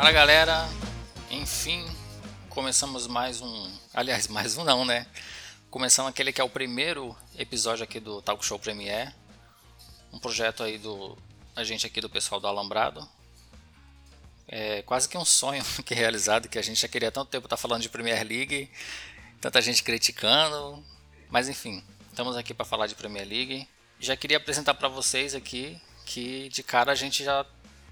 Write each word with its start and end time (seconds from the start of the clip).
Fala 0.00 0.12
galera, 0.12 0.66
enfim, 1.30 1.84
começamos 2.48 3.06
mais 3.06 3.42
um. 3.42 3.70
Aliás, 3.92 4.28
mais 4.32 4.56
um 4.56 4.64
não, 4.64 4.82
né? 4.82 5.06
Começando 5.70 6.08
aquele 6.08 6.32
que 6.32 6.40
é 6.40 6.44
o 6.44 6.48
primeiro 6.48 7.14
episódio 7.38 7.84
aqui 7.84 8.00
do 8.00 8.22
Talk 8.22 8.42
Show 8.42 8.58
Premiere. 8.58 9.12
Um 10.10 10.18
projeto 10.18 10.62
aí 10.62 10.78
do. 10.78 11.18
A 11.54 11.64
gente 11.64 11.86
aqui 11.86 12.00
do 12.00 12.08
pessoal 12.08 12.40
do 12.40 12.46
Alambrado. 12.46 13.06
É 14.48 14.80
quase 14.84 15.06
que 15.06 15.18
um 15.18 15.24
sonho 15.26 15.62
que 15.84 15.92
é 15.92 15.98
realizado, 15.98 16.48
que 16.48 16.58
a 16.58 16.62
gente 16.62 16.80
já 16.80 16.88
queria 16.88 17.10
há 17.10 17.12
tanto 17.12 17.28
tempo 17.28 17.44
estar 17.44 17.58
tá 17.58 17.60
falando 17.60 17.82
de 17.82 17.90
Premier 17.90 18.26
League, 18.26 18.70
tanta 19.38 19.60
gente 19.60 19.82
criticando. 19.82 20.82
Mas 21.28 21.46
enfim, 21.46 21.84
estamos 22.08 22.38
aqui 22.38 22.54
para 22.54 22.64
falar 22.64 22.86
de 22.86 22.94
Premier 22.94 23.28
League. 23.28 23.68
Já 23.98 24.16
queria 24.16 24.38
apresentar 24.38 24.72
para 24.72 24.88
vocês 24.88 25.34
aqui 25.34 25.78
que 26.06 26.48
de 26.48 26.62
cara 26.62 26.90
a 26.90 26.94
gente 26.94 27.22
já 27.22 27.44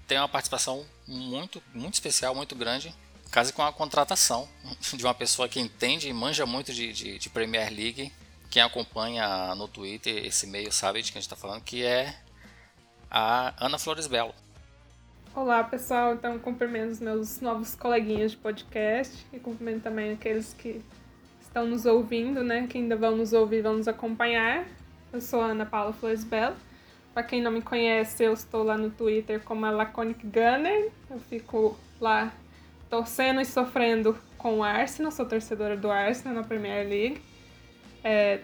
tem 0.07 0.17
uma 0.17 0.27
participação 0.27 0.87
muito, 1.09 1.61
muito 1.73 1.95
especial, 1.95 2.35
muito 2.35 2.55
grande, 2.55 2.93
quase 3.33 3.51
com 3.51 3.63
a 3.63 3.73
contratação 3.73 4.47
de 4.93 5.03
uma 5.03 5.13
pessoa 5.13 5.49
que 5.49 5.59
entende 5.59 6.07
e 6.07 6.13
manja 6.13 6.45
muito 6.45 6.71
de, 6.71 6.93
de, 6.93 7.17
de 7.17 7.29
Premier 7.29 7.69
League. 7.69 8.13
Quem 8.49 8.61
acompanha 8.61 9.53
no 9.55 9.67
Twitter 9.67 10.25
esse 10.25 10.47
meio 10.47 10.71
sabe 10.71 11.01
de 11.01 11.11
quem 11.11 11.19
a 11.19 11.21
gente 11.21 11.31
está 11.31 11.35
falando, 11.35 11.61
que 11.63 11.83
é 11.83 12.15
a 13.09 13.53
Ana 13.63 13.77
Flores 13.77 14.07
Belo. 14.07 14.33
Olá 15.35 15.63
pessoal, 15.63 16.13
então 16.13 16.39
cumprimento 16.39 16.91
os 16.91 16.99
meus 16.99 17.39
novos 17.39 17.75
coleguinhas 17.75 18.31
de 18.31 18.37
podcast 18.37 19.25
e 19.31 19.39
cumprimento 19.39 19.83
também 19.83 20.11
aqueles 20.11 20.53
que 20.53 20.81
estão 21.39 21.67
nos 21.67 21.85
ouvindo, 21.85 22.43
né? 22.43 22.67
Que 22.67 22.79
ainda 22.79 22.95
vão 22.95 23.15
nos 23.15 23.33
ouvir, 23.33 23.61
vão 23.61 23.77
nos 23.77 23.87
acompanhar. 23.87 24.67
Eu 25.13 25.21
sou 25.21 25.41
a 25.41 25.47
Ana 25.47 25.65
Paula 25.65 25.93
Flores 25.93 26.23
Belo. 26.23 26.55
Para 27.13 27.23
quem 27.23 27.41
não 27.41 27.51
me 27.51 27.61
conhece, 27.61 28.23
eu 28.23 28.33
estou 28.33 28.63
lá 28.63 28.77
no 28.77 28.89
Twitter 28.91 29.41
como 29.43 29.65
a 29.65 29.71
Laconic 29.71 30.25
Gunner. 30.25 30.91
Eu 31.09 31.19
fico 31.19 31.77
lá 31.99 32.31
torcendo 32.89 33.41
e 33.41 33.45
sofrendo 33.45 34.17
com 34.37 34.59
o 34.59 34.63
Arsenal, 34.63 35.11
sou 35.11 35.25
torcedora 35.25 35.75
do 35.75 35.91
Arsenal 35.91 36.35
na 36.35 36.43
Premier 36.43 36.87
League. 36.87 37.21
É, 38.03 38.39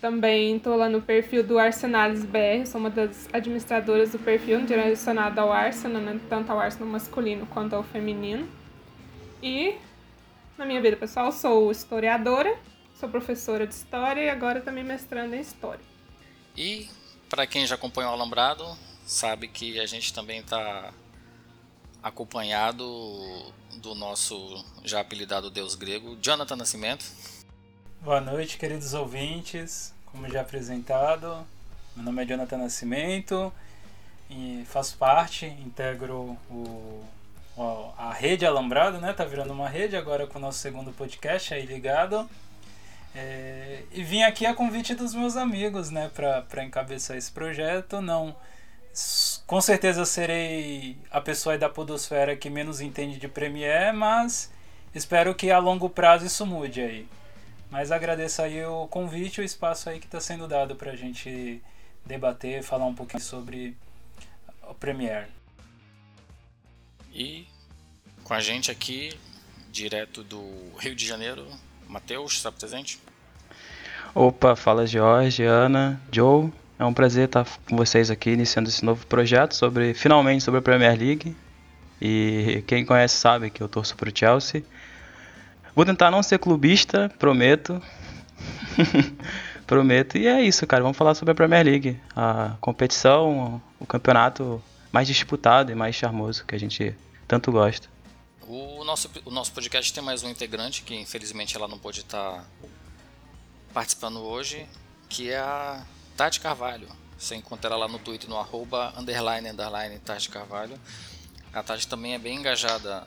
também 0.00 0.56
estou 0.56 0.76
lá 0.76 0.88
no 0.88 1.02
perfil 1.02 1.42
do 1.42 1.58
Arsenalis 1.58 2.24
BR, 2.24 2.66
sou 2.66 2.80
uma 2.80 2.90
das 2.90 3.28
administradoras 3.32 4.12
do 4.12 4.18
perfil 4.18 4.64
direcionado 4.64 5.40
ao 5.40 5.52
Arsenal, 5.52 6.00
né, 6.00 6.20
tanto 6.28 6.52
ao 6.52 6.60
Arsenal 6.60 6.88
masculino 6.88 7.46
quanto 7.46 7.74
ao 7.74 7.82
feminino. 7.82 8.48
E 9.42 9.74
na 10.56 10.64
minha 10.64 10.80
vida 10.80 10.96
pessoal, 10.96 11.32
sou 11.32 11.70
historiadora, 11.70 12.56
sou 12.94 13.08
professora 13.08 13.66
de 13.66 13.74
história 13.74 14.20
e 14.20 14.28
agora 14.28 14.60
também 14.60 14.84
mestrando 14.84 15.34
em 15.34 15.40
história. 15.40 15.84
E 16.56 16.88
para 17.28 17.46
quem 17.46 17.66
já 17.66 17.74
acompanha 17.74 18.08
o 18.08 18.12
Alambrado, 18.12 18.64
sabe 19.06 19.48
que 19.48 19.78
a 19.78 19.86
gente 19.86 20.12
também 20.12 20.40
está 20.40 20.92
acompanhado 22.02 22.84
do 23.76 23.94
nosso 23.94 24.64
já 24.84 25.00
apelidado 25.00 25.50
Deus 25.50 25.74
grego, 25.74 26.16
Jonathan 26.20 26.56
Nascimento. 26.56 27.04
Boa 28.00 28.20
noite, 28.20 28.56
queridos 28.56 28.94
ouvintes. 28.94 29.92
Como 30.06 30.28
já 30.28 30.40
apresentado, 30.40 31.46
meu 31.94 32.04
nome 32.04 32.22
é 32.22 32.26
Jonathan 32.26 32.58
Nascimento 32.58 33.52
e 34.30 34.64
faço 34.66 34.96
parte, 34.96 35.46
integro 35.46 36.36
o, 36.50 37.04
a 37.98 38.12
rede 38.12 38.46
Alambrado, 38.46 38.98
né? 39.00 39.12
Tá 39.12 39.24
virando 39.24 39.52
uma 39.52 39.68
rede 39.68 39.96
agora 39.96 40.26
com 40.26 40.38
o 40.38 40.40
nosso 40.40 40.60
segundo 40.60 40.92
podcast 40.92 41.52
aí 41.52 41.66
ligado. 41.66 42.28
É, 43.20 43.82
e 43.90 44.04
vim 44.04 44.22
aqui 44.22 44.46
a 44.46 44.54
convite 44.54 44.94
dos 44.94 45.12
meus 45.12 45.36
amigos, 45.36 45.90
né, 45.90 46.08
para 46.14 46.64
encabeçar 46.64 47.16
esse 47.16 47.32
projeto. 47.32 48.00
Não, 48.00 48.36
com 49.44 49.60
certeza 49.60 50.04
serei 50.04 50.96
a 51.10 51.20
pessoa 51.20 51.58
da 51.58 51.68
podosfera 51.68 52.36
que 52.36 52.48
menos 52.48 52.80
entende 52.80 53.18
de 53.18 53.26
Premiere, 53.26 53.96
mas 53.96 54.52
espero 54.94 55.34
que 55.34 55.50
a 55.50 55.58
longo 55.58 55.90
prazo 55.90 56.26
isso 56.26 56.46
mude 56.46 56.80
aí. 56.80 57.08
Mas 57.68 57.90
agradeço 57.90 58.40
aí 58.40 58.64
o 58.64 58.86
convite, 58.86 59.40
o 59.40 59.44
espaço 59.44 59.90
aí 59.90 59.98
que 59.98 60.06
está 60.06 60.20
sendo 60.20 60.46
dado 60.46 60.76
para 60.76 60.92
a 60.92 60.96
gente 60.96 61.60
debater, 62.06 62.62
falar 62.62 62.86
um 62.86 62.94
pouquinho 62.94 63.22
sobre 63.22 63.76
o 64.62 64.74
Premiere. 64.74 65.26
E 67.12 67.48
com 68.22 68.32
a 68.32 68.40
gente 68.40 68.70
aqui, 68.70 69.18
direto 69.72 70.22
do 70.22 70.40
Rio 70.78 70.94
de 70.94 71.04
Janeiro, 71.04 71.48
Matheus, 71.88 72.34
está 72.34 72.52
presente? 72.52 73.07
Opa, 74.14 74.56
fala 74.56 74.86
Jorge, 74.86 75.44
Ana, 75.44 76.00
Joe. 76.10 76.50
É 76.78 76.84
um 76.84 76.94
prazer 76.94 77.26
estar 77.26 77.46
com 77.68 77.76
vocês 77.76 78.10
aqui 78.10 78.30
iniciando 78.30 78.68
esse 78.68 78.84
novo 78.84 79.06
projeto 79.06 79.54
sobre, 79.54 79.94
finalmente, 79.94 80.44
sobre 80.44 80.58
a 80.58 80.62
Premier 80.62 80.98
League. 80.98 81.36
E 82.00 82.62
quem 82.66 82.84
conhece 82.84 83.16
sabe 83.16 83.50
que 83.50 83.62
eu 83.62 83.68
torço 83.68 83.96
para 83.96 84.08
o 84.08 84.12
Chelsea. 84.14 84.62
Vou 85.74 85.84
tentar 85.84 86.10
não 86.10 86.22
ser 86.22 86.38
clubista, 86.38 87.12
prometo. 87.18 87.82
prometo. 89.66 90.16
E 90.16 90.26
é 90.26 90.40
isso, 90.42 90.66
cara. 90.66 90.82
Vamos 90.82 90.96
falar 90.96 91.14
sobre 91.14 91.32
a 91.32 91.34
Premier 91.34 91.64
League, 91.64 92.00
a 92.16 92.56
competição, 92.60 93.60
o 93.78 93.86
campeonato 93.86 94.62
mais 94.90 95.06
disputado 95.06 95.70
e 95.70 95.74
mais 95.74 95.94
charmoso 95.94 96.44
que 96.46 96.54
a 96.54 96.58
gente 96.58 96.94
tanto 97.26 97.52
gosta. 97.52 97.88
O 98.46 98.82
nosso, 98.84 99.10
o 99.26 99.30
nosso 99.30 99.52
podcast 99.52 99.92
tem 99.92 100.02
mais 100.02 100.22
um 100.22 100.30
integrante 100.30 100.82
que 100.82 100.94
infelizmente 100.94 101.54
ela 101.54 101.68
não 101.68 101.78
pôde 101.78 102.00
estar 102.00 102.42
participando 103.72 104.20
hoje, 104.20 104.66
que 105.08 105.30
é 105.30 105.38
a 105.38 105.84
Tati 106.16 106.40
Carvalho. 106.40 106.88
Você 107.18 107.34
encontra 107.34 107.70
ela 107.70 107.86
lá 107.86 107.88
no 107.88 107.98
Twitter 107.98 108.28
no 108.28 108.38
arroba 108.38 108.92
underline 108.96 109.48
underline 109.48 109.98
Tati 109.98 110.28
Carvalho. 110.28 110.78
A 111.52 111.62
Tati 111.62 111.86
também 111.88 112.14
é 112.14 112.18
bem 112.18 112.36
engajada 112.36 113.06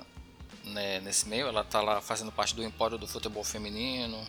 né, 0.64 1.00
nesse 1.00 1.28
meio, 1.28 1.48
ela 1.48 1.62
está 1.62 1.82
lá 1.82 2.02
fazendo 2.02 2.32
parte 2.32 2.56
do 2.56 2.64
Empório 2.64 2.98
do 2.98 3.08
Futebol 3.08 3.44
Feminino. 3.44 4.20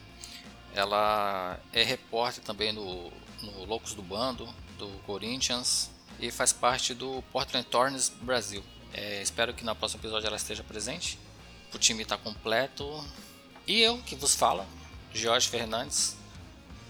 Ela 0.74 1.58
é 1.72 1.82
repórter 1.82 2.42
também 2.42 2.72
no, 2.72 3.10
no 3.42 3.64
Loucos 3.64 3.94
do 3.94 4.02
Bando, 4.02 4.48
do 4.78 4.88
Corinthians, 5.04 5.90
e 6.18 6.30
faz 6.30 6.52
parte 6.52 6.94
do 6.94 7.22
Portland 7.32 7.66
Thorns 7.66 8.08
Brasil. 8.08 8.64
É, 8.92 9.22
espero 9.22 9.54
que 9.54 9.64
no 9.64 9.74
próximo 9.74 10.00
episódio 10.00 10.26
ela 10.26 10.36
esteja 10.36 10.62
presente. 10.62 11.18
O 11.74 11.78
time 11.78 12.02
está 12.02 12.16
completo. 12.16 13.04
E 13.66 13.80
eu 13.80 13.98
que 13.98 14.14
vos 14.14 14.34
falo, 14.34 14.66
Jorge 15.14 15.48
Fernandes, 15.48 16.16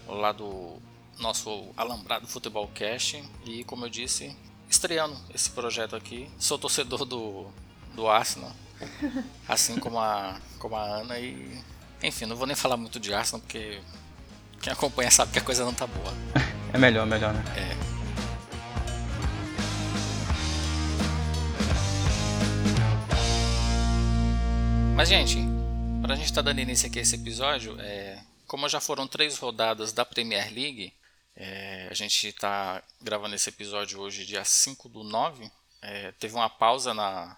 lá 0.07 0.31
do 0.31 0.77
nosso 1.19 1.69
Alambrado 1.77 2.27
Futebol 2.27 2.67
Cast. 2.73 3.23
E 3.45 3.63
como 3.63 3.85
eu 3.85 3.89
disse, 3.89 4.35
estreando 4.69 5.15
esse 5.33 5.49
projeto 5.49 5.95
aqui. 5.95 6.29
Sou 6.37 6.57
torcedor 6.57 7.05
do, 7.05 7.47
do 7.93 8.07
Arsenal, 8.07 8.51
assim 9.47 9.79
como 9.79 9.99
a, 9.99 10.39
como 10.59 10.75
a 10.75 10.83
Ana. 10.83 11.19
E 11.19 11.61
enfim, 12.01 12.25
não 12.25 12.35
vou 12.35 12.47
nem 12.47 12.55
falar 12.55 12.77
muito 12.77 12.99
de 12.99 13.13
Arsenal 13.13 13.41
porque 13.41 13.79
quem 14.61 14.71
acompanha 14.73 15.11
sabe 15.11 15.31
que 15.31 15.39
a 15.39 15.41
coisa 15.41 15.63
não 15.63 15.73
tá 15.73 15.87
boa. 15.87 16.13
É 16.73 16.77
melhor, 16.77 17.05
melhor, 17.05 17.33
né? 17.33 17.43
É. 17.55 17.93
Mas, 24.95 25.09
gente, 25.09 25.37
para 26.01 26.13
a 26.13 26.15
gente 26.15 26.25
estar 26.25 26.43
tá 26.43 26.49
dando 26.49 26.59
início 26.59 26.87
aqui 26.87 26.99
a 26.99 27.01
esse 27.01 27.15
episódio, 27.15 27.75
é, 27.79 28.12
como 28.53 28.69
já 28.69 28.79
foram 28.79 29.07
três 29.07 29.39
rodadas 29.39 29.91
da 29.93 30.05
Premier 30.05 30.53
League, 30.53 30.93
é, 31.35 31.87
a 31.89 31.93
gente 31.95 32.27
está 32.27 32.83
gravando 33.01 33.33
esse 33.33 33.49
episódio 33.49 33.99
hoje, 33.99 34.27
dia 34.27 34.45
5 34.45 34.87
do 34.89 35.03
9. 35.03 35.51
É, 35.81 36.11
teve 36.11 36.35
uma 36.35 36.47
pausa 36.47 36.93
na, 36.93 37.35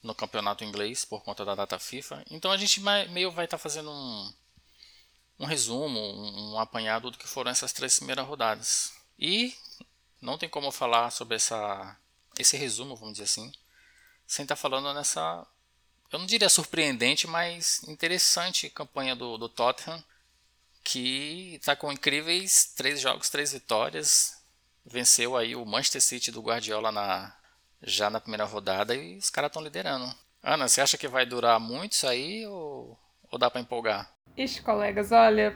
no 0.00 0.14
campeonato 0.14 0.62
inglês 0.62 1.04
por 1.04 1.24
conta 1.24 1.44
da 1.44 1.56
data 1.56 1.76
FIFA. 1.76 2.24
Então 2.30 2.52
a 2.52 2.56
gente 2.56 2.78
meio 3.10 3.32
vai 3.32 3.46
estar 3.46 3.56
tá 3.56 3.60
fazendo 3.60 3.90
um, 3.90 4.32
um 5.40 5.44
resumo, 5.44 5.98
um, 5.98 6.52
um 6.52 6.58
apanhado 6.60 7.10
do 7.10 7.18
que 7.18 7.26
foram 7.26 7.50
essas 7.50 7.72
três 7.72 7.96
primeiras 7.96 8.24
rodadas. 8.24 8.92
E 9.18 9.56
não 10.22 10.38
tem 10.38 10.48
como 10.48 10.70
falar 10.70 11.10
sobre 11.10 11.34
essa, 11.34 11.96
esse 12.38 12.56
resumo, 12.56 12.94
vamos 12.94 13.14
dizer 13.14 13.24
assim, 13.24 13.52
sem 14.24 14.44
estar 14.44 14.54
tá 14.54 14.62
falando 14.62 14.94
nessa 14.94 15.44
eu 16.10 16.18
não 16.18 16.26
diria 16.26 16.48
surpreendente, 16.48 17.26
mas 17.26 17.82
interessante 17.86 18.70
campanha 18.70 19.14
do, 19.14 19.36
do 19.36 19.48
Tottenham, 19.48 20.02
que 20.88 21.56
está 21.56 21.76
com 21.76 21.92
incríveis 21.92 22.72
três 22.74 22.98
jogos, 22.98 23.28
três 23.28 23.52
vitórias. 23.52 24.42
Venceu 24.86 25.36
aí 25.36 25.54
o 25.54 25.66
Manchester 25.66 26.00
City 26.00 26.32
do 26.32 26.40
Guardiola 26.40 26.90
na, 26.90 27.34
já 27.82 28.08
na 28.08 28.18
primeira 28.18 28.44
rodada 28.44 28.94
e 28.94 29.18
os 29.18 29.28
caras 29.28 29.50
estão 29.50 29.62
liderando. 29.62 30.10
Ana, 30.42 30.66
você 30.66 30.80
acha 30.80 30.96
que 30.96 31.06
vai 31.06 31.26
durar 31.26 31.60
muito 31.60 31.92
isso 31.92 32.06
aí 32.06 32.46
ou, 32.46 32.98
ou 33.30 33.38
dá 33.38 33.50
para 33.50 33.60
empolgar? 33.60 34.10
Ixi, 34.34 34.62
colegas, 34.62 35.12
olha, 35.12 35.54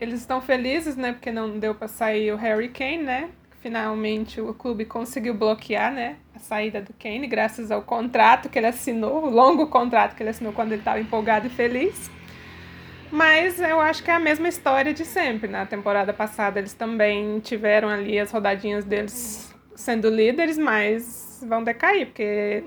eles 0.00 0.20
estão 0.20 0.40
felizes, 0.40 0.96
né? 0.96 1.12
Porque 1.12 1.30
não 1.30 1.56
deu 1.56 1.76
para 1.76 1.86
sair 1.86 2.32
o 2.32 2.36
Harry 2.36 2.70
Kane, 2.70 3.04
né? 3.04 3.30
Finalmente 3.60 4.40
o 4.40 4.52
clube 4.52 4.84
conseguiu 4.84 5.34
bloquear, 5.34 5.92
né, 5.92 6.18
a 6.32 6.38
saída 6.38 6.80
do 6.80 6.92
Kane, 6.92 7.26
graças 7.26 7.72
ao 7.72 7.82
contrato 7.82 8.48
que 8.48 8.56
ele 8.56 8.68
assinou, 8.68 9.24
o 9.24 9.30
longo 9.30 9.66
contrato 9.66 10.14
que 10.14 10.22
ele 10.22 10.30
assinou 10.30 10.52
quando 10.52 10.70
ele 10.70 10.80
estava 10.80 11.00
empolgado 11.00 11.48
e 11.48 11.50
feliz. 11.50 12.08
Mas 13.10 13.60
eu 13.60 13.80
acho 13.80 14.02
que 14.02 14.10
é 14.10 14.14
a 14.14 14.20
mesma 14.20 14.48
história 14.48 14.92
de 14.92 15.04
sempre. 15.04 15.48
Na 15.48 15.64
temporada 15.64 16.12
passada 16.12 16.58
eles 16.58 16.74
também 16.74 17.40
tiveram 17.40 17.88
ali 17.88 18.18
as 18.18 18.30
rodadinhas 18.30 18.84
deles 18.84 19.54
sendo 19.74 20.10
líderes, 20.10 20.58
mas 20.58 21.44
vão 21.48 21.62
decair, 21.64 22.06
porque 22.06 22.64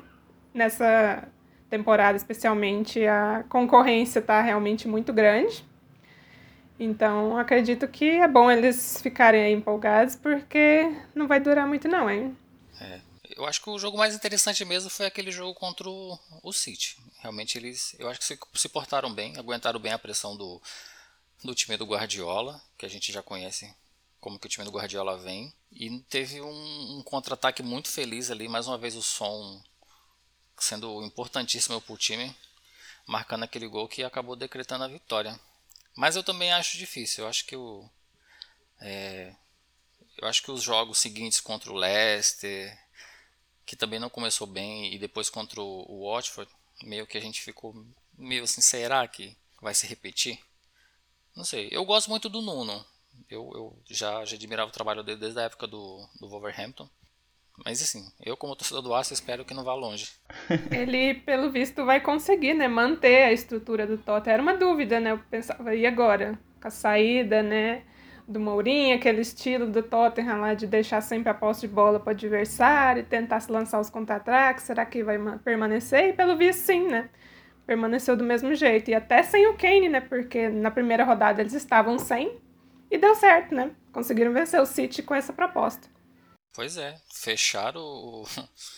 nessa 0.53 1.27
temporada, 1.69 2.17
especialmente, 2.17 3.05
a 3.05 3.43
concorrência 3.47 4.19
está 4.19 4.41
realmente 4.41 4.87
muito 4.87 5.13
grande. 5.13 5.65
Então, 6.79 7.37
acredito 7.37 7.87
que 7.87 8.09
é 8.09 8.27
bom 8.27 8.49
eles 8.49 8.99
ficarem 9.01 9.53
empolgados, 9.53 10.15
porque 10.15 10.91
não 11.13 11.27
vai 11.27 11.39
durar 11.39 11.67
muito 11.67 11.87
não, 11.87 12.09
hein? 12.09 12.35
Eu 13.41 13.47
acho 13.47 13.59
que 13.59 13.71
o 13.71 13.79
jogo 13.79 13.97
mais 13.97 14.13
interessante 14.13 14.63
mesmo 14.63 14.87
foi 14.87 15.07
aquele 15.07 15.31
jogo 15.31 15.55
contra 15.55 15.89
o, 15.89 16.19
o 16.43 16.53
City. 16.53 16.95
Realmente 17.21 17.57
eles, 17.57 17.95
eu 17.97 18.07
acho 18.07 18.19
que 18.19 18.25
se, 18.25 18.37
se 18.53 18.69
portaram 18.69 19.11
bem, 19.11 19.35
aguentaram 19.35 19.79
bem 19.79 19.91
a 19.91 19.97
pressão 19.97 20.37
do, 20.37 20.61
do 21.43 21.55
time 21.55 21.75
do 21.75 21.87
Guardiola, 21.87 22.61
que 22.77 22.85
a 22.85 22.89
gente 22.89 23.11
já 23.11 23.23
conhece 23.23 23.75
como 24.19 24.37
que 24.37 24.45
o 24.45 24.49
time 24.49 24.63
do 24.63 24.69
Guardiola 24.71 25.17
vem. 25.17 25.51
E 25.71 25.89
teve 26.01 26.39
um, 26.39 26.99
um 26.99 27.01
contra-ataque 27.01 27.63
muito 27.63 27.89
feliz 27.89 28.29
ali, 28.29 28.47
mais 28.47 28.67
uma 28.67 28.77
vez 28.77 28.95
o 28.95 29.01
som 29.01 29.59
sendo 30.59 31.01
importantíssimo 31.01 31.81
para 31.81 31.93
o 31.95 31.97
time, 31.97 32.35
marcando 33.07 33.41
aquele 33.41 33.67
gol 33.67 33.87
que 33.87 34.03
acabou 34.03 34.35
decretando 34.35 34.83
a 34.83 34.87
vitória. 34.87 35.39
Mas 35.95 36.15
eu 36.15 36.23
também 36.23 36.53
acho 36.53 36.77
difícil. 36.77 37.23
Eu 37.23 37.27
acho 37.27 37.43
que 37.47 37.55
o. 37.55 37.89
É, 38.79 39.33
eu 40.19 40.27
acho 40.27 40.43
que 40.43 40.51
os 40.51 40.61
jogos 40.61 40.99
seguintes 40.99 41.41
contra 41.41 41.71
o 41.71 41.75
Leicester, 41.75 42.79
que 43.71 43.75
também 43.77 44.01
não 44.01 44.09
começou 44.09 44.45
bem, 44.45 44.93
e 44.93 44.99
depois 44.99 45.29
contra 45.29 45.61
o 45.61 46.11
Watford, 46.11 46.51
meio 46.83 47.07
que 47.07 47.17
a 47.17 47.21
gente 47.21 47.41
ficou 47.41 47.73
meio 48.17 48.43
assim, 48.43 48.59
será 48.59 49.07
que 49.07 49.33
vai 49.61 49.73
se 49.73 49.87
repetir? 49.87 50.37
Não 51.33 51.45
sei. 51.45 51.69
Eu 51.71 51.85
gosto 51.85 52.09
muito 52.09 52.27
do 52.27 52.41
Nuno. 52.41 52.85
Eu, 53.29 53.49
eu 53.53 53.79
já, 53.89 54.25
já 54.25 54.35
admirava 54.35 54.69
o 54.69 54.73
trabalho 54.73 55.03
dele 55.03 55.21
desde 55.21 55.39
a 55.39 55.43
época 55.43 55.67
do, 55.67 56.05
do 56.19 56.27
Wolverhampton. 56.27 56.89
Mas 57.63 57.81
assim, 57.81 58.11
eu 58.25 58.35
como 58.35 58.57
torcedor 58.57 58.81
do 58.81 58.93
Arsenal 58.93 59.13
espero 59.13 59.45
que 59.45 59.53
não 59.53 59.63
vá 59.63 59.73
longe. 59.73 60.11
Ele, 60.69 61.13
pelo 61.13 61.49
visto, 61.49 61.85
vai 61.85 62.01
conseguir, 62.01 62.53
né, 62.53 62.67
manter 62.67 63.23
a 63.23 63.31
estrutura 63.31 63.87
do 63.87 63.97
Tottenham. 63.97 64.33
Era 64.33 64.43
uma 64.43 64.57
dúvida, 64.57 64.99
né? 64.99 65.11
Eu 65.11 65.19
pensava, 65.19 65.73
e 65.73 65.85
agora? 65.85 66.37
Com 66.61 66.67
a 66.67 66.71
saída, 66.71 67.41
né, 67.41 67.85
do 68.31 68.39
Mourinho, 68.39 68.95
aquele 68.95 69.21
estilo 69.21 69.67
do 69.67 69.83
Tottenham 69.83 70.39
lá 70.39 70.53
de 70.53 70.65
deixar 70.65 71.01
sempre 71.01 71.29
a 71.29 71.33
posse 71.33 71.61
de 71.61 71.67
bola 71.67 71.99
para 71.99 72.09
o 72.09 72.15
adversário, 72.15 73.05
tentar 73.05 73.39
se 73.39 73.51
lançar 73.51 73.79
os 73.79 73.89
contra-ataques, 73.89 74.63
será 74.63 74.85
que 74.85 75.03
vai 75.03 75.17
permanecer? 75.39 76.09
E 76.09 76.13
pelo 76.13 76.37
visto, 76.37 76.59
sim, 76.59 76.87
né? 76.87 77.09
Permaneceu 77.65 78.17
do 78.17 78.23
mesmo 78.23 78.55
jeito. 78.55 78.89
E 78.89 78.95
até 78.95 79.21
sem 79.23 79.47
o 79.47 79.57
Kane, 79.57 79.89
né? 79.89 80.01
Porque 80.01 80.49
na 80.49 80.71
primeira 80.71 81.03
rodada 81.03 81.41
eles 81.41 81.53
estavam 81.53 81.99
sem 81.99 82.39
e 82.89 82.97
deu 82.97 83.15
certo, 83.15 83.53
né? 83.53 83.71
Conseguiram 83.91 84.33
vencer 84.33 84.59
o 84.59 84.65
City 84.65 85.03
com 85.03 85.13
essa 85.13 85.31
proposta. 85.31 85.87
Pois 86.53 86.77
é, 86.77 86.97
fecharam 87.13 87.81
o, 87.81 88.25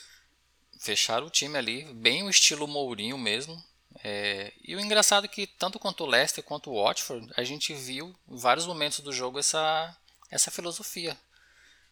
fecharam 0.79 1.27
o 1.27 1.29
time 1.29 1.57
ali, 1.57 1.91
bem 1.93 2.23
o 2.23 2.29
estilo 2.29 2.67
Mourinho 2.67 3.17
mesmo. 3.17 3.55
É, 4.03 4.51
e 4.61 4.75
o 4.75 4.81
engraçado 4.81 5.23
é 5.23 5.29
que 5.29 5.47
tanto 5.47 5.79
quanto 5.79 6.03
o 6.03 6.07
Leicester 6.07 6.43
quanto 6.43 6.69
o 6.69 6.83
Watford, 6.83 7.31
a 7.37 7.43
gente 7.43 7.73
viu 7.73 8.13
em 8.27 8.35
vários 8.35 8.67
momentos 8.67 8.99
do 8.99 9.13
jogo 9.13 9.39
essa, 9.39 9.95
essa 10.29 10.51
filosofia 10.51 11.17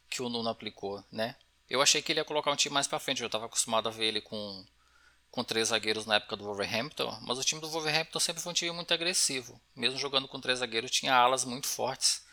que 0.09 0.21
o 0.21 0.27
Nuno 0.27 0.49
aplicou, 0.49 1.01
né? 1.09 1.37
Eu 1.69 1.81
achei 1.81 2.01
que 2.01 2.11
ele 2.11 2.19
ia 2.19 2.25
colocar 2.25 2.51
um 2.51 2.55
time 2.57 2.73
mais 2.73 2.85
para 2.85 2.99
frente, 2.99 3.21
eu 3.21 3.27
estava 3.27 3.45
acostumado 3.45 3.87
a 3.87 3.91
ver 3.91 4.07
ele 4.07 4.19
com, 4.19 4.65
com 5.31 5.41
três 5.41 5.69
zagueiros 5.69 6.05
na 6.05 6.15
época 6.15 6.35
do 6.35 6.43
Wolverhampton, 6.43 7.17
mas 7.21 7.37
o 7.37 7.43
time 7.45 7.61
do 7.61 7.69
Wolverhampton 7.69 8.19
sempre 8.19 8.43
foi 8.43 8.51
um 8.51 8.55
time 8.55 8.71
muito 8.71 8.93
agressivo. 8.93 9.59
Mesmo 9.73 9.97
jogando 9.97 10.27
com 10.27 10.41
três 10.41 10.59
zagueiros, 10.59 10.91
tinha 10.91 11.15
alas 11.15 11.45
muito 11.45 11.67
fortes, 11.67 12.25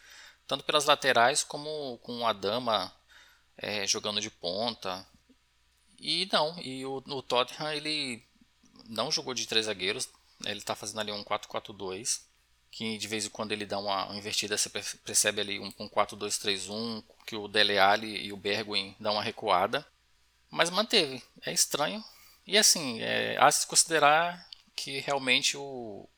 tanto 0.49 0.65
pelas 0.65 0.87
laterais 0.87 1.45
como 1.45 1.99
com 1.99 2.27
a 2.27 2.33
dama 2.33 2.93
é, 3.57 3.87
jogando 3.87 4.21
de 4.21 4.29
ponta. 4.29 5.07
E 6.01 6.29
não, 6.33 6.61
e 6.61 6.85
o, 6.85 6.97
o 6.97 7.23
Tottenham 7.23 7.73
ele 7.73 8.28
não 8.89 9.13
jogou 9.13 9.35
de 9.35 9.47
três 9.47 9.67
zagueiros, 9.67 10.09
ele 10.45 10.59
está 10.59 10.75
fazendo 10.75 11.01
ali 11.01 11.13
um 11.13 11.23
4-4-2, 11.23 12.21
que 12.71 12.99
de 12.99 13.09
vez 13.09 13.27
em 13.27 13.31
quando 13.31 13.53
ele 13.53 13.67
dá 13.67 13.79
uma, 13.79 14.15
invertida, 14.17 14.57
você 14.57 14.69
percebe 15.05 15.41
ali 15.41 15.59
um, 15.59 15.73
um 15.79 15.89
4-2-3-1, 15.89 17.05
que 17.27 17.37
o 17.37 17.49
Dele 17.49 17.79
Alli 17.79 18.27
e 18.27 18.33
o 18.33 18.37
Bergwijn 18.37 18.97
dão 18.99 19.15
uma 19.15 19.23
recuada, 19.23 19.87
mas 20.51 20.71
manteve, 20.71 21.23
é 21.43 21.53
estranho. 21.53 22.03
E 22.47 22.57
assim, 22.57 23.01
é, 23.01 23.37
há 23.39 23.51
se 23.51 23.67
considerar 23.67 24.49
que 24.75 25.01
realmente 25.01 25.57
o, 25.57 26.09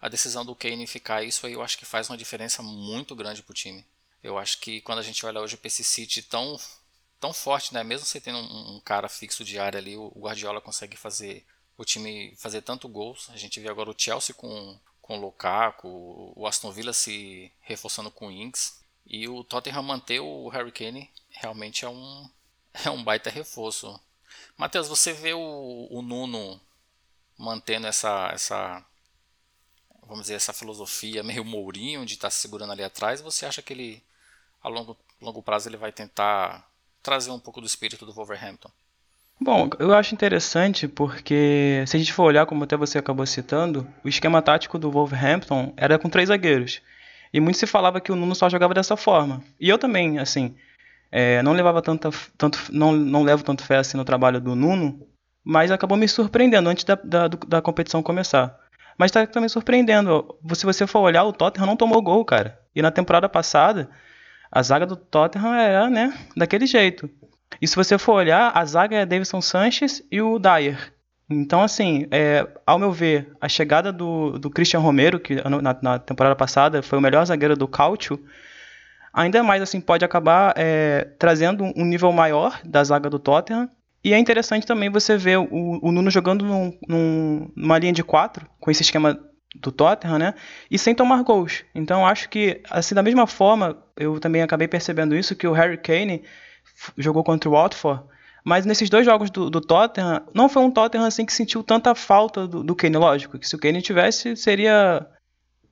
a 0.00 0.08
decisão 0.08 0.44
do 0.44 0.56
Kane 0.56 0.86
ficar 0.86 1.22
isso 1.22 1.46
aí 1.46 1.52
eu 1.52 1.62
acho 1.62 1.78
que 1.78 1.84
faz 1.84 2.08
uma 2.08 2.16
diferença 2.16 2.62
muito 2.62 3.14
grande 3.14 3.42
para 3.42 3.52
o 3.52 3.54
time. 3.54 3.84
Eu 4.22 4.38
acho 4.38 4.58
que 4.58 4.80
quando 4.80 4.98
a 4.98 5.02
gente 5.02 5.24
olha 5.24 5.40
hoje 5.40 5.54
o 5.54 5.58
PC 5.58 5.82
City 5.82 6.22
tão, 6.22 6.58
tão 7.18 7.32
forte, 7.32 7.72
né? 7.72 7.84
mesmo 7.84 8.06
você 8.06 8.20
tendo 8.20 8.38
um, 8.38 8.76
um 8.76 8.80
cara 8.80 9.08
fixo 9.08 9.44
de 9.44 9.58
área 9.58 9.78
ali, 9.78 9.96
o 9.96 10.12
Guardiola 10.16 10.60
consegue 10.60 10.96
fazer 10.96 11.46
o 11.80 11.84
time 11.84 12.34
fazer 12.36 12.60
tanto 12.60 12.86
gols. 12.86 13.30
A 13.30 13.38
gente 13.38 13.58
vê 13.58 13.66
agora 13.70 13.88
o 13.88 13.94
Chelsea 13.96 14.34
com, 14.34 14.78
com 15.00 15.16
o 15.16 15.20
Lukaku, 15.20 16.34
o 16.36 16.46
Aston 16.46 16.70
Villa 16.70 16.92
se 16.92 17.50
reforçando 17.62 18.10
com 18.10 18.28
o 18.28 18.30
Inks. 18.30 18.84
E 19.06 19.26
o 19.26 19.42
Tottenham 19.42 19.82
manter 19.82 20.20
o 20.20 20.48
Harry 20.48 20.70
Kane 20.70 21.10
realmente 21.30 21.86
é 21.86 21.88
um, 21.88 22.28
é 22.84 22.90
um 22.90 23.02
baita 23.02 23.30
reforço. 23.30 23.98
Matheus, 24.58 24.88
você 24.88 25.14
vê 25.14 25.32
o, 25.32 25.88
o 25.90 26.02
Nuno 26.02 26.60
mantendo 27.38 27.86
essa, 27.86 28.28
essa 28.34 28.84
vamos 30.02 30.24
dizer, 30.24 30.34
essa 30.34 30.52
filosofia 30.52 31.22
meio 31.22 31.46
Mourinho 31.46 32.04
de 32.04 32.12
estar 32.12 32.26
tá 32.26 32.30
se 32.30 32.42
segurando 32.42 32.72
ali 32.72 32.84
atrás, 32.84 33.22
você 33.22 33.46
acha 33.46 33.62
que 33.62 33.72
ele 33.72 34.04
a 34.62 34.68
longo, 34.68 34.94
longo 35.18 35.42
prazo 35.42 35.70
ele 35.70 35.78
vai 35.78 35.90
tentar 35.90 36.70
trazer 37.02 37.30
um 37.30 37.40
pouco 37.40 37.58
do 37.58 37.66
espírito 37.66 38.04
do 38.04 38.12
Wolverhampton. 38.12 38.70
Bom, 39.42 39.70
eu 39.78 39.94
acho 39.94 40.14
interessante 40.14 40.86
porque 40.86 41.82
se 41.86 41.96
a 41.96 41.98
gente 41.98 42.12
for 42.12 42.24
olhar, 42.24 42.44
como 42.44 42.64
até 42.64 42.76
você 42.76 42.98
acabou 42.98 43.24
citando, 43.24 43.86
o 44.04 44.08
esquema 44.08 44.42
tático 44.42 44.78
do 44.78 44.90
Wolverhampton 44.90 45.72
era 45.78 45.98
com 45.98 46.10
três 46.10 46.28
zagueiros. 46.28 46.82
E 47.32 47.40
muito 47.40 47.56
se 47.56 47.66
falava 47.66 48.00
que 48.00 48.12
o 48.12 48.16
Nuno 48.16 48.34
só 48.34 48.50
jogava 48.50 48.74
dessa 48.74 48.98
forma. 48.98 49.42
E 49.58 49.68
eu 49.68 49.78
também, 49.78 50.18
assim, 50.18 50.54
é, 51.10 51.42
não 51.42 51.52
levava 51.52 51.80
tanta, 51.80 52.10
tanto, 52.36 52.58
não, 52.70 52.92
não 52.92 53.22
levo 53.22 53.42
tanto 53.42 53.64
fé 53.64 53.76
assim 53.78 53.96
no 53.96 54.04
trabalho 54.04 54.40
do 54.40 54.54
Nuno, 54.54 55.06
mas 55.42 55.70
acabou 55.70 55.96
me 55.96 56.06
surpreendendo 56.06 56.68
antes 56.68 56.84
da, 56.84 56.96
da, 57.02 57.28
da 57.28 57.62
competição 57.62 58.02
começar. 58.02 58.58
Mas 58.98 59.08
está 59.08 59.26
também 59.26 59.48
surpreendendo. 59.48 60.36
Se 60.54 60.66
você 60.66 60.86
for 60.86 61.00
olhar, 61.00 61.24
o 61.24 61.32
Tottenham 61.32 61.66
não 61.66 61.76
tomou 61.76 62.02
gol, 62.02 62.22
cara. 62.26 62.60
E 62.74 62.82
na 62.82 62.90
temporada 62.90 63.28
passada, 63.28 63.88
a 64.52 64.62
zaga 64.62 64.84
do 64.84 64.96
Tottenham 64.96 65.54
era, 65.54 65.88
né, 65.88 66.12
daquele 66.36 66.66
jeito. 66.66 67.08
E 67.60 67.68
se 67.68 67.76
você 67.76 67.98
for 67.98 68.14
olhar, 68.14 68.50
a 68.54 68.64
zaga 68.64 68.96
é 68.96 69.06
Davidson 69.06 69.40
Sanches 69.40 70.02
e 70.10 70.20
o 70.20 70.38
Dyer. 70.38 70.92
Então, 71.28 71.62
assim, 71.62 72.06
é, 72.10 72.46
ao 72.66 72.78
meu 72.78 72.90
ver, 72.90 73.32
a 73.40 73.48
chegada 73.48 73.92
do, 73.92 74.38
do 74.38 74.50
Christian 74.50 74.80
Romero, 74.80 75.20
que 75.20 75.36
na, 75.48 75.78
na 75.80 75.98
temporada 75.98 76.34
passada 76.34 76.82
foi 76.82 76.98
o 76.98 77.02
melhor 77.02 77.24
zagueiro 77.24 77.56
do 77.56 77.68
Cautio, 77.68 78.18
ainda 79.12 79.42
mais 79.42 79.62
assim 79.62 79.80
pode 79.80 80.04
acabar 80.04 80.54
é, 80.56 81.08
trazendo 81.18 81.64
um 81.76 81.84
nível 81.84 82.10
maior 82.10 82.60
da 82.64 82.82
zaga 82.82 83.08
do 83.08 83.18
Tottenham. 83.18 83.70
E 84.02 84.14
é 84.14 84.18
interessante 84.18 84.66
também 84.66 84.88
você 84.88 85.16
ver 85.16 85.38
o, 85.38 85.78
o 85.82 85.92
Nuno 85.92 86.10
jogando 86.10 86.44
num, 86.44 86.76
num, 86.88 87.52
numa 87.54 87.78
linha 87.78 87.92
de 87.92 88.02
quatro, 88.02 88.46
com 88.58 88.70
esse 88.70 88.82
esquema 88.82 89.20
do 89.54 89.70
Tottenham, 89.70 90.18
né? 90.18 90.34
E 90.70 90.78
sem 90.78 90.94
tomar 90.94 91.22
gols. 91.22 91.64
Então 91.74 92.06
acho 92.06 92.28
que 92.28 92.60
assim 92.70 92.94
da 92.94 93.02
mesma 93.02 93.26
forma, 93.26 93.76
eu 93.96 94.18
também 94.18 94.42
acabei 94.42 94.66
percebendo 94.66 95.14
isso 95.14 95.36
que 95.36 95.46
o 95.46 95.52
Harry 95.52 95.76
Kane 95.76 96.24
jogou 96.96 97.24
contra 97.24 97.48
o 97.48 97.52
Watford, 97.52 98.02
mas 98.44 98.64
nesses 98.64 98.88
dois 98.88 99.04
jogos 99.04 99.30
do, 99.30 99.50
do, 99.50 99.60
Tottenham, 99.60 100.22
não 100.34 100.48
foi 100.48 100.62
um 100.62 100.70
Tottenham 100.70 101.06
assim 101.06 101.26
que 101.26 101.32
sentiu 101.32 101.62
tanta 101.62 101.94
falta 101.94 102.46
do, 102.46 102.64
do 102.64 102.74
Kane, 102.74 102.96
lógico, 102.96 103.38
que 103.38 103.48
se 103.48 103.54
o 103.54 103.58
Kane 103.58 103.82
tivesse, 103.82 104.36
seria 104.36 105.06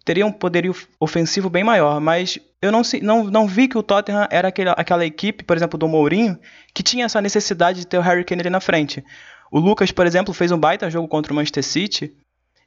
teria 0.05 0.25
um 0.25 0.33
poderio 0.33 0.75
ofensivo 0.99 1.51
bem 1.51 1.63
maior, 1.63 2.01
mas 2.01 2.39
eu 2.63 2.73
não, 2.73 2.81
não, 3.03 3.25
não 3.25 3.47
vi 3.47 3.69
que 3.69 3.77
o 3.77 3.83
Tottenham 3.83 4.27
era 4.31 4.49
aquele, 4.49 4.71
aquela 4.71 5.05
equipe, 5.05 5.45
por 5.45 5.55
exemplo, 5.55 5.79
do 5.79 5.87
Mourinho, 5.87 6.39
que 6.73 6.83
tinha 6.83 7.05
essa 7.05 7.21
necessidade 7.21 7.81
de 7.81 7.87
ter 7.87 7.99
o 7.99 8.01
Harry 8.01 8.25
Kane 8.25 8.41
ali 8.41 8.49
na 8.49 8.61
frente. 8.61 9.05
O 9.51 9.59
Lucas, 9.59 9.93
por 9.93 10.07
exemplo, 10.07 10.33
fez 10.33 10.51
um 10.51 10.59
baita 10.59 10.89
jogo 10.89 11.07
contra 11.09 11.31
o 11.31 11.37
Manchester 11.37 11.63
City, 11.63 12.17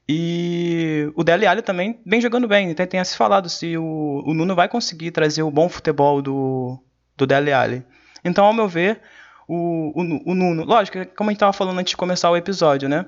e 0.07 1.11
o 1.15 1.23
Dele 1.23 1.45
Alli 1.45 1.61
também 1.61 1.99
vem 2.05 2.21
jogando 2.21 2.47
bem. 2.47 2.71
Até 2.71 2.85
tenha 2.85 3.05
se 3.05 3.15
falado 3.15 3.49
se 3.49 3.77
o, 3.77 4.23
o 4.25 4.33
Nuno 4.33 4.55
vai 4.55 4.67
conseguir 4.67 5.11
trazer 5.11 5.43
o 5.43 5.51
bom 5.51 5.69
futebol 5.69 6.21
do, 6.21 6.77
do 7.15 7.25
Dele 7.25 7.51
Alli. 7.53 7.83
Então, 8.23 8.45
ao 8.45 8.53
meu 8.53 8.67
ver, 8.67 9.01
o, 9.47 9.91
o, 9.95 10.31
o 10.31 10.35
Nuno... 10.35 10.63
Lógico, 10.63 10.97
como 11.15 11.29
a 11.29 11.31
gente 11.31 11.37
estava 11.37 11.53
falando 11.53 11.79
antes 11.79 11.91
de 11.91 11.97
começar 11.97 12.29
o 12.29 12.37
episódio, 12.37 12.87
né? 12.87 13.05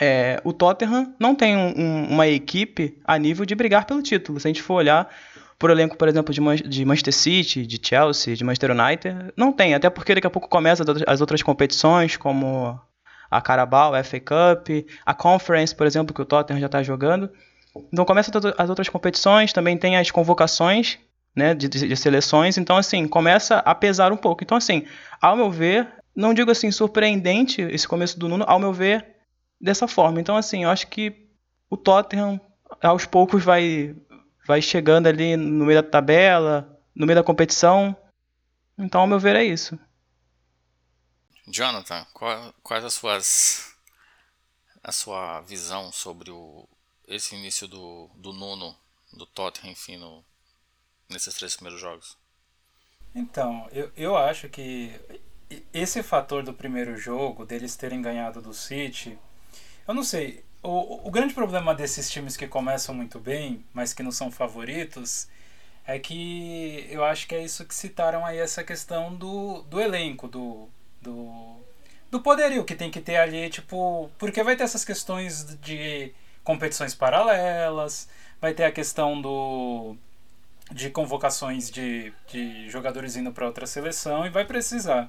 É, 0.00 0.40
o 0.44 0.52
Tottenham 0.52 1.14
não 1.18 1.34
tem 1.34 1.56
um, 1.56 1.74
um, 1.76 2.04
uma 2.10 2.26
equipe 2.26 2.98
a 3.04 3.18
nível 3.18 3.44
de 3.44 3.54
brigar 3.54 3.84
pelo 3.84 4.02
título. 4.02 4.40
Se 4.40 4.48
a 4.48 4.50
gente 4.50 4.62
for 4.62 4.74
olhar 4.74 5.08
por 5.58 5.70
elenco, 5.70 5.96
por 5.96 6.08
exemplo, 6.08 6.34
de, 6.34 6.40
Man 6.40 6.56
de 6.56 6.84
Manchester 6.84 7.14
City, 7.14 7.66
de 7.66 7.80
Chelsea, 7.80 8.34
de 8.34 8.42
Manchester 8.42 8.70
United, 8.72 9.32
não 9.36 9.52
tem. 9.52 9.74
Até 9.74 9.88
porque 9.90 10.14
daqui 10.14 10.26
a 10.26 10.30
pouco 10.30 10.48
começa 10.48 10.84
as 11.06 11.20
outras 11.20 11.42
competições, 11.42 12.16
como 12.16 12.80
a 13.30 13.40
Carabao, 13.40 13.94
a 13.94 14.02
FA 14.02 14.18
Cup, 14.20 14.68
a 15.06 15.14
Conference, 15.14 15.74
por 15.74 15.86
exemplo, 15.86 16.14
que 16.14 16.20
o 16.20 16.24
Tottenham 16.24 16.60
já 16.60 16.66
está 16.66 16.82
jogando. 16.82 17.30
Então 17.92 18.04
começa 18.04 18.30
as 18.58 18.68
outras 18.68 18.88
competições, 18.88 19.52
também 19.52 19.76
tem 19.76 19.96
as 19.96 20.10
convocações 20.10 20.98
né, 21.34 21.54
de, 21.54 21.68
de, 21.68 21.96
seleções, 21.96 22.58
então 22.58 22.76
assim, 22.76 23.08
começa 23.08 23.58
a 23.58 23.74
pesar 23.74 24.12
um 24.12 24.16
pouco. 24.16 24.44
Então 24.44 24.56
assim, 24.56 24.86
ao 25.20 25.36
meu 25.36 25.50
ver, 25.50 25.88
não 26.14 26.34
digo 26.34 26.50
assim 26.50 26.70
surpreendente 26.70 27.62
esse 27.62 27.88
começo 27.88 28.18
do 28.18 28.28
Nuno, 28.28 28.44
ao 28.46 28.58
meu 28.58 28.72
ver, 28.72 29.12
dessa 29.62 29.86
forma. 29.86 30.20
Então, 30.20 30.36
assim, 30.36 30.64
eu 30.64 30.70
acho 30.70 30.88
que 30.88 31.28
o 31.70 31.76
Tottenham 31.76 32.40
aos 32.82 33.06
poucos 33.06 33.44
vai, 33.44 33.94
vai 34.44 34.60
chegando 34.60 35.06
ali 35.06 35.36
no 35.36 35.64
meio 35.64 35.80
da 35.80 35.88
tabela, 35.88 36.78
no 36.92 37.06
meio 37.06 37.18
da 37.18 37.24
competição. 37.24 37.96
Então, 38.76 39.02
ao 39.02 39.06
meu 39.06 39.20
ver, 39.20 39.36
é 39.36 39.44
isso. 39.44 39.78
Jonathan, 41.46 42.04
quais 42.62 42.84
as 42.84 42.94
suas 42.94 43.72
a 44.82 44.90
sua 44.90 45.40
visão 45.42 45.92
sobre 45.92 46.32
o, 46.32 46.68
esse 47.06 47.36
início 47.36 47.68
do, 47.68 48.10
do 48.16 48.32
Nuno, 48.32 48.76
do 49.12 49.24
Tottenham, 49.26 49.70
enfim, 49.70 49.96
no, 49.96 50.24
nesses 51.12 51.34
três 51.34 51.54
primeiros 51.54 51.80
jogos? 51.80 52.16
Então, 53.14 53.68
eu, 53.72 53.90
eu 53.96 54.16
acho 54.16 54.48
que 54.48 54.92
esse 55.72 56.02
fator 56.02 56.42
do 56.42 56.54
primeiro 56.54 56.96
jogo, 56.96 57.44
deles 57.44 57.76
terem 57.76 58.00
ganhado 58.00 58.40
do 58.40 58.54
City, 58.54 59.18
eu 59.86 59.94
não 59.94 60.02
sei. 60.02 60.44
O, 60.62 61.08
o 61.08 61.10
grande 61.10 61.34
problema 61.34 61.74
desses 61.74 62.10
times 62.10 62.36
que 62.36 62.46
começam 62.46 62.94
muito 62.94 63.18
bem, 63.18 63.64
mas 63.74 63.92
que 63.92 64.02
não 64.02 64.12
são 64.12 64.30
favoritos, 64.30 65.28
é 65.86 65.98
que 65.98 66.86
eu 66.90 67.04
acho 67.04 67.26
que 67.26 67.34
é 67.34 67.44
isso 67.44 67.64
que 67.64 67.74
citaram 67.74 68.24
aí, 68.24 68.38
essa 68.38 68.62
questão 68.62 69.14
do, 69.14 69.62
do 69.62 69.80
elenco, 69.80 70.28
do, 70.28 70.68
do, 71.00 71.56
do 72.10 72.20
poderio 72.20 72.64
que 72.64 72.76
tem 72.76 72.90
que 72.90 73.00
ter 73.00 73.16
ali, 73.16 73.50
tipo, 73.50 74.10
porque 74.18 74.42
vai 74.42 74.56
ter 74.56 74.62
essas 74.64 74.84
questões 74.84 75.44
de 75.60 76.14
competições 76.44 76.94
paralelas, 76.94 78.08
vai 78.40 78.54
ter 78.54 78.64
a 78.64 78.72
questão 78.72 79.20
do 79.20 79.96
de 80.72 80.90
convocações 80.90 81.70
de, 81.70 82.12
de 82.28 82.68
jogadores 82.70 83.16
indo 83.16 83.32
para 83.32 83.46
outra 83.46 83.66
seleção 83.66 84.26
e 84.26 84.30
vai 84.30 84.44
precisar. 84.44 85.08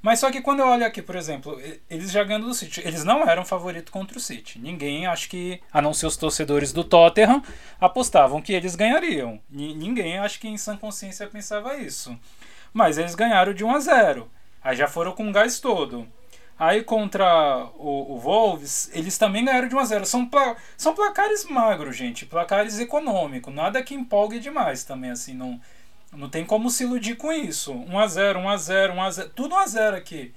Mas 0.00 0.20
só 0.20 0.30
que 0.30 0.40
quando 0.40 0.60
eu 0.60 0.68
olho 0.68 0.86
aqui, 0.86 1.02
por 1.02 1.16
exemplo, 1.16 1.60
eles 1.90 2.12
jogando 2.12 2.46
do 2.46 2.54
City, 2.54 2.80
eles 2.84 3.02
não 3.02 3.28
eram 3.28 3.44
favorito 3.44 3.90
contra 3.90 4.16
o 4.16 4.20
City. 4.20 4.58
Ninguém, 4.58 5.06
acho 5.06 5.28
que, 5.28 5.60
a 5.72 5.82
não 5.82 5.92
ser 5.92 6.06
os 6.06 6.16
torcedores 6.16 6.72
do 6.72 6.84
Tottenham, 6.84 7.42
apostavam 7.80 8.40
que 8.40 8.52
eles 8.52 8.76
ganhariam. 8.76 9.40
ninguém, 9.50 10.18
acho 10.18 10.38
que 10.38 10.46
em 10.46 10.56
sã 10.56 10.76
consciência 10.76 11.26
pensava 11.26 11.76
isso. 11.76 12.16
Mas 12.72 12.96
eles 12.96 13.16
ganharam 13.16 13.52
de 13.52 13.64
1 13.64 13.74
a 13.74 13.80
0. 13.80 14.30
Aí 14.62 14.76
já 14.76 14.86
foram 14.86 15.12
com 15.12 15.28
o 15.28 15.32
gás 15.32 15.58
todo. 15.58 16.06
Aí 16.58 16.82
contra 16.82 17.70
o, 17.76 18.14
o, 18.14 18.18
Wolves, 18.18 18.90
eles 18.92 19.16
também 19.16 19.44
ganharam 19.44 19.68
de 19.68 19.76
1 19.76 19.78
a 19.78 19.84
0 19.84 20.06
São, 20.06 20.26
pla 20.26 20.56
são 20.76 20.92
placares 20.92 21.44
magros, 21.44 21.96
gente. 21.96 22.26
Placares 22.26 22.80
econômicos. 22.80 23.54
Nada 23.54 23.82
que 23.82 23.94
empolgue 23.94 24.40
demais 24.40 24.82
também, 24.82 25.10
assim. 25.10 25.34
Não, 25.34 25.60
não 26.12 26.28
tem 26.28 26.44
como 26.44 26.68
se 26.68 26.82
iludir 26.82 27.14
com 27.14 27.32
isso. 27.32 27.72
1 27.72 27.98
a 27.98 28.06
0 28.08 28.40
1 28.40 28.48
a 28.48 28.56
0 28.56 28.92
1 28.94 29.02
a 29.02 29.10
0 29.10 29.30
Tudo 29.36 29.54
1 29.54 29.58
a 29.58 29.66
0 29.66 29.96
aqui. 29.96 30.34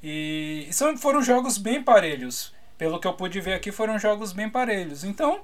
E 0.00 0.68
são, 0.70 0.96
foram 0.96 1.20
jogos 1.20 1.58
bem 1.58 1.82
parelhos. 1.82 2.54
Pelo 2.78 3.00
que 3.00 3.06
eu 3.06 3.14
pude 3.14 3.40
ver 3.40 3.54
aqui, 3.54 3.72
foram 3.72 3.98
jogos 3.98 4.32
bem 4.32 4.48
parelhos. 4.48 5.02
Então, 5.02 5.40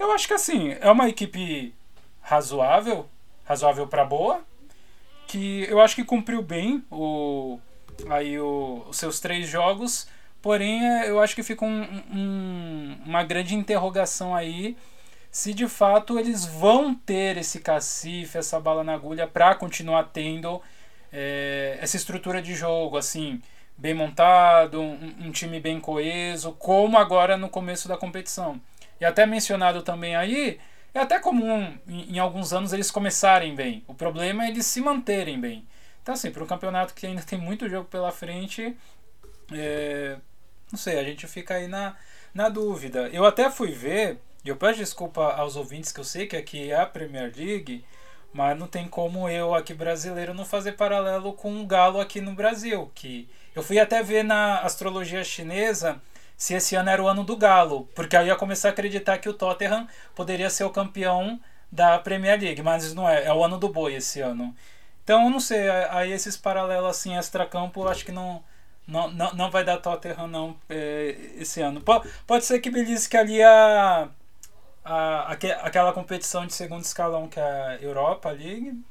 eu 0.00 0.10
acho 0.10 0.26
que 0.26 0.34
assim, 0.34 0.76
é 0.80 0.90
uma 0.90 1.08
equipe 1.08 1.72
razoável. 2.20 3.08
Razoável 3.44 3.86
para 3.86 4.04
boa. 4.04 4.40
Que 5.28 5.62
eu 5.68 5.80
acho 5.80 5.94
que 5.94 6.04
cumpriu 6.04 6.42
bem 6.42 6.84
o 6.90 7.60
aí 8.08 8.38
o, 8.38 8.84
os 8.88 8.96
seus 8.96 9.20
três 9.20 9.48
jogos. 9.48 10.06
Porém, 10.42 10.86
é, 10.86 11.08
eu 11.10 11.20
acho 11.20 11.34
que 11.34 11.42
fica 11.42 11.64
um, 11.64 11.82
um, 12.12 12.98
uma 13.06 13.22
grande 13.22 13.54
interrogação 13.54 14.34
aí 14.34 14.76
se 15.34 15.52
de 15.52 15.66
fato 15.66 16.16
eles 16.16 16.44
vão 16.44 16.94
ter 16.94 17.36
esse 17.36 17.58
cacife, 17.58 18.38
essa 18.38 18.60
bala 18.60 18.84
na 18.84 18.94
agulha 18.94 19.26
para 19.26 19.52
continuar 19.56 20.04
tendo 20.12 20.62
é, 21.12 21.76
essa 21.80 21.96
estrutura 21.96 22.40
de 22.40 22.54
jogo, 22.54 22.96
assim, 22.96 23.42
bem 23.76 23.92
montado, 23.94 24.80
um, 24.80 25.12
um, 25.22 25.32
time 25.32 25.58
bem 25.58 25.80
coeso, 25.80 26.52
como 26.52 26.96
agora 26.96 27.36
no 27.36 27.48
começo 27.48 27.88
da 27.88 27.96
competição. 27.96 28.60
E 29.00 29.04
até 29.04 29.26
mencionado 29.26 29.82
também 29.82 30.14
aí, 30.14 30.60
é 30.94 31.00
até 31.00 31.18
comum 31.18 31.76
em, 31.88 32.14
em 32.14 32.18
alguns 32.20 32.52
anos 32.52 32.72
eles 32.72 32.92
começarem 32.92 33.56
bem. 33.56 33.82
O 33.88 33.94
problema 33.94 34.44
é 34.44 34.50
eles 34.50 34.66
se 34.66 34.80
manterem 34.80 35.40
bem. 35.40 35.66
Então, 36.04 36.12
assim, 36.12 36.30
para 36.30 36.44
um 36.44 36.46
campeonato 36.46 36.92
que 36.92 37.06
ainda 37.06 37.22
tem 37.26 37.40
muito 37.40 37.68
jogo 37.68 37.88
pela 37.88 38.12
frente, 38.12 38.76
é, 39.50 40.18
não 40.70 40.78
sei, 40.78 40.98
a 40.98 41.02
gente 41.02 41.26
fica 41.26 41.54
aí 41.54 41.66
na, 41.66 41.96
na 42.34 42.50
dúvida. 42.50 43.08
Eu 43.08 43.24
até 43.24 43.50
fui 43.50 43.72
ver, 43.72 44.18
e 44.44 44.50
eu 44.50 44.56
peço 44.56 44.78
desculpa 44.78 45.32
aos 45.32 45.56
ouvintes, 45.56 45.90
que 45.90 46.00
eu 46.00 46.04
sei 46.04 46.26
que 46.26 46.36
aqui 46.36 46.70
é 46.70 46.78
a 46.78 46.84
Premier 46.84 47.32
League, 47.34 47.84
mas 48.34 48.58
não 48.58 48.66
tem 48.66 48.86
como 48.86 49.30
eu 49.30 49.54
aqui 49.54 49.72
brasileiro 49.72 50.34
não 50.34 50.44
fazer 50.44 50.72
paralelo 50.72 51.32
com 51.32 51.62
o 51.62 51.66
Galo 51.66 51.98
aqui 51.98 52.20
no 52.20 52.34
Brasil. 52.34 52.90
que 52.94 53.26
Eu 53.54 53.62
fui 53.62 53.78
até 53.78 54.02
ver 54.02 54.24
na 54.24 54.58
astrologia 54.58 55.24
chinesa 55.24 56.02
se 56.36 56.52
esse 56.52 56.74
ano 56.74 56.90
era 56.90 57.02
o 57.02 57.08
ano 57.08 57.24
do 57.24 57.36
Galo, 57.36 57.88
porque 57.94 58.14
aí 58.14 58.26
eu 58.28 58.34
ia 58.34 58.36
começar 58.36 58.68
a 58.68 58.72
acreditar 58.72 59.16
que 59.18 59.28
o 59.28 59.32
Tottenham 59.32 59.88
poderia 60.14 60.50
ser 60.50 60.64
o 60.64 60.70
campeão 60.70 61.40
da 61.72 61.98
Premier 61.98 62.38
League, 62.38 62.62
mas 62.62 62.92
não 62.92 63.08
é, 63.08 63.24
é 63.24 63.32
o 63.32 63.42
ano 63.42 63.56
do 63.58 63.68
boi 63.70 63.94
esse 63.94 64.20
ano. 64.20 64.54
Então, 65.04 65.28
não 65.28 65.38
sei, 65.38 65.68
aí 65.90 66.10
esses 66.12 66.34
paralelos 66.34 66.88
assim, 66.88 67.14
extra-campo, 67.14 67.86
acho 67.86 68.06
que 68.06 68.10
não, 68.10 68.42
não, 68.86 69.10
não, 69.10 69.34
não 69.34 69.50
vai 69.50 69.62
dar 69.62 69.76
Tottenham 69.76 70.26
não 70.26 70.56
é, 70.68 71.14
esse 71.36 71.60
ano. 71.60 71.82
Pode, 71.82 72.08
pode 72.26 72.46
ser 72.46 72.58
que 72.58 72.70
belisque 72.70 73.14
ali 73.14 73.42
a, 73.42 74.08
a, 74.82 75.32
aquela 75.32 75.92
competição 75.92 76.46
de 76.46 76.54
segundo 76.54 76.82
escalão 76.84 77.28
que 77.28 77.38
é 77.38 77.42
a 77.42 77.78
Europa 77.82 78.30
League, 78.30 78.82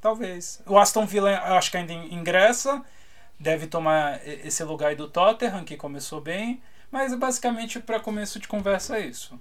talvez. 0.00 0.62
O 0.66 0.78
Aston 0.78 1.04
Villa 1.04 1.38
acho 1.38 1.70
que 1.70 1.76
ainda 1.76 1.92
ingressa, 1.92 2.82
deve 3.38 3.66
tomar 3.66 4.26
esse 4.26 4.64
lugar 4.64 4.88
aí 4.88 4.96
do 4.96 5.08
Tottenham, 5.08 5.64
que 5.64 5.76
começou 5.76 6.18
bem, 6.18 6.62
mas 6.90 7.14
basicamente 7.14 7.78
para 7.78 8.00
começo 8.00 8.40
de 8.40 8.48
conversa 8.48 8.96
é 8.96 9.06
isso. 9.06 9.38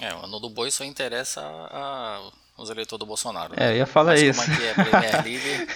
É, 0.00 0.12
o 0.12 0.24
ano 0.24 0.40
do 0.40 0.50
boi 0.50 0.72
só 0.72 0.84
interessa 0.84 1.40
a 1.40 2.32
os 2.56 2.70
eleitores 2.70 2.98
do 2.98 3.06
Bolsonaro. 3.06 3.54
Né? 3.54 3.66
É, 3.68 3.72
eu 3.72 3.76
ia 3.78 3.86
falar 3.86 4.12
Mas 4.12 4.22
isso. 4.22 4.40
Como 4.42 4.54
é 4.54 4.58
que 4.58 4.64
é 4.66 4.74
Premier 4.74 5.24
League? 5.24 5.68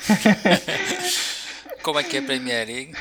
como 1.82 1.98
é 1.98 2.04
que 2.04 2.16
é 2.16 2.20
Premier 2.22 2.66
League? 2.66 2.96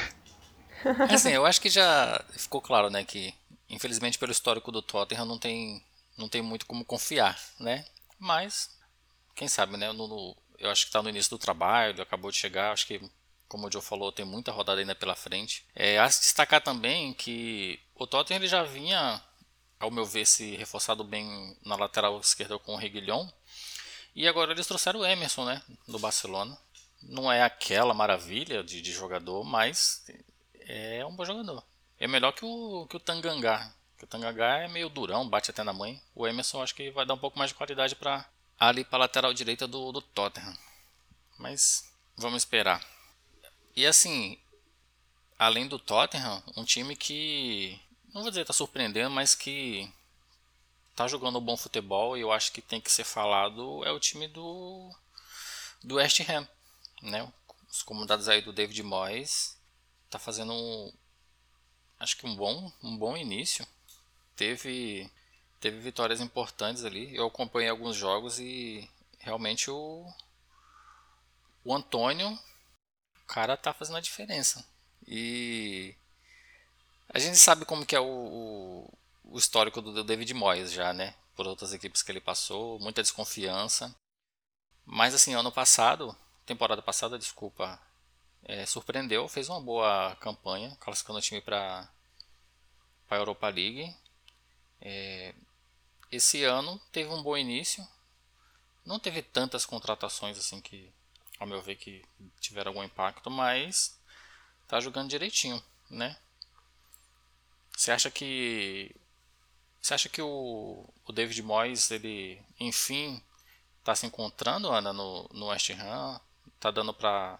Assim, 1.13 1.29
eu 1.29 1.45
acho 1.45 1.59
que 1.59 1.69
já 1.69 2.24
ficou 2.31 2.62
claro, 2.62 2.89
né, 2.89 3.03
que 3.03 3.33
infelizmente 3.69 4.17
pelo 4.17 4.31
histórico 4.31 4.71
do 4.71 4.81
Tottenham 4.81 5.25
não 5.25 5.38
tem, 5.38 5.83
não 6.17 6.27
tem 6.27 6.41
muito 6.41 6.65
como 6.65 6.86
confiar, 6.86 7.39
né? 7.59 7.86
Mas, 8.17 8.69
quem 9.36 9.48
sabe, 9.48 9.77
né? 9.77 9.91
No, 9.91 10.07
no, 10.07 10.36
eu 10.57 10.69
acho 10.69 10.83
que 10.83 10.89
está 10.89 11.01
no 11.01 11.09
início 11.09 11.29
do 11.29 11.38
trabalho, 11.38 12.01
acabou 12.01 12.31
de 12.31 12.38
chegar, 12.38 12.71
acho 12.71 12.88
que, 12.88 13.01
como 13.48 13.67
o 13.67 13.71
Joe 13.71 13.81
falou, 13.81 14.12
tem 14.12 14.25
muita 14.25 14.51
rodada 14.51 14.81
ainda 14.81 14.95
pela 14.95 15.15
frente. 15.15 15.65
É, 15.75 16.00
há 16.00 16.09
se 16.09 16.21
destacar 16.21 16.62
também 16.62 17.13
que 17.13 17.79
o 17.95 18.07
Tottenham 18.07 18.39
ele 18.39 18.48
já 18.48 18.63
vinha, 18.63 19.21
ao 19.79 19.91
meu 19.91 20.05
ver, 20.05 20.25
se 20.25 20.55
reforçado 20.55 21.03
bem 21.03 21.57
na 21.63 21.75
lateral 21.75 22.19
esquerda 22.19 22.59
com 22.59 22.74
o 22.74 22.77
Reguilhon, 22.77 23.27
e 24.16 24.28
agora 24.28 24.51
eles 24.51 24.68
trouxeram 24.68 25.01
o 25.01 25.06
Emerson, 25.06 25.46
né? 25.46 25.62
Do 25.88 26.00
Barcelona. 26.00 26.58
Não 27.01 27.32
é 27.32 27.44
aquela 27.44 27.94
maravilha 27.94 28.63
de, 28.63 28.82
de 28.82 28.92
jogador, 28.92 29.44
mas 29.44 30.06
é 30.60 31.06
um 31.06 31.16
bom 31.16 31.25
jogador. 31.25 31.63
É 32.00 32.08
melhor 32.08 32.32
que 32.32 32.46
o, 32.46 32.86
que 32.89 32.98
o 32.98 33.00
Tangangá. 33.00 33.74
Que 33.98 34.04
o 34.06 34.08
Tangangá 34.08 34.60
é 34.60 34.68
meio 34.68 34.89
durão, 34.89 35.28
bate 35.28 35.51
até 35.51 35.63
na 35.63 35.74
mãe. 35.74 36.01
O 36.16 36.28
Emerson 36.28 36.62
acho 36.62 36.75
que 36.75 36.92
vai 36.92 37.06
dar 37.06 37.13
um 37.13 37.20
pouco 37.20 37.38
mais 37.38 37.51
de 37.51 37.56
qualidade 37.56 37.96
para 37.96 38.25
ali 38.60 38.84
para 38.84 39.00
lateral 39.00 39.34
direita 39.34 39.68
do, 39.68 39.92
do 39.92 40.01
Tottenham. 40.01 40.58
Mas 41.38 41.89
vamos 42.18 42.44
esperar. 42.44 42.86
E 43.75 43.86
assim, 43.86 44.38
além 45.38 45.68
do 45.68 45.80
Tottenham, 45.80 46.44
um 46.58 46.66
time 46.66 46.96
que 46.96 47.80
não 48.13 48.22
vou 48.22 48.32
dizer 48.32 48.42
está 48.42 48.54
surpreendendo, 48.54 49.10
mas 49.10 49.36
que 49.36 49.89
tá 51.00 51.08
jogando 51.08 51.39
um 51.39 51.41
bom 51.41 51.56
futebol 51.56 52.18
e 52.18 52.20
eu 52.20 52.29
acho 52.29 52.51
que 52.51 52.62
tem 52.62 52.82
que 52.82 52.91
ser 52.91 53.06
falado 53.06 53.86
é 53.86 53.91
o 53.91 54.01
time 54.01 54.27
do 54.27 54.94
do 55.82 55.96
West 55.96 56.20
Ham, 56.29 56.46
né? 57.01 57.32
Os 57.70 57.82
comandados 57.82 58.27
aí 58.27 58.41
do 58.41 58.51
David 58.51 58.84
Moyes 58.84 59.58
tá 60.10 60.20
fazendo 60.20 60.51
um, 60.51 60.91
acho 62.01 62.18
que 62.18 62.27
um 62.27 62.36
bom 62.36 62.70
um 62.84 62.98
bom 62.98 63.15
início. 63.15 63.65
Teve 64.36 65.10
teve 65.62 65.79
vitórias 65.79 66.20
importantes 66.20 66.84
ali. 66.84 67.15
Eu 67.15 67.27
acompanhei 67.27 67.70
alguns 67.70 67.96
jogos 67.96 68.38
e 68.38 68.86
realmente 69.20 69.72
o 69.72 70.06
o 71.63 71.74
Antônio, 71.74 72.38
o 73.24 73.25
cara 73.25 73.56
tá 73.56 73.74
fazendo 73.74 73.98
a 74.00 74.01
diferença. 74.01 74.65
E 75.08 75.96
a 77.08 77.20
gente 77.20 77.38
sabe 77.38 77.63
como 77.63 77.86
que 77.86 77.96
é 77.96 78.01
o, 78.01 78.06
o 78.06 78.99
o 79.31 79.38
histórico 79.38 79.81
do 79.81 80.03
David 80.03 80.33
Moyes 80.33 80.71
já, 80.71 80.93
né? 80.93 81.15
Por 81.36 81.48
outras 81.48 81.74
equipes 81.74 82.01
que 82.01 82.12
ele 82.12 82.21
passou, 82.21 82.79
muita 82.79 83.01
desconfiança. 83.01 83.95
Mas 84.86 85.13
assim, 85.13 85.33
ano 85.33 85.51
passado, 85.51 86.15
temporada 86.45 86.81
passada, 86.81 87.17
desculpa, 87.17 87.79
é, 88.43 88.65
surpreendeu, 88.65 89.27
fez 89.27 89.50
uma 89.50 89.62
boa 89.62 90.15
campanha, 90.17 90.75
classificando 90.79 91.19
o 91.19 91.21
time 91.21 91.41
para 91.41 91.89
a 93.09 93.15
Europa 93.15 93.48
League. 93.50 93.95
É, 94.81 95.33
esse 96.12 96.43
ano 96.43 96.79
teve 96.91 97.09
um 97.09 97.21
bom 97.21 97.38
início, 97.38 97.88
não 98.86 99.00
teve 99.00 99.21
tantas 99.21 99.65
contratações 99.65 100.38
assim 100.38 100.59
que, 100.59 100.91
ao 101.39 101.45
meu 101.45 101.62
ver, 101.62 101.75
que 101.75 102.03
tiveram 102.39 102.71
algum 102.71 102.83
impacto, 102.83 103.29
mas 103.29 104.00
tá 104.67 104.79
jogando 104.79 105.09
direitinho, 105.09 105.63
né? 105.89 106.17
Você 107.77 107.91
acha 107.91 108.09
que 108.09 108.95
você 109.81 109.93
acha 109.93 110.09
que 110.09 110.21
o, 110.21 110.86
o 111.05 111.12
David 111.12 111.41
Moyes 111.43 111.91
ele 111.91 112.41
enfim 112.59 113.21
está 113.79 113.95
se 113.95 114.05
encontrando 114.05 114.71
Ana 114.71 114.93
no, 114.93 115.27
no 115.33 115.48
West 115.48 115.69
Ham, 115.71 116.19
tá 116.59 116.71
dando 116.71 116.93
para 116.93 117.39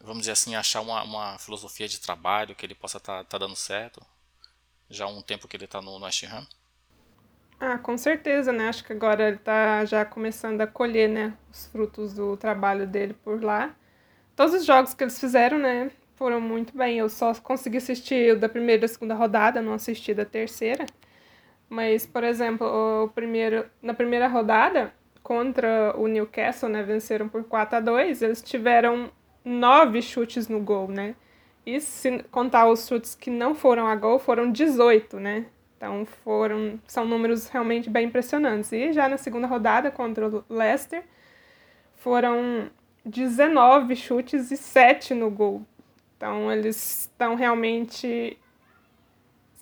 vamos 0.00 0.20
dizer 0.20 0.32
assim 0.32 0.54
achar 0.54 0.80
uma, 0.80 1.02
uma 1.02 1.38
filosofia 1.38 1.88
de 1.88 2.00
trabalho 2.00 2.54
que 2.54 2.64
ele 2.64 2.74
possa 2.74 2.98
estar 2.98 3.24
tá, 3.24 3.24
tá 3.24 3.38
dando 3.38 3.56
certo 3.56 4.04
já 4.90 5.04
há 5.04 5.08
um 5.08 5.22
tempo 5.22 5.46
que 5.46 5.56
ele 5.56 5.64
está 5.64 5.82
no, 5.82 5.98
no 5.98 6.04
West 6.04 6.24
Ham? 6.24 6.46
Ah, 7.60 7.76
com 7.76 7.98
certeza, 7.98 8.52
né? 8.52 8.68
Acho 8.68 8.84
que 8.84 8.92
agora 8.92 9.26
ele 9.28 9.36
está 9.36 9.84
já 9.84 10.04
começando 10.04 10.60
a 10.60 10.66
colher, 10.66 11.08
né, 11.08 11.36
os 11.52 11.66
frutos 11.66 12.14
do 12.14 12.36
trabalho 12.36 12.86
dele 12.86 13.14
por 13.14 13.42
lá. 13.42 13.74
Todos 14.36 14.54
os 14.54 14.64
jogos 14.64 14.94
que 14.94 15.02
eles 15.02 15.18
fizeram, 15.18 15.58
né, 15.58 15.90
foram 16.14 16.40
muito 16.40 16.76
bem. 16.76 16.98
Eu 16.98 17.08
só 17.08 17.34
consegui 17.34 17.78
assistir 17.78 18.34
o 18.34 18.38
da 18.38 18.48
primeira 18.48 18.78
e 18.78 18.82
da 18.82 18.88
segunda 18.88 19.14
rodada, 19.14 19.60
não 19.60 19.74
assisti 19.74 20.14
da 20.14 20.24
terceira. 20.24 20.86
Mas, 21.68 22.06
por 22.06 22.24
exemplo, 22.24 23.10
primeiro, 23.14 23.66
na 23.82 23.92
primeira 23.92 24.26
rodada, 24.26 24.92
contra 25.22 25.94
o 25.96 26.06
Newcastle, 26.06 26.70
né, 26.70 26.82
venceram 26.82 27.28
por 27.28 27.44
4 27.44 27.76
a 27.76 27.80
2 27.80 28.22
eles 28.22 28.40
tiveram 28.40 29.10
nove 29.44 30.00
chutes 30.00 30.48
no 30.48 30.60
gol, 30.60 30.88
né? 30.88 31.14
E 31.66 31.80
se 31.80 32.22
contar 32.30 32.66
os 32.66 32.88
chutes 32.88 33.14
que 33.14 33.30
não 33.30 33.54
foram 33.54 33.86
a 33.86 33.94
gol, 33.94 34.18
foram 34.18 34.50
18, 34.50 35.20
né? 35.20 35.44
Então 35.76 36.06
foram 36.24 36.80
são 36.86 37.04
números 37.04 37.48
realmente 37.48 37.90
bem 37.90 38.06
impressionantes. 38.06 38.72
E 38.72 38.92
já 38.92 39.08
na 39.08 39.18
segunda 39.18 39.46
rodada 39.46 39.90
contra 39.90 40.28
o 40.28 40.44
Leicester 40.48 41.04
foram 41.96 42.70
19 43.04 43.94
chutes 43.96 44.50
e 44.50 44.56
7 44.56 45.12
no 45.14 45.30
gol. 45.30 45.62
Então 46.16 46.50
eles 46.50 47.02
estão 47.02 47.34
realmente 47.34 48.38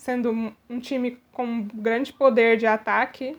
sendo 0.06 0.54
um 0.70 0.78
time 0.78 1.18
com 1.32 1.62
grande 1.74 2.12
poder 2.12 2.56
de 2.56 2.64
ataque. 2.64 3.36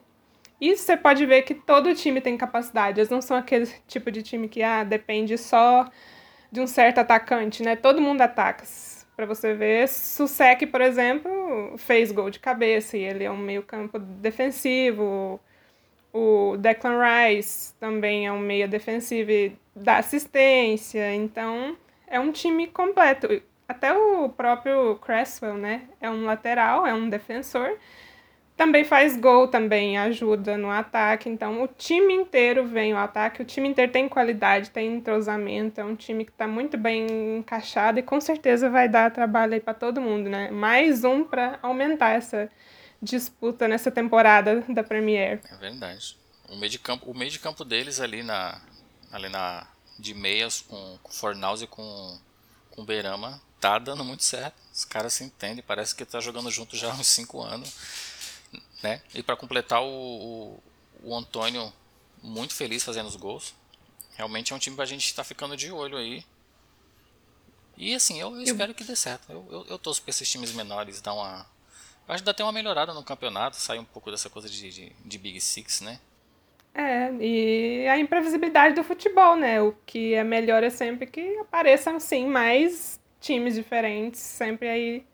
E 0.59 0.75
você 0.75 0.97
pode 0.97 1.25
ver 1.25 1.43
que 1.43 1.53
todo 1.53 1.95
time 1.95 2.19
tem 2.19 2.36
capacidade. 2.36 3.00
Eles 3.00 3.09
não 3.09 3.21
são 3.21 3.38
aquele 3.38 3.67
tipo 3.88 4.12
de 4.12 4.21
time 4.21 4.50
que 4.50 4.62
ah, 4.62 4.83
depende 4.83 5.38
só 5.38 5.89
de 6.51 6.59
um 6.59 6.67
certo 6.67 6.97
atacante, 6.97 7.63
né? 7.63 7.77
Todo 7.77 8.01
mundo 8.01 8.21
ataca 8.21 8.65
para 9.15 9.25
você 9.25 9.53
ver. 9.53 9.88
Susek, 9.88 10.65
por 10.67 10.81
exemplo, 10.81 11.77
fez 11.77 12.12
gol 12.12 12.29
de 12.29 12.39
cabeça 12.39 12.97
e 12.97 13.01
ele 13.01 13.24
é 13.24 13.31
um 13.31 13.38
meio-campo 13.38 13.97
defensivo. 13.97 15.39
O 16.12 16.57
Declan 16.57 17.00
Rice 17.00 17.74
também 17.79 18.27
é 18.27 18.31
um 18.31 18.39
meia 18.39 18.67
defensivo 18.67 19.31
e 19.31 19.55
dá 19.74 20.00
assistência. 20.00 21.13
Então, 21.13 21.77
é 22.07 22.19
um 22.19 22.31
time 22.31 22.67
completo. 22.67 23.41
Até 23.67 23.93
o 23.93 24.29
próprio 24.29 24.95
Cresswell, 24.97 25.57
né? 25.57 25.89
É 26.00 26.09
um 26.09 26.25
lateral, 26.25 26.88
é 26.88 26.93
um 26.93 27.09
defensor 27.09 27.77
também 28.57 28.83
faz 28.83 29.15
gol, 29.15 29.47
também 29.47 30.00
ajuda 30.00 30.57
no 30.57 30.71
ataque. 30.71 31.29
Então, 31.29 31.62
o 31.62 31.67
time 31.67 32.12
inteiro 32.12 32.67
vem 32.67 32.91
ao 32.91 32.97
ataque, 32.97 33.43
o 33.43 33.45
time 33.45 33.69
inteiro 33.69 33.91
tem 33.91 34.09
qualidade, 34.09 34.71
tem 34.71 34.95
entrosamento, 34.95 35.79
é 35.79 35.83
um 35.86 35.95
time 35.95 36.25
que 36.25 36.31
está 36.31 36.47
muito 36.47 36.75
bem 36.75 37.38
encaixado 37.38 38.00
e 38.00 38.03
com 38.03 38.19
certeza 38.19 38.67
vai 38.67 38.89
dar 38.89 39.12
trabalho 39.12 39.53
aí 39.53 39.59
para 39.59 39.75
todo 39.75 40.01
mundo, 40.01 40.27
né? 40.27 40.50
Mais 40.50 41.03
um 41.03 41.24
para 41.24 41.59
aumentar 41.62 42.09
essa 42.09 42.50
disputa 43.00 43.67
nessa 43.67 43.91
temporada 43.91 44.65
da 44.67 44.83
Premier. 44.83 45.39
É 45.51 45.55
verdade. 45.57 46.17
O 46.50 46.55
meio 46.55 46.71
de 46.71 46.79
campo, 46.79 47.12
o 47.12 47.15
meio 47.15 47.29
de 47.29 47.38
campo 47.38 47.63
deles 47.63 48.01
ali 48.01 48.24
na 48.24 48.59
ali 49.11 49.29
na 49.29 49.68
de 50.00 50.15
meias 50.15 50.61
com, 50.61 50.98
com 51.03 51.11
Fornaus 51.11 51.61
e 51.61 51.68
com 51.68 52.18
com 52.72 52.83
Beirama 52.83 53.39
tá 53.59 53.79
dando 53.79 54.03
muito 54.03 54.24
certo. 54.24 54.55
Os 54.74 54.85
caras 54.85 55.13
se 55.13 55.24
entendem, 55.24 55.63
parece 55.65 55.96
que 55.96 56.05
tá 56.05 56.20
jogando 56.20 56.50
junto 56.51 56.75
já 56.77 56.91
há 56.91 56.96
uns 56.96 57.07
5 57.07 57.41
anos 57.41 57.74
né? 58.81 59.01
E 59.13 59.24
para 59.24 59.35
completar 59.35 59.81
o, 59.81 59.87
o, 59.87 60.63
o, 61.03 61.15
Antônio 61.15 61.72
muito 62.22 62.53
feliz 62.53 62.83
fazendo 62.83 63.07
os 63.07 63.15
gols. 63.15 63.55
Realmente 64.15 64.53
é 64.53 64.55
um 64.55 64.59
time 64.59 64.75
para 64.75 64.83
a 64.83 64.87
gente 64.87 65.05
estar 65.05 65.24
tá 65.24 65.27
ficando 65.27 65.55
de 65.55 65.72
olho 65.72 65.98
aí. 65.98 66.24
E 67.75 67.93
assim, 67.93 68.20
eu, 68.20 68.35
eu 68.35 68.41
espero 68.41 68.74
que 68.74 68.83
dê 68.83 68.96
certo. 68.96 69.31
Eu, 69.31 69.48
eu, 69.51 69.65
eu 69.70 69.79
torço 69.79 70.01
para 70.01 70.09
esses 70.09 70.29
times 70.29 70.51
menores 70.51 71.01
dar 71.01 71.13
uma. 71.13 71.46
Eu 72.07 72.13
acho 72.13 72.24
que 72.24 72.25
dá 72.25 72.31
até 72.31 72.43
uma 72.43 72.51
melhorada 72.51 72.93
no 72.93 73.03
campeonato, 73.03 73.57
sair 73.57 73.79
um 73.79 73.85
pouco 73.85 74.09
dessa 74.09 74.29
coisa 74.29 74.50
de, 74.50 74.70
de, 74.72 74.91
de 75.03 75.17
Big 75.17 75.39
Six, 75.41 75.81
né? 75.81 76.00
É, 76.74 77.11
e 77.20 77.87
a 77.87 77.98
imprevisibilidade 77.98 78.75
do 78.75 78.83
futebol, 78.83 79.35
né? 79.35 79.61
O 79.61 79.74
que 79.85 80.13
é 80.13 80.24
melhor 80.24 80.63
é 80.63 80.70
sempre 80.70 81.07
que 81.07 81.37
apareçam, 81.39 82.00
sim, 82.00 82.27
mais 82.27 83.00
times 83.27 83.55
diferentes, 83.55 84.22
sempre 84.22 84.70
aí 84.70 85.05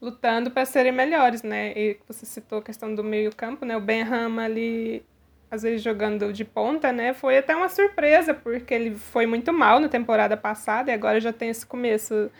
lutando 0.00 0.50
para 0.50 0.64
serem 0.64 0.92
melhores, 0.92 1.42
né? 1.42 1.72
E 1.76 1.98
você 2.06 2.26
citou 2.26 2.58
a 2.58 2.62
questão 2.62 2.94
do 2.94 3.04
meio-campo, 3.04 3.64
né? 3.64 3.76
O 3.76 3.80
Benham 3.80 4.38
ali 4.38 5.04
às 5.50 5.62
vezes 5.62 5.82
jogando 5.82 6.32
de 6.32 6.44
ponta, 6.44 6.92
né? 6.92 7.14
Foi 7.14 7.38
até 7.38 7.56
uma 7.56 7.68
surpresa, 7.68 8.34
porque 8.34 8.74
ele 8.74 8.94
foi 8.96 9.24
muito 9.26 9.52
mal 9.52 9.80
na 9.80 9.88
temporada 9.88 10.36
passada 10.36 10.90
e 10.90 10.94
agora 10.94 11.20
já 11.20 11.32
tem 11.32 11.48
esse 11.48 11.64
começo 11.64 12.30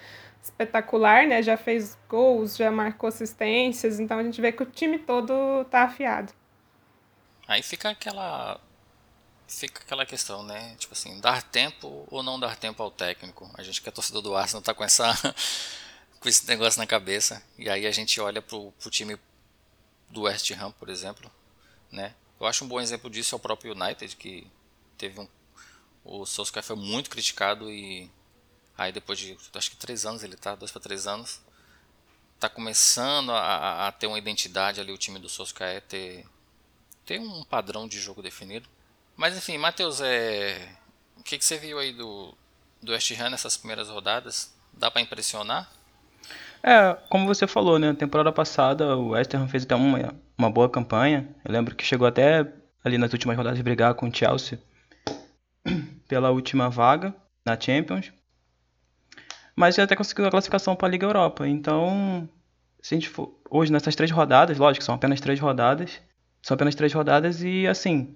espetacular, 0.42 1.26
né? 1.26 1.42
Já 1.42 1.56
fez 1.56 1.96
gols, 2.08 2.56
já 2.56 2.70
marcou 2.70 3.08
assistências, 3.08 3.98
então 3.98 4.18
a 4.18 4.22
gente 4.22 4.40
vê 4.40 4.52
que 4.52 4.62
o 4.62 4.66
time 4.66 4.98
todo 4.98 5.64
tá 5.70 5.84
afiado. 5.84 6.32
Aí 7.46 7.62
fica 7.62 7.90
aquela 7.90 8.61
fica 9.48 9.82
aquela 9.82 10.04
questão, 10.04 10.42
né? 10.42 10.76
Tipo 10.78 10.92
assim, 10.92 11.18
dar 11.20 11.42
tempo 11.42 12.06
ou 12.11 12.22
não 12.22 12.38
dar 12.38 12.56
tempo 12.56 12.82
ao 12.82 12.90
técnico. 12.90 13.50
A 13.54 13.62
gente 13.62 13.80
que 13.80 13.88
é 13.88 13.92
torcedor 13.92 14.22
do 14.22 14.37
Arsenal 14.37 14.62
tá 14.62 14.74
com 14.74 14.84
essa 14.84 15.06
com 16.20 16.28
esse 16.28 16.46
negócio 16.46 16.78
na 16.78 16.87
cabeça. 16.87 17.42
E 17.58 17.68
aí 17.68 17.87
a 17.87 17.90
gente 17.90 18.20
olha 18.20 18.42
pro, 18.42 18.72
pro 18.72 18.90
time 18.90 19.18
do 20.11 20.22
West 20.22 20.50
Ham, 20.52 20.70
por 20.72 20.88
exemplo, 20.88 21.30
né? 21.90 22.14
Eu 22.38 22.46
acho 22.46 22.64
um 22.64 22.68
bom 22.68 22.80
exemplo 22.80 23.11
disso 23.11 23.34
é 23.34 23.37
o 23.37 23.40
próprio 23.40 23.72
United, 23.72 24.14
que 24.16 24.46
teve 24.96 25.20
um... 25.20 25.28
O 26.04 26.24
Solskjaer 26.24 26.64
foi 26.64 26.76
muito 26.76 27.11
criticado 27.11 27.70
e 27.70 28.11
aí 28.76 28.92
depois 28.92 29.18
de, 29.18 29.37
acho 29.54 29.70
que 29.70 29.76
três 29.76 30.06
anos 30.06 30.22
ele 30.22 30.37
tá, 30.37 30.54
dois 30.54 30.70
para 30.70 30.80
três 30.80 31.06
anos, 31.06 31.40
tá 32.38 32.48
começando 32.48 33.32
a, 33.32 33.88
a, 33.88 33.92
ter 33.92 34.06
uma 34.06 34.18
identidade 34.18 34.80
ali 34.80 34.92
o 34.92 34.98
time 34.98 35.18
do 35.18 35.28
Solskjaer, 35.28 35.82
ter, 35.82 36.24
ter 37.04 37.20
um 37.20 37.44
padrão 37.44 37.88
de 37.88 38.00
jogo 38.00 38.22
definido. 38.22 38.68
Mas 39.18 39.37
enfim, 39.37 39.59
Matheus, 39.59 40.00
é... 40.00 40.68
o 41.16 41.24
que, 41.24 41.37
que 41.37 41.44
você 41.44 41.59
viu 41.59 41.81
aí 41.81 41.92
do, 41.92 42.33
do 42.81 42.92
West 42.92 43.11
Ham 43.20 43.31
nessas 43.31 43.57
primeiras 43.57 43.88
rodadas? 43.88 44.54
Dá 44.72 44.92
para 44.92 45.02
impressionar? 45.02 45.68
É, 46.62 46.96
como 47.11 47.26
você 47.26 47.44
falou, 47.44 47.81
né? 47.81 47.92
Temporada 47.94 48.31
passada 48.31 48.96
o 48.96 49.09
West 49.09 49.35
Ham 49.35 49.48
fez 49.48 49.64
até 49.64 49.74
uma, 49.74 50.14
uma 50.38 50.48
boa 50.48 50.70
campanha. 50.70 51.28
Eu 51.44 51.50
lembro 51.50 51.74
que 51.74 51.85
chegou 51.85 52.07
até 52.07 52.46
ali 52.85 52.96
nas 52.96 53.12
últimas 53.12 53.37
rodadas 53.37 53.61
brigar 53.61 53.92
com 53.94 54.09
o 54.09 54.14
Chelsea 54.14 54.61
pela 56.07 56.31
última 56.31 56.70
vaga 56.70 57.12
na 57.44 57.61
Champions. 57.61 58.12
Mas 59.57 59.76
até 59.81 59.96
conseguiu 59.96 60.26
a 60.26 60.31
classificação 60.31 60.76
para 60.76 60.87
a 60.87 60.90
Liga 60.92 61.04
Europa. 61.04 61.48
Então, 61.48 62.28
se 62.81 62.94
a 62.94 62.96
gente 62.96 63.09
for, 63.09 63.37
hoje 63.50 63.72
nessas 63.72 63.96
três 63.96 64.12
rodadas, 64.12 64.59
lógico, 64.59 64.85
são 64.85 64.94
apenas 64.94 65.20
três 65.20 65.40
rodadas. 65.40 66.00
São 66.40 66.54
apenas 66.54 66.76
três 66.76 66.92
rodadas 66.92 67.42
e 67.42 67.66
assim, 67.66 68.14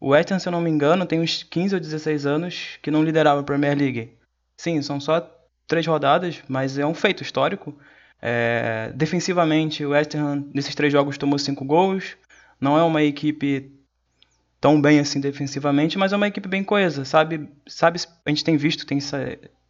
o 0.00 0.08
West 0.08 0.30
Ham, 0.30 0.38
se 0.38 0.48
eu 0.48 0.52
não 0.52 0.62
me 0.62 0.70
engano, 0.70 1.04
tem 1.04 1.20
uns 1.20 1.42
15 1.42 1.74
ou 1.74 1.80
16 1.80 2.24
anos 2.24 2.78
que 2.80 2.90
não 2.90 3.04
liderava 3.04 3.40
a 3.40 3.44
Premier 3.44 3.76
League. 3.76 4.14
Sim, 4.56 4.80
são 4.80 4.98
só 4.98 5.20
três 5.66 5.86
rodadas, 5.86 6.42
mas 6.48 6.78
é 6.78 6.86
um 6.86 6.94
feito 6.94 7.22
histórico. 7.22 7.76
É, 8.20 8.92
defensivamente, 8.94 9.84
o 9.84 9.90
West 9.90 10.14
Ham 10.14 10.46
nesses 10.54 10.74
três 10.74 10.90
jogos 10.92 11.18
tomou 11.18 11.38
cinco 11.38 11.64
gols. 11.64 12.16
Não 12.58 12.78
é 12.78 12.82
uma 12.82 13.02
equipe 13.02 13.70
tão 14.60 14.80
bem 14.80 15.00
assim 15.00 15.20
defensivamente, 15.20 15.98
mas 15.98 16.12
é 16.12 16.16
uma 16.16 16.28
equipe 16.28 16.48
bem 16.48 16.64
coesa, 16.64 17.04
sabe? 17.04 17.48
Sabe, 17.66 18.00
a 18.24 18.30
gente 18.30 18.44
tem 18.44 18.56
visto, 18.56 18.86
tem, 18.86 18.98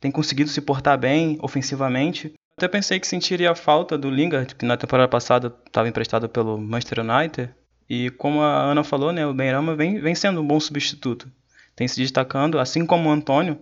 tem 0.01 0.11
conseguido 0.11 0.51
se 0.51 0.61
portar 0.61 0.99
bem 0.99 1.38
ofensivamente. 1.43 2.33
Até 2.57 2.69
pensei 2.69 3.01
que 3.01 3.07
sentiria 3.07 3.53
a 3.53 3.55
falta 3.55 3.97
do 3.97 4.11
Lingard, 4.11 4.55
que 4.55 4.64
na 4.64 4.77
temporada 4.77 5.09
passada 5.09 5.55
estava 5.66 5.88
emprestado 5.88 6.29
pelo 6.29 6.59
Manchester 6.59 7.01
United. 7.01 7.55
E 7.90 8.09
como 8.11 8.40
a 8.40 8.62
Ana 8.62 8.85
falou, 8.85 9.12
né, 9.12 9.26
o 9.26 9.35
Benrama 9.35 9.74
vem, 9.74 9.98
vem 9.98 10.14
sendo 10.14 10.40
um 10.40 10.46
bom 10.46 10.61
substituto. 10.61 11.29
Tem 11.74 11.88
se 11.88 12.00
destacando, 12.00 12.61
assim 12.61 12.87
como 12.87 13.09
o 13.09 13.12
Antônio, 13.12 13.59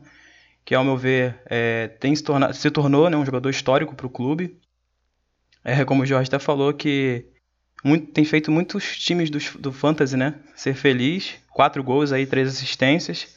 que 0.66 0.74
ao 0.74 0.84
meu 0.84 0.98
ver 0.98 1.40
é, 1.46 1.88
tem 1.88 2.14
se, 2.14 2.22
torna, 2.22 2.52
se 2.52 2.70
tornou 2.70 3.08
né, 3.08 3.16
um 3.16 3.24
jogador 3.24 3.48
histórico 3.48 3.94
para 3.94 4.06
o 4.06 4.10
clube. 4.10 4.60
É, 5.64 5.82
como 5.82 6.02
o 6.02 6.06
Jorge 6.06 6.28
até 6.28 6.38
falou, 6.38 6.74
que 6.74 7.24
muito, 7.82 8.12
tem 8.12 8.22
feito 8.22 8.52
muitos 8.52 8.98
times 8.98 9.30
do, 9.30 9.38
do 9.58 9.72
Fantasy 9.72 10.14
né, 10.14 10.34
ser 10.54 10.74
feliz. 10.74 11.36
Quatro 11.50 11.82
gols 11.82 12.12
aí, 12.12 12.26
três 12.26 12.48
assistências. 12.48 13.34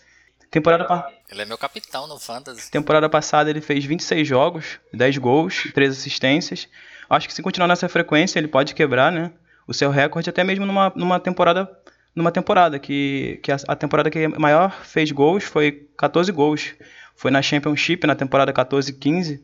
Temporada. 0.49 1.07
Ele 1.31 1.41
é 1.41 1.45
meu 1.45 1.57
capitão 1.57 2.05
no 2.05 2.19
Fantasy. 2.19 2.69
Temporada 2.69 3.07
passada 3.07 3.49
ele 3.49 3.61
fez 3.61 3.85
26 3.85 4.27
jogos, 4.27 4.77
10 4.93 5.19
gols 5.19 5.63
e 5.63 5.71
3 5.71 5.89
assistências. 5.89 6.67
Acho 7.09 7.29
que 7.29 7.33
se 7.33 7.41
continuar 7.41 7.69
nessa 7.69 7.87
frequência 7.87 8.37
ele 8.39 8.49
pode 8.49 8.75
quebrar 8.75 9.09
né, 9.09 9.31
o 9.71 9.73
seu 9.73 9.89
recorde 9.89 10.29
até 10.29 10.43
mesmo 10.43 10.65
numa, 10.65 10.91
numa 10.95 11.19
temporada 11.19 11.69
numa 12.13 12.31
temporada 12.31 12.77
que, 12.77 13.39
que 13.41 13.51
a, 13.51 13.57
a 13.69 13.75
temporada 13.75 14.09
que 14.09 14.27
maior 14.27 14.71
fez 14.83 15.11
gols 15.11 15.45
foi 15.45 15.87
14 15.97 16.31
gols 16.31 16.75
foi 17.15 17.31
na 17.31 17.41
Championship 17.41 18.05
na 18.05 18.15
temporada 18.15 18.53
14-15 18.53 19.39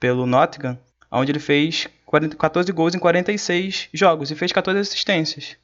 pelo 0.00 0.26
Nottingham, 0.26 0.78
onde 1.10 1.32
ele 1.32 1.38
fez 1.38 1.88
14 2.38 2.72
gols 2.72 2.94
em 2.94 2.98
46 2.98 3.88
jogos 3.92 4.30
e 4.30 4.34
fez 4.34 4.52
14 4.52 4.80
assistências. 4.80 5.56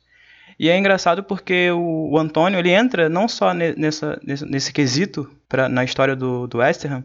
E 0.58 0.68
é 0.68 0.76
engraçado 0.76 1.22
porque 1.22 1.70
o, 1.70 2.10
o 2.12 2.18
Antônio 2.18 2.58
ele 2.58 2.70
entra 2.70 3.08
não 3.08 3.26
só 3.26 3.54
nessa, 3.54 4.20
nesse, 4.22 4.44
nesse 4.44 4.72
quesito 4.72 5.30
pra, 5.48 5.68
na 5.68 5.82
história 5.82 6.14
do, 6.14 6.46
do 6.46 6.58
West 6.58 6.84
Ham, 6.84 7.04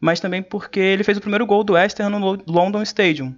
mas 0.00 0.18
também 0.18 0.42
porque 0.42 0.80
ele 0.80 1.04
fez 1.04 1.18
o 1.18 1.20
primeiro 1.20 1.46
gol 1.46 1.62
do 1.62 1.74
West 1.74 2.00
Ham 2.00 2.10
no 2.10 2.42
London 2.46 2.82
Stadium. 2.82 3.34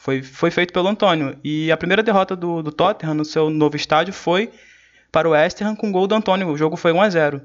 Foi, 0.00 0.22
foi 0.22 0.50
feito 0.50 0.72
pelo 0.72 0.88
Antônio. 0.88 1.36
E 1.44 1.70
a 1.70 1.76
primeira 1.76 2.02
derrota 2.02 2.34
do, 2.34 2.62
do 2.62 2.72
Tottenham 2.72 3.12
no 3.12 3.24
seu 3.24 3.50
novo 3.50 3.76
estádio 3.76 4.14
foi 4.14 4.50
para 5.12 5.28
o 5.28 5.32
West 5.32 5.60
Ham 5.60 5.76
com 5.76 5.90
o 5.90 5.92
gol 5.92 6.06
do 6.06 6.14
Antônio. 6.14 6.48
O 6.48 6.56
jogo 6.56 6.74
foi 6.74 6.90
1 6.90 7.02
a 7.02 7.10
0 7.10 7.42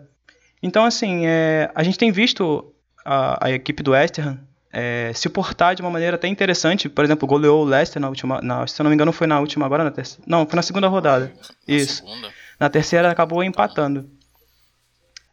Então, 0.63 0.85
assim, 0.85 1.25
é, 1.25 1.69
a 1.75 1.83
gente 1.83 1.97
tem 1.97 2.13
visto 2.13 2.73
a, 3.03 3.47
a 3.47 3.51
equipe 3.51 3.83
do 3.83 3.91
West 3.91 4.19
Ham 4.19 4.39
é, 4.71 5.11
se 5.13 5.27
portar 5.27 5.75
de 5.75 5.81
uma 5.81 5.91
maneira 5.91 6.15
até 6.15 6.29
interessante. 6.29 6.87
Por 6.87 7.03
exemplo, 7.03 7.27
goleou 7.27 7.61
o 7.61 7.65
Leicester 7.65 8.01
na 8.01 8.07
última. 8.07 8.39
Na, 8.41 8.65
se 8.65 8.81
eu 8.81 8.85
não 8.85 8.89
me 8.89 8.95
engano, 8.95 9.11
foi 9.11 9.27
na 9.27 9.37
última 9.37 9.65
agora, 9.65 9.83
na 9.83 9.91
terceira. 9.91 10.23
Não, 10.25 10.45
foi 10.45 10.55
na 10.55 10.61
segunda 10.61 10.87
rodada. 10.87 11.33
Na 11.67 11.75
Isso. 11.75 12.05
Segunda. 12.05 12.29
Na 12.57 12.69
terceira 12.69 13.11
acabou 13.11 13.43
empatando. 13.43 14.09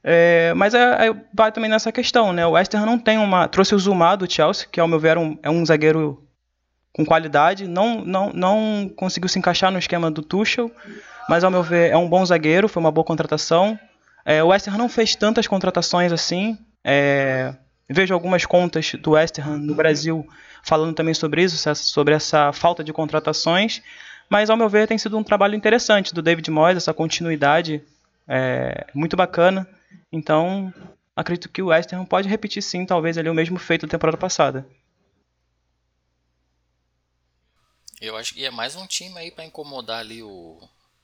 É, 0.03 0.53
mas 0.57 0.75
é, 0.75 1.07
é, 1.07 1.15
vai 1.33 1.53
também 1.53 1.71
nessa 1.71 1.93
questão, 1.93 2.33
né? 2.33 2.45
O 2.45 2.53
West 2.53 2.75
Ham 2.75 2.85
não 2.85 2.99
tem 2.99 3.17
uma. 3.17 3.47
Trouxe 3.47 3.77
o 3.77 3.79
Zuma 3.79 4.17
do 4.17 4.29
Chelsea, 4.29 4.67
que 4.71 4.81
ao 4.81 4.89
meu 4.89 4.99
ver 4.99 5.17
um, 5.17 5.39
é 5.41 5.49
um 5.49 5.65
zagueiro 5.65 6.21
com 6.93 7.05
qualidade. 7.05 7.67
Não, 7.67 8.05
não, 8.05 8.33
não 8.33 8.91
conseguiu 8.95 9.29
se 9.29 9.39
encaixar 9.39 9.71
no 9.71 9.79
esquema 9.79 10.11
do 10.11 10.23
Tuchel, 10.23 10.71
mas 11.29 11.45
ao 11.45 11.51
meu 11.51 11.63
ver 11.63 11.91
é 11.91 11.97
um 11.97 12.09
bom 12.09 12.25
zagueiro, 12.25 12.69
foi 12.69 12.81
uma 12.81 12.91
boa 12.91 13.05
contratação. 13.05 13.79
É, 14.25 14.43
o 14.43 14.49
West 14.49 14.69
Ham 14.69 14.79
não 14.79 14.89
fez 14.89 15.15
tantas 15.15 15.47
contratações 15.47 16.13
assim. 16.13 16.57
É, 16.85 17.55
Vejo 17.93 18.15
algumas 18.15 18.47
contas 18.47 18.93
do 18.95 19.13
West 19.13 19.39
Ham 19.39 19.59
no 19.59 19.75
Brasil 19.75 20.27
falando 20.63 20.95
também 20.95 21.13
sobre 21.13 21.43
isso, 21.43 21.75
sobre 21.75 22.15
essa 22.15 22.53
falta 22.53 22.83
de 22.83 22.93
contratações. 22.93 23.83
Mas, 24.31 24.49
ao 24.49 24.57
meu 24.57 24.69
ver, 24.69 24.89
tem 24.89 24.97
sido 24.97 25.19
um 25.19 25.23
trabalho 25.23 25.55
interessante 25.55 26.15
do 26.15 26.23
David 26.23 26.51
Moyes, 26.51 26.79
essa 26.79 26.95
continuidade 26.95 27.83
é, 28.27 28.87
muito 28.95 29.17
bacana. 29.17 29.69
Então, 30.11 30.73
acredito 31.15 31.51
que 31.51 31.61
o 31.61 31.67
West 31.67 31.93
Ham 31.93 32.05
pode 32.07 32.29
repetir 32.29 32.63
sim, 32.63 32.87
talvez 32.87 33.19
ali 33.19 33.29
o 33.29 33.35
mesmo 33.35 33.59
feito 33.59 33.87
da 33.87 33.91
temporada 33.91 34.17
passada. 34.17 34.65
Eu 38.03 38.17
acho 38.17 38.35
que 38.35 38.45
é 38.45 38.51
mais 38.51 38.75
um 38.75 38.85
time 38.85 39.17
aí 39.17 39.31
para 39.31 39.45
incomodar 39.45 40.01
ali 40.01 40.25
o, 40.25 40.59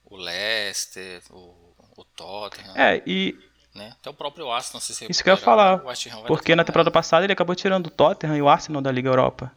o 0.04 0.16
Leicester, 0.16 1.22
o, 1.30 1.72
o 1.96 2.04
Tottenham. 2.04 2.76
É, 2.76 3.00
e 3.06 3.38
né? 3.72 3.94
Até 4.00 4.10
o 4.10 4.14
próprio 4.14 4.50
Arsenal 4.50 4.80
se 4.80 5.06
Isso 5.08 5.22
que 5.22 5.30
eu 5.30 5.34
ia 5.34 5.40
falar. 5.40 5.78
Porque 6.26 6.56
na 6.56 6.64
temporada 6.64 6.90
passada 6.90 7.24
ele 7.24 7.32
acabou 7.32 7.54
tirando 7.54 7.86
o 7.86 7.90
Tottenham 7.90 8.36
e 8.36 8.42
o 8.42 8.48
Arsenal 8.48 8.82
da 8.82 8.90
Liga 8.90 9.08
Europa. 9.08 9.56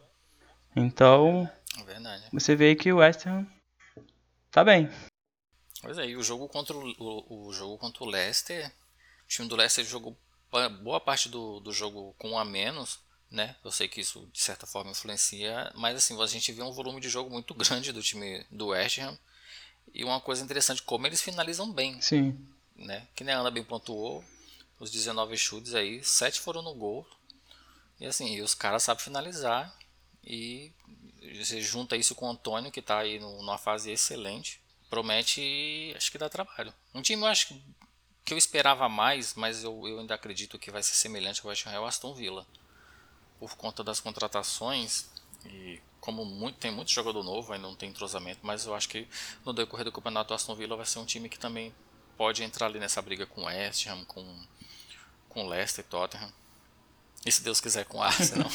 Então. 0.76 1.50
É 1.80 1.82
verdade. 1.82 2.28
Você 2.32 2.54
vê 2.54 2.76
que 2.76 2.92
o 2.92 2.98
West 2.98 3.26
Ham 3.26 3.44
tá 4.52 4.62
bem. 4.62 4.88
Pois 5.80 5.98
é, 5.98 6.06
e 6.06 6.16
o 6.16 6.22
jogo 6.22 6.48
contra 6.48 6.76
o, 6.76 6.94
o, 6.96 7.48
o 7.48 7.52
jogo 7.52 7.76
contra 7.76 8.04
o 8.04 8.06
Leicester. 8.06 8.72
O 9.24 9.28
time 9.28 9.48
do 9.48 9.56
Leicester 9.56 9.84
jogou 9.84 10.16
boa 10.80 11.00
parte 11.00 11.28
do, 11.28 11.58
do 11.58 11.72
jogo 11.72 12.14
com 12.20 12.30
um 12.30 12.38
a 12.38 12.44
menos. 12.44 13.00
Né? 13.32 13.56
Eu 13.64 13.72
sei 13.72 13.88
que 13.88 14.00
isso 14.00 14.28
de 14.30 14.40
certa 14.40 14.66
forma 14.66 14.90
influencia, 14.90 15.72
mas 15.74 15.96
assim, 15.96 16.20
a 16.22 16.26
gente 16.26 16.52
vê 16.52 16.62
um 16.62 16.70
volume 16.70 17.00
de 17.00 17.08
jogo 17.08 17.30
muito 17.30 17.54
grande 17.56 17.90
do 17.90 18.02
time 18.02 18.46
do 18.50 18.68
West 18.68 18.98
Ham. 18.98 19.18
E 19.92 20.04
uma 20.04 20.20
coisa 20.20 20.44
interessante, 20.44 20.82
como 20.82 21.06
eles 21.06 21.20
finalizam 21.20 21.72
bem. 21.72 22.00
Sim 22.00 22.36
né? 22.76 23.06
Que 23.14 23.24
nem 23.24 23.34
a 23.34 23.38
Ana 23.38 23.50
bem 23.50 23.64
pontuou, 23.64 24.24
os 24.78 24.90
19 24.90 25.36
chutes 25.36 25.74
aí, 25.74 26.02
7 26.02 26.40
foram 26.40 26.62
no 26.62 26.74
gol. 26.74 27.06
E 28.00 28.06
assim, 28.06 28.34
e 28.34 28.42
os 28.42 28.54
caras 28.54 28.82
sabem 28.82 29.02
finalizar. 29.02 29.74
E 30.24 30.72
você 31.38 31.60
junta 31.60 31.96
isso 31.96 32.14
com 32.14 32.26
o 32.26 32.30
Antônio, 32.30 32.70
que 32.70 32.80
está 32.80 32.98
aí 32.98 33.18
numa 33.18 33.58
fase 33.58 33.90
excelente. 33.90 34.60
Promete, 34.90 35.92
acho 35.96 36.10
que 36.10 36.18
dá 36.18 36.28
trabalho. 36.28 36.72
Um 36.94 37.02
time, 37.02 37.22
eu 37.22 37.26
acho 37.26 37.48
que, 38.24 38.34
eu 38.34 38.38
esperava 38.38 38.88
mais, 38.88 39.34
mas 39.34 39.62
eu, 39.62 39.86
eu 39.86 40.00
ainda 40.00 40.14
acredito 40.14 40.58
que 40.58 40.70
vai 40.70 40.82
ser 40.82 40.94
semelhante 40.94 41.40
ao 41.42 41.48
West 41.48 41.66
Ham 41.66 41.72
é 41.72 41.80
o 41.80 41.86
Aston 41.86 42.14
Villa. 42.14 42.46
Por 43.42 43.56
conta 43.56 43.82
das 43.82 43.98
contratações 43.98 45.10
e 45.44 45.80
como 46.00 46.24
muito, 46.24 46.60
tem 46.60 46.70
muito 46.70 46.92
jogador 46.92 47.24
novo, 47.24 47.52
ainda 47.52 47.66
não 47.66 47.74
tem 47.74 47.88
entrosamento, 47.88 48.38
mas 48.44 48.66
eu 48.66 48.72
acho 48.72 48.88
que 48.88 49.08
no 49.44 49.52
decorrer 49.52 49.84
do 49.84 49.90
campeonato 49.90 50.32
o 50.32 50.36
Aston 50.36 50.54
Villa 50.54 50.76
vai 50.76 50.86
ser 50.86 51.00
um 51.00 51.04
time 51.04 51.28
que 51.28 51.40
também 51.40 51.74
pode 52.16 52.44
entrar 52.44 52.66
ali 52.66 52.78
nessa 52.78 53.02
briga 53.02 53.26
com 53.26 53.46
West 53.46 53.88
Ham, 53.88 54.04
com, 54.04 54.24
com 55.28 55.48
Leicester 55.48 55.84
e 55.84 55.88
Tottenham. 55.88 56.32
E 57.26 57.32
se 57.32 57.42
Deus 57.42 57.60
quiser 57.60 57.84
com 57.84 58.00
Arsenal. 58.00 58.48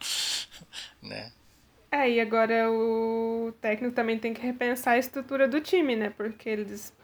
né? 1.04 1.30
É, 1.92 2.08
e 2.08 2.18
agora 2.18 2.70
o 2.72 3.52
técnico 3.60 3.94
também 3.94 4.18
tem 4.18 4.32
que 4.32 4.40
repensar 4.40 4.92
a 4.92 4.98
estrutura 4.98 5.46
do 5.46 5.60
time, 5.60 5.96
né? 5.96 6.08
Porque 6.08 6.48
eles 6.48 6.94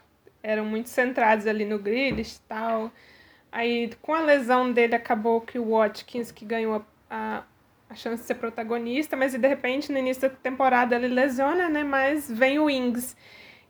eram 0.41 0.65
muito 0.65 0.89
centrados 0.89 1.45
ali 1.45 1.65
no 1.65 1.77
Grealish 1.77 2.37
e 2.37 2.47
tal. 2.47 2.91
Aí, 3.51 3.89
com 4.01 4.13
a 4.13 4.19
lesão 4.19 4.73
dele, 4.73 4.95
acabou 4.95 5.39
que 5.39 5.57
o 5.57 5.69
Watkins 5.69 6.29
que 6.29 6.43
ganhou 6.43 6.75
a, 6.75 6.85
a 7.09 7.43
chance 7.95 8.21
de 8.21 8.27
ser 8.27 8.35
protagonista, 8.35 9.15
mas 9.15 9.33
de 9.33 9.47
repente, 9.47 9.91
no 9.91 9.97
início 9.97 10.29
da 10.29 10.35
temporada, 10.35 10.95
ele 10.95 11.07
lesiona, 11.07 11.69
né? 11.69 11.83
Mas 11.83 12.29
vem 12.29 12.59
o 12.59 12.69
Ings. 12.69 13.15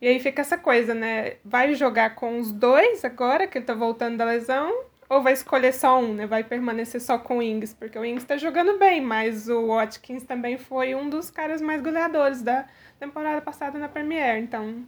E 0.02 0.08
aí 0.08 0.20
fica 0.20 0.42
essa 0.42 0.58
coisa, 0.58 0.94
né? 0.94 1.38
Vai 1.44 1.74
jogar 1.76 2.16
com 2.16 2.40
os 2.40 2.52
dois 2.52 3.04
agora, 3.06 3.48
que 3.48 3.58
ele 3.58 3.66
tá 3.66 3.74
voltando 3.74 4.18
da 4.18 4.26
lesão, 4.26 4.86
ou 5.10 5.22
vai 5.22 5.34
escolher 5.34 5.74
só 5.74 6.00
um, 6.00 6.14
né? 6.14 6.28
Vai 6.28 6.44
permanecer 6.44 7.02
só 7.02 7.18
com 7.18 7.38
o 7.38 7.42
Ings, 7.42 7.74
porque 7.74 7.98
o 7.98 8.06
Ings 8.06 8.26
tá 8.26 8.38
jogando 8.38 8.78
bem, 8.78 9.02
mas 9.02 9.50
o 9.50 9.68
Watkins 9.68 10.24
também 10.24 10.58
foi 10.58 10.96
um 10.96 11.10
dos 11.10 11.30
caras 11.30 11.62
mais 11.62 11.82
goleadores 11.82 12.42
da 12.42 12.66
temporada 13.00 13.42
passada 13.42 13.78
na 13.78 13.88
Premier. 13.88 14.38
Então, 14.38 14.86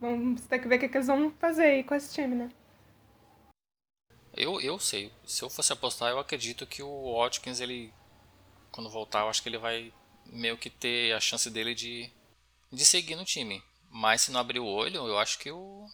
vamos 0.00 0.46
ter 0.46 0.58
que 0.58 0.68
ver 0.68 0.76
o 0.76 0.78
que, 0.78 0.88
que 0.88 0.96
eles 0.96 1.06
vão 1.06 1.30
fazer 1.38 1.64
aí 1.64 1.84
com 1.84 1.94
esse 1.94 2.14
time, 2.14 2.34
né? 2.34 2.48
Eu, 4.34 4.60
eu 4.60 4.78
sei. 4.78 5.12
Se 5.24 5.42
eu 5.42 5.50
fosse 5.50 5.72
apostar, 5.72 6.10
eu 6.10 6.18
acredito 6.18 6.66
que 6.66 6.82
o 6.82 7.18
Watkins, 7.18 7.60
ele. 7.60 7.92
Quando 8.70 8.90
voltar, 8.90 9.20
eu 9.20 9.28
acho 9.28 9.42
que 9.42 9.48
ele 9.48 9.58
vai 9.58 9.92
meio 10.26 10.56
que 10.56 10.70
ter 10.70 11.12
a 11.14 11.20
chance 11.20 11.50
dele 11.50 11.74
de, 11.74 12.10
de 12.72 12.84
seguir 12.84 13.16
no 13.16 13.24
time. 13.24 13.62
Mas 13.90 14.22
se 14.22 14.30
não 14.30 14.40
abrir 14.40 14.60
o 14.60 14.66
olho, 14.66 15.08
eu 15.08 15.18
acho 15.18 15.38
que 15.38 15.50
o, 15.50 15.88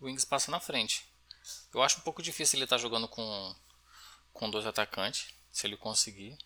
Wings 0.00 0.24
passa 0.24 0.50
na 0.50 0.60
frente. 0.60 1.04
Eu 1.72 1.82
acho 1.82 1.98
um 1.98 2.02
pouco 2.02 2.22
difícil 2.22 2.58
ele 2.58 2.64
estar 2.64 2.76
tá 2.76 2.82
jogando 2.82 3.08
com, 3.08 3.54
com 4.32 4.50
dois 4.50 4.66
atacantes, 4.66 5.34
se 5.50 5.66
ele 5.66 5.76
conseguir. 5.76 6.36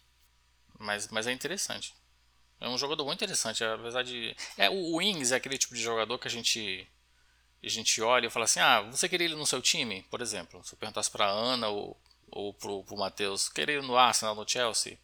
Mas, 0.78 1.08
mas 1.08 1.26
é 1.26 1.32
interessante. 1.32 1.94
É 2.60 2.68
um 2.68 2.78
jogador 2.78 3.04
muito 3.04 3.18
interessante, 3.18 3.64
apesar 3.64 4.02
de. 4.04 4.36
É, 4.56 4.70
o 4.70 4.96
Wings 4.96 5.32
é 5.32 5.36
aquele 5.36 5.58
tipo 5.58 5.74
de 5.74 5.82
jogador 5.82 6.18
que 6.18 6.28
a 6.28 6.30
gente 6.30 6.88
a 7.66 7.70
gente 7.70 8.00
olha 8.02 8.26
e 8.26 8.30
fala 8.30 8.44
assim: 8.44 8.60
ah, 8.60 8.82
você 8.82 9.08
queria 9.08 9.26
ele 9.26 9.36
no 9.36 9.46
seu 9.46 9.62
time? 9.62 10.02
Por 10.10 10.20
exemplo, 10.20 10.62
se 10.64 10.74
eu 10.74 10.78
perguntasse 10.78 11.10
para 11.10 11.26
Ana 11.26 11.68
ou, 11.68 11.96
ou 12.30 12.52
pro, 12.54 12.82
pro 12.84 12.96
Matheus, 12.96 13.48
queria 13.48 13.76
ele 13.76 13.86
no 13.86 13.96
Arsenal, 13.96 14.34
no 14.34 14.48
Chelsea? 14.48 14.98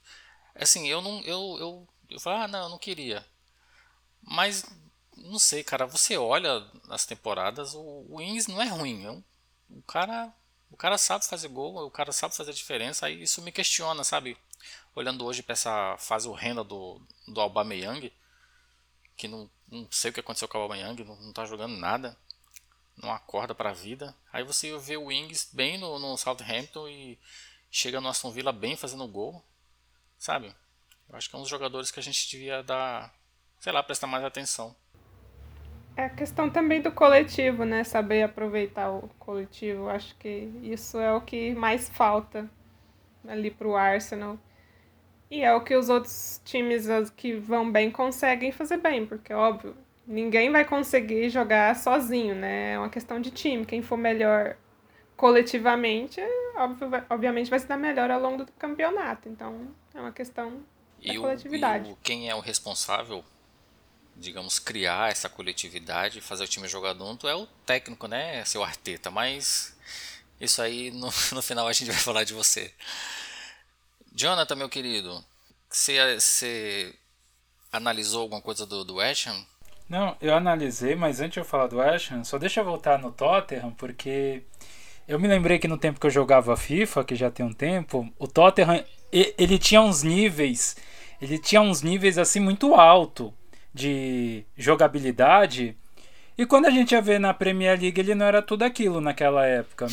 Assim, 0.54 0.88
eu 0.88 1.00
não. 1.00 1.20
Eu, 1.22 1.56
eu, 1.60 1.88
eu 2.10 2.20
falo, 2.20 2.42
ah, 2.42 2.48
não, 2.48 2.64
eu 2.64 2.68
não 2.70 2.78
queria. 2.78 3.24
Mas 4.22 4.64
não 5.16 5.38
sei, 5.38 5.62
cara. 5.64 5.86
Você 5.86 6.16
olha 6.16 6.66
as 6.88 7.06
temporadas, 7.06 7.74
o, 7.74 8.06
o 8.08 8.20
Ings 8.20 8.48
não 8.48 8.60
é 8.60 8.66
ruim. 8.66 9.04
É 9.04 9.10
um, 9.10 9.22
o 9.70 9.82
cara, 9.82 10.32
o 10.70 10.76
cara 10.76 10.98
sabe 10.98 11.26
fazer 11.26 11.48
gol, 11.48 11.76
o 11.86 11.90
cara 11.90 12.12
sabe 12.12 12.36
fazer 12.36 12.52
diferença. 12.52 13.06
Aí 13.06 13.22
isso 13.22 13.42
me 13.42 13.52
questiona, 13.52 14.04
sabe? 14.04 14.36
Olhando 14.94 15.24
hoje 15.24 15.42
para 15.42 15.52
essa 15.52 15.96
fase 15.98 16.28
horrenda 16.28 16.64
do 16.64 17.00
do 17.26 17.40
Aubameyang, 17.40 18.12
que 19.16 19.28
não, 19.28 19.50
não 19.70 19.86
sei 19.90 20.10
o 20.10 20.14
que 20.14 20.20
aconteceu 20.20 20.48
com 20.48 20.58
o 20.58 20.62
Aubameyang, 20.62 21.04
não, 21.04 21.16
não 21.16 21.32
tá 21.32 21.44
jogando 21.44 21.76
nada, 21.76 22.16
não 23.02 23.12
acorda 23.12 23.54
para 23.54 23.70
a 23.70 23.74
vida. 23.74 24.14
Aí 24.32 24.42
você 24.42 24.76
vê 24.78 24.96
o 24.96 25.10
Ings 25.10 25.50
bem 25.52 25.78
no, 25.78 25.98
no 25.98 26.16
Southampton 26.16 26.88
e 26.88 27.18
chega 27.70 28.00
no 28.00 28.08
Aston 28.08 28.30
Villa 28.30 28.52
bem 28.52 28.76
fazendo 28.76 29.06
gol, 29.06 29.42
sabe? 30.18 30.54
Eu 31.08 31.16
acho 31.16 31.28
que 31.28 31.36
é 31.36 31.38
um 31.38 31.42
dos 31.42 31.50
jogadores 31.50 31.90
que 31.90 32.00
a 32.00 32.02
gente 32.02 32.28
devia 32.28 32.62
dar, 32.62 33.12
sei 33.60 33.72
lá, 33.72 33.82
prestar 33.82 34.06
mais 34.06 34.24
atenção. 34.24 34.74
É 35.96 36.04
a 36.04 36.10
questão 36.10 36.48
também 36.48 36.80
do 36.80 36.92
coletivo, 36.92 37.64
né? 37.64 37.82
Saber 37.82 38.22
aproveitar 38.22 38.90
o 38.90 39.08
coletivo. 39.18 39.88
Acho 39.88 40.14
que 40.16 40.50
isso 40.62 40.98
é 40.98 41.12
o 41.12 41.20
que 41.20 41.54
mais 41.54 41.88
falta 41.88 42.48
ali 43.26 43.50
pro 43.50 43.74
Arsenal. 43.74 44.38
E 45.30 45.42
é 45.42 45.52
o 45.54 45.60
que 45.62 45.74
os 45.74 45.88
outros 45.88 46.40
times 46.44 46.86
que 47.16 47.34
vão 47.34 47.70
bem 47.70 47.90
conseguem 47.90 48.52
fazer 48.52 48.78
bem, 48.78 49.06
porque, 49.06 49.32
óbvio, 49.32 49.76
ninguém 50.08 50.50
vai 50.50 50.64
conseguir 50.64 51.28
jogar 51.28 51.76
sozinho, 51.76 52.34
né? 52.34 52.72
É 52.72 52.78
uma 52.78 52.88
questão 52.88 53.20
de 53.20 53.30
time. 53.30 53.66
Quem 53.66 53.82
for 53.82 53.98
melhor 53.98 54.56
coletivamente, 55.16 56.20
óbvio, 56.56 56.88
obviamente 57.10 57.50
vai 57.50 57.58
se 57.58 57.66
dar 57.66 57.76
melhor 57.76 58.10
ao 58.10 58.20
longo 58.20 58.44
do 58.44 58.52
campeonato. 58.52 59.28
Então, 59.28 59.68
é 59.94 60.00
uma 60.00 60.12
questão 60.12 60.62
da 61.04 61.12
e 61.14 61.18
coletividade. 61.18 61.84
O, 61.84 61.90
e 61.90 61.92
o, 61.92 61.98
quem 62.02 62.28
é 62.28 62.34
o 62.34 62.40
responsável 62.40 63.22
digamos, 64.18 64.58
criar 64.58 65.12
essa 65.12 65.28
coletividade, 65.28 66.20
fazer 66.20 66.42
o 66.42 66.48
time 66.48 66.66
jogar 66.66 66.92
junto, 66.96 67.28
é 67.28 67.36
o 67.36 67.46
técnico, 67.64 68.08
né, 68.08 68.44
seu 68.44 68.64
Arteta, 68.64 69.12
mas 69.12 69.76
Isso 70.40 70.60
aí 70.60 70.90
no, 70.92 71.06
no 71.32 71.42
final 71.42 71.66
a 71.68 71.72
gente 71.72 71.90
vai 71.90 72.00
falar 72.00 72.24
de 72.24 72.34
você. 72.34 72.72
Jonathan, 74.12 74.56
meu 74.56 74.68
querido, 74.68 75.24
você, 75.70 76.18
você 76.18 76.94
analisou 77.70 78.22
alguma 78.22 78.42
coisa 78.42 78.66
do, 78.66 78.84
do 78.84 78.96
West 78.96 79.26
Ham? 79.26 79.46
Não, 79.88 80.16
eu 80.20 80.34
analisei, 80.34 80.94
mas 80.94 81.20
antes 81.20 81.34
de 81.34 81.40
eu 81.40 81.44
falar 81.44 81.66
do 81.66 81.80
Ham, 81.80 82.22
só 82.22 82.38
deixa 82.38 82.60
eu 82.60 82.64
voltar 82.64 82.98
no 82.98 83.10
Tottenham, 83.10 83.70
porque 83.72 84.42
eu 85.06 85.18
me 85.18 85.26
lembrei 85.26 85.58
que 85.58 85.66
no 85.66 85.78
tempo 85.78 85.98
que 85.98 86.06
eu 86.06 86.10
jogava 86.10 86.56
FIFA, 86.56 87.04
que 87.04 87.14
já 87.14 87.30
tem 87.30 87.46
um 87.46 87.52
tempo, 87.52 88.06
o 88.18 88.28
Tottenham, 88.28 88.84
ele 89.10 89.58
tinha 89.58 89.80
uns 89.80 90.02
níveis, 90.02 90.76
ele 91.22 91.38
tinha 91.38 91.62
uns 91.62 91.80
níveis 91.80 92.18
assim 92.18 92.38
muito 92.38 92.74
alto 92.74 93.32
de 93.72 94.44
jogabilidade, 94.56 95.74
e 96.36 96.46
quando 96.46 96.66
a 96.66 96.70
gente 96.70 96.92
ia 96.92 97.02
ver 97.02 97.18
na 97.18 97.34
Premier 97.34 97.80
League, 97.80 97.98
ele 97.98 98.14
não 98.14 98.24
era 98.24 98.40
tudo 98.40 98.62
aquilo 98.62 99.00
naquela 99.00 99.44
época. 99.44 99.88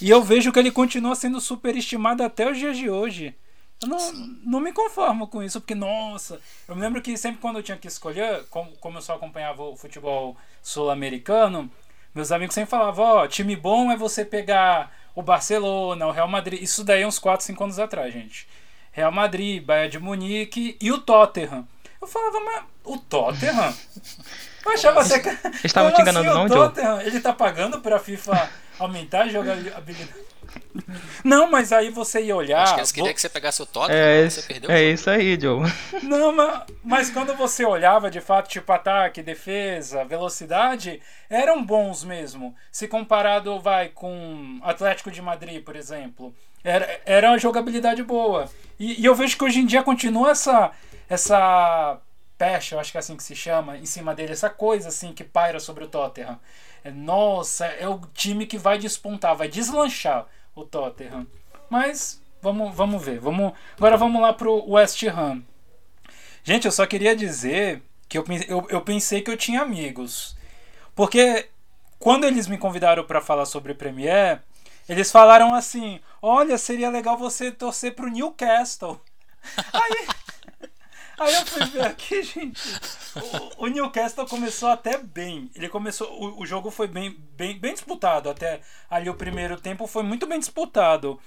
E 0.00 0.08
eu 0.08 0.22
vejo 0.22 0.52
que 0.52 0.58
ele 0.58 0.70
continua 0.70 1.16
sendo 1.16 1.40
superestimado 1.40 2.22
até 2.22 2.48
os 2.48 2.56
dias 2.56 2.76
de 2.76 2.88
hoje. 2.88 3.34
Eu 3.82 3.88
não, 3.88 4.12
não 4.44 4.60
me 4.60 4.72
conformo 4.72 5.26
com 5.26 5.42
isso, 5.42 5.60
porque, 5.60 5.74
nossa, 5.74 6.38
eu 6.68 6.76
me 6.76 6.82
lembro 6.82 7.00
que 7.00 7.16
sempre 7.16 7.40
quando 7.40 7.56
eu 7.56 7.62
tinha 7.62 7.78
que 7.78 7.88
escolher, 7.88 8.44
como, 8.50 8.72
como 8.72 8.98
eu 8.98 9.02
só 9.02 9.14
acompanhava 9.14 9.62
o 9.62 9.76
futebol 9.76 10.36
sul-americano, 10.62 11.70
meus 12.14 12.30
amigos 12.30 12.54
sempre 12.54 12.70
falavam: 12.70 13.04
ó, 13.04 13.24
oh, 13.24 13.28
time 13.28 13.56
bom 13.56 13.90
é 13.90 13.96
você 13.96 14.24
pegar 14.24 14.92
o 15.14 15.22
Barcelona, 15.22 16.06
o 16.06 16.10
Real 16.10 16.28
Madrid. 16.28 16.60
Isso 16.60 16.84
daí 16.84 17.06
uns 17.06 17.18
4, 17.18 17.46
5 17.46 17.64
anos 17.64 17.78
atrás, 17.78 18.12
gente. 18.12 18.46
Real 18.92 19.12
Madrid, 19.12 19.62
Bayern 19.62 19.90
de 19.90 19.98
Munique 19.98 20.76
e 20.80 20.90
o 20.90 20.98
Tottenham. 20.98 21.66
Eu 22.00 22.08
falava, 22.08 22.40
mas 22.40 22.64
o 22.84 22.98
Tottenham? 22.98 23.74
Eu 24.64 24.72
achava 24.72 25.00
até 25.00 25.20
que. 25.20 25.66
Estavam 25.66 25.92
te 25.92 26.02
enganando, 26.02 26.28
assim, 26.28 26.38
não, 26.38 26.48
Tottenham, 26.48 27.00
Ele 27.00 27.20
tá 27.20 27.32
pagando 27.32 27.80
pra 27.80 27.98
FIFA 27.98 28.50
aumentar 28.78 29.22
a 29.22 29.28
jogabilidade. 29.28 30.29
Não, 31.24 31.50
mas 31.50 31.72
aí 31.72 31.90
você 31.90 32.22
ia 32.22 32.36
olhar. 32.36 32.62
Acho 32.62 32.74
que 32.74 32.80
eles 32.80 32.92
queriam 32.92 33.06
vou... 33.06 33.14
que 33.14 33.20
você 33.20 33.28
pegasse 33.28 33.62
o 33.62 33.66
Tottenham, 33.66 33.98
é, 33.98 34.28
você 34.28 34.42
perdeu. 34.42 34.70
É 34.70 34.82
isso 34.82 35.10
aí, 35.10 35.38
Joe. 35.40 35.62
Não, 36.02 36.32
mas, 36.32 36.62
mas 36.82 37.10
quando 37.10 37.34
você 37.34 37.64
olhava 37.64 38.10
de 38.10 38.20
fato, 38.20 38.48
tipo 38.48 38.72
ataque, 38.72 39.22
defesa, 39.22 40.04
velocidade, 40.04 41.00
eram 41.28 41.64
bons 41.64 42.04
mesmo. 42.04 42.54
Se 42.70 42.86
comparado, 42.88 43.58
vai, 43.60 43.88
com 43.88 44.58
Atlético 44.62 45.10
de 45.10 45.20
Madrid, 45.20 45.62
por 45.62 45.76
exemplo. 45.76 46.34
Era, 46.62 47.00
era 47.04 47.28
uma 47.30 47.38
jogabilidade 47.38 48.02
boa. 48.02 48.48
E, 48.78 49.00
e 49.00 49.04
eu 49.04 49.14
vejo 49.14 49.36
que 49.36 49.44
hoje 49.44 49.60
em 49.60 49.66
dia 49.66 49.82
continua 49.82 50.30
essa. 50.30 50.70
essa 51.08 51.98
peste, 52.36 52.72
eu 52.72 52.80
acho 52.80 52.90
que 52.90 52.96
é 52.96 53.00
assim 53.00 53.16
que 53.16 53.22
se 53.22 53.36
chama, 53.36 53.76
em 53.76 53.84
cima 53.84 54.14
dele, 54.14 54.32
essa 54.32 54.48
coisa 54.48 54.88
assim 54.88 55.12
que 55.12 55.22
paira 55.22 55.60
sobre 55.60 55.84
o 55.84 55.88
Tottenham. 55.88 56.40
É, 56.82 56.90
nossa, 56.90 57.66
é 57.66 57.86
o 57.86 58.00
time 58.14 58.46
que 58.46 58.56
vai 58.56 58.78
despontar, 58.78 59.36
vai 59.36 59.46
deslanchar 59.46 60.26
o 60.60 60.64
Tottenham. 60.64 61.26
Mas 61.68 62.20
vamos, 62.40 62.74
vamos 62.74 63.04
ver. 63.04 63.18
Vamos, 63.20 63.52
agora 63.76 63.96
vamos 63.96 64.20
lá 64.20 64.32
pro 64.32 64.70
West 64.70 65.02
Ham. 65.04 65.42
Gente, 66.42 66.64
eu 66.64 66.72
só 66.72 66.86
queria 66.86 67.14
dizer 67.14 67.82
que 68.08 68.18
eu, 68.18 68.24
eu, 68.48 68.66
eu 68.70 68.80
pensei 68.80 69.22
que 69.22 69.30
eu 69.30 69.36
tinha 69.36 69.62
amigos. 69.62 70.36
Porque 70.94 71.48
quando 71.98 72.24
eles 72.24 72.46
me 72.46 72.58
convidaram 72.58 73.04
para 73.04 73.20
falar 73.20 73.44
sobre 73.44 73.74
Premier, 73.74 74.42
eles 74.88 75.12
falaram 75.12 75.54
assim: 75.54 76.00
Olha, 76.20 76.58
seria 76.58 76.90
legal 76.90 77.16
você 77.16 77.50
torcer 77.50 77.94
pro 77.94 78.10
Newcastle. 78.10 79.00
Aí, 79.72 80.06
aí 81.20 81.34
eu 81.34 81.46
fui 81.46 81.64
ver 81.66 81.82
aqui, 81.82 82.22
gente. 82.24 82.60
O, 83.56 83.64
o, 83.64 83.68
Newcastle 83.68 84.26
começou 84.26 84.70
até 84.70 84.98
bem. 84.98 85.50
Ele 85.54 85.68
começou. 85.68 86.08
O, 86.08 86.42
o 86.42 86.46
jogo 86.46 86.70
foi 86.70 86.88
bem, 86.88 87.16
bem, 87.36 87.58
bem 87.58 87.74
disputado. 87.74 88.30
Até 88.30 88.60
ali 88.88 89.08
o 89.08 89.14
primeiro 89.14 89.60
tempo 89.60 89.86
foi 89.86 90.02
muito 90.02 90.26
bem 90.26 90.38
disputado. 90.38 91.20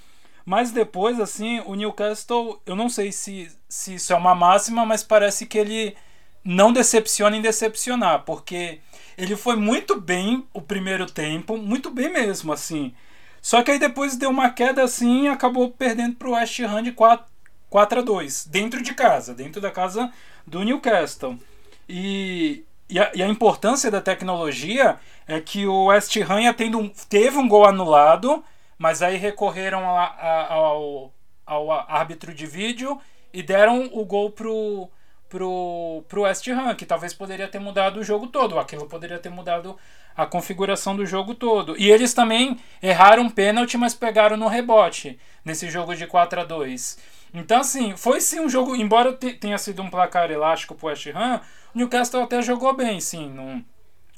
Mas 0.45 0.71
depois, 0.71 1.19
assim, 1.19 1.61
o 1.61 1.75
Newcastle, 1.75 2.61
eu 2.65 2.75
não 2.75 2.89
sei 2.89 3.11
se, 3.11 3.49
se 3.69 3.95
isso 3.95 4.11
é 4.11 4.15
uma 4.15 4.35
máxima, 4.35 4.85
mas 4.85 5.03
parece 5.03 5.45
que 5.45 5.57
ele 5.57 5.95
não 6.43 6.73
decepciona 6.73 7.37
em 7.37 7.41
decepcionar, 7.41 8.23
porque 8.25 8.81
ele 9.17 9.35
foi 9.37 9.55
muito 9.55 9.99
bem 9.99 10.45
o 10.53 10.61
primeiro 10.61 11.05
tempo, 11.05 11.57
muito 11.57 11.89
bem 11.89 12.11
mesmo, 12.11 12.51
assim. 12.51 12.93
Só 13.41 13.61
que 13.63 13.71
aí 13.71 13.79
depois 13.79 14.17
deu 14.17 14.29
uma 14.29 14.49
queda 14.49 14.83
assim 14.83 15.25
e 15.25 15.27
acabou 15.27 15.69
perdendo 15.71 16.15
para 16.15 16.27
o 16.27 16.31
West 16.31 16.59
Ham 16.59 16.83
de 16.83 16.91
4, 16.91 17.25
4 17.73 18.01
a 18.01 18.03
2 18.03 18.45
dentro 18.45 18.83
de 18.83 18.93
casa, 18.93 19.33
dentro 19.33 19.59
da 19.59 19.71
casa 19.71 20.11
do 20.45 20.61
Newcastle. 20.61 21.39
E, 21.89 22.63
e, 22.87 22.99
a, 22.99 23.11
e 23.15 23.23
a 23.23 23.27
importância 23.27 23.89
da 23.89 23.99
tecnologia 23.99 24.99
é 25.27 25.41
que 25.41 25.65
o 25.65 25.85
West 25.85 26.15
Ham 26.17 26.53
tendo 26.53 26.77
um, 26.77 26.87
teve 27.09 27.35
um 27.35 27.47
gol 27.47 27.65
anulado, 27.65 28.43
mas 28.77 29.01
aí 29.01 29.17
recorreram 29.17 29.89
a, 29.89 30.03
a, 30.03 30.53
ao, 30.53 31.11
ao 31.43 31.71
árbitro 31.71 32.31
de 32.31 32.45
vídeo 32.45 33.01
e 33.33 33.41
deram 33.41 33.89
o 33.91 34.05
gol 34.05 34.29
pro 34.29 34.87
pro, 35.27 36.03
pro 36.07 36.21
West 36.21 36.47
Ham, 36.47 36.75
que 36.75 36.85
talvez 36.85 37.11
poderia 37.11 37.47
ter 37.47 37.57
mudado 37.57 37.99
o 37.99 38.03
jogo 38.03 38.27
todo. 38.27 38.59
Aquilo 38.59 38.85
poderia 38.85 39.17
ter 39.17 39.29
mudado 39.29 39.75
a 40.15 40.27
configuração 40.27 40.95
do 40.95 41.07
jogo 41.07 41.33
todo. 41.33 41.75
E 41.75 41.89
eles 41.89 42.13
também 42.13 42.59
erraram 42.83 43.27
pênalti, 43.31 43.79
mas 43.79 43.95
pegaram 43.95 44.37
no 44.37 44.47
rebote 44.47 45.19
nesse 45.43 45.71
jogo 45.71 45.95
de 45.95 46.05
4 46.05 46.41
a 46.41 46.43
2 46.43 47.12
então, 47.33 47.61
assim, 47.61 47.95
foi 47.97 48.21
sim 48.21 48.39
um 48.39 48.49
jogo, 48.49 48.75
embora 48.75 49.13
tenha 49.13 49.57
sido 49.57 49.81
um 49.81 49.89
placar 49.89 50.29
elástico 50.29 50.75
pro 50.75 50.87
West 50.87 51.07
Ham, 51.07 51.41
o 51.73 51.77
Newcastle 51.77 52.21
até 52.21 52.41
jogou 52.41 52.73
bem, 52.75 52.99
sim. 53.01 53.29
Não, 53.29 53.63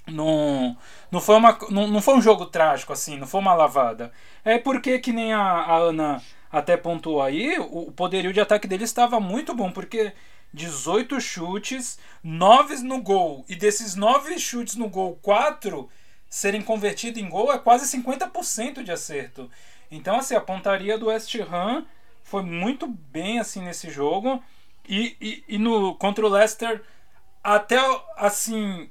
não, 0.07 0.77
não, 1.09 1.21
foi, 1.21 1.35
uma, 1.35 1.57
não, 1.69 1.87
não 1.87 2.01
foi 2.01 2.15
um 2.15 2.21
jogo 2.21 2.45
trágico, 2.45 2.91
assim, 2.93 3.17
não 3.17 3.25
foi 3.25 3.39
uma 3.39 3.53
lavada. 3.53 4.11
É 4.43 4.57
porque, 4.57 4.99
que 4.99 5.13
nem 5.13 5.33
a, 5.33 5.41
a 5.41 5.77
Ana 5.77 6.21
até 6.51 6.75
pontuou 6.75 7.21
aí, 7.21 7.57
o, 7.59 7.87
o 7.87 7.91
poderio 7.91 8.33
de 8.33 8.41
ataque 8.41 8.67
dele 8.67 8.83
estava 8.83 9.19
muito 9.19 9.55
bom, 9.55 9.71
porque 9.71 10.13
18 10.53 11.19
chutes, 11.19 11.99
9 12.23 12.77
no 12.83 13.01
gol. 13.01 13.45
E 13.47 13.55
desses 13.55 13.95
9 13.95 14.37
chutes 14.39 14.75
no 14.75 14.89
gol, 14.89 15.17
4 15.21 15.89
serem 16.29 16.61
convertidos 16.61 17.21
em 17.21 17.29
gol 17.29 17.53
é 17.53 17.57
quase 17.57 17.97
50% 17.97 18.83
de 18.83 18.91
acerto. 18.91 19.49
Então, 19.89 20.17
assim, 20.17 20.35
a 20.35 20.41
pontaria 20.41 20.97
do 20.97 21.07
West 21.07 21.33
Ham 21.35 21.85
foi 22.25 22.41
muito 22.41 22.87
bem 22.87 23.39
assim 23.39 23.61
nesse 23.61 23.89
jogo. 23.89 24.43
E, 24.89 25.15
e, 25.21 25.43
e 25.47 25.57
no 25.57 25.95
contra 25.95 26.25
o 26.25 26.29
Leicester, 26.29 26.83
até 27.43 27.77
assim, 28.17 28.89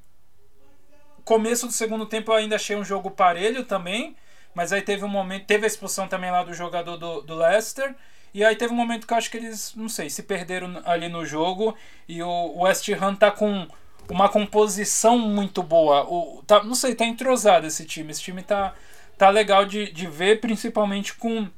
começo 1.25 1.67
do 1.67 1.73
segundo 1.73 2.07
tempo 2.07 2.31
eu 2.31 2.37
ainda 2.37 2.57
achei 2.57 2.77
um 2.77 2.85
jogo 2.85 3.11
parelho 3.11 3.65
também. 3.65 4.17
Mas 4.55 4.73
aí 4.73 4.81
teve 4.81 5.05
um 5.05 5.09
momento, 5.09 5.47
teve 5.47 5.65
a 5.65 5.67
expulsão 5.67 6.07
também 6.07 6.31
lá 6.31 6.45
do 6.45 6.55
jogador 6.55 6.97
do, 6.97 7.23
do 7.23 7.35
Leicester. 7.35 7.95
E 8.33 8.45
aí 8.45 8.55
teve 8.55 8.73
um 8.73 8.77
momento 8.77 9.07
que 9.07 9.13
eu 9.13 9.17
acho 9.17 9.31
que 9.31 9.37
eles, 9.37 9.75
não 9.75 9.89
sei, 9.89 10.09
se 10.09 10.23
perderam 10.23 10.81
ali 10.85 11.09
no 11.09 11.27
jogo. 11.27 11.77
E 12.09 12.23
o 12.23 12.63
West 12.63 12.89
Ham 12.89 13.17
tá 13.17 13.33
com 13.33 13.67
uma 14.09 14.29
composição 14.29 15.19
muito 15.19 15.61
boa. 15.61 16.05
O, 16.09 16.41
tá, 16.47 16.63
não 16.63 16.77
sei, 16.77 16.95
tá 16.95 17.05
entrosado 17.05 17.67
esse 17.67 17.85
time. 17.85 18.13
Esse 18.13 18.23
time 18.23 18.45
tá, 18.45 18.75
tá 19.19 19.29
legal 19.29 19.67
de, 19.67 19.91
de 19.91 20.07
ver, 20.07 20.41
principalmente 20.41 21.15
com 21.15 21.51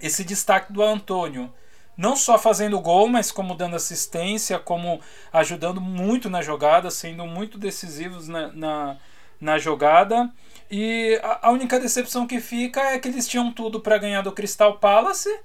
esse 0.00 0.24
destaque 0.24 0.72
do 0.72 0.82
Antônio. 0.82 1.52
Não 1.96 2.14
só 2.14 2.38
fazendo 2.38 2.80
gol, 2.80 3.08
mas 3.08 3.32
como 3.32 3.56
dando 3.56 3.76
assistência, 3.76 4.58
como 4.58 5.00
ajudando 5.32 5.80
muito 5.80 6.30
na 6.30 6.40
jogada, 6.40 6.90
sendo 6.90 7.26
muito 7.26 7.58
decisivos 7.58 8.28
na, 8.28 8.52
na, 8.52 8.96
na 9.40 9.58
jogada. 9.58 10.30
E 10.70 11.18
a, 11.22 11.48
a, 11.48 11.50
única 11.50 11.80
decepção 11.80 12.26
que 12.26 12.40
fica 12.40 12.80
é 12.80 12.98
que 12.98 13.08
eles 13.08 13.26
tinham 13.26 13.50
tudo 13.50 13.80
para 13.80 13.98
ganhar 13.98 14.22
do 14.22 14.32
Crystal 14.32 14.78
Palace, 14.78 15.40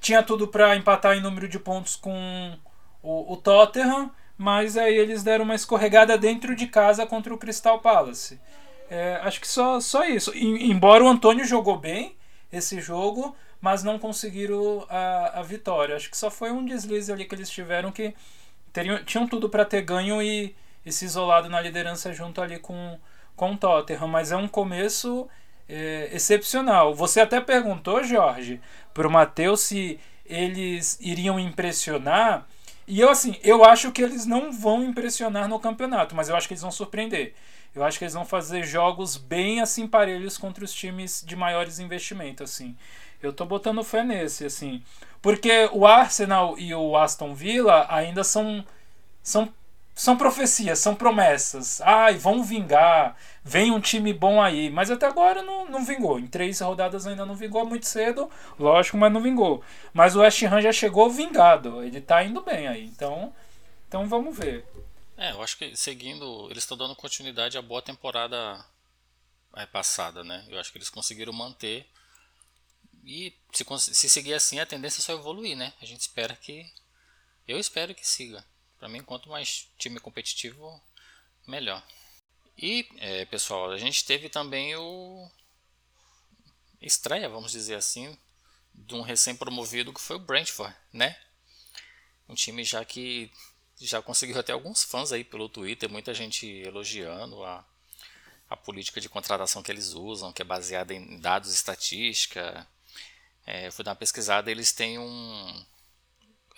tinha 0.00 0.22
tudo 0.22 0.48
para 0.48 0.76
empatar 0.76 1.16
em 1.16 1.22
número 1.22 1.48
de 1.48 1.58
pontos 1.58 1.96
com 1.96 2.54
o, 3.02 3.32
o 3.32 3.36
Tottenham, 3.36 4.10
mas 4.36 4.76
aí 4.76 4.94
eles 4.94 5.22
deram 5.22 5.44
uma 5.44 5.54
escorregada 5.54 6.18
dentro 6.18 6.56
de 6.56 6.66
casa 6.66 7.06
contra 7.06 7.32
o 7.32 7.38
Crystal 7.38 7.78
Palace. 7.78 8.40
É, 8.90 9.20
acho 9.22 9.40
que 9.40 9.48
só, 9.48 9.80
só 9.80 10.04
isso. 10.04 10.36
E, 10.36 10.70
embora 10.70 11.02
o 11.04 11.08
Antônio 11.08 11.44
jogou 11.44 11.78
bem 11.78 12.16
esse 12.52 12.80
jogo, 12.80 13.34
mas 13.62 13.84
não 13.84 13.96
conseguiram 13.96 14.84
a, 14.90 15.38
a 15.38 15.42
vitória. 15.42 15.94
Acho 15.94 16.10
que 16.10 16.16
só 16.16 16.30
foi 16.30 16.50
um 16.50 16.64
deslize 16.64 17.12
ali 17.12 17.24
que 17.24 17.34
eles 17.34 17.48
tiveram 17.48 17.92
que 17.92 18.12
teriam, 18.72 19.02
tinham 19.04 19.28
tudo 19.28 19.48
para 19.48 19.64
ter 19.64 19.82
ganho 19.82 20.20
e, 20.20 20.54
e 20.84 20.90
se 20.90 21.04
isolado 21.04 21.48
na 21.48 21.60
liderança 21.60 22.12
junto 22.12 22.42
ali 22.42 22.58
com, 22.58 22.98
com 23.36 23.52
o 23.52 23.56
Tottenham. 23.56 24.08
Mas 24.08 24.32
é 24.32 24.36
um 24.36 24.48
começo 24.48 25.28
é, 25.68 26.10
excepcional. 26.12 26.92
Você 26.92 27.20
até 27.20 27.40
perguntou, 27.40 28.02
Jorge, 28.02 28.60
para 28.92 29.06
o 29.06 29.10
Matheus 29.10 29.60
se 29.60 30.00
eles 30.26 30.98
iriam 31.00 31.38
impressionar. 31.38 32.48
E 32.84 33.00
eu 33.00 33.10
assim, 33.10 33.36
eu 33.44 33.64
acho 33.64 33.92
que 33.92 34.02
eles 34.02 34.26
não 34.26 34.50
vão 34.50 34.82
impressionar 34.82 35.48
no 35.48 35.60
campeonato, 35.60 36.16
mas 36.16 36.28
eu 36.28 36.34
acho 36.34 36.48
que 36.48 36.54
eles 36.54 36.62
vão 36.62 36.72
surpreender. 36.72 37.32
Eu 37.72 37.84
acho 37.84 37.96
que 37.96 38.04
eles 38.04 38.14
vão 38.14 38.24
fazer 38.24 38.64
jogos 38.64 39.16
bem 39.16 39.60
assim 39.60 39.86
parelhos 39.86 40.36
contra 40.36 40.64
os 40.64 40.74
times 40.74 41.22
de 41.24 41.36
maiores 41.36 41.78
investimentos 41.78 42.50
assim. 42.50 42.76
Eu 43.22 43.32
tô 43.32 43.44
botando 43.44 43.84
fé 43.84 44.02
nesse, 44.02 44.44
assim. 44.44 44.82
Porque 45.20 45.68
o 45.72 45.86
Arsenal 45.86 46.58
e 46.58 46.74
o 46.74 46.96
Aston 46.96 47.34
Villa 47.34 47.86
ainda 47.88 48.24
são, 48.24 48.64
são 49.22 49.52
são 49.94 50.16
profecias, 50.16 50.78
são 50.78 50.94
promessas. 50.94 51.80
Ai, 51.82 52.14
vão 52.16 52.42
vingar, 52.42 53.16
vem 53.44 53.70
um 53.70 53.80
time 53.80 54.12
bom 54.12 54.40
aí. 54.40 54.70
Mas 54.70 54.90
até 54.90 55.06
agora 55.06 55.42
não, 55.42 55.68
não 55.68 55.84
vingou. 55.84 56.18
Em 56.18 56.26
três 56.26 56.60
rodadas 56.60 57.06
ainda 57.06 57.26
não 57.26 57.34
vingou 57.34 57.64
muito 57.66 57.86
cedo, 57.86 58.30
lógico, 58.58 58.96
mas 58.96 59.12
não 59.12 59.20
vingou. 59.20 59.62
Mas 59.92 60.16
o 60.16 60.20
West 60.20 60.42
Ham 60.42 60.60
já 60.60 60.72
chegou 60.72 61.10
vingado. 61.10 61.82
Ele 61.82 62.00
tá 62.00 62.22
indo 62.24 62.40
bem 62.40 62.66
aí. 62.68 62.84
Então, 62.84 63.32
então 63.86 64.08
vamos 64.08 64.36
ver. 64.36 64.64
É, 65.16 65.32
eu 65.32 65.42
acho 65.42 65.56
que 65.58 65.76
seguindo, 65.76 66.48
eles 66.50 66.64
estão 66.64 66.76
dando 66.76 66.96
continuidade 66.96 67.58
à 67.58 67.62
boa 67.62 67.82
temporada 67.82 68.64
é, 69.54 69.66
passada, 69.66 70.24
né? 70.24 70.44
Eu 70.48 70.58
acho 70.58 70.72
que 70.72 70.78
eles 70.78 70.90
conseguiram 70.90 71.32
manter. 71.32 71.86
E 73.04 73.36
se, 73.52 73.64
se 73.94 74.08
seguir 74.08 74.34
assim, 74.34 74.60
a 74.60 74.66
tendência 74.66 75.00
é 75.00 75.02
só 75.02 75.12
evoluir, 75.12 75.56
né? 75.56 75.72
A 75.80 75.84
gente 75.84 76.00
espera 76.00 76.36
que. 76.36 76.70
Eu 77.46 77.58
espero 77.58 77.94
que 77.94 78.06
siga. 78.06 78.44
Para 78.78 78.88
mim, 78.88 79.02
quanto 79.02 79.28
mais 79.28 79.68
time 79.78 79.98
competitivo, 79.98 80.80
melhor. 81.46 81.84
E, 82.56 82.88
é, 82.98 83.24
pessoal, 83.24 83.70
a 83.70 83.78
gente 83.78 84.04
teve 84.04 84.28
também 84.28 84.76
o 84.76 85.30
estreia, 86.80 87.28
vamos 87.28 87.52
dizer 87.52 87.76
assim, 87.76 88.16
de 88.74 88.94
um 88.94 89.02
recém-promovido 89.02 89.92
que 89.92 90.00
foi 90.00 90.16
o 90.16 90.20
Brentford, 90.20 90.74
né? 90.92 91.16
Um 92.28 92.34
time 92.34 92.64
já 92.64 92.84
que 92.84 93.30
já 93.80 94.00
conseguiu 94.00 94.38
até 94.38 94.52
alguns 94.52 94.82
fãs 94.82 95.12
aí 95.12 95.24
pelo 95.24 95.48
Twitter, 95.48 95.90
muita 95.90 96.14
gente 96.14 96.46
elogiando 96.46 97.44
a, 97.44 97.64
a 98.48 98.56
política 98.56 99.00
de 99.00 99.08
contratação 99.08 99.62
que 99.62 99.72
eles 99.72 99.92
usam, 99.92 100.32
que 100.32 100.42
é 100.42 100.44
baseada 100.44 100.94
em 100.94 101.18
dados 101.18 101.52
estatística. 101.52 102.66
É, 103.46 103.66
eu 103.66 103.72
fui 103.72 103.84
dar 103.84 103.92
uma 103.92 103.96
pesquisada, 103.96 104.50
eles 104.50 104.72
têm 104.72 104.98
um. 104.98 105.66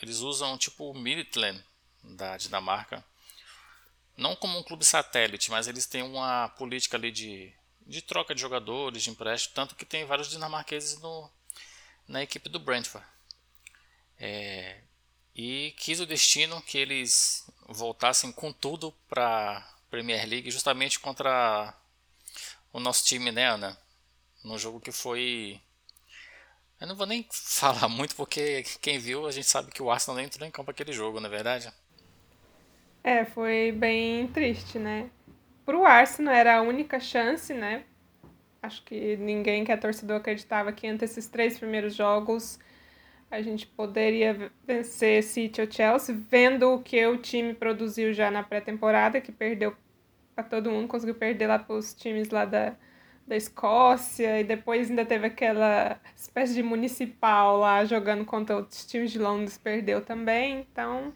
Eles 0.02 0.18
usam 0.18 0.58
tipo 0.58 0.90
o 0.90 0.94
Midland, 0.94 1.62
da 2.02 2.36
Dinamarca, 2.36 3.04
não 4.16 4.36
como 4.36 4.58
um 4.58 4.62
clube 4.62 4.84
satélite, 4.84 5.50
mas 5.50 5.66
eles 5.66 5.86
têm 5.86 6.02
uma 6.02 6.48
política 6.50 6.96
ali 6.96 7.10
de, 7.10 7.52
de 7.86 8.02
troca 8.02 8.34
de 8.34 8.40
jogadores, 8.40 9.02
de 9.02 9.10
empréstimo, 9.10 9.54
tanto 9.54 9.74
que 9.74 9.84
tem 9.86 10.04
vários 10.04 10.28
dinamarqueses 10.28 11.00
no, 11.00 11.30
na 12.06 12.22
equipe 12.22 12.48
do 12.48 12.58
Brentford. 12.58 13.06
É, 14.18 14.80
e 15.34 15.74
quis 15.78 16.00
o 16.00 16.06
destino 16.06 16.62
que 16.62 16.78
eles 16.78 17.48
voltassem 17.68 18.30
com 18.30 18.52
tudo 18.52 18.92
para 19.08 19.68
Premier 19.90 20.28
League, 20.28 20.50
justamente 20.50 21.00
contra 21.00 21.74
o 22.72 22.78
nosso 22.78 23.04
time, 23.04 23.32
né, 23.32 23.48
Ana? 23.48 23.78
Num 24.42 24.58
jogo 24.58 24.80
que 24.80 24.92
foi. 24.92 25.60
Eu 26.80 26.86
não 26.86 26.96
vou 26.96 27.06
nem 27.06 27.26
falar 27.30 27.88
muito, 27.88 28.14
porque 28.16 28.62
quem 28.80 28.98
viu, 28.98 29.26
a 29.26 29.30
gente 29.32 29.46
sabe 29.46 29.70
que 29.70 29.82
o 29.82 29.90
Arsenal 29.90 30.16
nem 30.16 30.26
entrou 30.26 30.46
em 30.46 30.50
campo 30.50 30.70
aquele 30.70 30.92
jogo, 30.92 31.20
não 31.20 31.28
é 31.28 31.30
verdade? 31.30 31.72
É, 33.02 33.24
foi 33.24 33.70
bem 33.72 34.28
triste, 34.28 34.78
né? 34.78 35.10
Pro 35.64 35.84
Arsenal 35.84 36.34
era 36.34 36.56
a 36.56 36.62
única 36.62 36.98
chance, 36.98 37.52
né? 37.52 37.84
Acho 38.62 38.82
que 38.82 39.16
ninguém 39.18 39.64
que 39.64 39.70
é 39.72 39.76
torcedor 39.76 40.16
acreditava 40.16 40.72
que 40.72 40.86
entre 40.86 41.04
esses 41.04 41.26
três 41.26 41.58
primeiros 41.58 41.94
jogos 41.94 42.58
a 43.30 43.42
gente 43.42 43.66
poderia 43.66 44.50
vencer 44.64 45.22
City 45.22 45.60
ou 45.60 45.70
Chelsea, 45.70 46.16
vendo 46.30 46.72
o 46.72 46.82
que 46.82 47.04
o 47.06 47.18
time 47.18 47.52
produziu 47.52 48.12
já 48.12 48.30
na 48.30 48.42
pré-temporada, 48.42 49.20
que 49.20 49.32
perdeu 49.32 49.76
para 50.34 50.44
todo 50.44 50.70
mundo, 50.70 50.88
conseguiu 50.88 51.14
perder 51.14 51.46
lá 51.48 51.58
para 51.58 51.76
os 51.76 51.94
times 51.94 52.30
lá 52.30 52.44
da, 52.44 52.74
da 53.26 53.36
Escócia, 53.36 54.40
e 54.40 54.44
depois 54.44 54.90
ainda 54.90 55.04
teve 55.04 55.26
aquela 55.26 55.98
espécie 56.14 56.54
de 56.54 56.62
municipal 56.62 57.58
lá 57.58 57.84
jogando 57.84 58.24
contra 58.24 58.56
outros 58.56 58.84
times 58.84 59.10
de 59.10 59.18
Londres, 59.18 59.56
perdeu 59.56 60.02
também. 60.02 60.66
Então, 60.70 61.12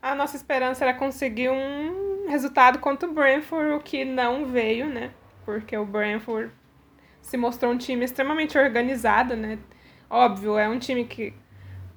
a 0.00 0.14
nossa 0.14 0.36
esperança 0.36 0.84
era 0.84 0.94
conseguir 0.94 1.50
um 1.50 2.28
resultado 2.28 2.78
contra 2.78 3.08
o 3.08 3.12
Brentford, 3.12 3.72
o 3.72 3.80
que 3.80 4.04
não 4.04 4.46
veio, 4.46 4.86
né? 4.86 5.10
Porque 5.44 5.76
o 5.76 5.84
Brentford 5.84 6.52
se 7.20 7.36
mostrou 7.36 7.72
um 7.72 7.78
time 7.78 8.04
extremamente 8.04 8.56
organizado, 8.56 9.34
né? 9.34 9.58
Óbvio, 10.08 10.56
é 10.56 10.68
um 10.68 10.78
time 10.78 11.04
que 11.04 11.34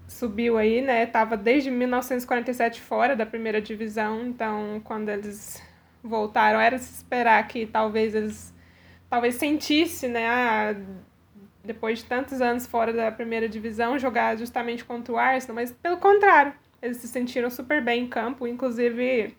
subiu 0.07 0.57
aí, 0.57 0.81
né? 0.81 1.05
Tava 1.05 1.37
desde 1.37 1.69
1947 1.69 2.81
fora 2.81 3.15
da 3.15 3.27
primeira 3.27 3.61
divisão, 3.61 4.25
então 4.25 4.81
quando 4.83 5.09
eles 5.09 5.61
voltaram 6.03 6.59
era 6.59 6.79
se 6.79 6.91
esperar 6.91 7.47
que 7.47 7.67
talvez 7.67 8.15
eles 8.15 8.53
talvez 9.09 9.35
sentisse, 9.35 10.07
né, 10.07 10.25
depois 11.63 11.99
de 11.99 12.05
tantos 12.05 12.41
anos 12.41 12.65
fora 12.65 12.93
da 12.93 13.11
primeira 13.11 13.49
divisão, 13.49 13.97
jogar 13.97 14.37
justamente 14.37 14.85
contra 14.85 15.13
o 15.13 15.17
Arsenal, 15.17 15.55
mas 15.55 15.71
pelo 15.71 15.97
contrário, 15.97 16.53
eles 16.81 16.97
se 16.97 17.07
sentiram 17.07 17.49
super 17.49 17.83
bem 17.83 18.03
em 18.03 18.07
campo, 18.07 18.47
inclusive 18.47 19.35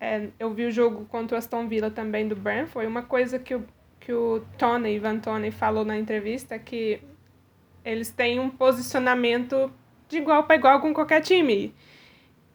é, 0.00 0.28
eu 0.38 0.52
vi 0.52 0.66
o 0.66 0.70
jogo 0.70 1.04
contra 1.06 1.34
o 1.34 1.38
Aston 1.38 1.68
Villa 1.68 1.90
também 1.90 2.28
do 2.28 2.36
Brentford, 2.36 2.86
uma 2.86 3.02
coisa 3.02 3.38
que 3.38 3.54
o, 3.54 3.64
que 3.98 4.12
o 4.12 4.42
Tony, 4.58 4.94
Ivan 4.94 5.18
Tony, 5.18 5.50
falou 5.50 5.84
na 5.84 5.96
entrevista 5.96 6.58
que 6.58 7.00
eles 7.84 8.10
têm 8.10 8.40
um 8.40 8.50
posicionamento 8.50 9.72
de 10.08 10.18
igual 10.18 10.44
para 10.44 10.56
igual 10.56 10.80
com 10.80 10.92
qualquer 10.92 11.20
time. 11.20 11.74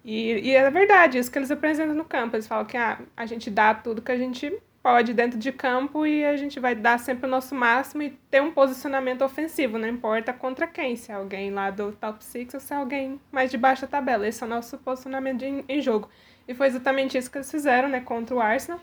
E, 0.04 0.50
e 0.50 0.52
é 0.52 0.70
verdade, 0.70 1.18
isso 1.18 1.32
que 1.32 1.38
eles 1.38 1.52
apresentam 1.52 1.96
no 1.96 2.06
campo. 2.06 2.36
Eles 2.36 2.48
falam 2.48 2.66
que 2.66 2.76
ah, 2.76 3.00
a 3.16 3.26
gente 3.26 3.50
dá 3.50 3.74
tudo 3.74 4.02
que 4.02 4.12
a 4.12 4.18
gente 4.18 4.52
pode 4.82 5.14
dentro 5.14 5.38
de 5.38 5.52
campo 5.52 6.06
e 6.06 6.26
a 6.26 6.36
gente 6.36 6.60
vai 6.60 6.74
dar 6.74 7.00
sempre 7.00 7.28
o 7.28 7.30
nosso 7.30 7.54
máximo 7.54 8.02
e 8.04 8.10
ter 8.30 8.42
um 8.42 8.52
posicionamento 8.52 9.24
ofensivo, 9.24 9.78
não 9.78 9.88
importa 9.88 10.34
contra 10.34 10.66
quem, 10.66 10.96
se 10.96 11.12
é 11.12 11.16
alguém 11.16 11.52
lá 11.52 11.70
do 11.70 11.92
top 11.92 12.24
6 12.24 12.56
ou 12.56 12.60
se 12.60 12.74
é 12.74 12.78
alguém 12.78 13.22
mais 13.32 13.52
de 13.52 13.58
baixa 13.58 13.88
tabela. 13.88 14.28
Esse 14.28 14.44
é 14.44 14.48
o 14.48 14.50
nosso 14.50 14.78
posicionamento 14.80 15.44
em, 15.44 15.64
em 15.70 15.82
jogo. 15.82 16.10
E 16.48 16.54
foi 16.54 16.68
exatamente 16.68 17.18
isso 17.18 17.30
que 17.30 17.38
eles 17.38 17.52
fizeram, 17.52 17.88
né, 17.88 18.02
contra 18.02 18.36
o 18.36 18.42
Arsenal 18.42 18.80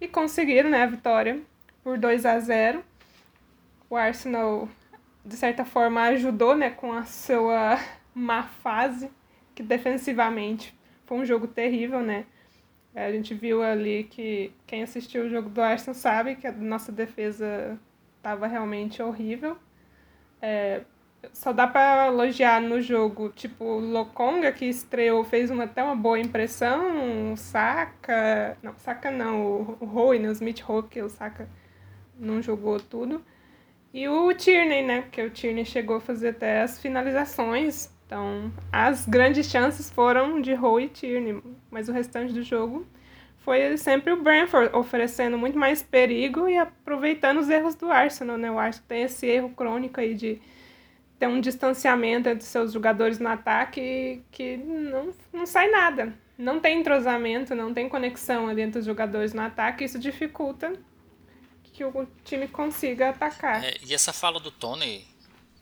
e 0.00 0.06
conseguiram, 0.06 0.68
né, 0.70 0.82
a 0.82 0.86
vitória 0.86 1.40
por 1.82 1.98
2 1.98 2.26
a 2.26 2.38
0. 2.38 2.84
O 3.88 3.96
Arsenal 3.96 4.68
de 5.24 5.36
certa 5.36 5.64
forma 5.64 6.02
ajudou, 6.02 6.54
né, 6.54 6.70
com 6.70 6.92
a 6.92 7.04
sua 7.04 7.78
má 8.14 8.42
fase, 8.42 9.10
que 9.54 9.62
defensivamente 9.62 10.76
foi 11.06 11.18
um 11.18 11.24
jogo 11.24 11.46
terrível, 11.46 12.00
né? 12.00 12.26
É, 12.94 13.06
a 13.06 13.12
gente 13.12 13.34
viu 13.34 13.62
ali 13.62 14.04
que 14.04 14.52
quem 14.66 14.82
assistiu 14.82 15.24
o 15.24 15.28
jogo 15.28 15.48
do 15.48 15.60
Arsenal 15.60 15.94
sabe 15.94 16.36
que 16.36 16.46
a 16.46 16.52
nossa 16.52 16.90
defesa 16.90 17.78
estava 18.16 18.46
realmente 18.46 19.02
horrível. 19.02 19.56
É, 20.40 20.82
só 21.32 21.52
dá 21.52 21.66
para 21.66 22.06
elogiar 22.06 22.60
no 22.60 22.80
jogo, 22.80 23.30
tipo, 23.30 23.64
o 23.64 23.80
Lokonga, 23.80 24.52
que 24.52 24.66
estreou, 24.66 25.24
fez 25.24 25.50
uma, 25.50 25.64
até 25.64 25.82
uma 25.82 25.96
boa 25.96 26.18
impressão, 26.18 27.32
o 27.32 27.36
Saka, 27.36 28.56
não, 28.62 28.76
Saka 28.78 29.10
não, 29.10 29.42
o, 29.42 29.78
o 29.80 29.84
Roy, 29.84 30.18
né, 30.18 30.28
o 30.28 30.32
Smith 30.32 30.60
Rowe, 30.60 30.88
que 30.88 31.02
o 31.02 31.08
Saka 31.08 31.48
não 32.18 32.40
jogou 32.40 32.78
tudo. 32.78 33.24
E 33.92 34.08
o 34.08 34.32
Tierney, 34.34 34.84
né, 34.84 35.02
porque 35.02 35.22
o 35.22 35.30
Tierney 35.30 35.64
chegou 35.64 35.96
a 35.96 36.00
fazer 36.00 36.28
até 36.28 36.62
as 36.62 36.80
finalizações, 36.80 37.90
então, 38.08 38.50
as 38.72 39.04
grandes 39.04 39.50
chances 39.50 39.90
foram 39.90 40.40
de 40.40 40.54
Rowe 40.54 40.84
e 40.84 40.88
Tierney, 40.88 41.42
mas 41.70 41.90
o 41.90 41.92
restante 41.92 42.32
do 42.32 42.42
jogo 42.42 42.86
foi 43.40 43.76
sempre 43.76 44.10
o 44.10 44.22
Brentford 44.22 44.74
oferecendo 44.74 45.36
muito 45.36 45.58
mais 45.58 45.82
perigo 45.82 46.48
e 46.48 46.56
aproveitando 46.56 47.36
os 47.36 47.50
erros 47.50 47.74
do 47.74 47.92
Arsenal, 47.92 48.38
né? 48.38 48.50
O 48.50 48.58
Arsenal 48.58 48.88
tem 48.88 49.02
esse 49.02 49.26
erro 49.26 49.50
crônico 49.50 50.00
aí 50.00 50.14
de 50.14 50.40
ter 51.18 51.26
um 51.26 51.38
distanciamento 51.38 52.30
entre 52.30 52.46
seus 52.46 52.72
jogadores 52.72 53.18
no 53.18 53.28
ataque 53.28 54.22
que 54.30 54.56
não, 54.56 55.12
não 55.30 55.44
sai 55.44 55.68
nada. 55.68 56.14
Não 56.38 56.60
tem 56.60 56.80
entrosamento, 56.80 57.54
não 57.54 57.74
tem 57.74 57.90
conexão 57.90 58.48
ali 58.48 58.62
entre 58.62 58.78
os 58.78 58.86
jogadores 58.86 59.34
no 59.34 59.42
ataque, 59.42 59.84
isso 59.84 59.98
dificulta 59.98 60.72
que 61.74 61.84
o 61.84 62.08
time 62.24 62.48
consiga 62.48 63.10
atacar. 63.10 63.62
É, 63.62 63.76
e 63.86 63.92
essa 63.92 64.14
fala 64.14 64.40
do 64.40 64.50
Tony 64.50 65.06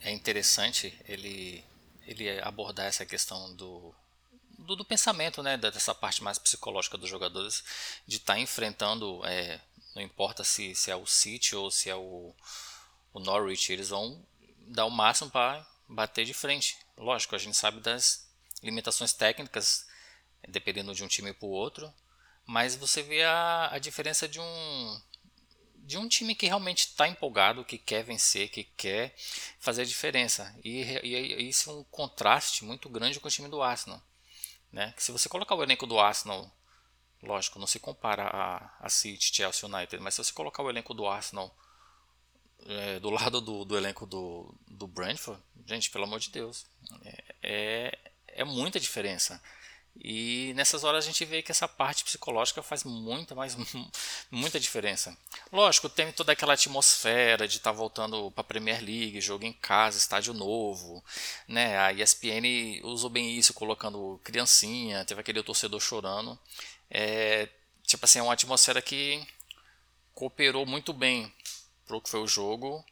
é 0.01 0.13
interessante, 0.13 0.97
ele 1.09 1.65
ele 2.07 2.41
abordar 2.41 2.87
essa 2.87 3.05
questão 3.05 3.55
do, 3.55 3.95
do, 4.59 4.77
do, 4.77 4.85
pensamento, 4.85 5.43
né, 5.43 5.57
dessa 5.57 5.95
parte 5.95 6.23
mais 6.23 6.39
psicológica 6.39 6.97
dos 6.97 7.11
jogadores, 7.11 7.65
de 8.07 8.17
estar 8.17 8.35
tá 8.35 8.39
enfrentando, 8.39 9.25
é, 9.27 9.61
não 9.95 10.03
importa 10.03 10.45
se, 10.45 10.75
se 10.75 10.91
é 10.91 10.97
o 10.97 11.07
City 11.07 11.57
ou 11.57 11.71
se 11.71 11.91
é 11.91 11.97
o, 11.97 12.35
o 13.13 13.21
Norwich, 13.21 13.73
eles 13.73 13.89
vão 13.89 14.25
dar 14.69 14.87
o 14.87 14.91
máximo 14.91 15.31
para 15.31 15.67
bater 15.89 16.25
de 16.25 16.35
frente. 16.35 16.79
Lógico, 16.97 17.35
a 17.35 17.39
gente 17.39 17.57
sabe 17.57 17.81
das 17.81 18.27
limitações 18.63 19.13
técnicas, 19.13 19.87
dependendo 20.49 20.95
de 20.95 21.05
um 21.05 21.09
time 21.09 21.33
para 21.33 21.47
o 21.47 21.51
outro, 21.51 21.93
mas 22.45 22.77
você 22.77 23.03
vê 23.03 23.25
a, 23.25 23.71
a 23.73 23.79
diferença 23.79 24.29
de 24.29 24.41
um, 24.41 25.03
de 25.87 25.97
um 25.97 26.09
time 26.09 26.35
que 26.35 26.47
realmente 26.47 26.89
está 26.89 27.07
empolgado, 27.07 27.65
que 27.65 27.79
quer 27.79 28.03
vencer, 28.03 28.49
que 28.51 28.65
quer 28.65 29.15
fazer 29.61 29.83
a 29.83 29.85
diferença. 29.85 30.53
E, 30.65 30.83
e, 30.83 31.49
isso 31.49 31.71
é 31.71 31.73
um 31.75 31.85
contraste 31.85 32.65
muito 32.65 32.89
grande 32.89 33.21
com 33.21 33.29
o 33.29 33.31
time 33.31 33.49
do 33.49 33.63
Arsenal. 33.63 34.03
Né? 34.73 34.93
Que 34.97 35.03
se 35.03 35.13
você 35.13 35.29
colocar 35.29 35.55
o 35.55 35.63
elenco 35.63 35.87
do 35.87 36.01
Arsenal, 36.01 36.51
lógico, 37.23 37.61
não 37.61 37.69
se 37.69 37.79
compara 37.79 38.25
a, 38.25 38.77
a 38.81 38.89
City, 38.89 39.33
Chelsea 39.33 39.69
United, 39.69 40.03
mas 40.03 40.15
se 40.15 40.25
você 40.25 40.33
colocar 40.33 40.65
o 40.65 40.69
elenco 40.69 40.93
do 40.93 41.07
Arsenal 41.07 41.57
é, 42.67 42.99
do 42.99 43.11
lado 43.11 43.41
do, 43.41 43.65
do 43.65 43.79
elenco 43.79 44.07
do, 44.07 44.53
do 44.67 44.89
Brentford, 44.89 45.41
gente, 45.67 45.89
pelo 45.91 46.05
amor 46.05 46.19
de 46.19 46.31
Deus, 46.31 46.67
é, 47.05 47.25
é, 47.43 47.99
é 48.27 48.45
muita 48.45 48.81
diferença. 48.81 49.41
E 50.03 50.53
nessas 50.55 50.85
horas 50.85 51.05
a 51.05 51.07
gente 51.07 51.25
vê 51.25 51.43
que 51.43 51.51
essa 51.51 51.67
parte 51.67 52.05
psicológica 52.05 52.63
faz 52.63 52.85
muita, 52.85 53.35
mas 53.35 53.57
muita 54.31 54.61
diferença. 54.61 55.17
Lógico, 55.53 55.89
tem 55.89 56.13
toda 56.13 56.33
aquela 56.33 56.55
atmosfera 56.55 57.49
de 57.49 57.57
estar 57.57 57.71
tá 57.71 57.77
voltando 57.77 58.31
para 58.31 58.43
a 58.43 58.45
Premier 58.45 58.81
League, 58.83 59.21
jogo 59.21 59.45
em 59.45 59.53
casa, 59.53 59.99
estádio 59.99 60.35
novo, 60.35 61.03
né? 61.49 61.79
A 61.79 61.93
ESPN 61.93 62.81
usou 62.85 63.11
bem 63.11 63.37
isso, 63.37 63.55
colocando 63.55 64.21
criancinha, 64.23 65.05
teve 65.05 65.21
aquele 65.21 65.43
torcedor 65.43 65.81
chorando. 65.81 66.39
É, 66.91 67.49
tipo 67.83 68.05
assim, 68.05 68.19
é 68.19 68.23
uma 68.23 68.35
atmosfera 68.35 68.83
que 68.83 69.27
cooperou 70.15 70.67
muito 70.67 70.93
bem 70.93 71.33
para 71.87 71.97
o 71.97 72.01
que 72.01 72.11
foi 72.11 72.21
o 72.21 72.29
jogo 72.29 72.85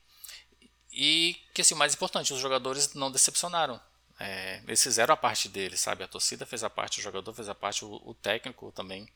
e 0.93 1.37
que 1.53 1.63
assim, 1.63 1.75
o 1.75 1.77
mais 1.77 1.95
importante, 1.95 2.33
os 2.33 2.41
jogadores 2.41 2.95
não 2.95 3.11
decepcionaram. 3.11 3.81
É, 4.19 4.63
eles 4.67 4.83
fizeram 4.83 5.15
a 5.15 5.17
parte 5.17 5.49
deles, 5.49 5.81
sabe? 5.81 6.05
A 6.05 6.09
torcida 6.09 6.47
fez 6.47 6.63
a 6.63 6.71
parte, 6.71 7.01
o 7.01 7.03
jogador 7.03 7.33
fez 7.35 7.49
a 7.49 7.55
parte, 7.55 7.85
o, 7.85 8.01
o 8.05 8.15
técnico 8.15 8.73
também. 8.73 9.09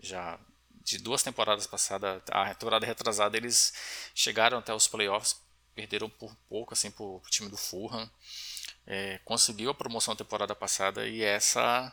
Já 0.00 0.38
de 0.84 0.98
duas 0.98 1.22
temporadas 1.22 1.66
passadas, 1.66 2.22
a 2.30 2.54
temporada 2.54 2.86
retrasada, 2.86 3.36
eles 3.36 3.72
chegaram 4.14 4.58
até 4.58 4.72
os 4.74 4.86
playoffs, 4.86 5.40
perderam 5.74 6.08
por 6.10 6.34
pouco 6.48 6.74
assim 6.74 6.90
para 6.90 7.04
o 7.04 7.22
time 7.28 7.48
do 7.48 7.56
Fulham. 7.56 8.10
É, 8.86 9.18
conseguiu 9.24 9.70
a 9.70 9.74
promoção 9.74 10.14
temporada 10.14 10.54
passada 10.54 11.06
e 11.06 11.22
essa 11.22 11.92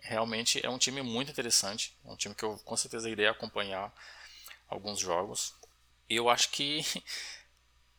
realmente 0.00 0.64
é 0.64 0.68
um 0.68 0.78
time 0.78 1.02
muito 1.02 1.30
interessante. 1.30 1.96
É 2.04 2.10
um 2.10 2.16
time 2.16 2.34
que 2.34 2.44
eu 2.44 2.58
com 2.64 2.76
certeza 2.76 3.08
irei 3.08 3.28
acompanhar 3.28 3.92
alguns 4.68 4.98
jogos. 4.98 5.54
Eu 6.08 6.28
acho 6.28 6.50
que 6.50 6.84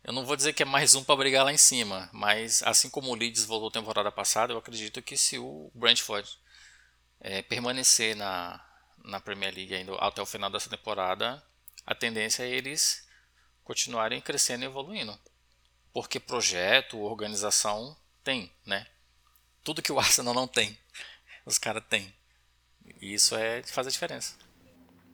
Eu 0.03 0.11
não 0.11 0.25
vou 0.25 0.35
dizer 0.35 0.51
que 0.51 0.63
é 0.63 0.65
mais 0.65 0.95
um 0.95 1.03
para 1.03 1.15
brigar 1.15 1.45
lá 1.45 1.53
em 1.53 1.57
cima, 1.57 2.09
mas 2.11 2.61
assim 2.63 2.89
como 2.89 3.09
o 3.09 3.15
Leeds 3.15 3.45
voltou 3.45 3.71
temporada 3.71 4.11
passada, 4.11 4.51
eu 4.51 4.57
acredito 4.57 5.01
que 5.01 5.15
se 5.15 5.39
o 5.39 5.71
Brentford 5.73 6.29
é, 7.21 7.41
permanecer 7.41 8.13
na, 8.13 8.61
na 8.97 9.21
Premier 9.21 9.55
League 9.55 9.73
ainda 9.73 9.95
até 9.95 10.21
o 10.21 10.25
final 10.25 10.49
dessa 10.49 10.69
temporada, 10.69 11.41
a 11.85 11.95
tendência 11.95 12.43
é 12.43 12.49
eles 12.49 13.07
continuarem 13.63 14.19
crescendo 14.19 14.63
e 14.63 14.65
evoluindo. 14.65 15.17
Porque 15.93 16.19
projeto, 16.19 16.99
organização 16.99 17.95
tem, 18.25 18.51
né? 18.65 18.85
Tudo 19.63 19.81
que 19.81 19.91
o 19.91 19.99
Arsenal 19.99 20.33
não 20.33 20.49
tem, 20.49 20.77
os 21.45 21.57
caras 21.57 21.83
têm. 21.89 22.13
E 22.99 23.13
isso 23.13 23.37
é 23.37 23.63
faz 23.63 23.87
a 23.87 23.91
diferença. 23.91 24.35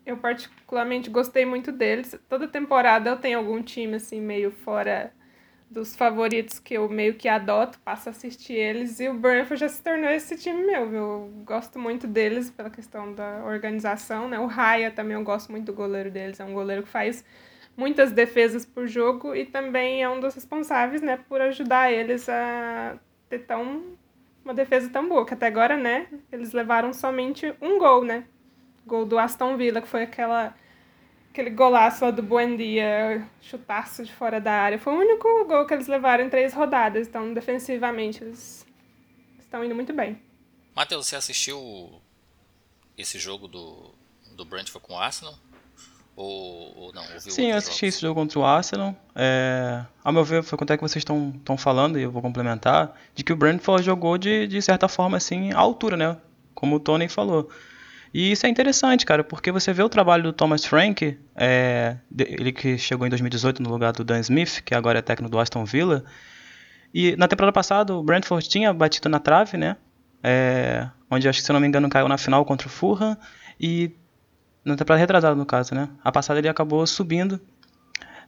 Eu 0.10 0.18
particularmente 0.18 1.08
gostei 1.08 1.46
muito 1.46 1.72
deles. 1.72 2.20
Toda 2.28 2.48
temporada 2.48 3.12
eu 3.12 3.18
tenho 3.18 3.38
algum 3.38 3.62
time 3.62 3.98
assim 3.98 4.20
meio 4.20 4.50
fora 4.50 5.14
dos 5.70 5.96
favoritos 5.96 6.58
que 6.58 6.74
eu 6.74 6.90
meio 6.90 7.14
que 7.14 7.28
adoto, 7.28 7.78
passo 7.82 8.10
a 8.10 8.12
assistir 8.12 8.54
eles 8.54 9.00
e 9.00 9.08
o 9.08 9.14
Brentford 9.14 9.60
já 9.60 9.70
se 9.70 9.84
tornou 9.84 10.10
esse 10.10 10.36
time 10.36 10.66
meu. 10.66 10.92
Eu 10.92 11.32
gosto 11.46 11.78
muito 11.78 12.08
deles 12.08 12.50
pela 12.50 12.72
questão 12.72 13.14
da 13.14 13.44
organização, 13.46 14.28
né? 14.28 14.40
O 14.40 14.48
Raya 14.48 14.90
também 14.90 15.16
eu 15.16 15.24
gosto 15.24 15.52
muito 15.52 15.68
do 15.68 15.74
goleiro 15.74 16.10
deles, 16.10 16.40
é 16.40 16.44
um 16.44 16.54
goleiro 16.54 16.82
que 16.82 16.90
faz 16.90 17.24
muitas 17.78 18.12
defesas 18.12 18.66
por 18.66 18.88
jogo 18.88 19.36
e 19.36 19.46
também 19.46 20.02
é 20.02 20.10
um 20.10 20.20
dos 20.20 20.34
responsáveis, 20.34 21.04
né, 21.04 21.20
por 21.30 21.40
ajudar 21.40 21.94
eles 21.94 22.28
a 22.28 22.98
ter 23.30 23.40
tão 23.46 23.84
uma 24.44 24.56
defesa 24.56 24.90
tão 24.90 25.08
boa, 25.08 25.24
que 25.24 25.36
até 25.36 25.46
agora, 25.46 25.78
né, 25.78 26.08
eles 26.32 26.52
levaram 26.52 26.92
somente 26.94 27.54
um 27.62 27.78
gol, 27.78 28.04
né? 28.04 28.24
Gol 28.90 29.06
do 29.06 29.18
Aston 29.18 29.56
Villa, 29.56 29.82
que 29.82 29.88
foi 29.88 30.04
aquela 30.04 30.54
aquele 31.32 31.52
golaço 31.52 32.04
lá 32.04 32.12
do 32.12 32.22
Buendia, 32.22 33.26
chutaço 33.42 34.04
de 34.04 34.12
fora 34.12 34.42
da 34.42 34.52
área. 34.52 34.80
Foi 34.80 34.94
o 34.94 35.00
único 35.00 35.46
gol 35.46 35.66
que 35.66 35.74
eles 35.74 35.88
levaram 35.88 36.26
em 36.26 36.30
três 36.30 36.54
rodadas, 36.54 37.08
então 37.08 37.34
defensivamente 37.34 38.24
eles 38.24 38.66
estão 39.40 39.64
indo 39.64 39.76
muito 39.76 39.94
bem. 39.94 40.20
Matheus, 40.76 41.08
você 41.08 41.16
assistiu 41.16 42.02
esse 42.98 43.18
jogo 43.20 43.48
do, 43.48 43.94
do 44.36 44.44
Brentford 44.44 44.86
com 44.86 44.94
o 44.94 45.00
Arsenal? 45.00 45.36
Ou, 46.16 46.78
ou 46.78 46.94
não? 46.94 47.04
Ouviu 47.04 47.32
Sim, 47.32 47.52
eu 47.52 47.58
assisti 47.58 47.86
jogos? 47.86 47.96
esse 47.96 48.02
jogo 48.02 48.20
contra 48.20 48.40
o 48.40 48.44
Arsenal. 48.44 48.96
É, 49.16 49.86
ao 50.04 50.12
meu 50.12 50.26
ver, 50.26 50.44
foi 50.44 50.58
quanto 50.58 50.74
é 50.74 50.78
que 50.78 50.84
vocês 50.84 51.02
estão 51.02 51.58
falando, 51.58 51.98
e 51.98 52.04
eu 52.04 52.12
vou 52.12 52.22
complementar, 52.22 52.94
de 53.16 53.24
que 53.24 53.32
o 53.32 53.38
Brentford 53.38 53.86
jogou 53.86 54.18
de, 54.18 54.46
de 54.48 54.62
certa 54.62 54.90
forma 54.90 55.16
assim, 55.16 55.54
à 55.54 55.60
altura, 55.60 55.96
né? 55.96 56.18
Como 56.54 56.76
o 56.76 56.80
Tony 56.80 57.08
falou. 57.08 57.50
E 58.14 58.32
isso 58.32 58.46
é 58.46 58.50
interessante, 58.50 59.06
cara, 59.06 59.24
porque 59.24 59.52
você 59.52 59.72
vê 59.72 59.84
o 59.84 59.90
trabalho 59.90 60.24
do 60.24 60.34
Thomas 60.34 60.66
Frank, 60.66 61.18
é, 61.36 61.98
ele 62.18 62.52
que 62.52 62.78
chegou 62.78 63.06
em 63.06 63.10
2018 63.10 63.62
no 63.62 63.70
lugar 63.70 63.94
do 63.94 64.04
Dan 64.04 64.20
Smith, 64.20 64.62
que 64.64 64.74
agora 64.74 65.00
é 65.00 65.02
técnico 65.02 65.32
do 65.32 65.40
Aston 65.40 65.64
Villa. 65.64 66.04
E 66.94 67.16
na 67.18 67.28
temporada 67.28 67.54
passada 67.54 67.94
o 67.94 68.04
Brentford 68.04 68.50
tinha 68.50 68.74
batido 68.74 69.10
na 69.10 69.20
trave, 69.20 69.58
né? 69.58 69.78
É, 70.24 70.90
onde 71.10 71.30
acho 71.30 71.40
que 71.40 71.46
se 71.46 71.54
não 71.54 71.60
me 71.60 71.68
engano 71.68 71.88
caiu 71.88 72.08
na 72.08 72.18
final 72.18 72.44
contra 72.44 72.68
o 72.68 72.70
Fulham 72.70 73.16
e 73.60 73.92
na 74.66 74.76
temporada 74.76 75.00
retrasada 75.00 75.36
no 75.36 75.46
caso, 75.46 75.76
né? 75.76 75.90
A 76.04 76.12
passada 76.12 76.40
ele 76.40 76.50
acabou 76.50 76.86
subindo. 76.88 77.40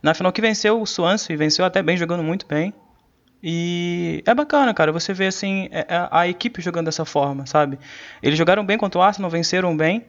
Na 0.02 0.14
final 0.14 0.32
que 0.32 0.42
venceu 0.42 0.82
o 0.82 0.86
Swansea, 0.86 1.36
venceu 1.38 1.66
até 1.66 1.82
bem, 1.82 1.98
jogando 1.98 2.24
muito 2.24 2.46
bem. 2.48 2.74
E 3.44 4.24
é 4.26 4.34
bacana, 4.36 4.74
cara, 4.74 4.92
você 4.92 5.14
vê 5.14 5.28
assim 5.28 5.68
a, 5.72 5.78
é, 5.78 5.86
é, 5.88 6.08
a 6.12 6.28
equipe 6.28 6.62
jogando 6.62 6.86
dessa 6.86 7.06
forma, 7.06 7.46
sabe? 7.46 7.80
Eles 8.22 8.38
jogaram 8.38 8.64
bem 8.64 8.78
contra 8.78 9.00
o 9.00 9.02
Arsenal, 9.02 9.32
venceram 9.32 9.76
bem, 9.76 10.06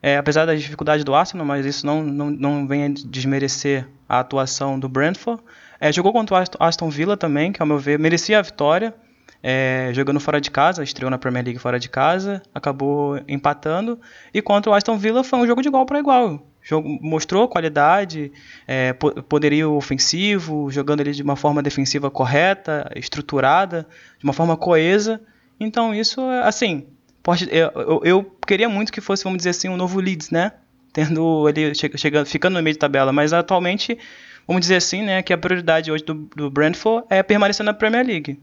é, 0.00 0.16
apesar 0.16 0.46
das 0.46 0.60
dificuldades 0.60 1.04
do 1.04 1.14
Arsenal, 1.14 1.44
mas 1.44 1.66
isso 1.66 1.84
não, 1.84 2.02
não, 2.02 2.30
não 2.30 2.66
vem 2.68 2.84
a 2.84 2.88
desmerecer 2.88 3.86
a 4.08 4.20
atuação 4.20 4.78
do 4.78 4.88
Brentford. 4.88 5.42
É, 5.80 5.92
jogou 5.92 6.12
contra 6.12 6.36
o 6.36 6.64
Aston 6.64 6.88
Villa 6.88 7.16
também, 7.16 7.52
que 7.52 7.60
ao 7.60 7.66
meu 7.66 7.78
ver 7.78 7.98
merecia 7.98 8.38
a 8.38 8.42
vitória, 8.42 8.94
é, 9.42 9.90
jogando 9.92 10.20
fora 10.20 10.40
de 10.40 10.50
casa, 10.50 10.82
estreou 10.82 11.10
na 11.10 11.18
Premier 11.18 11.44
League 11.44 11.58
fora 11.58 11.78
de 11.78 11.88
casa, 11.88 12.42
acabou 12.54 13.20
empatando. 13.28 14.00
E 14.32 14.40
contra 14.40 14.70
o 14.70 14.74
Aston 14.74 14.98
Villa 14.98 15.22
foi 15.24 15.38
um 15.38 15.46
jogo 15.46 15.62
de 15.62 15.68
igual 15.68 15.84
para 15.84 15.98
igual 15.98 16.46
jogo, 16.68 16.98
mostrou 17.00 17.48
qualidade, 17.48 18.30
é, 18.66 18.92
poderio 18.92 19.72
ofensivo, 19.72 20.70
jogando 20.70 21.00
ele 21.00 21.12
de 21.12 21.22
uma 21.22 21.34
forma 21.34 21.62
defensiva 21.62 22.10
correta, 22.10 22.90
estruturada, 22.94 23.88
de 24.18 24.24
uma 24.24 24.34
forma 24.34 24.54
coesa. 24.54 25.18
Então 25.58 25.94
isso, 25.94 26.20
assim, 26.44 26.86
pode, 27.22 27.48
eu, 27.50 28.02
eu, 28.04 28.36
queria 28.46 28.68
muito 28.68 28.92
que 28.92 29.00
fosse, 29.00 29.24
vamos 29.24 29.38
dizer 29.38 29.50
assim, 29.50 29.70
um 29.70 29.78
novo 29.78 29.98
Leeds, 29.98 30.30
né? 30.30 30.52
Tendo 30.92 31.48
ele 31.48 31.72
chegando, 31.74 32.26
ficando 32.26 32.54
no 32.54 32.62
meio 32.62 32.74
de 32.74 32.78
tabela, 32.78 33.12
mas 33.12 33.32
atualmente, 33.32 33.98
vamos 34.46 34.60
dizer 34.60 34.76
assim, 34.76 35.02
né, 35.02 35.22
que 35.22 35.32
a 35.32 35.38
prioridade 35.38 35.90
hoje 35.90 36.04
do, 36.04 36.14
do 36.36 36.50
Brentford 36.50 37.06
é 37.08 37.22
permanecer 37.22 37.64
na 37.64 37.72
Premier 37.72 38.06
League. 38.06 38.38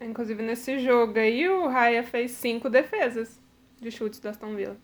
Inclusive 0.00 0.40
nesse 0.42 0.78
jogo 0.78 1.18
aí, 1.18 1.48
o 1.48 1.66
Raya 1.66 2.04
fez 2.04 2.30
cinco 2.30 2.68
defesas 2.68 3.40
de 3.80 3.90
chutes 3.90 4.20
do 4.20 4.28
Aston 4.28 4.54
Villa. 4.54 4.76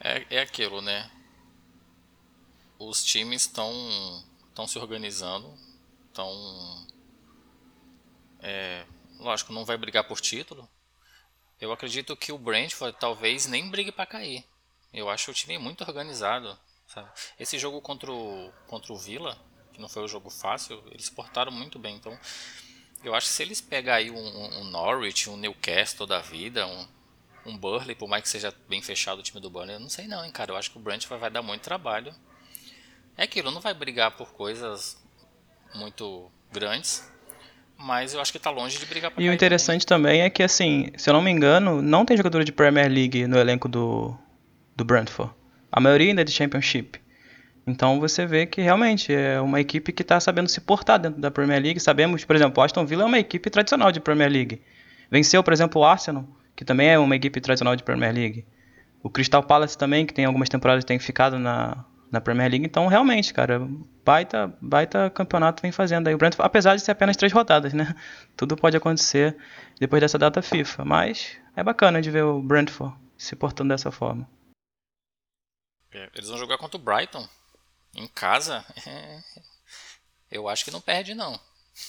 É, 0.00 0.36
é 0.36 0.40
aquilo, 0.40 0.80
né? 0.80 1.10
Os 2.78 3.04
times 3.04 3.42
estão 3.42 3.72
estão 4.48 4.66
se 4.66 4.78
organizando, 4.78 5.54
estão 6.08 6.86
é, 8.40 8.86
lógico, 9.18 9.52
não 9.52 9.64
vai 9.64 9.76
brigar 9.76 10.04
por 10.04 10.20
título. 10.20 10.68
Eu 11.60 11.72
acredito 11.72 12.16
que 12.16 12.32
o 12.32 12.38
Brentford 12.38 12.96
talvez 12.98 13.46
nem 13.46 13.68
brigue 13.68 13.92
para 13.92 14.06
cair. 14.06 14.44
Eu 14.92 15.10
acho 15.10 15.30
o 15.30 15.34
time 15.34 15.58
muito 15.58 15.82
organizado. 15.84 16.58
Sabe? 16.86 17.10
Esse 17.38 17.58
jogo 17.58 17.80
contra 17.80 18.10
o, 18.10 18.52
contra 18.66 18.92
o 18.92 18.96
Villa, 18.96 19.38
que 19.72 19.80
não 19.80 19.88
foi 19.88 20.04
um 20.04 20.08
jogo 20.08 20.30
fácil, 20.30 20.82
eles 20.90 21.10
portaram 21.10 21.50
muito 21.50 21.78
bem. 21.78 21.96
Então, 21.96 22.18
eu 23.02 23.14
acho 23.14 23.26
que 23.26 23.32
se 23.32 23.42
eles 23.42 23.60
pegarem 23.60 24.10
um, 24.10 24.60
um 24.60 24.64
Norwich, 24.64 25.28
um 25.28 25.36
Newcastle 25.36 26.06
da 26.06 26.20
vida, 26.20 26.66
um, 26.66 26.88
um 27.46 27.56
Burley, 27.56 27.94
por 27.94 28.08
mais 28.08 28.22
que 28.22 28.28
seja 28.28 28.52
bem 28.68 28.82
fechado 28.82 29.18
o 29.18 29.22
time 29.22 29.40
do 29.40 29.48
Burnley, 29.48 29.76
eu 29.76 29.80
não 29.80 29.88
sei 29.88 30.06
não, 30.06 30.24
hein, 30.24 30.30
cara. 30.30 30.52
Eu 30.52 30.56
acho 30.56 30.70
que 30.70 30.78
o 30.78 30.80
Brent 30.80 31.06
vai, 31.06 31.18
vai 31.18 31.30
dar 31.30 31.42
muito 31.42 31.62
trabalho. 31.62 32.12
É 33.16 33.24
aquilo, 33.24 33.50
não 33.50 33.60
vai 33.60 33.72
brigar 33.72 34.10
por 34.16 34.32
coisas 34.32 35.02
muito 35.74 36.30
grandes, 36.52 37.10
mas 37.78 38.14
eu 38.14 38.20
acho 38.20 38.32
que 38.32 38.38
está 38.38 38.50
longe 38.50 38.78
de 38.78 38.86
brigar 38.86 39.10
por 39.10 39.22
E 39.22 39.28
o 39.28 39.32
interessante 39.32 39.86
também. 39.86 40.12
também 40.12 40.22
é 40.22 40.30
que, 40.30 40.42
assim, 40.42 40.90
se 40.96 41.08
eu 41.08 41.14
não 41.14 41.22
me 41.22 41.30
engano, 41.30 41.80
não 41.80 42.04
tem 42.04 42.16
jogador 42.16 42.44
de 42.44 42.52
Premier 42.52 42.90
League 42.90 43.26
no 43.26 43.38
elenco 43.38 43.68
do, 43.68 44.16
do 44.74 44.84
Brentford. 44.84 45.32
A 45.70 45.80
maioria 45.80 46.08
ainda 46.08 46.22
é 46.22 46.24
de 46.24 46.32
Championship. 46.32 47.00
Então 47.66 47.98
você 47.98 48.24
vê 48.24 48.46
que 48.46 48.60
realmente 48.60 49.12
é 49.12 49.40
uma 49.40 49.60
equipe 49.60 49.92
que 49.92 50.02
está 50.02 50.20
sabendo 50.20 50.48
se 50.48 50.60
portar 50.60 51.00
dentro 51.00 51.20
da 51.20 51.30
Premier 51.30 51.60
League. 51.60 51.80
Sabemos, 51.80 52.24
por 52.24 52.36
exemplo, 52.36 52.62
o 52.62 52.64
Aston 52.64 52.86
Villa 52.86 53.02
é 53.02 53.06
uma 53.06 53.18
equipe 53.18 53.50
tradicional 53.50 53.90
de 53.90 53.98
Premier 53.98 54.30
League. 54.30 54.62
Venceu, 55.10 55.42
por 55.42 55.52
exemplo, 55.52 55.80
o 55.80 55.84
Arsenal 55.84 56.24
que 56.56 56.64
também 56.64 56.88
é 56.88 56.98
uma 56.98 57.14
equipe 57.14 57.40
tradicional 57.40 57.76
de 57.76 57.84
Premier 57.84 58.14
League. 58.14 58.46
O 59.02 59.10
Crystal 59.10 59.42
Palace 59.42 59.76
também, 59.76 60.06
que 60.06 60.14
tem 60.14 60.24
algumas 60.24 60.48
temporadas 60.48 60.84
tem 60.84 60.98
ficado 60.98 61.38
na, 61.38 61.84
na 62.10 62.20
Premier 62.20 62.50
League. 62.50 62.64
Então, 62.64 62.86
realmente, 62.86 63.32
cara, 63.32 63.60
baita, 64.04 64.56
baita 64.60 65.10
campeonato 65.10 65.62
vem 65.62 65.70
fazendo 65.70 66.08
aí 66.08 66.14
o 66.14 66.18
Brentford, 66.18 66.46
apesar 66.46 66.74
de 66.74 66.82
ser 66.82 66.92
apenas 66.92 67.16
três 67.16 67.32
rodadas, 67.32 67.72
né? 67.72 67.94
Tudo 68.36 68.56
pode 68.56 68.76
acontecer 68.76 69.36
depois 69.78 70.00
dessa 70.00 70.18
data 70.18 70.40
FIFA, 70.40 70.84
mas 70.84 71.36
é 71.54 71.62
bacana 71.62 72.00
de 72.00 72.10
ver 72.10 72.24
o 72.24 72.42
Brentford 72.42 72.96
se 73.16 73.36
portando 73.36 73.68
dessa 73.68 73.90
forma. 73.90 74.28
É, 75.92 76.10
eles 76.14 76.28
vão 76.28 76.38
jogar 76.38 76.58
contra 76.58 76.78
o 76.78 76.82
Brighton 76.82 77.28
em 77.94 78.08
casa. 78.08 78.64
Eu 80.30 80.48
acho 80.48 80.64
que 80.64 80.70
não 80.70 80.80
perde 80.80 81.14
não. 81.14 81.38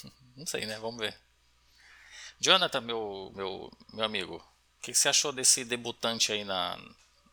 Não 0.37 0.45
sei, 0.45 0.67
né? 0.67 0.77
Vamos 0.77 0.99
ver. 0.99 1.15
Jonathan, 2.39 2.81
meu, 2.81 3.31
meu, 3.35 3.71
meu 3.91 4.05
amigo, 4.05 4.43
que, 4.81 4.91
que 4.91 4.97
você 4.97 5.09
achou 5.09 5.31
desse 5.31 5.63
debutante 5.65 6.31
aí 6.31 6.43
na, 6.43 6.79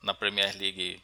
na 0.02 0.14
Premier 0.14 0.56
League 0.56 1.00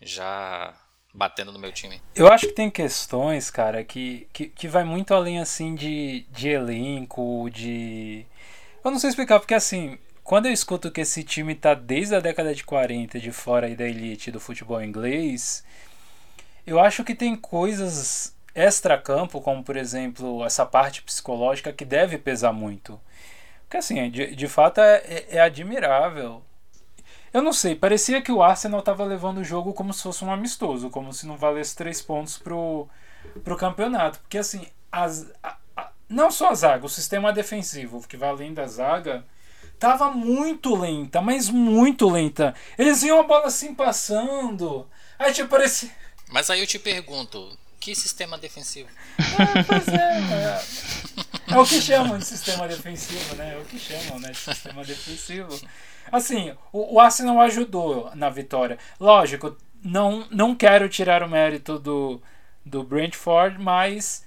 já 0.00 0.74
batendo 1.12 1.52
no 1.52 1.58
meu 1.58 1.72
time? 1.72 2.00
Eu 2.14 2.28
acho 2.28 2.46
que 2.46 2.52
tem 2.52 2.70
questões, 2.70 3.50
cara, 3.50 3.84
que, 3.84 4.28
que, 4.32 4.46
que 4.48 4.68
vai 4.68 4.84
muito 4.84 5.14
além 5.14 5.38
assim 5.38 5.74
de, 5.74 6.26
de 6.30 6.48
elenco, 6.48 7.48
de. 7.50 8.26
Eu 8.84 8.90
não 8.90 8.98
sei 8.98 9.10
explicar, 9.10 9.38
porque 9.38 9.54
assim, 9.54 9.98
quando 10.24 10.46
eu 10.46 10.52
escuto 10.52 10.90
que 10.90 11.00
esse 11.00 11.22
time 11.22 11.54
tá 11.54 11.74
desde 11.74 12.14
a 12.14 12.20
década 12.20 12.54
de 12.54 12.64
40 12.64 13.18
de 13.20 13.32
fora 13.32 13.66
aí 13.66 13.76
da 13.76 13.86
elite 13.86 14.30
do 14.30 14.40
futebol 14.40 14.82
inglês, 14.82 15.64
eu 16.66 16.80
acho 16.80 17.04
que 17.04 17.14
tem 17.14 17.36
coisas 17.36 18.34
extra-campo, 18.54 19.40
como 19.40 19.64
por 19.64 19.76
exemplo 19.76 20.44
essa 20.44 20.66
parte 20.66 21.02
psicológica 21.02 21.72
que 21.72 21.84
deve 21.84 22.18
pesar 22.18 22.52
muito. 22.52 23.00
Porque 23.72 23.78
assim, 23.78 24.10
de, 24.10 24.36
de 24.36 24.48
fato 24.48 24.82
é, 24.82 24.96
é, 24.98 25.26
é 25.36 25.40
admirável 25.40 26.44
eu 27.32 27.40
não 27.40 27.54
sei, 27.54 27.74
parecia 27.74 28.20
que 28.20 28.30
o 28.30 28.42
Arsenal 28.42 28.80
estava 28.80 29.02
levando 29.02 29.38
o 29.38 29.44
jogo 29.44 29.72
como 29.72 29.94
se 29.94 30.02
fosse 30.02 30.22
um 30.22 30.30
amistoso, 30.30 30.90
como 30.90 31.14
se 31.14 31.26
não 31.26 31.38
valesse 31.38 31.74
três 31.74 32.02
pontos 32.02 32.36
pro, 32.36 32.86
pro 33.42 33.56
campeonato. 33.56 34.18
Porque 34.18 34.36
assim, 34.36 34.66
as, 34.90 35.26
a, 35.42 35.56
a, 35.74 35.90
não 36.06 36.30
só 36.30 36.50
a 36.50 36.54
zaga, 36.54 36.84
o 36.84 36.90
sistema 36.90 37.32
defensivo, 37.32 38.06
que 38.06 38.18
vai 38.18 38.28
além 38.28 38.52
da 38.52 38.66
zaga, 38.66 39.24
tava 39.78 40.10
muito 40.10 40.76
lenta, 40.76 41.22
mas 41.22 41.48
muito 41.48 42.10
lenta. 42.10 42.54
Eles 42.76 43.00
viam 43.00 43.20
a 43.20 43.22
bola 43.22 43.46
assim 43.46 43.74
passando. 43.74 44.86
Aí 45.18 45.32
tipo, 45.32 45.48
parecia. 45.48 45.90
Mas 46.28 46.50
aí 46.50 46.60
eu 46.60 46.66
te 46.66 46.78
pergunto, 46.78 47.58
que 47.80 47.94
sistema 47.94 48.36
defensivo? 48.36 48.90
Ah, 49.38 49.64
pois 49.66 49.88
é, 49.88 49.94
é. 49.94 51.22
É 51.52 51.58
o 51.58 51.64
que 51.64 51.80
chamam 51.80 52.18
de 52.18 52.24
sistema 52.24 52.66
defensivo, 52.68 53.34
né? 53.36 53.54
É 53.54 53.58
o 53.58 53.64
que 53.64 53.78
chamam, 53.78 54.18
né? 54.18 54.30
De 54.30 54.36
sistema 54.36 54.84
defensivo. 54.84 55.60
Assim, 56.10 56.54
o, 56.72 56.94
o 56.94 57.00
Arsenal 57.00 57.40
ajudou 57.40 58.10
na 58.14 58.28
vitória. 58.28 58.78
Lógico, 58.98 59.56
não, 59.84 60.26
não 60.30 60.54
quero 60.54 60.88
tirar 60.88 61.22
o 61.22 61.28
mérito 61.28 61.78
do, 61.78 62.20
do 62.64 62.82
Brentford, 62.82 63.58
mas 63.60 64.24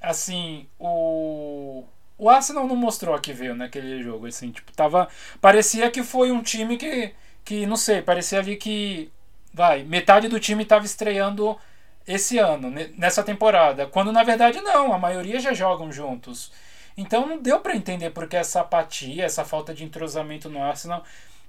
assim, 0.00 0.66
o 0.78 1.84
o 2.16 2.28
Arsenal 2.28 2.66
não 2.66 2.74
mostrou 2.74 3.14
a 3.14 3.20
que 3.20 3.32
veio 3.32 3.54
naquele 3.54 4.02
jogo, 4.02 4.26
assim, 4.26 4.50
tipo, 4.50 4.72
tava 4.72 5.08
parecia 5.40 5.90
que 5.90 6.02
foi 6.02 6.32
um 6.32 6.42
time 6.42 6.76
que 6.76 7.14
que 7.44 7.64
não 7.66 7.76
sei, 7.76 8.02
parecia 8.02 8.40
ali 8.40 8.56
que 8.56 9.10
vai, 9.54 9.82
metade 9.84 10.28
do 10.28 10.40
time 10.40 10.62
estava 10.64 10.84
estreando 10.84 11.56
esse 12.08 12.38
ano, 12.38 12.72
nessa 12.96 13.22
temporada, 13.22 13.86
quando 13.86 14.10
na 14.10 14.24
verdade 14.24 14.62
não, 14.62 14.94
a 14.94 14.98
maioria 14.98 15.38
já 15.38 15.52
jogam 15.52 15.92
juntos. 15.92 16.50
Então 16.96 17.26
não 17.26 17.38
deu 17.38 17.60
para 17.60 17.76
entender 17.76 18.10
porque 18.10 18.36
essa 18.36 18.62
apatia, 18.62 19.24
essa 19.24 19.44
falta 19.44 19.74
de 19.74 19.84
entrosamento 19.84 20.48
no 20.48 20.62
Arsenal 20.62 21.04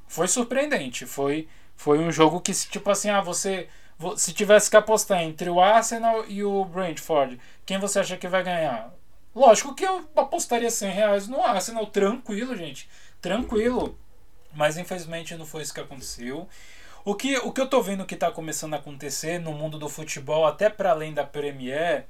foi 0.05 0.27
surpreendente. 0.27 1.05
Foi, 1.05 1.47
foi 1.77 1.99
um 1.99 2.11
jogo 2.11 2.41
que, 2.41 2.53
tipo 2.53 2.89
assim, 2.91 3.09
ah, 3.09 3.21
você. 3.21 3.69
Se 4.17 4.33
tivesse 4.33 4.69
que 4.69 4.77
apostar 4.77 5.21
entre 5.21 5.49
o 5.49 5.59
Arsenal 5.59 6.25
e 6.27 6.43
o 6.43 6.63
Brentford, 6.65 7.39
quem 7.65 7.79
você 7.79 7.99
acha 7.99 8.15
que 8.17 8.27
vai 8.27 8.43
ganhar? 8.43 8.93
Lógico 9.35 9.75
que 9.75 9.85
eu 9.85 10.09
apostaria 10.15 10.69
100 10.69 10.91
reais 10.91 11.27
no 11.27 11.41
Arsenal, 11.41 11.85
tranquilo, 11.87 12.55
gente. 12.55 12.89
Tranquilo. 13.21 13.97
Mas 14.53 14.77
infelizmente 14.77 15.35
não 15.35 15.45
foi 15.45 15.63
isso 15.63 15.73
que 15.73 15.79
aconteceu. 15.79 16.47
O 17.05 17.15
que, 17.15 17.37
o 17.37 17.51
que 17.51 17.61
eu 17.61 17.67
tô 17.67 17.81
vendo 17.81 18.05
que 18.05 18.13
está 18.13 18.31
começando 18.31 18.73
a 18.73 18.77
acontecer 18.77 19.39
no 19.39 19.53
mundo 19.53 19.79
do 19.79 19.87
futebol, 19.89 20.45
até 20.45 20.69
para 20.69 20.91
além 20.91 21.13
da 21.13 21.23
Premier, 21.23 22.05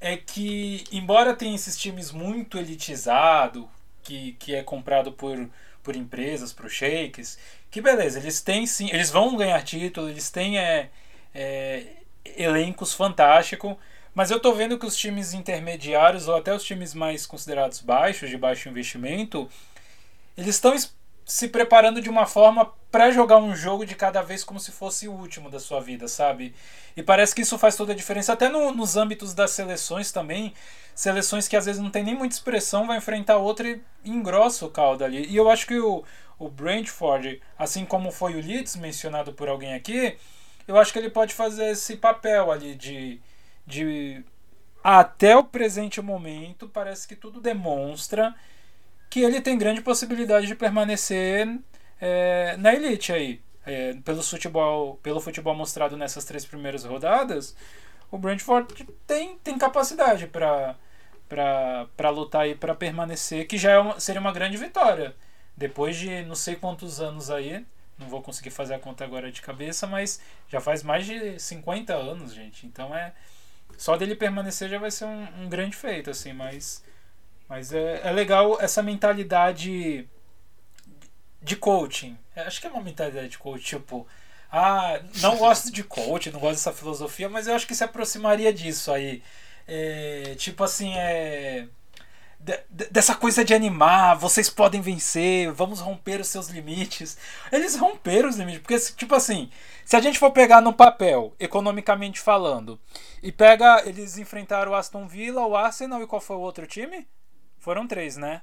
é 0.00 0.16
que, 0.16 0.84
embora 0.92 1.34
tenha 1.34 1.54
esses 1.54 1.76
times 1.76 2.12
muito 2.12 2.58
elitizados, 2.58 3.64
que, 4.02 4.32
que 4.38 4.54
é 4.54 4.62
comprado 4.62 5.12
por, 5.12 5.48
por 5.82 5.96
empresas, 5.96 6.52
por 6.52 6.70
shakes, 6.70 7.38
que 7.70 7.80
beleza, 7.80 8.18
eles 8.18 8.40
têm 8.40 8.66
sim, 8.66 8.88
eles 8.90 9.10
vão 9.10 9.36
ganhar 9.36 9.60
título, 9.62 10.08
eles 10.08 10.30
têm 10.30 10.58
é, 10.58 10.90
é, 11.34 11.86
elencos 12.36 12.94
fantásticos, 12.94 13.76
mas 14.14 14.30
eu 14.30 14.40
tô 14.40 14.52
vendo 14.54 14.78
que 14.78 14.86
os 14.86 14.96
times 14.96 15.34
intermediários, 15.34 16.28
ou 16.28 16.36
até 16.36 16.54
os 16.54 16.64
times 16.64 16.94
mais 16.94 17.26
considerados 17.26 17.80
baixos, 17.80 18.30
de 18.30 18.38
baixo 18.38 18.68
investimento, 18.68 19.48
eles 20.36 20.54
estão 20.54 20.74
se 21.26 21.48
preparando 21.48 22.00
de 22.00 22.08
uma 22.08 22.24
forma 22.24 22.72
para 22.88 23.10
jogar 23.10 23.38
um 23.38 23.54
jogo 23.54 23.84
de 23.84 23.96
cada 23.96 24.22
vez 24.22 24.44
como 24.44 24.60
se 24.60 24.70
fosse 24.70 25.08
o 25.08 25.12
último 25.12 25.50
da 25.50 25.58
sua 25.58 25.80
vida, 25.80 26.06
sabe? 26.06 26.54
E 26.96 27.02
parece 27.02 27.34
que 27.34 27.42
isso 27.42 27.58
faz 27.58 27.74
toda 27.74 27.92
a 27.92 27.96
diferença, 27.96 28.32
até 28.32 28.48
no, 28.48 28.70
nos 28.70 28.96
âmbitos 28.96 29.34
das 29.34 29.50
seleções 29.50 30.12
também. 30.12 30.54
Seleções 30.94 31.48
que 31.48 31.56
às 31.56 31.66
vezes 31.66 31.82
não 31.82 31.90
tem 31.90 32.04
nem 32.04 32.14
muita 32.14 32.36
expressão, 32.36 32.86
vai 32.86 32.98
enfrentar 32.98 33.38
outra 33.38 33.68
e 33.68 33.82
engrossa 34.04 34.64
o 34.64 34.70
caldo 34.70 35.04
ali. 35.04 35.26
E 35.26 35.36
eu 35.36 35.50
acho 35.50 35.66
que 35.66 35.76
o, 35.80 36.04
o 36.38 36.48
Brentford, 36.48 37.42
assim 37.58 37.84
como 37.84 38.12
foi 38.12 38.34
o 38.34 38.40
Leeds 38.40 38.76
mencionado 38.76 39.32
por 39.32 39.48
alguém 39.48 39.74
aqui, 39.74 40.16
eu 40.68 40.78
acho 40.78 40.92
que 40.92 40.98
ele 41.00 41.10
pode 41.10 41.34
fazer 41.34 41.70
esse 41.70 41.96
papel 41.96 42.52
ali 42.52 42.76
de. 42.76 43.20
de 43.66 44.24
até 44.82 45.36
o 45.36 45.42
presente 45.42 46.00
momento, 46.00 46.68
parece 46.68 47.08
que 47.08 47.16
tudo 47.16 47.40
demonstra 47.40 48.32
que 49.08 49.20
ele 49.20 49.40
tem 49.40 49.58
grande 49.58 49.80
possibilidade 49.80 50.46
de 50.46 50.54
permanecer 50.54 51.58
é, 52.00 52.56
na 52.56 52.74
elite 52.74 53.12
aí. 53.12 53.40
É, 53.64 53.94
pelo, 54.04 54.22
futebol, 54.22 54.96
pelo 55.02 55.20
futebol 55.20 55.54
mostrado 55.54 55.96
nessas 55.96 56.24
três 56.24 56.44
primeiras 56.44 56.84
rodadas, 56.84 57.56
o 58.10 58.18
Brentford 58.18 58.86
tem, 59.06 59.38
tem 59.38 59.58
capacidade 59.58 60.26
para 60.26 60.76
para 61.28 62.10
lutar 62.10 62.42
aí 62.42 62.54
para 62.54 62.74
permanecer, 62.74 63.48
que 63.48 63.58
já 63.58 63.72
é 63.72 63.78
uma, 63.78 63.98
seria 63.98 64.20
uma 64.20 64.32
grande 64.32 64.56
vitória. 64.56 65.14
Depois 65.56 65.96
de 65.96 66.22
não 66.22 66.34
sei 66.36 66.54
quantos 66.54 67.00
anos 67.00 67.30
aí, 67.30 67.66
não 67.98 68.08
vou 68.08 68.22
conseguir 68.22 68.50
fazer 68.50 68.74
a 68.74 68.78
conta 68.78 69.04
agora 69.04 69.32
de 69.32 69.42
cabeça, 69.42 69.86
mas 69.86 70.20
já 70.48 70.60
faz 70.60 70.82
mais 70.82 71.06
de 71.06 71.38
50 71.40 71.94
anos, 71.94 72.32
gente. 72.34 72.66
Então 72.66 72.94
é 72.94 73.12
só 73.76 73.96
dele 73.96 74.14
permanecer 74.14 74.68
já 74.68 74.78
vai 74.78 74.90
ser 74.90 75.06
um, 75.06 75.44
um 75.44 75.48
grande 75.48 75.76
feito 75.76 76.10
assim, 76.10 76.32
mas 76.32 76.84
mas 77.48 77.72
é, 77.72 78.00
é 78.04 78.10
legal 78.12 78.58
essa 78.60 78.82
mentalidade 78.82 80.08
de 81.40 81.56
coaching. 81.56 82.18
É, 82.34 82.42
acho 82.42 82.60
que 82.60 82.66
é 82.66 82.70
uma 82.70 82.82
mentalidade 82.82 83.28
de 83.28 83.38
coaching, 83.38 83.64
tipo, 83.64 84.06
ah, 84.50 85.00
não 85.20 85.36
gosto 85.38 85.70
de 85.70 85.84
coaching, 85.84 86.30
não 86.30 86.40
gosto 86.40 86.54
dessa 86.54 86.72
filosofia, 86.72 87.28
mas 87.28 87.46
eu 87.46 87.54
acho 87.54 87.66
que 87.66 87.74
se 87.74 87.84
aproximaria 87.84 88.52
disso 88.52 88.92
aí. 88.92 89.22
É, 89.66 90.34
tipo 90.36 90.62
assim, 90.64 90.92
é. 90.96 91.66
dessa 92.68 93.14
coisa 93.14 93.44
de 93.44 93.54
animar, 93.54 94.16
vocês 94.16 94.48
podem 94.48 94.80
vencer, 94.80 95.52
vamos 95.52 95.80
romper 95.80 96.20
os 96.20 96.28
seus 96.28 96.48
limites. 96.48 97.16
Eles 97.52 97.76
romperam 97.76 98.28
os 98.28 98.36
limites, 98.36 98.60
porque, 98.60 98.78
tipo 98.96 99.14
assim, 99.14 99.50
se 99.84 99.96
a 99.96 100.00
gente 100.00 100.18
for 100.18 100.30
pegar 100.30 100.60
no 100.60 100.72
papel, 100.72 101.34
economicamente 101.38 102.20
falando, 102.20 102.78
e 103.22 103.32
pega, 103.32 103.82
eles 103.86 104.18
enfrentaram 104.18 104.72
o 104.72 104.74
Aston 104.74 105.06
Villa, 105.06 105.46
o 105.46 105.56
Arsenal 105.56 106.02
e 106.02 106.06
qual 106.06 106.20
foi 106.20 106.36
o 106.36 106.40
outro 106.40 106.66
time? 106.66 107.06
Foram 107.66 107.84
três, 107.84 108.16
né? 108.16 108.42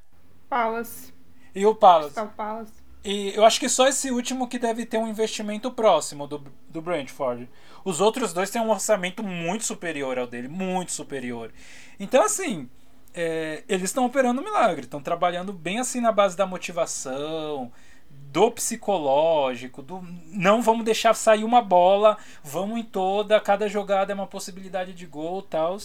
Palace. 0.50 1.14
E 1.56 1.66
o 1.66 1.74
Palace. 1.74 2.20
O 2.20 2.28
Palace. 2.28 2.74
E 3.06 3.34
eu 3.34 3.46
acho 3.46 3.58
que 3.58 3.70
só 3.70 3.88
esse 3.88 4.12
último 4.12 4.50
que 4.50 4.60
deve 4.60 4.86
ter 4.86 4.98
um 4.98 5.08
investimento 5.08 5.72
próximo 5.72 6.28
do, 6.28 6.44
do 6.68 6.82
Brentford. 6.82 7.50
Os 7.86 8.02
outros 8.02 8.34
dois 8.34 8.50
têm 8.50 8.62
um 8.62 8.70
orçamento 8.70 9.24
muito 9.24 9.64
superior 9.64 10.20
ao 10.20 10.28
dele, 10.28 10.50
muito 10.50 10.92
superior. 10.92 11.54
Então, 11.98 12.22
assim, 12.22 12.70
é, 13.14 13.64
eles 13.70 13.92
estão 13.92 14.04
operando 14.04 14.42
um 14.42 14.44
milagre, 14.44 14.84
estão 14.84 15.02
trabalhando 15.02 15.54
bem 15.54 15.80
assim 15.80 16.02
na 16.02 16.12
base 16.12 16.36
da 16.36 16.46
motivação, 16.46 17.72
do 18.34 18.50
psicológico, 18.50 19.84
do 19.84 20.02
não 20.26 20.60
vamos 20.60 20.84
deixar 20.84 21.14
sair 21.14 21.44
uma 21.44 21.62
bola, 21.62 22.18
vamos 22.44 22.80
em 22.80 22.84
toda, 22.84 23.40
cada 23.40 23.70
jogada 23.70 24.12
é 24.12 24.16
uma 24.16 24.26
possibilidade 24.26 24.92
de 24.92 25.06
gol, 25.06 25.44
tal. 25.44 25.78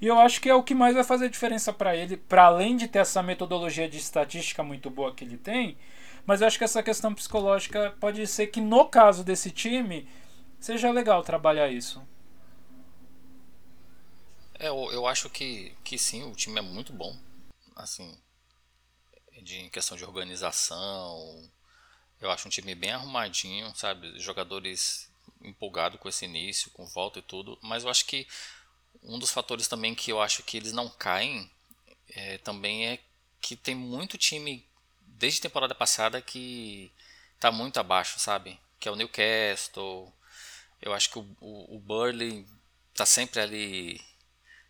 E 0.00 0.08
eu 0.08 0.18
acho 0.18 0.40
que 0.40 0.50
é 0.50 0.54
o 0.54 0.64
que 0.64 0.74
mais 0.74 0.96
vai 0.96 1.04
fazer 1.04 1.28
diferença 1.28 1.72
para 1.72 1.94
ele, 1.94 2.16
para 2.16 2.46
além 2.46 2.76
de 2.76 2.88
ter 2.88 2.98
essa 2.98 3.22
metodologia 3.22 3.88
de 3.88 3.98
estatística 3.98 4.64
muito 4.64 4.90
boa 4.90 5.14
que 5.14 5.22
ele 5.22 5.36
tem, 5.36 5.78
mas 6.26 6.40
eu 6.40 6.48
acho 6.48 6.58
que 6.58 6.64
essa 6.64 6.82
questão 6.82 7.14
psicológica 7.14 7.94
pode 8.00 8.26
ser 8.26 8.48
que 8.48 8.60
no 8.60 8.84
caso 8.86 9.22
desse 9.22 9.52
time 9.52 10.08
seja 10.58 10.90
legal 10.90 11.22
trabalhar 11.22 11.70
isso. 11.70 12.02
É, 14.58 14.66
eu, 14.66 14.90
eu 14.90 15.06
acho 15.06 15.30
que, 15.30 15.72
que 15.84 15.96
sim, 15.96 16.24
o 16.24 16.34
time 16.34 16.58
é 16.58 16.62
muito 16.62 16.92
bom. 16.92 17.16
Assim, 17.76 18.18
de, 19.40 19.60
em 19.60 19.70
questão 19.70 19.96
de 19.96 20.04
organização, 20.04 21.48
eu 22.22 22.30
acho 22.30 22.46
um 22.46 22.50
time 22.50 22.72
bem 22.74 22.92
arrumadinho, 22.92 23.74
sabe? 23.74 24.18
Jogadores 24.20 25.10
empolgados 25.42 25.98
com 25.98 26.08
esse 26.08 26.24
início, 26.24 26.70
com 26.70 26.86
volta 26.86 27.18
e 27.18 27.22
tudo. 27.22 27.58
Mas 27.60 27.82
eu 27.82 27.90
acho 27.90 28.06
que 28.06 28.28
um 29.02 29.18
dos 29.18 29.32
fatores 29.32 29.66
também 29.66 29.92
que 29.92 30.12
eu 30.12 30.22
acho 30.22 30.44
que 30.44 30.56
eles 30.56 30.72
não 30.72 30.88
caem 30.88 31.50
é, 32.10 32.38
também 32.38 32.86
é 32.86 33.00
que 33.40 33.56
tem 33.56 33.74
muito 33.74 34.16
time 34.16 34.64
desde 35.00 35.40
a 35.40 35.42
temporada 35.42 35.74
passada 35.74 36.22
que 36.22 36.92
está 37.34 37.50
muito 37.50 37.78
abaixo, 37.80 38.20
sabe? 38.20 38.56
Que 38.78 38.88
é 38.88 38.92
o 38.92 38.96
Newcastle. 38.96 40.12
Eu 40.80 40.92
acho 40.92 41.10
que 41.10 41.18
o, 41.18 41.36
o, 41.40 41.76
o 41.76 41.80
Burley 41.80 42.46
está 42.92 43.04
sempre 43.04 43.40
ali, 43.40 44.00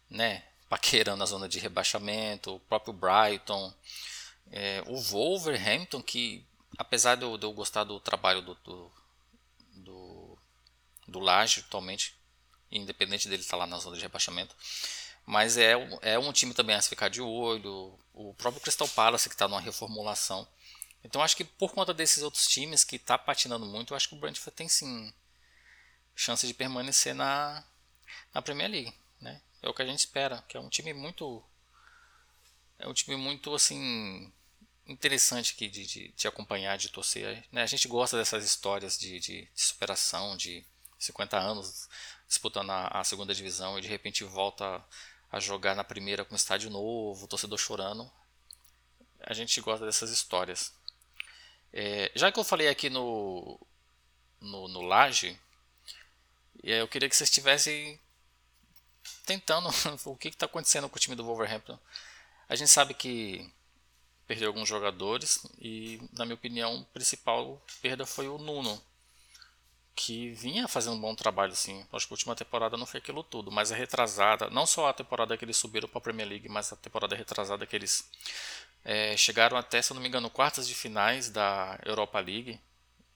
né? 0.09 0.43
Paqueirando 0.71 1.23
a 1.23 1.27
zona 1.27 1.51
de 1.51 1.59
rebaixamento. 1.59 2.55
O 2.55 2.61
próprio 2.61 2.95
Brighton. 2.95 3.75
É, 4.51 4.83
o 4.87 4.97
Wolverhampton 4.97 6.03
que 6.03 6.47
apesar 6.79 7.17
de 7.17 7.25
eu, 7.25 7.37
de 7.37 7.45
eu 7.45 7.53
gostar 7.53 7.85
do 7.85 8.01
trabalho 8.01 8.43
do, 8.43 8.55
do, 8.57 8.93
do, 9.75 10.39
do 11.09 11.21
Laje 11.21 11.61
atualmente, 11.61 12.17
independente 12.71 13.29
dele 13.29 13.43
estar 13.43 13.57
lá 13.57 13.67
na 13.67 13.79
zona 13.79 13.97
de 13.97 14.03
rebaixamento, 14.03 14.57
mas 15.25 15.57
é, 15.57 15.73
é 16.03 16.19
um 16.19 16.33
time 16.33 16.55
também 16.55 16.75
a 16.75 16.83
se 16.83 16.89
ficar 16.89 17.09
de 17.09 17.21
olho, 17.21 17.99
o 18.13 18.35
próprio 18.35 18.63
Crystal 18.63 18.89
Palace 18.89 19.29
que 19.29 19.35
está 19.35 19.47
numa 19.47 19.61
reformulação. 19.61 20.47
Então 21.05 21.23
acho 21.23 21.37
que 21.37 21.45
por 21.45 21.73
conta 21.73 21.93
desses 21.93 22.23
outros 22.23 22.47
times 22.47 22.85
que 22.85 22.97
está 22.97 23.19
patinando 23.19 23.67
muito, 23.67 23.93
eu 23.93 23.97
acho 23.97 24.09
que 24.09 24.15
o 24.15 24.19
Brentford 24.19 24.57
tem 24.57 24.69
sim 24.69 25.13
chance 26.15 26.47
de 26.47 26.55
permanecer 26.55 27.15
na, 27.15 27.65
na 28.33 28.43
Premier 28.43 28.71
League. 28.71 28.95
Né? 29.21 29.41
É 29.63 29.69
o 29.69 29.75
que 29.75 29.83
a 29.83 29.87
gente 29.87 30.01
espera, 30.01 30.43
que 30.49 30.57
é 30.57 30.61
um 30.61 30.69
time 30.69 30.93
muito. 30.93 31.43
É 32.79 32.89
um 32.89 32.93
time 32.93 33.17
muito 33.17 33.55
assim 33.55 34.33
interessante 34.93 35.55
aqui 35.55 35.69
de, 35.69 35.87
de, 35.87 36.09
de 36.09 36.29
acompanhar, 36.29 36.77
de 36.77 36.89
torcer. 36.89 37.45
Né? 37.51 37.63
A 37.63 37.67
gente 37.67 37.89
gosta 37.89 38.17
dessas 38.17 38.45
histórias 38.45 38.99
de, 38.99 39.19
de, 39.19 39.43
de 39.43 39.63
superação, 39.63 40.37
de 40.37 40.65
50 40.99 41.39
anos 41.39 41.89
disputando 42.29 42.71
a, 42.71 42.89
a, 42.89 43.05
segunda 43.05 43.35
divisão 43.35 43.79
e 43.79 43.83
de 43.83 43.89
repente 43.89 44.25
volta 44.25 44.83
a 45.31 45.41
jogar 45.41 45.75
na 45.75 45.85
primeira 45.85 46.25
com 46.25 46.35
estádio 46.35 46.71
novo, 46.71 47.27
torcedor 47.27 47.59
chorando. 47.59 48.11
A 49.21 49.35
gente 49.35 49.61
gosta 49.61 49.85
dessas 49.85 50.11
histórias. 50.11 50.73
É, 51.73 52.11
já 52.15 52.31
que 52.31 52.39
eu 52.39 52.45
falei 52.45 52.69
aqui 52.69 52.89
no, 52.89 53.59
no, 54.41 54.69
no 54.69 54.83
Laje, 54.83 55.39
eu 56.63 56.87
queria 56.89 57.09
que 57.09 57.17
vocês 57.17 57.29
estivessem 57.29 57.99
tentando 59.25 59.69
o 60.07 60.17
que 60.17 60.29
está 60.29 60.47
acontecendo 60.47 60.89
com 60.89 60.97
o 60.97 61.01
time 61.01 61.17
do 61.17 61.25
Wolverhampton. 61.25 61.79
A 62.49 62.55
gente 62.55 62.71
sabe 62.71 62.95
que 62.95 63.51
perdeu 64.33 64.49
alguns 64.49 64.67
jogadores 64.67 65.47
e, 65.61 66.01
na 66.11 66.25
minha 66.25 66.35
opinião, 66.35 66.81
a 66.81 66.95
principal 66.95 67.63
perda 67.83 68.07
foi 68.07 68.29
o 68.29 68.39
Nuno, 68.39 68.83
que 69.95 70.31
vinha 70.31 70.67
fazendo 70.67 70.97
um 70.97 71.01
bom 71.01 71.15
trabalho, 71.15 71.55
sim. 71.55 71.85
Acho 71.93 72.07
que 72.07 72.15
a 72.15 72.17
última 72.17 72.35
temporada 72.35 72.79
não 72.79 72.87
foi 72.87 72.97
aquilo 72.97 73.23
tudo, 73.23 73.53
mas 73.53 73.71
a 73.71 73.77
retrasada, 73.77 74.49
não 74.49 74.65
só 74.65 74.89
a 74.89 74.93
temporada 74.95 75.37
que 75.37 75.45
eles 75.45 75.59
subiram 75.59 75.87
para 75.87 75.99
a 75.99 76.01
Premier 76.01 76.27
League, 76.27 76.49
mas 76.49 76.73
a 76.73 76.77
temporada 76.77 77.15
retrasada 77.15 77.67
que 77.67 77.77
eles 77.77 78.11
é, 78.83 79.15
chegaram 79.19 79.55
até, 79.55 79.83
se 79.83 79.93
não 79.93 80.01
me 80.01 80.09
engano, 80.09 80.31
quartas 80.31 80.67
de 80.67 80.75
finais 80.75 81.29
da 81.29 81.79
Europa 81.85 82.19
League. 82.19 82.59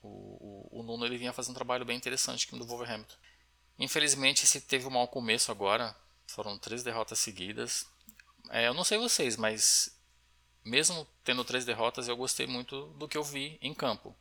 O, 0.02 0.68
o, 0.70 0.80
o 0.80 0.82
Nuno 0.82 1.06
ele 1.06 1.16
vinha 1.16 1.32
fazendo 1.32 1.52
um 1.52 1.54
trabalho 1.54 1.86
bem 1.86 1.96
interessante 1.96 2.46
aqui 2.46 2.54
no 2.56 2.66
Wolverhampton. 2.66 3.16
Infelizmente, 3.78 4.44
esse 4.44 4.60
teve 4.60 4.86
um 4.86 4.90
mau 4.90 5.08
começo 5.08 5.50
agora. 5.50 5.96
Foram 6.26 6.58
três 6.58 6.82
derrotas 6.82 7.18
seguidas. 7.18 7.86
É, 8.50 8.68
eu 8.68 8.74
não 8.74 8.84
sei 8.84 8.98
vocês, 8.98 9.34
mas 9.38 9.95
mesmo 10.66 11.06
tendo 11.22 11.44
três 11.44 11.64
derrotas, 11.64 12.08
eu 12.08 12.16
gostei 12.16 12.46
muito 12.46 12.86
do 12.98 13.06
que 13.08 13.16
eu 13.16 13.22
vi 13.22 13.56
em 13.62 13.72
campo. 13.72 14.14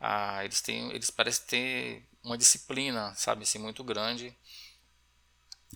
Ah, 0.00 0.44
eles 0.44 0.60
têm, 0.60 0.90
eles 0.92 1.10
parecem 1.10 1.46
ter 1.46 2.08
uma 2.24 2.36
disciplina, 2.36 3.14
sabe, 3.14 3.44
assim, 3.44 3.58
muito 3.58 3.84
grande. 3.84 4.36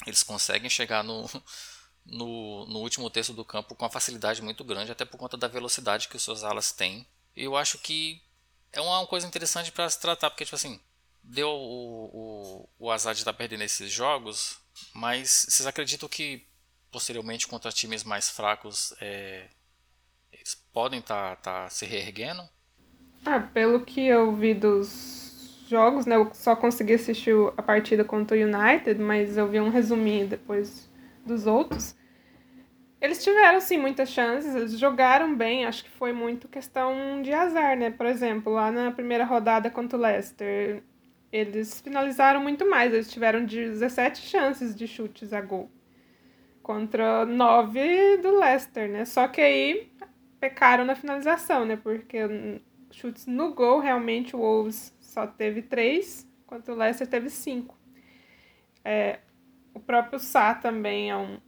Eles 0.05 0.23
conseguem 0.25 0.69
chegar 0.69 1.05
no, 1.05 1.31
no, 2.05 2.67
no 2.67 2.79
último 2.81 3.09
terço 3.09 3.33
do 3.33 3.45
campo 3.45 3.75
com 3.75 3.85
uma 3.85 3.91
facilidade 3.91 4.43
muito 4.43 4.65
grande, 4.65 4.91
até 4.91 5.05
por 5.05 5.17
conta 5.17 5.37
da 5.37 5.47
velocidade 5.47 6.09
que 6.09 6.17
os 6.17 6.23
seus 6.23 6.43
alas 6.43 6.73
têm. 6.73 7.07
E 7.37 7.45
eu 7.45 7.57
acho 7.57 7.79
que 7.79 8.21
é 8.73 8.81
uma 8.81 9.07
coisa 9.07 9.27
interessante 9.27 9.71
para 9.71 9.89
se 9.89 10.01
tratar, 10.01 10.31
porque, 10.31 10.45
tipo 10.45 10.57
assim, 10.57 10.81
deu 11.23 11.49
o, 11.49 12.11
o, 12.13 12.69
o 12.79 12.91
azar 12.91 13.15
de 13.15 13.21
estar 13.21 13.33
perdendo 13.33 13.63
esses 13.63 13.93
jogos, 13.93 14.59
mas 14.93 15.47
vocês 15.49 15.67
acreditam 15.67 16.09
que 16.09 16.45
posteriormente 16.91 17.47
contra 17.47 17.73
times 17.73 18.05
mais 18.05 18.29
fracos 18.29 18.93
é, 19.01 19.49
eles 20.35 20.55
podem 20.73 21.01
estar 21.01 21.37
tá, 21.37 21.63
tá 21.63 21.69
se 21.69 21.87
reerguendo? 21.87 22.43
Ah, 23.25 23.41
pelo 23.41 23.81
que 23.81 24.07
eu 24.07 24.35
vi 24.35 24.53
dos 24.53 25.67
jogos, 25.69 26.07
né? 26.07 26.17
Eu 26.17 26.31
só 26.35 26.55
consegui 26.55 26.95
assistir 26.95 27.35
a 27.57 27.63
partida 27.63 28.05
contra 28.05 28.37
o 28.37 28.41
United, 28.41 29.01
mas 29.01 29.37
eu 29.37 29.49
vi 29.49 29.61
um 29.61 29.71
resuminho 29.71 30.27
depois 30.27 30.91
dos 31.25 31.47
outros. 31.47 31.97
Eles 33.01 33.23
tiveram, 33.23 33.61
sim, 33.61 33.77
muitas 33.77 34.09
chances, 34.09 34.55
eles 34.55 34.79
jogaram 34.79 35.35
bem, 35.35 35.67
acho 35.67 35.85
que 35.85 35.91
foi 35.91 36.13
muito 36.13 36.49
questão 36.49 37.21
de 37.23 37.33
azar, 37.33 37.77
né? 37.77 37.91
Por 37.91 38.07
exemplo, 38.07 38.53
lá 38.53 38.71
na 38.71 38.91
primeira 38.91 39.25
rodada 39.25 39.71
contra 39.71 39.99
o 39.99 40.01
Leicester, 40.01 40.83
eles 41.31 41.81
finalizaram 41.81 42.41
muito 42.41 42.69
mais, 42.69 42.95
eles 42.95 43.11
tiveram 43.11 43.45
17 43.45 44.23
chances 44.23 44.75
de 44.75 44.87
chutes 44.87 45.33
a 45.33 45.41
gol 45.41 45.71
contra 46.63 47.27
9 47.27 48.17
do 48.19 48.39
Leicester, 48.39 48.89
né? 48.89 49.05
Só 49.05 49.29
que 49.29 49.41
aí 49.41 49.93
pecaram 50.45 50.85
na 50.85 50.95
finalização, 50.95 51.65
né? 51.65 51.75
Porque 51.75 52.19
chutes 52.91 53.27
no 53.27 53.55
gol, 53.55 53.79
realmente 53.79 54.37
o 54.37 54.41
Wolves 54.41 54.95
só 55.01 55.27
teve 55.27 55.63
três, 55.63 56.29
enquanto 56.43 56.69
o 56.69 56.75
Leicester 56.75 57.07
teve 57.07 57.31
cinco. 57.31 57.75
É, 58.85 59.21
o 59.73 59.81
próprio 59.81 60.19
Sá 60.19 60.53
também 60.53 61.11
é 61.11 61.17
um, 61.17 61.39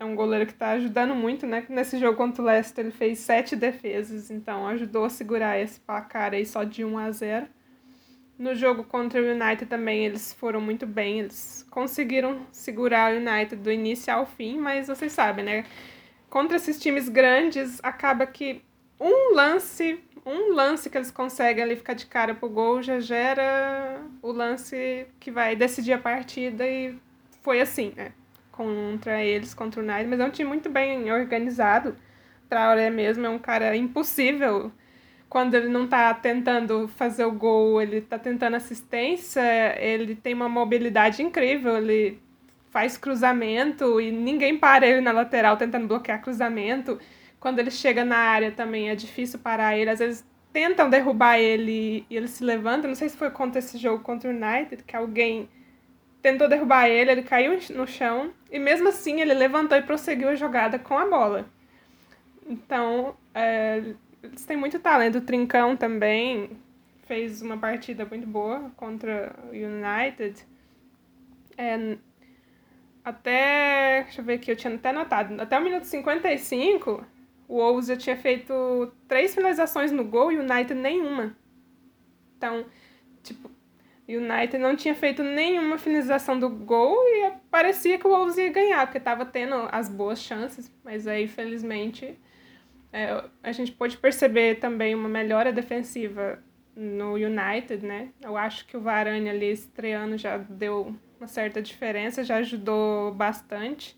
é 0.00 0.04
um 0.06 0.14
goleiro 0.14 0.46
que 0.46 0.52
está 0.52 0.70
ajudando 0.70 1.14
muito, 1.14 1.46
né? 1.46 1.66
Nesse 1.68 1.98
jogo 1.98 2.16
contra 2.16 2.40
o 2.40 2.46
Leicester 2.46 2.86
ele 2.86 2.94
fez 2.94 3.18
sete 3.18 3.54
defesas, 3.54 4.30
então 4.30 4.66
ajudou 4.68 5.04
a 5.04 5.10
segurar 5.10 5.58
esse 5.58 5.78
placar 5.78 6.32
aí 6.32 6.46
só 6.46 6.64
de 6.64 6.86
1 6.86 6.98
a 6.98 7.10
0. 7.10 7.46
No 8.38 8.54
jogo 8.54 8.82
contra 8.82 9.20
o 9.20 9.30
United 9.30 9.66
também 9.66 10.06
eles 10.06 10.32
foram 10.32 10.60
muito 10.60 10.86
bem, 10.86 11.20
eles 11.20 11.66
conseguiram 11.70 12.46
segurar 12.50 13.12
o 13.12 13.18
United 13.18 13.56
do 13.56 13.70
início 13.70 14.10
ao 14.10 14.24
fim, 14.24 14.56
mas 14.56 14.88
vocês 14.88 15.12
sabem, 15.12 15.44
né? 15.44 15.64
Contra 16.32 16.56
esses 16.56 16.80
times 16.80 17.10
grandes, 17.10 17.78
acaba 17.82 18.24
que 18.24 18.62
um 18.98 19.34
lance, 19.34 20.02
um 20.24 20.54
lance 20.54 20.88
que 20.88 20.96
eles 20.96 21.10
conseguem 21.10 21.62
ali 21.62 21.76
ficar 21.76 21.92
de 21.92 22.06
cara 22.06 22.34
pro 22.34 22.48
gol 22.48 22.82
já 22.82 22.98
gera 23.00 24.00
o 24.22 24.32
lance 24.32 25.06
que 25.20 25.30
vai 25.30 25.54
decidir 25.54 25.92
a 25.92 25.98
partida 25.98 26.66
e 26.66 26.96
foi 27.42 27.60
assim, 27.60 27.92
né? 27.94 28.12
Contra 28.50 29.22
eles, 29.22 29.52
contra 29.52 29.82
o 29.82 29.84
United, 29.84 30.08
mas 30.08 30.20
é 30.20 30.24
um 30.24 30.30
time 30.30 30.48
muito 30.48 30.70
bem 30.70 31.12
organizado. 31.12 31.94
Traoré 32.48 32.88
mesmo 32.88 33.26
é 33.26 33.28
um 33.28 33.38
cara 33.38 33.76
impossível 33.76 34.72
quando 35.28 35.54
ele 35.54 35.68
não 35.68 35.86
tá 35.86 36.14
tentando 36.14 36.88
fazer 36.88 37.26
o 37.26 37.32
gol, 37.32 37.82
ele 37.82 38.00
tá 38.00 38.18
tentando 38.18 38.56
assistência, 38.56 39.42
ele 39.78 40.14
tem 40.14 40.32
uma 40.32 40.48
mobilidade 40.48 41.22
incrível, 41.22 41.76
ele 41.76 42.18
faz 42.72 42.96
cruzamento 42.96 44.00
e 44.00 44.10
ninguém 44.10 44.58
para 44.58 44.86
ele 44.86 45.02
na 45.02 45.12
lateral 45.12 45.56
tentando 45.56 45.86
bloquear 45.86 46.22
cruzamento. 46.22 46.98
Quando 47.38 47.58
ele 47.58 47.70
chega 47.70 48.04
na 48.04 48.16
área 48.16 48.50
também 48.50 48.88
é 48.88 48.96
difícil 48.96 49.38
parar 49.38 49.76
ele. 49.76 49.90
Às 49.90 49.98
vezes 49.98 50.24
tentam 50.52 50.88
derrubar 50.88 51.38
ele 51.38 52.06
e 52.08 52.16
ele 52.16 52.26
se 52.26 52.42
levanta. 52.42 52.88
Não 52.88 52.94
sei 52.94 53.10
se 53.10 53.16
foi 53.16 53.30
contra 53.30 53.58
esse 53.58 53.76
jogo 53.76 54.02
contra 54.02 54.30
o 54.30 54.32
United, 54.32 54.82
que 54.84 54.96
alguém 54.96 55.48
tentou 56.22 56.48
derrubar 56.48 56.88
ele, 56.88 57.10
ele 57.10 57.22
caiu 57.22 57.58
no 57.70 57.86
chão 57.86 58.32
e 58.50 58.58
mesmo 58.58 58.88
assim 58.88 59.20
ele 59.20 59.34
levantou 59.34 59.76
e 59.76 59.82
prosseguiu 59.82 60.28
a 60.28 60.34
jogada 60.34 60.78
com 60.78 60.96
a 60.96 61.04
bola. 61.06 61.46
Então, 62.48 63.16
é, 63.34 63.82
eles 64.22 64.44
têm 64.44 64.56
muito 64.56 64.78
talento. 64.78 65.18
O 65.18 65.20
Trincão 65.20 65.76
também 65.76 66.50
fez 67.06 67.42
uma 67.42 67.58
partida 67.58 68.06
muito 68.06 68.26
boa 68.26 68.70
contra 68.76 69.34
o 69.44 69.48
United. 69.50 70.46
É, 71.58 71.96
até. 73.04 74.02
Deixa 74.04 74.20
eu 74.20 74.24
ver 74.24 74.34
aqui, 74.34 74.50
eu 74.50 74.56
tinha 74.56 74.74
até 74.74 74.92
notado. 74.92 75.40
Até 75.40 75.58
o 75.58 75.62
minuto 75.62 75.84
55, 75.84 77.04
o 77.48 77.56
Wolves 77.56 77.86
já 77.86 77.96
tinha 77.96 78.16
feito 78.16 78.92
três 79.08 79.34
finalizações 79.34 79.90
no 79.92 80.04
gol 80.04 80.32
e 80.32 80.38
o 80.38 80.40
United 80.40 80.74
nenhuma. 80.74 81.36
Então, 82.36 82.64
tipo, 83.22 83.50
o 84.08 84.12
United 84.12 84.58
não 84.58 84.74
tinha 84.74 84.94
feito 84.94 85.22
nenhuma 85.22 85.78
finalização 85.78 86.38
do 86.38 86.48
gol 86.48 86.96
e 87.08 87.32
parecia 87.50 87.98
que 87.98 88.06
o 88.06 88.10
Wolves 88.10 88.36
ia 88.36 88.50
ganhar, 88.50 88.86
porque 88.86 88.98
estava 88.98 89.24
tendo 89.24 89.54
as 89.70 89.88
boas 89.88 90.20
chances, 90.20 90.72
mas 90.84 91.06
aí, 91.06 91.28
felizmente, 91.28 92.18
é, 92.92 93.24
a 93.42 93.52
gente 93.52 93.72
pôde 93.72 93.96
perceber 93.96 94.56
também 94.56 94.94
uma 94.94 95.08
melhora 95.08 95.52
defensiva 95.52 96.42
no 96.74 97.14
United, 97.14 97.84
né? 97.84 98.08
Eu 98.20 98.36
acho 98.36 98.66
que 98.66 98.76
o 98.76 98.80
Varane 98.80 99.28
ali 99.28 99.50
estreando 99.50 100.16
já 100.16 100.36
deu 100.36 100.94
uma 101.22 101.28
certa 101.28 101.62
diferença, 101.62 102.24
já 102.24 102.36
ajudou 102.38 103.14
bastante. 103.14 103.96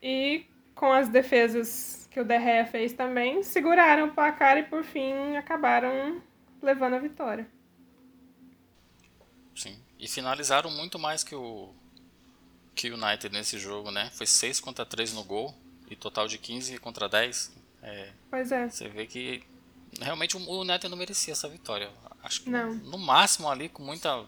E 0.00 0.46
com 0.74 0.92
as 0.92 1.08
defesas 1.08 2.08
que 2.08 2.20
o 2.20 2.24
Derré 2.24 2.64
fez 2.64 2.92
também, 2.92 3.42
seguraram 3.42 4.06
o 4.06 4.14
placar 4.14 4.56
e 4.56 4.62
por 4.62 4.84
fim 4.84 5.36
acabaram 5.36 6.22
levando 6.62 6.94
a 6.94 6.98
vitória. 7.00 7.48
Sim, 9.56 9.76
e 9.98 10.06
finalizaram 10.06 10.70
muito 10.70 10.98
mais 10.98 11.24
que 11.24 11.34
o 11.34 11.74
que 12.76 12.90
o 12.90 12.94
United 12.94 13.32
nesse 13.32 13.58
jogo, 13.58 13.90
né? 13.90 14.10
Foi 14.12 14.26
6 14.26 14.60
contra 14.60 14.84
3 14.84 15.14
no 15.14 15.24
gol 15.24 15.54
e 15.88 15.94
total 15.94 16.26
de 16.26 16.38
15 16.38 16.78
contra 16.78 17.08
10. 17.08 17.56
É, 17.82 18.12
pois 18.30 18.50
é. 18.50 18.68
Você 18.68 18.88
vê 18.88 19.06
que 19.06 19.42
realmente 20.00 20.36
o 20.36 20.60
United 20.60 20.88
não 20.88 20.96
merecia 20.96 21.32
essa 21.32 21.48
vitória. 21.48 21.90
Acho 22.22 22.42
que 22.42 22.50
não. 22.50 22.74
no 22.74 22.98
máximo 22.98 23.48
ali 23.48 23.68
com 23.68 23.82
muita 23.82 24.26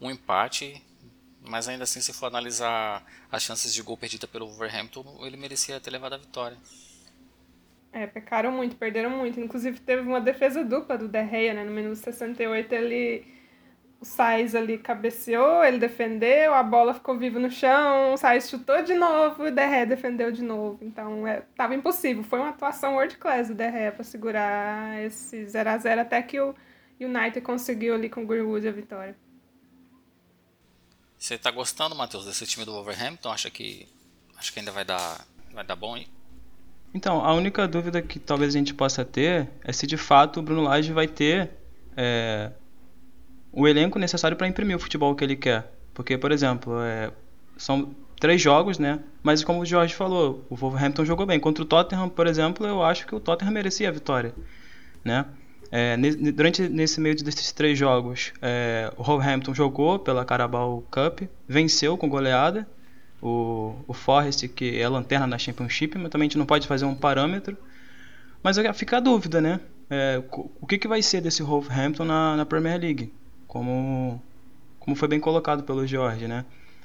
um 0.00 0.10
empate 0.10 0.82
mas 1.42 1.68
ainda 1.68 1.84
assim, 1.84 2.00
se 2.00 2.12
for 2.12 2.26
analisar 2.26 3.04
as 3.30 3.42
chances 3.42 3.72
de 3.72 3.82
gol 3.82 3.96
perdida 3.96 4.26
pelo 4.26 4.46
Wolverhampton, 4.46 5.04
ele 5.22 5.36
merecia 5.36 5.80
ter 5.80 5.90
levado 5.90 6.14
a 6.14 6.18
vitória. 6.18 6.56
É, 7.92 8.06
pecaram 8.06 8.52
muito, 8.52 8.76
perderam 8.76 9.10
muito. 9.10 9.40
Inclusive 9.40 9.80
teve 9.80 10.02
uma 10.02 10.20
defesa 10.20 10.62
dupla 10.64 10.98
do 10.98 11.08
Derreia, 11.08 11.54
né? 11.54 11.64
No 11.64 11.70
minuto 11.70 11.96
68 11.96 12.72
ele 12.74 13.38
o 14.00 14.04
Sainz 14.04 14.54
ali 14.54 14.78
cabeceou, 14.78 15.64
ele 15.64 15.78
defendeu, 15.78 16.54
a 16.54 16.62
bola 16.62 16.94
ficou 16.94 17.18
viva 17.18 17.40
no 17.40 17.50
chão, 17.50 18.12
o 18.12 18.16
Sainz 18.16 18.48
chutou 18.48 18.80
de 18.82 18.94
novo 18.94 19.42
o 19.44 19.50
Derré 19.50 19.84
defendeu 19.86 20.30
de 20.30 20.42
novo. 20.42 20.78
Então, 20.82 21.26
é, 21.26 21.42
tava 21.56 21.74
impossível. 21.74 22.22
Foi 22.22 22.38
uma 22.38 22.50
atuação 22.50 22.94
world 22.94 23.16
class 23.16 23.48
do 23.48 23.54
Derré 23.54 23.90
para 23.90 24.04
segurar 24.04 25.02
esse 25.04 25.46
0 25.46 25.70
a 25.70 25.78
0 25.78 26.00
até 26.00 26.22
que 26.22 26.38
o 26.40 26.54
United 27.00 27.40
conseguiu 27.40 27.94
ali 27.94 28.08
com 28.08 28.22
o 28.22 28.26
Greenwood 28.26 28.68
a 28.68 28.72
vitória. 28.72 29.16
Você 31.18 31.36
tá 31.36 31.50
gostando, 31.50 31.96
Matheus, 31.96 32.24
desse 32.24 32.46
time 32.46 32.64
do 32.64 32.72
Wolverhampton? 32.72 33.30
Acha 33.30 33.50
que 33.50 33.88
acho 34.36 34.52
que 34.52 34.60
ainda 34.60 34.70
vai 34.70 34.84
dar 34.84 35.26
vai 35.52 35.64
dar 35.64 35.74
bom 35.74 35.94
aí? 35.94 36.06
Então, 36.94 37.24
a 37.24 37.34
única 37.34 37.66
dúvida 37.66 38.00
que 38.00 38.18
talvez 38.18 38.54
a 38.54 38.58
gente 38.58 38.72
possa 38.72 39.04
ter 39.04 39.48
é 39.62 39.72
se 39.72 39.86
de 39.86 39.96
fato 39.96 40.40
o 40.40 40.42
Bruno 40.42 40.62
Lage 40.62 40.92
vai 40.92 41.06
ter 41.06 41.50
é, 41.96 42.50
o 43.52 43.66
elenco 43.66 43.98
necessário 43.98 44.36
para 44.36 44.46
imprimir 44.46 44.76
o 44.76 44.80
futebol 44.80 45.14
que 45.14 45.24
ele 45.24 45.36
quer. 45.36 45.70
Porque, 45.92 46.16
por 46.16 46.32
exemplo, 46.32 46.80
é, 46.80 47.12
são 47.56 47.94
três 48.18 48.40
jogos, 48.40 48.78
né? 48.78 49.00
Mas 49.22 49.44
como 49.44 49.60
o 49.60 49.66
Jorge 49.66 49.94
falou, 49.94 50.46
o 50.48 50.56
Wolverhampton 50.56 51.04
jogou 51.04 51.26
bem. 51.26 51.40
Contra 51.40 51.62
o 51.62 51.66
Tottenham, 51.66 52.08
por 52.08 52.26
exemplo, 52.26 52.66
eu 52.66 52.82
acho 52.82 53.06
que 53.06 53.14
o 53.14 53.20
Tottenham 53.20 53.52
merecia 53.52 53.88
a 53.88 53.92
vitória, 53.92 54.34
né? 55.04 55.26
É, 55.70 55.96
durante 56.32 56.68
nesse 56.68 57.00
meio 57.00 57.14
desses 57.16 57.52
três 57.52 57.78
jogos, 57.78 58.32
é, 58.40 58.92
o 58.96 59.02
Wolverhampton 59.02 59.54
jogou 59.54 59.98
pela 59.98 60.24
Carabao 60.24 60.82
Cup, 60.90 61.22
venceu 61.46 61.96
com 61.96 62.08
goleada. 62.08 62.66
O, 63.20 63.74
o 63.88 63.94
que 64.54 64.78
é 64.80 64.84
a 64.84 64.88
lanterna 64.88 65.26
na 65.26 65.38
Championship, 65.38 65.98
mas 65.98 66.08
também 66.08 66.26
a 66.26 66.28
gente 66.28 66.38
não 66.38 66.46
pode 66.46 66.68
fazer 66.68 66.84
um 66.84 66.94
parâmetro. 66.94 67.56
Mas 68.42 68.56
fica 68.74 68.98
a 68.98 69.00
dúvida, 69.00 69.40
né? 69.40 69.60
É, 69.90 70.22
o 70.60 70.66
que, 70.66 70.78
que 70.78 70.86
vai 70.86 71.02
ser 71.02 71.20
desse 71.20 71.42
Wolverhampton 71.42 72.04
na, 72.04 72.36
na 72.36 72.46
Premier 72.46 72.80
League? 72.80 73.12
como, 73.48 74.22
como 74.78 74.94
foi 74.94 75.08
bem 75.08 75.18
colocado 75.18 75.64
pelo 75.64 75.84
George, 75.84 76.28
né? 76.28 76.44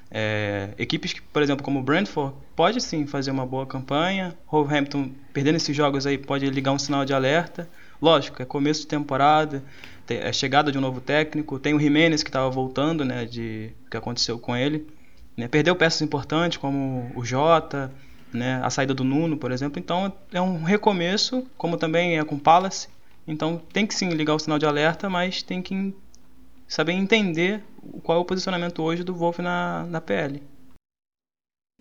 É, 0.10 0.70
equipes 0.78 1.14
que, 1.14 1.22
por 1.22 1.42
exemplo, 1.42 1.64
como 1.64 1.80
o 1.80 1.84
Brentford, 1.84 2.36
pode 2.56 2.80
sim 2.82 3.06
fazer 3.06 3.32
uma 3.32 3.46
boa 3.46 3.68
campanha. 3.68 4.36
Wolverhampton, 4.50 5.12
perdendo 5.34 5.56
esses 5.56 5.76
jogos 5.76 6.08
aí, 6.08 6.18
pode 6.18 6.50
ligar 6.50 6.72
um 6.72 6.80
sinal 6.80 7.04
de 7.04 7.14
alerta. 7.14 7.70
Lógico, 8.04 8.42
é 8.42 8.46
começo 8.46 8.82
de 8.82 8.88
temporada, 8.88 9.64
é 10.10 10.34
chegada 10.34 10.70
de 10.74 10.78
um 10.78 10.82
novo 10.82 11.00
técnico. 11.00 11.58
Tem 11.58 11.74
o 11.74 11.80
Jimenez 11.80 12.22
que 12.22 12.28
estava 12.28 12.50
voltando, 12.50 13.06
né, 13.06 13.24
de 13.24 13.74
que 13.90 13.96
aconteceu 13.96 14.38
com 14.38 14.54
ele. 14.54 14.86
Né, 15.38 15.48
perdeu 15.48 15.74
peças 15.74 16.02
importantes 16.02 16.58
como 16.58 17.10
o 17.16 17.24
Jota, 17.24 17.94
né, 18.34 18.60
a 18.62 18.70
saída 18.70 18.94
do 18.94 19.06
Nuno, 19.06 19.38
por 19.38 19.54
exemplo. 19.54 19.80
Então 19.80 20.12
é 20.34 20.42
um 20.42 20.62
recomeço, 20.64 21.48
como 21.58 21.78
também 21.78 22.20
é 22.20 22.26
com 22.26 22.36
o 22.36 22.40
Palace. 22.40 22.90
Então 23.26 23.58
tem 23.58 23.88
que 23.88 23.96
sim 23.96 24.10
ligar 24.10 24.36
o 24.36 24.40
sinal 24.40 24.60
de 24.60 24.66
alerta, 24.66 25.10
mas 25.10 25.42
tem 25.42 25.62
que 25.62 25.96
saber 26.68 26.92
entender 26.92 27.64
qual 28.04 28.18
é 28.18 28.22
o 28.22 28.26
posicionamento 28.26 28.84
hoje 28.84 29.02
do 29.02 29.16
Wolf 29.16 29.40
na, 29.40 29.86
na 29.86 30.02
PL. 30.02 30.44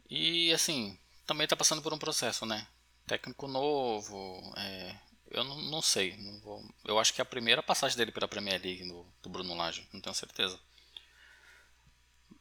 E 0.08 0.52
assim, 0.52 0.96
também 1.26 1.46
está 1.46 1.56
passando 1.56 1.82
por 1.82 1.92
um 1.92 1.98
processo, 1.98 2.46
né? 2.46 2.64
Técnico 3.08 3.48
novo, 3.48 4.40
é, 4.56 4.94
eu 5.32 5.44
não, 5.44 5.60
não 5.62 5.82
sei. 5.82 6.16
Não 6.18 6.38
vou, 6.40 6.64
eu 6.84 6.98
acho 6.98 7.12
que 7.12 7.20
é 7.20 7.22
a 7.22 7.26
primeira 7.26 7.62
passagem 7.62 7.96
dele 7.96 8.12
pela 8.12 8.28
Premier 8.28 8.60
League 8.62 8.86
do, 8.86 9.06
do 9.22 9.30
Bruno 9.30 9.54
Lage, 9.54 9.88
não 9.92 10.00
tenho 10.00 10.14
certeza. 10.14 10.58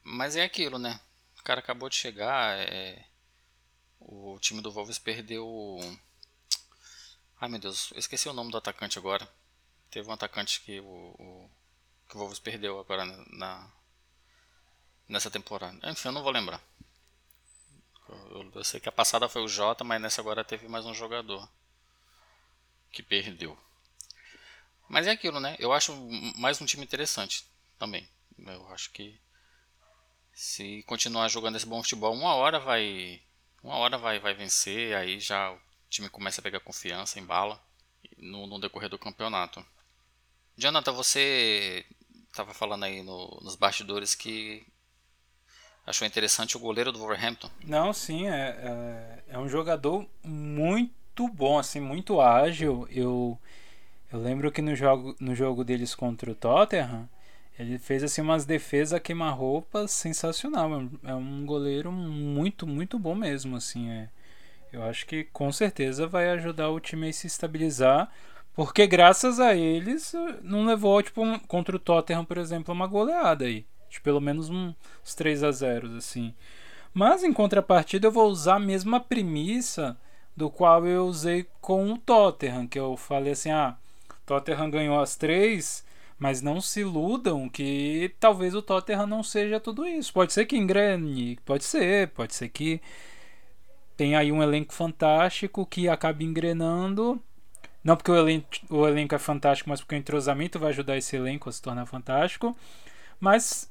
Mas 0.04 0.36
é 0.36 0.44
aquilo, 0.44 0.78
né? 0.78 1.00
O 1.40 1.44
cara 1.44 1.60
acabou 1.60 1.90
de 1.90 1.96
chegar, 1.96 2.58
é, 2.58 3.06
o 4.00 4.38
time 4.40 4.62
do 4.62 4.72
Wolves 4.72 5.00
perdeu. 5.00 5.80
Ai 7.40 7.50
meu 7.50 7.60
Deus, 7.60 7.92
eu 7.92 8.00
esqueci 8.00 8.30
o 8.30 8.34
nome 8.34 8.52
do 8.52 8.58
atacante 8.58 9.00
agora. 9.00 9.28
Teve 9.90 10.08
um 10.10 10.14
atacante 10.14 10.62
que 10.62 10.80
o, 10.80 10.86
o 10.86 11.50
que 12.08 12.16
o 12.16 12.20
Wolves 12.20 12.40
perdeu 12.40 12.80
agora 12.80 13.06
na, 13.06 13.72
nessa 15.08 15.32
temporada. 15.32 15.78
Enfim, 15.90 16.10
eu 16.10 16.12
não 16.12 16.24
vou 16.24 16.32
lembrar. 16.32 16.62
Eu, 18.10 18.52
eu, 18.54 18.64
sei 18.64 18.80
que 18.80 18.90
a 18.90 18.92
passada 18.92 19.30
foi 19.30 19.42
o 19.42 19.48
Jota, 19.48 19.84
mas 19.84 20.02
nessa 20.02 20.22
agora 20.22 20.44
teve 20.44 20.68
mais 20.68 20.86
um 20.86 20.94
jogador 20.94 21.48
que 22.92 23.02
perdeu. 23.04 23.58
Mas 24.90 25.08
é 25.08 25.12
aquilo, 25.12 25.40
né? 25.40 25.56
Eu 25.60 25.72
acho 25.72 25.96
mais 26.36 26.60
um 26.60 26.66
time 26.66 26.84
interessante 26.84 27.46
também. 27.80 28.08
Eu 28.38 28.68
acho 28.74 28.92
que 28.92 29.20
se 30.34 30.84
continuar 30.84 31.28
jogando 31.30 31.56
esse 31.56 31.66
bom 31.66 31.82
futebol, 31.82 32.14
uma 32.14 32.34
hora 32.36 32.60
vai, 32.60 33.22
uma 33.64 33.76
hora 33.76 33.98
vai, 33.98 34.20
vai 34.20 34.34
vencer. 34.34 34.96
Aí 34.96 35.20
já 35.20 35.52
o 35.52 35.60
time 35.90 36.10
começa 36.10 36.42
a 36.42 36.44
pegar 36.44 36.60
confiança, 36.60 37.20
embala 37.20 37.64
no, 38.18 38.48
no 38.48 38.60
decorrer 38.60 38.90
do 38.90 39.00
campeonato. 39.00 39.66
Jonathan, 40.58 40.92
você 40.92 41.86
estava 42.30 42.54
falando 42.54 42.84
aí 42.84 43.02
no, 43.02 43.40
nos 43.42 43.56
bastidores 43.56 44.16
que 44.16 44.66
achou 45.86 46.08
interessante 46.08 46.56
o 46.56 46.60
goleiro 46.60 46.92
do 46.92 47.00
Wolverhampton. 47.00 47.50
Não, 47.64 47.94
sim, 47.94 48.28
é, 48.28 49.24
é, 49.28 49.34
é, 49.36 49.40
um 49.40 49.50
jogador 49.50 50.08
muito 50.24 50.94
bom, 51.28 51.60
assim, 51.60 51.80
muito 51.80 52.22
ágil. 52.22 52.88
Eu, 52.92 53.38
eu 54.12 54.20
lembro 54.20 54.52
que 54.52 54.62
no 54.62 54.76
jogo, 54.76 55.16
no 55.20 55.36
jogo 55.36 55.64
deles 55.64 55.96
contra 55.96 56.32
o 56.32 56.36
Tottenham, 56.36 57.10
ele 57.58 57.78
fez 57.78 58.04
assim 58.04 58.22
umas 58.22 58.46
defesas 58.46 59.00
queima-roupa 59.00 59.88
sensacional. 59.88 60.70
É 61.04 61.14
um 61.16 61.46
goleiro 61.46 61.92
muito, 61.92 62.66
muito 62.68 62.98
bom 63.00 63.16
mesmo, 63.16 63.56
assim, 63.56 63.90
é. 63.90 64.10
Eu 64.72 64.84
acho 64.84 65.06
que 65.06 65.26
com 65.26 65.52
certeza 65.52 66.08
vai 66.08 66.30
ajudar 66.30 66.70
o 66.70 66.80
time 66.80 67.10
a 67.10 67.14
se 67.14 67.28
estabilizar 67.28 68.10
porque 68.54 68.86
graças 68.86 69.40
a 69.40 69.56
eles 69.56 70.14
não 70.42 70.66
levou, 70.66 71.02
tipo, 71.02 71.24
um, 71.24 71.40
contra 71.40 71.76
o 71.76 71.80
Tottenham, 71.80 72.26
por 72.26 72.38
exemplo, 72.38 72.74
uma 72.74 72.88
goleada 72.88 73.46
aí. 73.46 73.66
De 73.90 74.00
pelo 74.02 74.22
menos 74.22 74.50
uns 74.50 75.16
3 75.16 75.44
a 75.44 75.52
0 75.52 75.98
assim. 75.98 76.34
Mas 76.94 77.24
em 77.24 77.34
contrapartida 77.34 78.08
eu 78.08 78.12
vou 78.12 78.30
usar 78.30 78.56
a 78.56 78.60
mesma 78.60 79.00
premissa 79.00 79.98
do 80.36 80.50
qual 80.50 80.86
eu 80.88 81.06
usei 81.06 81.48
com 81.60 81.94
o 81.94 81.98
Tottenham, 81.98 82.68
que 82.68 82.80
eu 82.80 82.96
falei 82.98 83.34
assim, 83.34 83.52
ah, 83.52 83.76
Tottenham 84.26 84.70
ganhou 84.70 85.00
as 85.00 85.16
três, 85.16 85.86
mas 86.18 86.42
não 86.42 86.62
se 86.62 86.82
iludam 86.82 87.50
que 87.50 88.14
talvez 88.20 88.56
o 88.56 88.62
Tottenham 88.62 89.08
não 89.08 89.24
seja 89.24 89.60
tudo 89.60 89.86
isso. 89.88 90.14
Pode 90.14 90.34
ser 90.34 90.46
que 90.46 90.58
engrene, 90.58 91.38
pode 91.46 91.64
ser, 91.64 92.10
pode 92.10 92.36
ser 92.36 92.50
que 92.50 92.82
tenha 93.98 94.20
aí 94.20 94.32
um 94.32 94.42
elenco 94.42 94.74
fantástico 94.74 95.66
que 95.66 95.88
acabe 95.90 96.26
engrenando 96.26 97.22
não 97.84 97.96
porque 97.96 98.12
o 98.12 98.16
elenco, 98.16 98.48
o 98.70 98.88
elenco 98.88 99.16
é 99.16 99.20
fantástico, 99.20 99.70
mas 99.70 99.82
porque 99.82 99.96
o 99.96 99.98
entrosamento 99.98 100.60
vai 100.60 100.70
ajudar 100.70 100.98
esse 100.98 101.16
elenco 101.16 101.50
a 101.50 101.52
se 101.52 101.62
tornar 101.62 101.86
fantástico. 101.86 102.56
Mas 103.20 103.70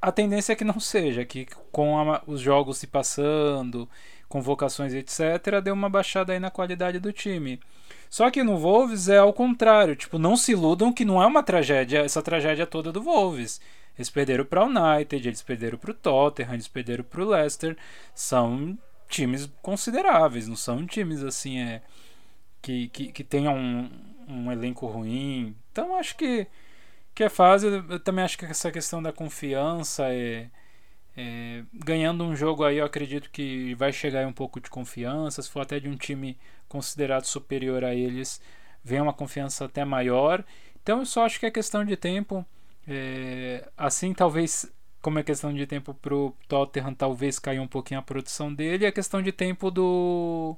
a 0.00 0.10
tendência 0.10 0.52
é 0.52 0.56
que 0.56 0.64
não 0.64 0.80
seja, 0.80 1.24
que 1.24 1.46
com 1.70 1.98
a, 1.98 2.22
os 2.26 2.40
jogos 2.40 2.78
se 2.78 2.86
passando, 2.86 3.88
convocações 4.30 4.94
etc., 4.94 5.60
deu 5.62 5.74
uma 5.74 5.90
baixada 5.90 6.32
aí 6.32 6.38
na 6.38 6.52
qualidade 6.52 7.00
do 7.00 7.12
time. 7.12 7.60
Só 8.08 8.30
que 8.30 8.44
no 8.44 8.56
Wolves 8.56 9.08
é 9.08 9.18
ao 9.18 9.32
contrário, 9.32 9.96
tipo, 9.96 10.18
não 10.18 10.36
se 10.36 10.52
iludam 10.52 10.92
que 10.92 11.04
não 11.04 11.20
é 11.20 11.26
uma 11.26 11.42
tragédia, 11.42 11.98
essa 11.98 12.22
tragédia 12.22 12.64
toda 12.64 12.92
do 12.92 13.02
Wolves. 13.02 13.60
Eles 13.98 14.08
perderam 14.08 14.44
para 14.44 14.64
o 14.64 14.68
United, 14.68 15.28
eles 15.28 15.42
perderam 15.42 15.76
para 15.76 15.90
o 15.90 15.94
Tottenham, 15.94 16.54
eles 16.54 16.68
perderam 16.68 17.04
para 17.04 17.20
o 17.20 17.28
Leicester. 17.28 17.76
São 18.14 18.78
times 19.08 19.50
consideráveis, 19.60 20.46
não 20.46 20.56
são 20.56 20.86
times 20.86 21.24
assim, 21.24 21.58
é, 21.58 21.82
que, 22.62 22.88
que, 22.88 23.12
que 23.12 23.24
tenha 23.24 23.50
um, 23.50 23.90
um 24.28 24.52
elenco 24.52 24.86
ruim. 24.86 25.56
Então 25.72 25.96
acho 25.96 26.16
que, 26.16 26.46
que 27.14 27.24
é 27.24 27.28
fase. 27.28 27.66
Eu 27.66 27.98
também 27.98 28.24
acho 28.24 28.38
que 28.38 28.44
essa 28.44 28.70
questão 28.70 29.02
da 29.02 29.12
confiança 29.12 30.04
é, 30.08 30.48
é, 31.20 31.62
ganhando 31.74 32.24
um 32.24 32.34
jogo 32.34 32.64
aí 32.64 32.78
eu 32.78 32.84
acredito 32.86 33.30
que 33.30 33.74
vai 33.74 33.92
chegar 33.92 34.26
um 34.26 34.32
pouco 34.32 34.60
de 34.60 34.70
confiança. 34.70 35.42
Se 35.42 35.50
for 35.50 35.60
até 35.60 35.78
de 35.78 35.88
um 35.88 35.96
time 35.96 36.38
considerado 36.68 37.24
superior 37.24 37.84
a 37.84 37.94
eles, 37.94 38.40
vem 38.82 39.00
uma 39.00 39.12
confiança 39.12 39.66
até 39.66 39.84
maior. 39.84 40.42
Então 40.82 41.00
eu 41.00 41.06
só 41.06 41.26
acho 41.26 41.38
que 41.38 41.46
é 41.46 41.50
questão 41.50 41.84
de 41.84 41.96
tempo. 41.96 42.44
É, 42.88 43.68
assim 43.76 44.14
talvez 44.14 44.70
como 45.02 45.18
é 45.18 45.22
questão 45.22 45.52
de 45.52 45.66
tempo 45.66 45.94
pro 45.94 46.34
Tottenham 46.48 46.94
talvez 46.94 47.38
caia 47.38 47.60
um 47.60 47.68
pouquinho 47.68 48.00
a 48.00 48.02
produção 48.02 48.52
dele, 48.52 48.86
é 48.86 48.92
questão 48.92 49.22
de 49.22 49.32
tempo 49.32 49.70
do 49.70 50.56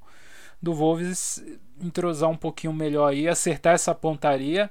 do 0.62 0.72
Wolves 0.72 1.44
entrosar 1.80 2.30
um 2.30 2.36
pouquinho 2.36 2.72
melhor 2.72 3.08
aí, 3.08 3.28
acertar 3.28 3.74
essa 3.74 3.94
pontaria, 3.94 4.70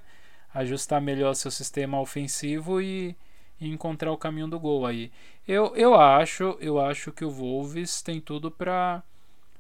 ajustar 0.53 1.01
melhor 1.01 1.33
seu 1.33 1.51
sistema 1.51 1.99
ofensivo 1.99 2.81
e, 2.81 3.15
e 3.59 3.67
encontrar 3.69 4.11
o 4.11 4.17
caminho 4.17 4.47
do 4.47 4.59
gol 4.59 4.85
aí. 4.85 5.11
Eu, 5.51 5.75
eu 5.75 5.95
acho, 5.95 6.57
eu 6.61 6.79
acho 6.79 7.11
que 7.11 7.25
o 7.25 7.29
Wolves 7.29 8.01
tem 8.01 8.21
tudo 8.21 8.49
para 8.49 9.03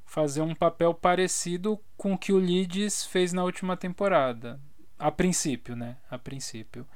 fazer 0.05 0.41
um 0.41 0.55
papel 0.55 0.93
parecido 0.93 1.77
com 1.97 2.13
o 2.13 2.17
que 2.17 2.31
o 2.31 2.37
Leeds 2.37 3.05
fez 3.05 3.33
na 3.33 3.43
última 3.43 3.75
temporada. 3.75 4.57
A 4.97 5.11
princípio, 5.11 5.75
né? 5.75 5.97
A 6.09 6.17
princípio. 6.17 6.87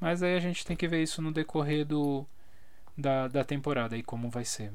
Mas 0.00 0.20
aí 0.20 0.34
a 0.34 0.40
gente 0.40 0.66
tem 0.66 0.76
que 0.76 0.88
ver 0.88 1.00
isso 1.00 1.22
no 1.22 1.30
decorrer 1.30 1.86
do, 1.86 2.26
da, 2.98 3.28
da 3.28 3.44
temporada 3.44 3.96
e 3.96 4.02
como 4.02 4.28
vai 4.28 4.44
ser. 4.44 4.72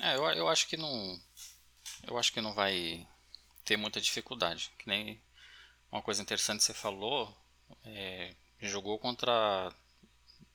É, 0.00 0.14
eu, 0.14 0.22
eu 0.30 0.48
acho 0.48 0.68
que 0.68 0.76
não 0.76 1.20
eu 2.06 2.16
acho 2.16 2.32
que 2.32 2.40
não 2.40 2.54
vai 2.54 3.04
ter 3.64 3.76
muita 3.76 4.00
dificuldade. 4.00 4.70
Que 4.78 4.86
nem 4.86 5.20
uma 5.90 6.00
coisa 6.00 6.22
interessante 6.22 6.58
que 6.58 6.66
você 6.66 6.74
falou, 6.74 7.36
é, 7.84 8.36
jogou 8.60 9.00
contra 9.00 9.74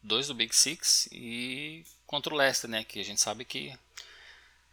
dois 0.06 0.28
do 0.28 0.34
Big 0.34 0.56
Six 0.56 1.10
e 1.12 1.84
contra 2.06 2.34
o 2.34 2.38
Leicester, 2.38 2.70
né? 2.70 2.84
Que 2.84 2.99
a 2.99 3.03
gente 3.03 3.20
sabe 3.20 3.43
que 3.43 3.78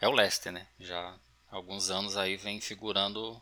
é 0.01 0.09
o 0.09 0.13
Leicester, 0.13 0.53
né? 0.53 0.67
Já 0.79 1.19
há 1.51 1.57
alguns 1.57 1.91
anos 1.91 2.17
aí 2.17 2.37
vem 2.37 2.61
figurando 2.61 3.41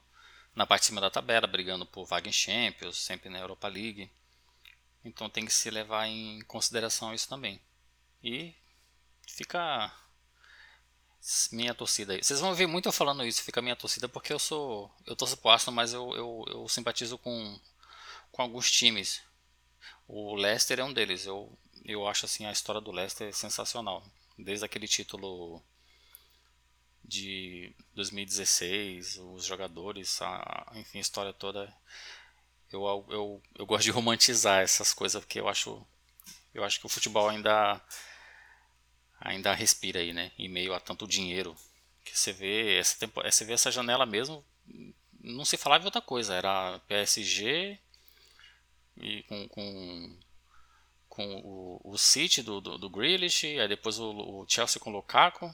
na 0.55 0.66
parte 0.66 0.82
de 0.82 0.86
cima 0.86 1.01
da 1.01 1.11
tabela, 1.11 1.47
brigando 1.47 1.86
por 1.86 2.05
vaga 2.07 2.28
em 2.28 2.32
Champions, 2.32 2.97
sempre 2.99 3.28
na 3.28 3.38
Europa 3.38 3.68
League. 3.68 4.11
Então 5.05 5.28
tem 5.30 5.45
que 5.45 5.53
se 5.53 5.70
levar 5.70 6.07
em 6.07 6.41
consideração 6.43 7.14
isso 7.14 7.28
também. 7.28 7.61
E 8.22 8.55
fica 9.26 9.93
minha 11.53 11.74
torcida 11.74 12.12
aí. 12.12 12.22
Vocês 12.22 12.41
vão 12.41 12.55
ver 12.55 12.66
muito 12.66 12.88
eu 12.88 12.93
falando 12.93 13.24
isso, 13.24 13.43
fica 13.43 13.62
minha 13.62 13.76
torcida, 13.76 14.09
porque 14.09 14.32
eu 14.32 14.38
sou. 14.38 14.91
Eu 15.07 15.16
torço 15.16 15.36
pro 15.36 15.51
Arsenal, 15.51 15.74
mas 15.74 15.93
eu, 15.93 16.14
eu, 16.14 16.45
eu 16.49 16.68
simpatizo 16.68 17.18
com, 17.18 17.59
com 18.32 18.43
alguns 18.43 18.70
times. 18.70 19.22
O 20.07 20.34
Leicester 20.34 20.80
é 20.80 20.84
um 20.84 20.93
deles. 20.93 21.26
Eu, 21.26 21.57
eu 21.93 22.07
acho 22.07 22.26
assim 22.26 22.45
a 22.47 22.53
história 22.53 22.80
do 22.80 22.93
Leicester 22.93 23.32
sensacional. 23.34 24.05
Desde 24.38 24.64
aquele 24.64 24.88
título 24.88 25.62
de 27.05 27.74
2016, 27.95 29.16
os 29.16 29.45
jogadores, 29.45 30.20
a, 30.22 30.72
enfim, 30.74 30.99
a 30.99 31.01
história 31.01 31.32
toda. 31.32 31.72
Eu, 32.72 32.84
eu, 33.11 33.43
eu 33.59 33.66
gosto 33.66 33.84
de 33.84 33.91
romantizar 33.91 34.62
essas 34.62 34.95
coisas 34.95 35.20
porque 35.22 35.41
eu 35.41 35.49
acho 35.49 35.84
eu 36.55 36.64
acho 36.64 36.80
que 36.80 36.86
o 36.86 36.88
futebol 36.88 37.28
ainda 37.28 37.80
ainda 39.20 39.55
respira 39.55 40.01
aí, 40.01 40.12
né? 40.12 40.32
Em 40.38 40.49
meio 40.49 40.74
a 40.74 40.80
tanto 40.80 41.07
dinheiro 41.07 41.57
que 42.05 42.18
você 42.18 42.32
vê 42.32 42.78
essa 42.78 42.99
tempo, 42.99 43.22
você 43.22 43.45
vê 43.45 43.53
essa 43.53 43.70
janela 43.70 44.07
mesmo, 44.07 44.45
não 45.20 45.45
se 45.45 45.57
falava 45.57 45.82
em 45.84 45.86
outra 45.86 46.01
coisa, 46.01 46.34
era 46.34 46.78
PSG 46.88 47.78
e 48.97 49.22
com, 49.24 49.49
com, 49.49 50.18
com 51.11 51.26
o, 51.44 51.80
o 51.84 51.98
City 51.98 52.40
do, 52.40 52.61
do, 52.61 52.78
do 52.78 52.88
Grealish, 52.88 53.44
aí 53.44 53.68
depois 53.68 53.98
o, 53.98 54.11
o, 54.11 54.46
Chelsea 54.48 54.80
com 54.80 54.90
o 54.90 54.92
Lukaku 54.94 55.52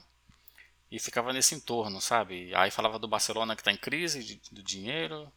e 0.89 0.99
ficava 0.99 1.33
nesse 1.33 1.55
entorno, 1.55 1.99
sabe? 1.99 2.53
Aí 2.55 2.71
falava 2.71 2.99
do 2.99 3.07
Barcelona 3.07 3.55
que 3.55 3.61
está 3.61 3.71
em 3.71 3.77
crise 3.77 4.23
de, 4.23 4.39
do 4.51 4.63
dinheiro, 4.63 5.29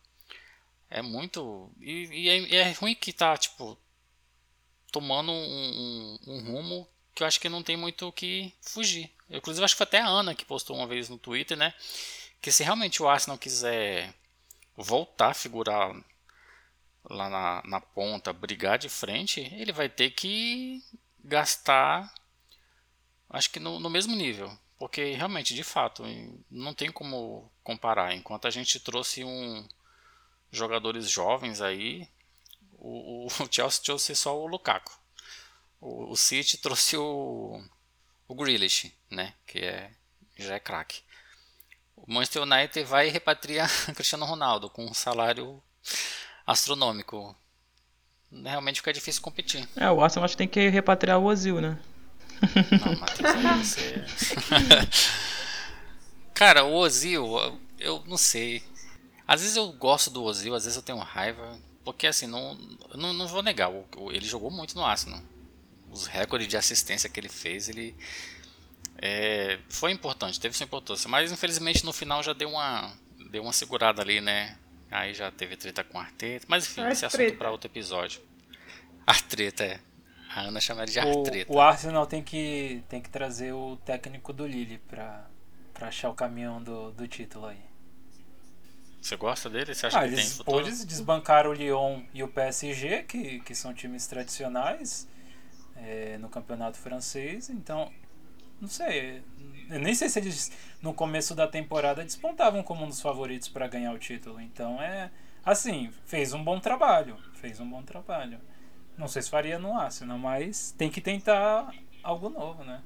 é 0.91 1.01
muito 1.01 1.73
e, 1.81 2.05
e 2.13 2.29
é, 2.29 2.57
é, 2.57 2.73
ruim 2.73 2.95
que 2.95 3.13
tá 3.13 3.37
tipo 3.37 3.77
tomando 4.93 5.33
um, 5.33 6.19
um, 6.27 6.35
um 6.35 6.53
rumo 6.53 6.89
que 7.15 7.23
eu 7.23 7.27
acho 7.27 7.41
que 7.41 7.49
não 7.49 7.63
tem 7.63 7.77
muito 7.77 8.07
o 8.07 8.13
que 8.13 8.53
fugir. 8.61 9.11
Eu, 9.29 9.39
inclusive, 9.39 9.65
acho 9.65 9.75
que 9.75 9.79
foi 9.79 9.87
até 9.87 10.01
a 10.01 10.07
Ana 10.07 10.35
que 10.35 10.45
postou 10.45 10.77
uma 10.77 10.87
vez 10.87 11.09
no 11.09 11.19
Twitter, 11.19 11.57
né? 11.57 11.75
Que 12.41 12.53
se 12.53 12.63
realmente 12.63 13.03
o 13.03 13.09
Arsenal 13.09 13.39
quiser 13.39 14.15
voltar 14.77 15.29
a 15.31 15.35
figurar 15.35 15.95
lá 17.05 17.29
na, 17.29 17.63
na 17.65 17.81
ponta, 17.81 18.33
brigar 18.33 18.79
de 18.79 18.89
frente, 18.89 19.41
ele 19.41 19.73
vai 19.73 19.89
ter 19.89 20.11
que 20.11 20.83
gastar, 21.25 22.13
acho 23.29 23.51
que 23.51 23.61
no, 23.61 23.81
no 23.81 23.91
mesmo 23.91 24.15
nível. 24.15 24.51
Porque 24.79 25.13
realmente, 25.13 25.55
de 25.55 25.63
fato, 25.63 26.05
não 26.51 26.73
tem 26.73 26.91
como 26.91 27.51
comparar. 27.63 28.15
Enquanto 28.15 28.47
a 28.47 28.51
gente 28.51 28.81
trouxe 28.81 29.23
um 29.25 29.69
jogadores 30.51 31.09
jovens 31.11 31.61
aí, 31.61 32.09
o, 32.73 33.27
o 33.45 33.49
Chelsea 33.51 33.83
trouxe 33.83 34.15
só 34.17 34.39
o 34.39 34.47
Lukaku 34.47 35.01
o, 35.81 36.13
o 36.13 36.17
City 36.17 36.59
trouxe 36.59 36.97
o, 36.97 37.63
o 38.29 38.35
Grealish, 38.35 38.95
né? 39.11 39.35
Que 39.47 39.61
é, 39.61 39.91
já 40.37 40.55
é 40.55 40.61
craque. 40.61 41.03
O 41.97 42.13
Manchester 42.13 42.43
United 42.43 42.85
vai 42.85 43.09
repatriar 43.09 43.71
Cristiano 43.97 44.27
Ronaldo 44.27 44.69
com 44.69 44.85
um 44.85 44.95
salário 44.95 45.63
astronômico. 46.51 47.35
Realmente 48.31 48.77
fica 48.77 48.93
difícil 48.93 49.23
competir. 49.23 49.69
É, 49.77 49.91
o 49.91 50.03
Arsenal 50.03 50.25
acho 50.25 50.35
que 50.35 50.39
tem 50.39 50.49
que 50.49 50.69
repatriar 50.69 51.19
o 51.19 51.25
Ozil, 51.25 51.61
né? 51.61 51.79
Não, 52.81 52.97
Matheus, 52.99 53.67
você... 53.67 54.05
Cara, 56.33 56.65
o 56.65 56.75
Ozil, 56.75 57.27
eu 57.79 58.03
não 58.07 58.17
sei. 58.17 58.63
Às 59.27 59.43
vezes 59.43 59.57
eu 59.57 59.73
gosto 59.73 60.11
do 60.11 60.23
Ozil, 60.23 60.55
às 60.55 60.65
vezes 60.65 60.77
eu 60.77 60.83
tenho 60.83 60.99
raiva. 60.99 61.59
Porque 61.85 62.07
assim, 62.07 62.27
não, 62.27 62.55
não, 62.95 63.13
não 63.13 63.27
vou 63.27 63.43
negar, 63.43 63.71
ele 64.11 64.27
jogou 64.27 64.51
muito 64.51 64.75
no 64.75 64.85
Arsenal 64.85 65.21
os 65.91 66.07
recordes 66.07 66.49
de 66.49 66.57
assistência 66.57 67.09
que 67.09 67.19
ele 67.19 67.29
fez, 67.29 67.69
ele 67.69 67.95
é, 68.99 69.59
foi 69.69 69.91
importante, 69.91 70.41
teve 70.41 70.57
sua 70.57 70.65
importância, 70.65 71.09
mas 71.09 71.33
infelizmente 71.33 71.85
no 71.85 71.93
final 71.93 72.23
já 72.23 72.33
deu 72.33 72.51
uma, 72.51 72.93
deu 73.31 73.43
uma 73.43 73.53
segurada 73.53 74.01
ali, 74.01 74.21
né? 74.21 74.57
Aí 74.91 75.15
já 75.15 75.31
teve 75.31 75.57
treta 75.57 75.85
com 75.85 75.99
Arteta, 75.99 76.47
mas 76.49 76.67
enfim, 76.67 76.87
esse 76.89 77.07
assunto 77.07 77.37
para 77.37 77.51
outro 77.51 77.71
episódio. 77.71 78.21
Artreta, 79.07 79.65
é. 79.65 79.81
A 80.35 80.43
Ana 80.43 80.61
chama 80.61 80.85
de 80.87 80.99
Artreta. 80.99 81.53
O, 81.53 81.57
o, 81.57 81.61
Arsenal 81.61 82.07
tem 82.07 82.23
que, 82.23 82.83
tem 82.89 83.01
que 83.01 83.11
trazer 83.11 83.53
o 83.53 83.77
técnico 83.85 84.33
do 84.33 84.47
Lille 84.47 84.79
para 84.79 85.27
achar 85.81 86.11
o 86.11 86.15
caminhão 86.15 86.63
do, 86.63 86.93
do 86.93 87.07
título 87.07 87.47
aí. 87.47 87.71
Você 89.01 89.17
gosta 89.17 89.49
dele? 89.49 89.75
Você 89.75 89.87
acha 89.87 89.99
ah, 89.99 90.03
que 90.03 90.15
eles, 90.15 90.29
tem 90.29 90.37
futuro? 90.39 90.67
Eles 90.67 90.85
desbancaram 90.85 91.51
o 91.51 91.53
Lyon 91.55 92.03
e 92.13 92.23
o 92.23 92.29
PSG, 92.29 93.05
que, 93.05 93.41
que 93.41 93.55
são 93.55 93.73
times 93.73 94.07
tradicionais 94.07 95.09
é, 95.77 96.19
no 96.19 96.29
campeonato 96.29 96.77
francês. 96.77 97.49
Então, 97.49 97.91
não 98.61 98.69
sei. 98.69 99.23
Eu 99.69 99.79
nem 99.79 99.95
sei 99.95 100.09
se 100.09 100.19
eles 100.19 100.53
no 100.83 100.93
começo 100.93 101.35
da 101.35 101.47
temporada 101.47 102.05
despontavam 102.05 102.63
como 102.63 102.85
um 102.85 102.89
dos 102.89 103.01
favoritos 103.01 103.49
para 103.49 103.69
ganhar 103.69 103.93
o 103.93 103.99
título. 103.99 104.41
Então 104.41 104.81
é 104.83 105.11
assim, 105.45 105.91
fez 106.07 106.33
um 106.33 106.43
bom 106.43 106.59
trabalho, 106.59 107.17
fez 107.35 107.61
um 107.61 107.69
bom 107.69 107.83
trabalho. 107.83 108.39
Não 108.97 109.09
sei 109.09 109.23
se 109.23 109.31
faria 109.31 109.59
no 109.59 109.79
Arsenal, 109.79 110.19
mas 110.19 110.73
tem 110.77 110.91
que 110.91 111.01
tentar 111.01 111.73
algo 112.03 112.29
novo, 112.29 112.65
né? 112.65 112.81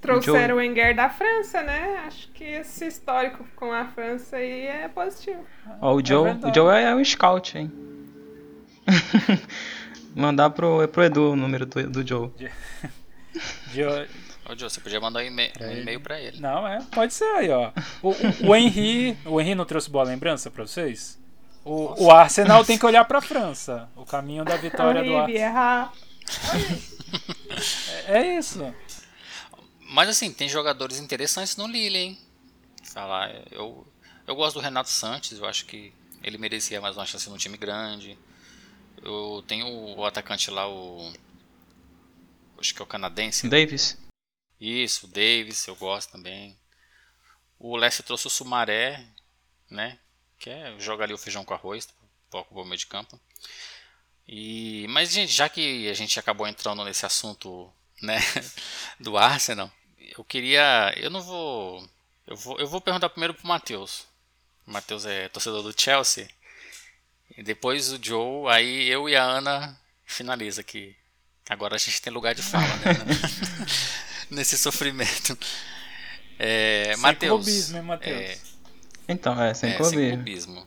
Trouxeram 0.00 0.54
o 0.54 0.58
Wenger 0.58 0.96
da 0.96 1.10
França, 1.10 1.62
né? 1.62 2.04
Acho 2.06 2.28
que 2.28 2.44
esse 2.44 2.86
histórico 2.86 3.46
com 3.54 3.70
a 3.70 3.84
França 3.86 4.36
aí 4.36 4.66
é 4.66 4.88
positivo. 4.88 5.44
Ó, 5.80 5.94
o, 5.94 6.04
Joe, 6.04 6.30
é 6.30 6.46
o 6.46 6.54
Joe 6.54 6.82
é 6.82 6.94
um 6.94 7.04
scout, 7.04 7.58
hein? 7.58 7.70
Mandar 10.16 10.50
pro, 10.50 10.88
pro 10.88 11.04
Edu 11.04 11.32
o 11.32 11.36
número 11.36 11.66
do, 11.66 11.90
do 11.90 12.06
Joe. 12.06 12.30
Joe. 13.72 14.08
Ô, 14.50 14.58
Joe, 14.58 14.68
você 14.68 14.80
podia 14.80 15.00
mandar 15.00 15.20
um 15.20 15.22
e-mail, 15.22 15.52
um 15.60 15.70
e-mail 15.70 16.00
pra 16.00 16.20
ele. 16.20 16.40
Não, 16.40 16.66
é, 16.66 16.80
pode 16.90 17.14
ser 17.14 17.24
aí, 17.36 17.50
ó. 17.50 17.70
O, 18.02 18.10
o, 18.10 18.48
o 18.48 18.56
Henry, 18.56 19.16
o 19.24 19.40
Henry 19.40 19.54
não 19.54 19.64
trouxe 19.64 19.88
boa 19.88 20.02
lembrança 20.02 20.50
pra 20.50 20.66
vocês? 20.66 21.16
O, 21.64 22.06
o 22.06 22.10
Arsenal 22.10 22.64
tem 22.64 22.76
que 22.76 22.84
olhar 22.84 23.04
pra 23.04 23.20
França. 23.20 23.88
O 23.94 24.04
caminho 24.04 24.44
da 24.44 24.56
vitória 24.56 25.04
do 25.04 25.16
Arsenal. 25.16 25.92
É, 28.06 28.18
é 28.18 28.38
isso. 28.38 28.74
Mas 29.80 30.08
assim, 30.08 30.32
tem 30.32 30.48
jogadores 30.48 30.98
interessantes 30.98 31.56
no 31.56 31.68
Lille, 31.68 31.98
hein? 31.98 32.18
Falar, 32.82 33.30
eu, 33.52 33.86
eu 34.26 34.34
gosto 34.34 34.54
do 34.54 34.62
Renato 34.62 34.90
Santos, 34.90 35.38
eu 35.38 35.46
acho 35.46 35.64
que 35.64 35.92
ele 36.24 36.38
merecia 36.38 36.80
mais 36.80 36.96
uma 36.96 37.06
chance 37.06 37.30
no 37.30 37.38
time 37.38 37.56
grande. 37.56 38.18
Eu 39.00 39.44
tenho 39.46 39.68
o 39.68 40.04
atacante 40.04 40.50
lá, 40.50 40.68
o. 40.68 41.12
Acho 42.58 42.74
que 42.74 42.82
é 42.82 42.84
o 42.84 42.86
canadense. 42.86 43.48
Davis. 43.48 43.96
Isso, 44.60 45.06
o 45.06 45.08
Davis, 45.08 45.66
eu 45.66 45.74
gosto 45.74 46.12
também. 46.12 46.58
O 47.58 47.76
Leste 47.76 48.02
trouxe 48.02 48.26
o 48.26 48.30
Sumaré, 48.30 49.04
né? 49.70 49.98
Que 50.38 50.50
é 50.50 50.78
jogar 50.78 51.04
ali 51.04 51.14
o 51.14 51.18
feijão 51.18 51.44
com 51.44 51.54
arroz, 51.54 51.88
pouco 52.30 52.60
o 52.60 52.64
meio 52.64 52.76
de 52.76 52.86
campo. 52.86 53.18
E, 54.28 54.86
mas, 54.88 55.10
gente, 55.12 55.32
já 55.32 55.48
que 55.48 55.88
a 55.88 55.94
gente 55.94 56.18
acabou 56.18 56.46
entrando 56.46 56.84
nesse 56.84 57.04
assunto, 57.06 57.72
né, 58.02 58.18
do 59.00 59.16
Arsenal, 59.16 59.70
eu 60.16 60.24
queria. 60.24 60.92
Eu 60.96 61.10
não 61.10 61.22
vou. 61.22 61.88
Eu 62.26 62.36
vou, 62.36 62.58
eu 62.58 62.66
vou 62.66 62.80
perguntar 62.80 63.08
primeiro 63.08 63.34
pro 63.34 63.46
Matheus. 63.46 64.06
O 64.66 64.72
Matheus 64.72 65.04
é 65.06 65.28
torcedor 65.28 65.62
do 65.62 65.78
Chelsea. 65.78 66.28
E 67.36 67.42
depois 67.42 67.90
o 67.92 67.98
Joe, 68.02 68.48
aí 68.52 68.88
eu 68.88 69.08
e 69.08 69.16
a 69.16 69.22
Ana 69.22 69.80
finaliza 70.04 70.62
que 70.62 70.96
agora 71.48 71.76
a 71.76 71.78
gente 71.78 72.02
tem 72.02 72.12
lugar 72.12 72.34
de 72.34 72.42
fala, 72.42 72.76
né? 72.76 72.92
Nesse 74.30 74.56
sofrimento. 74.56 75.36
É, 76.38 76.92
sem 76.94 77.02
Mateus, 77.02 77.44
clubismo, 77.44 77.76
hein, 77.76 77.82
Matheus? 77.82 78.20
É, 78.20 78.38
então, 79.08 79.42
é, 79.42 79.52
sem, 79.52 79.70
é, 79.72 79.76
clubismo. 79.76 80.00
sem 80.00 80.14
clubismo. 80.14 80.66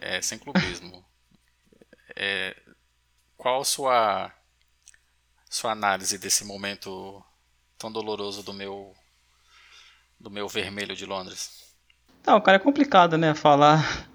É, 0.00 0.22
sem 0.22 0.38
clubismo. 0.38 1.04
é, 2.16 2.56
qual 3.36 3.64
sua 3.64 4.32
sua 5.50 5.72
análise 5.72 6.16
desse 6.16 6.44
momento 6.44 7.22
tão 7.76 7.92
doloroso 7.92 8.42
do 8.42 8.54
meu 8.54 8.94
do 10.18 10.30
meu 10.30 10.48
vermelho 10.48 10.96
de 10.96 11.04
Londres? 11.04 11.74
Não, 12.24 12.40
cara, 12.40 12.56
é 12.56 12.60
complicado, 12.60 13.18
né, 13.18 13.34
falar 13.34 14.08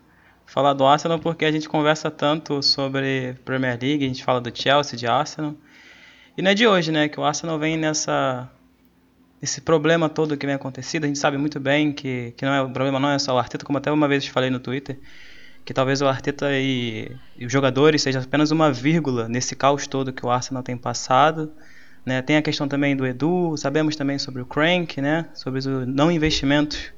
falar 0.46 0.74
do 0.74 0.86
Arsenal 0.86 1.20
porque 1.20 1.46
a 1.46 1.52
gente 1.52 1.68
conversa 1.68 2.10
tanto 2.10 2.64
sobre 2.64 3.34
Premier 3.46 3.78
League, 3.80 4.06
a 4.06 4.08
gente 4.08 4.24
fala 4.24 4.40
do 4.40 4.58
Chelsea, 4.58 4.98
de 4.98 5.06
Arsenal. 5.06 5.54
E 6.38 6.42
não 6.42 6.52
é 6.52 6.54
de 6.54 6.66
hoje, 6.66 6.92
né, 6.92 7.10
que 7.10 7.20
o 7.20 7.24
Arsenal 7.24 7.60
vem 7.60 7.78
nessa 7.78 8.50
esse 9.42 9.62
problema 9.62 10.10
todo 10.10 10.36
que 10.36 10.46
vem 10.46 10.56
acontecido, 10.56 11.04
a 11.04 11.08
gente 11.08 11.20
sabe 11.20 11.38
muito 11.38 11.60
bem 11.60 11.92
que, 11.92 12.34
que 12.36 12.46
não 12.46 12.54
é, 12.54 12.62
o 12.62 12.70
problema 12.70 13.00
não 13.00 13.10
é 13.10 13.20
só 13.20 13.36
o 13.36 13.38
Arteta, 13.38 13.66
como 13.66 13.78
até 13.78 13.92
uma 13.92 14.08
vez 14.08 14.26
falei 14.28 14.50
no 14.50 14.60
Twitter, 14.60 14.98
que 15.64 15.74
talvez 15.74 16.02
o 16.02 16.08
Arteta 16.08 16.48
e, 16.54 17.12
e 17.38 17.46
os 17.46 17.52
jogadores 17.52 18.02
sejam 18.02 18.22
apenas 18.22 18.52
uma 18.52 18.72
vírgula 18.72 19.28
nesse 19.28 19.56
caos 19.56 19.86
todo 19.86 20.14
que 20.14 20.26
o 20.26 20.30
Arsenal 20.30 20.64
tem 20.64 20.78
passado. 20.78 21.52
Né? 22.06 22.22
Tem 22.22 22.38
a 22.38 22.42
questão 22.42 22.68
também 22.68 22.96
do 22.96 23.06
Edu, 23.06 23.56
sabemos 23.58 23.96
também 23.96 24.18
sobre 24.18 24.42
o 24.42 24.46
Crank, 24.46 25.02
né? 25.02 25.26
sobre 25.34 25.60
os 25.60 25.66
não 25.66 26.10
investimentos 26.10 26.94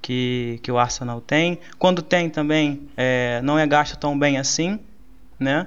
que, 0.00 0.60
que 0.62 0.70
o 0.70 0.78
Arsenal 0.78 1.20
tem. 1.20 1.58
Quando 1.78 2.00
tem 2.00 2.30
também, 2.30 2.88
é, 2.96 3.40
não 3.42 3.58
é 3.58 3.66
gasto 3.66 3.98
tão 3.98 4.16
bem 4.16 4.38
assim. 4.38 4.78
Né? 5.38 5.66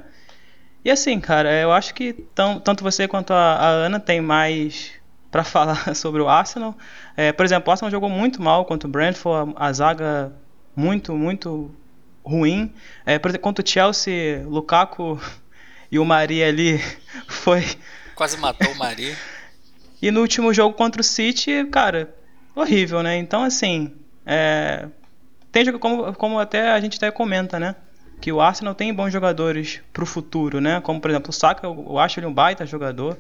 E 0.84 0.90
assim, 0.90 1.20
cara, 1.20 1.52
eu 1.54 1.74
acho 1.74 1.94
que 1.94 2.14
tão, 2.34 2.58
tanto 2.60 2.84
você 2.84 3.06
quanto 3.08 3.34
a, 3.34 3.56
a 3.56 3.68
Ana 3.68 4.00
tem 4.00 4.22
mais 4.22 4.99
para 5.32 5.44
falar 5.44 5.94
sobre 5.96 6.22
o 6.22 6.30
Arsenal. 6.30 6.76
É, 7.16 7.32
por 7.32 7.46
exemplo, 7.46 7.70
o 7.70 7.72
Arsenal 7.72 7.92
jogou 7.92 8.10
muito 8.10 8.42
mal 8.42 8.66
contra 8.66 8.88
o 8.88 8.92
Brentford, 8.92 9.54
a, 9.56 9.68
a 9.68 9.74
zaga 9.74 10.34
muito, 10.76 11.16
muito 11.16 11.72
ruim. 12.24 12.74
É, 13.06 13.20
por 13.20 13.30
exemplo, 13.30 13.44
contra 13.44 13.64
o 13.64 13.68
Chelsea, 13.68 14.44
Lukaku 14.46 15.20
e 15.92 16.00
o 16.00 16.06
Maria 16.06 16.48
ali 16.48 16.80
foi. 17.28 17.66
Quase 18.16 18.38
matou 18.38 18.72
o 18.72 18.78
Maria. 18.78 19.16
e 20.02 20.12
no 20.12 20.22
último 20.22 20.54
jogo 20.54 20.76
contra 20.76 21.02
o 21.02 21.04
City, 21.04 21.66
cara, 21.72 22.14
horrível, 22.54 23.02
né? 23.02 23.18
Então, 23.18 23.44
assim, 23.44 23.94
é, 24.26 24.88
tem 25.52 25.64
jogo 25.64 25.80
como, 25.80 26.14
como 26.14 26.40
até 26.40 26.72
a 26.72 26.80
gente 26.80 26.98
até 26.98 27.10
comenta, 27.12 27.60
né? 27.60 27.76
Que 28.20 28.32
o 28.34 28.42
Arsenal 28.42 28.76
tem 28.76 28.94
bons 28.94 29.14
jogadores 29.14 29.82
pro 29.94 30.06
futuro, 30.06 30.60
né? 30.60 30.82
Como, 30.82 31.00
por 31.00 31.10
exemplo, 31.10 31.30
o 31.30 31.34
Saka, 31.34 31.66
eu 31.66 31.98
acho 31.98 32.20
ele 32.20 32.28
um 32.28 32.34
baita 32.34 32.66
jogador 32.66 33.18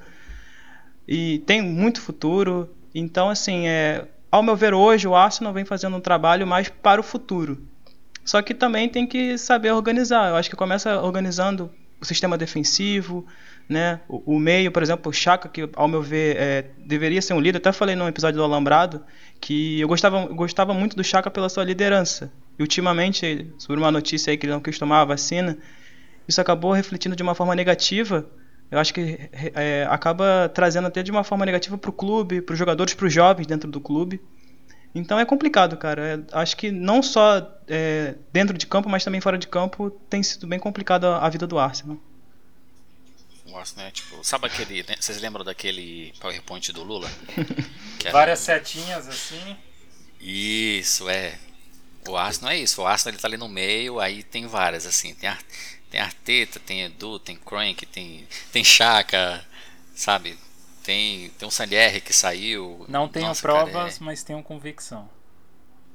e 1.11 1.39
tem 1.39 1.59
muito 1.59 1.99
futuro. 1.99 2.69
Então, 2.93 3.29
assim, 3.29 3.67
é, 3.67 4.05
ao 4.31 4.43
meu 4.43 4.55
ver, 4.55 4.75
hoje 4.75 5.07
o 5.07 5.15
Arsenal 5.15 5.51
vem 5.51 5.65
fazendo 5.65 5.97
um 5.97 5.99
trabalho 5.99 6.45
mais 6.45 6.69
para 6.69 7.01
o 7.01 7.03
futuro. 7.03 7.59
Só 8.23 8.43
que 8.43 8.53
também 8.53 8.87
tem 8.87 9.07
que 9.07 9.35
saber 9.35 9.71
organizar. 9.71 10.29
Eu 10.29 10.35
acho 10.35 10.51
que 10.51 10.55
começa 10.55 11.01
organizando 11.01 11.71
o 11.99 12.05
sistema 12.05 12.37
defensivo, 12.37 13.25
né? 13.67 13.99
O, 14.07 14.35
o 14.35 14.39
meio, 14.39 14.71
por 14.71 14.83
exemplo, 14.83 15.09
o 15.09 15.13
Chaka, 15.13 15.49
que 15.49 15.67
ao 15.73 15.87
meu 15.87 16.03
ver 16.03 16.37
é, 16.37 16.65
deveria 16.85 17.23
ser 17.23 17.33
um 17.33 17.39
líder. 17.39 17.57
Até 17.57 17.71
falei 17.71 17.95
no 17.95 18.07
episódio 18.07 18.37
do 18.37 18.43
Alambrado 18.43 19.03
que 19.41 19.79
eu 19.79 19.87
gostava, 19.87 20.27
gostava 20.27 20.75
muito 20.75 20.95
do 20.95 21.03
Chaka 21.03 21.31
pela 21.31 21.49
sua 21.49 21.63
liderança. 21.63 22.31
E 22.59 22.61
ultimamente, 22.61 23.51
sobre 23.57 23.81
uma 23.81 23.91
notícia 23.91 24.29
aí 24.29 24.37
que 24.37 24.45
ele 24.45 24.53
não 24.53 24.61
quis 24.61 24.77
tomar 24.77 25.01
a 25.01 25.05
vacina, 25.05 25.57
isso 26.27 26.39
acabou 26.39 26.71
refletindo 26.71 27.15
de 27.15 27.23
uma 27.23 27.33
forma 27.33 27.55
negativa 27.55 28.29
eu 28.71 28.77
acho 28.79 28.93
que 28.93 29.29
é, 29.55 29.87
acaba 29.89 30.49
trazendo 30.53 30.87
até 30.87 31.01
de 31.01 31.09
uma 31.09 31.23
forma 31.23 31.45
negativa 31.45 31.77
para 31.77 31.89
o 31.89 31.93
clube, 31.93 32.41
para 32.41 32.53
os 32.53 32.59
jogadores, 32.59 32.93
para 32.93 33.07
os 33.07 33.13
jovens 33.13 33.47
dentro 33.47 33.69
do 33.69 33.81
clube. 33.81 34.21
Então 34.93 35.19
é 35.19 35.25
complicado, 35.25 35.75
cara. 35.77 36.25
É, 36.31 36.37
acho 36.37 36.55
que 36.55 36.71
não 36.71 37.01
só 37.01 37.47
é, 37.67 38.15
dentro 38.31 38.57
de 38.57 38.67
campo, 38.67 38.89
mas 38.89 39.03
também 39.03 39.21
fora 39.21 39.37
de 39.37 39.47
campo 39.47 39.89
tem 40.09 40.21
sido 40.21 40.47
bem 40.47 40.59
complicado 40.59 41.05
a, 41.05 41.25
a 41.25 41.29
vida 41.29 41.47
do 41.47 41.57
Arsenal. 41.57 41.97
O 43.45 43.57
Arsenal 43.57 43.87
é 43.87 43.91
tipo. 43.91 44.23
Sabe 44.23 44.45
aquele. 44.45 44.83
Né, 44.83 44.95
vocês 44.99 45.19
lembram 45.19 45.43
daquele 45.43 46.13
PowerPoint 46.19 46.71
do 46.71 46.83
Lula? 46.83 47.09
Várias 48.11 48.39
setinhas 48.39 49.07
assim. 49.07 49.57
Isso, 50.21 51.09
é. 51.09 51.39
O 52.07 52.15
Arsenal 52.15 52.51
é 52.51 52.57
isso. 52.57 52.81
O 52.81 52.85
Arsenal 52.85 53.13
ele 53.13 53.21
tá 53.21 53.27
ali 53.27 53.37
no 53.37 53.49
meio, 53.49 53.99
aí 53.99 54.23
tem 54.23 54.47
várias, 54.47 54.85
assim. 54.85 55.13
Tem 55.13 55.29
a 55.29 55.37
tem 55.89 55.99
Arteta, 55.99 56.59
tem 56.59 56.83
Edu, 56.83 57.19
tem 57.19 57.35
Crank, 57.35 57.85
tem, 57.85 58.27
tem 58.51 58.63
Chaka, 58.63 59.43
sabe? 59.93 60.37
Tem, 60.83 61.29
tem 61.31 61.47
um 61.47 61.51
Salieri 61.51 62.01
que 62.01 62.13
saiu. 62.13 62.85
Não 62.87 63.07
tenho 63.07 63.27
Nossa, 63.27 63.41
provas, 63.41 63.73
cara, 63.73 63.89
é... 63.89 63.93
mas 64.01 64.23
tenho 64.23 64.41
convicção. 64.43 65.09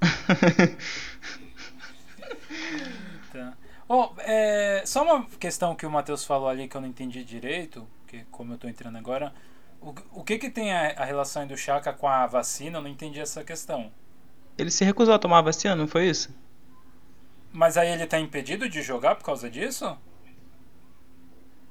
tá. 3.32 3.56
oh, 3.88 4.10
é, 4.18 4.82
só 4.84 5.02
uma 5.02 5.24
questão 5.38 5.74
que 5.74 5.86
o 5.86 5.90
Matheus 5.90 6.24
falou 6.24 6.48
ali 6.48 6.68
que 6.68 6.76
eu 6.76 6.80
não 6.80 6.88
entendi 6.88 7.24
direito, 7.24 7.88
que 8.06 8.24
como 8.30 8.52
eu 8.52 8.56
estou 8.56 8.68
entrando 8.68 8.98
agora. 8.98 9.32
O, 9.80 9.94
o 10.12 10.24
que, 10.24 10.38
que 10.38 10.50
tem 10.50 10.72
a, 10.72 10.94
a 10.96 11.04
relação 11.04 11.46
do 11.46 11.56
Chaka 11.56 11.92
com 11.92 12.08
a 12.08 12.26
vacina? 12.26 12.78
Eu 12.78 12.82
não 12.82 12.88
entendi 12.88 13.20
essa 13.20 13.44
questão. 13.44 13.92
Ele 14.56 14.70
se 14.70 14.84
recusou 14.84 15.14
a 15.14 15.18
tomar 15.18 15.38
a 15.38 15.42
vacina, 15.42 15.76
não 15.76 15.86
foi 15.86 16.08
isso? 16.08 16.30
Mas 17.54 17.76
aí 17.76 17.88
ele 17.88 18.04
tá 18.04 18.18
impedido 18.18 18.68
de 18.68 18.82
jogar 18.82 19.14
por 19.14 19.24
causa 19.24 19.48
disso? 19.48 19.96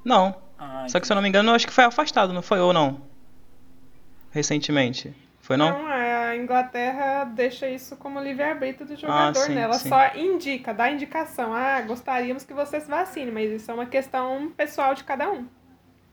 Não. 0.02 0.34
Ah, 0.58 0.86
Só 0.88 0.98
que 0.98 1.06
se 1.06 1.12
eu 1.12 1.14
não 1.14 1.22
me 1.22 1.28
engano, 1.28 1.50
eu 1.50 1.54
acho 1.54 1.66
que 1.66 1.74
foi 1.74 1.84
afastado, 1.84 2.32
não 2.32 2.40
foi? 2.40 2.58
Ou 2.58 2.72
não? 2.72 3.02
Recentemente. 4.30 5.14
Foi 5.40 5.58
não? 5.58 5.68
Não, 5.68 5.92
é, 5.92 6.30
a 6.30 6.36
Inglaterra 6.36 7.24
deixa 7.24 7.68
isso 7.68 7.98
como 7.98 8.18
livre-arbítrio 8.18 8.86
do 8.86 8.94
ah, 8.94 8.96
jogador, 8.96 9.40
ah, 9.40 9.44
sim, 9.44 9.54
né? 9.54 9.60
Ela 9.60 9.74
sim. 9.74 9.90
só 9.90 10.14
indica, 10.16 10.72
dá 10.72 10.90
indicação. 10.90 11.52
Ah, 11.52 11.82
gostaríamos 11.82 12.44
que 12.44 12.54
você 12.54 12.80
se 12.80 12.88
vacine, 12.88 13.30
mas 13.30 13.50
isso 13.50 13.70
é 13.70 13.74
uma 13.74 13.84
questão 13.84 14.50
pessoal 14.56 14.94
de 14.94 15.04
cada 15.04 15.30
um. 15.30 15.46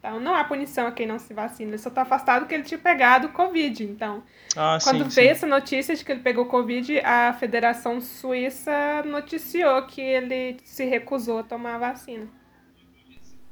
Então, 0.02 0.20
não 0.20 0.34
há 0.34 0.44
punição 0.44 0.88
a 0.88 0.92
quem 0.92 1.06
não 1.06 1.20
se 1.20 1.32
vacina. 1.32 1.70
Ele 1.70 1.78
só 1.78 1.90
está 1.90 2.02
afastado 2.02 2.42
porque 2.42 2.56
ele 2.56 2.64
tinha 2.64 2.80
pegado 2.80 3.30
Covid. 3.30 3.84
Então, 3.84 4.24
ah, 4.58 4.80
quando 4.82 5.04
sim, 5.04 5.16
veio 5.16 5.28
sim. 5.28 5.32
essa 5.32 5.46
notícia 5.46 5.96
de 5.96 6.04
que 6.04 6.12
ele 6.12 6.22
pegou 6.22 6.48
Covid, 6.48 7.00
a 7.02 7.32
Federação 7.34 8.02
Suíça 8.02 9.04
noticiou 9.06 9.84
que 9.84 10.02
ele 10.02 10.58
se 10.64 10.86
recusou 10.86 11.38
a 11.38 11.44
tomar 11.44 11.76
a 11.76 11.78
vacina. 11.78 12.28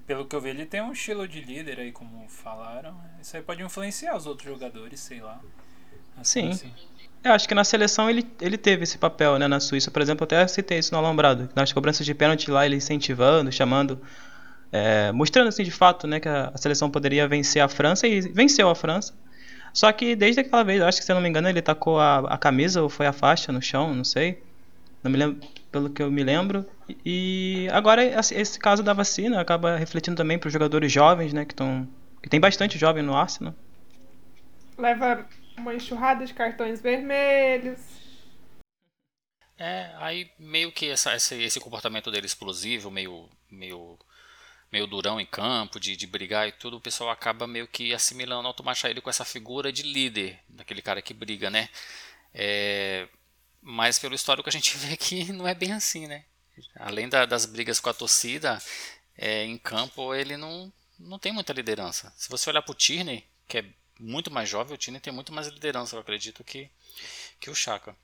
Pelo 0.08 0.26
que 0.26 0.36
eu 0.36 0.41
vi, 0.41 0.50
ele 0.50 0.66
tem 0.66 0.82
um 0.82 0.91
estilo 0.91 1.28
de 1.28 1.39
líder 1.39 1.82
aí, 1.82 1.91
como 1.91 2.28
falaram. 2.28 3.00
Isso 3.22 3.38
aí 3.38 3.43
pode 3.43 3.62
influenciar 3.62 4.18
os 4.18 4.26
outros 4.26 4.52
jogadores, 4.52 5.00
sei 5.00 5.22
lá. 5.22 5.39
Assim, 6.18 6.52
sim. 6.52 6.68
Assim. 6.68 6.89
Eu 7.24 7.34
acho 7.34 7.47
que 7.47 7.54
na 7.54 7.64
seleção 7.64 8.10
ele, 8.10 8.26
ele 8.41 8.58
teve 8.58 8.84
esse 8.84 8.97
papel, 8.97 9.38
né? 9.38 9.47
Na 9.47 9.60
Suíça, 9.60 9.91
por 9.91 10.02
exemplo, 10.02 10.24
até 10.24 10.47
citei 10.47 10.80
isso 10.80 10.91
no 10.95 10.97
Alambrado. 10.97 11.47
Nas 11.56 11.72
cobranças 11.72 12.08
de 12.08 12.16
pênalti 12.16 12.50
lá, 12.50 12.66
ele 12.66 12.78
incentivando, 12.78 13.52
chamando 13.52 14.02
é, 14.72 15.12
mostrando 15.12 15.48
assim 15.48 15.64
de 15.64 15.72
fato 15.72 16.08
né, 16.08 16.20
que 16.20 16.30
a, 16.30 16.52
seleção 16.56 16.90
poderia 16.90 17.28
vencer 17.28 17.62
a 17.62 17.68
França 17.68 18.08
e 18.08 18.22
venceu 18.22 18.70
a 18.70 18.76
França. 18.76 19.14
Só 19.74 19.92
que 19.92 20.16
desde 20.16 20.42
aquela 20.42 20.64
vez, 20.64 20.82
acho 20.82 21.00
que 21.00 21.06
se 21.06 21.12
eu 21.12 21.16
não 21.16 21.22
me 21.22 21.30
engano, 21.30 21.48
ele 21.48 21.62
tacou 21.62 22.00
a, 22.00 22.20
a 22.20 22.38
camisa 22.38 22.82
ou 22.82 22.90
foi 22.90 23.06
a 23.06 23.14
faixa 23.14 23.52
no 23.52 23.62
chão, 23.62 23.94
não 23.94 24.04
sei. 24.04 24.42
Não 25.04 25.12
me 25.12 25.18
lembro, 25.18 25.48
pelo 25.72 25.90
que 25.90 26.02
eu 26.02 26.12
me 26.12 26.24
lembro. 26.24 26.66
E 27.06 27.68
agora 27.72 28.04
esse 28.04 28.60
caso 28.60 28.84
da 28.84 28.94
vacina 28.94 29.40
acaba 29.40 29.78
refletindo 29.78 30.18
também 30.18 30.38
para 30.38 30.48
os 30.48 30.54
jogadores 30.54 30.92
jovens, 30.92 31.34
né, 31.34 31.46
que 31.46 31.54
estão 31.54 31.88
que 32.22 32.28
tem 32.28 32.40
bastante 32.40 32.78
jovem 32.78 33.02
no 33.02 33.16
Arsenal. 33.16 33.56
Leva 34.78 35.26
uma 35.58 35.74
enxurrada 35.74 36.26
de 36.26 36.34
cartões 36.34 36.82
vermelhos. 36.82 37.80
É, 39.58 39.92
aí 39.98 40.30
meio 40.40 40.72
que 40.72 40.90
essa, 40.90 41.16
esse, 41.16 41.36
esse 41.36 41.60
comportamento 41.60 42.10
dele 42.10 42.26
explosivo, 42.26 42.90
meio, 42.90 43.30
meio 43.52 43.98
meio 44.72 44.88
durão 44.88 45.20
em 45.20 45.26
campo, 45.26 45.80
de, 45.80 45.96
de 45.96 46.06
brigar 46.06 46.48
e 46.48 46.52
tudo, 46.52 46.78
o 46.78 46.82
pessoal 46.82 47.10
acaba 47.10 47.48
meio 47.48 47.68
que 47.68 47.94
assimilando 47.94 48.48
automaticamente 48.48 48.94
ele 48.94 49.02
com 49.02 49.10
essa 49.10 49.26
figura 49.26 49.72
de 49.72 49.84
líder, 49.84 50.40
daquele 50.48 50.82
cara 50.82 51.02
que 51.02 51.14
briga, 51.14 51.50
né? 51.50 51.70
É, 52.34 53.08
mas 53.62 53.98
pelo 53.98 54.16
histórico 54.16 54.48
a 54.48 54.52
gente 54.52 54.76
vê 54.78 54.96
que 54.96 55.32
não 55.32 55.48
é 55.48 55.56
bem 55.56 55.74
assim, 55.74 56.08
né? 56.08 56.26
Além 56.76 57.08
da, 57.08 57.26
das 57.26 57.46
brigas 57.46 57.80
com 57.80 57.90
a 57.90 57.94
torcida, 57.94 58.62
é, 59.18 59.44
em 59.46 59.58
campo 59.58 60.14
ele 60.14 60.38
não, 60.38 60.72
não 61.00 61.18
tem 61.18 61.32
muita 61.32 61.54
liderança. 61.54 62.14
Se 62.16 62.30
você 62.30 62.50
olhar 62.50 62.62
para 62.62 62.72
o 62.72 62.76
Tierney, 62.76 63.26
que 63.48 63.60
é 63.60 63.66
muito 64.00 64.30
mais 64.30 64.48
jovem, 64.48 64.74
o 64.74 64.78
Tierney 64.78 65.02
tem 65.02 65.12
muito 65.12 65.34
mais 65.34 65.48
liderança, 65.48 65.96
eu 65.96 66.02
acredito, 66.02 66.44
que, 66.44 66.70
que 67.40 67.50
o 67.50 67.56
Chaka. 67.56 67.96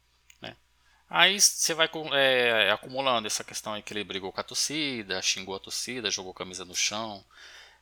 Aí 1.09 1.39
você 1.39 1.73
vai 1.73 1.89
é, 2.13 2.71
acumulando 2.71 3.27
essa 3.27 3.43
questão 3.43 3.73
aí 3.73 3.81
que 3.81 3.93
ele 3.93 4.03
brigou 4.03 4.31
com 4.31 4.41
a 4.41 4.43
torcida, 4.43 5.21
xingou 5.21 5.55
a 5.55 5.59
torcida, 5.59 6.09
jogou 6.09 6.33
camisa 6.33 6.65
no 6.65 6.75
chão, 6.75 7.23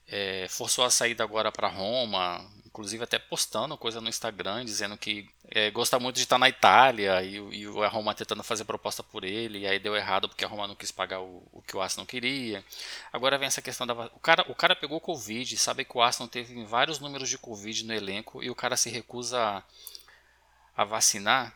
é, 0.07 0.47
forçou 0.49 0.83
a 0.83 0.89
saída 0.89 1.23
agora 1.23 1.51
para 1.51 1.67
Roma, 1.67 2.45
inclusive 2.65 3.03
até 3.03 3.17
postando 3.17 3.77
coisa 3.77 4.01
no 4.01 4.09
Instagram 4.09 4.65
dizendo 4.65 4.97
que 4.97 5.29
é, 5.49 5.71
gosta 5.71 5.99
muito 5.99 6.15
de 6.15 6.23
estar 6.23 6.37
na 6.37 6.49
Itália 6.49 7.21
e, 7.21 7.37
e 7.37 7.65
a 7.83 7.87
Roma 7.87 8.13
tentando 8.13 8.43
fazer 8.43 8.65
proposta 8.65 9.01
por 9.01 9.23
ele, 9.23 9.59
e 9.59 9.67
aí 9.67 9.79
deu 9.79 9.95
errado 9.95 10.27
porque 10.27 10.43
a 10.43 10.47
Roma 10.47 10.67
não 10.67 10.75
quis 10.75 10.91
pagar 10.91 11.21
o, 11.21 11.47
o 11.51 11.61
que 11.61 11.77
o 11.77 11.81
Arsenal 11.81 12.05
queria. 12.05 12.63
Agora 13.11 13.37
vem 13.37 13.47
essa 13.47 13.61
questão 13.61 13.87
da. 13.87 13.93
O 13.93 14.19
cara, 14.19 14.43
o 14.49 14.55
cara 14.55 14.75
pegou 14.75 14.99
Covid, 14.99 15.55
sabe 15.57 15.85
que 15.85 15.97
o 15.97 16.01
Arsenal 16.01 16.27
teve 16.27 16.63
vários 16.65 16.99
números 16.99 17.29
de 17.29 17.37
Covid 17.37 17.85
no 17.85 17.93
elenco 17.93 18.43
e 18.43 18.49
o 18.49 18.55
cara 18.55 18.75
se 18.75 18.89
recusa 18.89 19.39
a, 19.39 19.63
a 20.75 20.83
vacinar. 20.83 21.55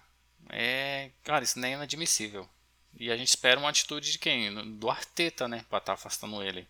É, 0.49 1.11
cara, 1.23 1.43
isso 1.43 1.59
nem 1.59 1.73
é 1.73 1.75
inadmissível. 1.75 2.47
E 2.99 3.11
a 3.11 3.17
gente 3.17 3.29
espera 3.29 3.59
uma 3.59 3.69
atitude 3.69 4.11
de 4.11 4.19
quem? 4.19 4.53
Do 4.77 4.89
Arteta, 4.89 5.47
né? 5.47 5.63
Pra 5.69 5.77
estar 5.77 5.91
tá 5.91 5.93
afastando 5.93 6.41
ele. 6.41 6.67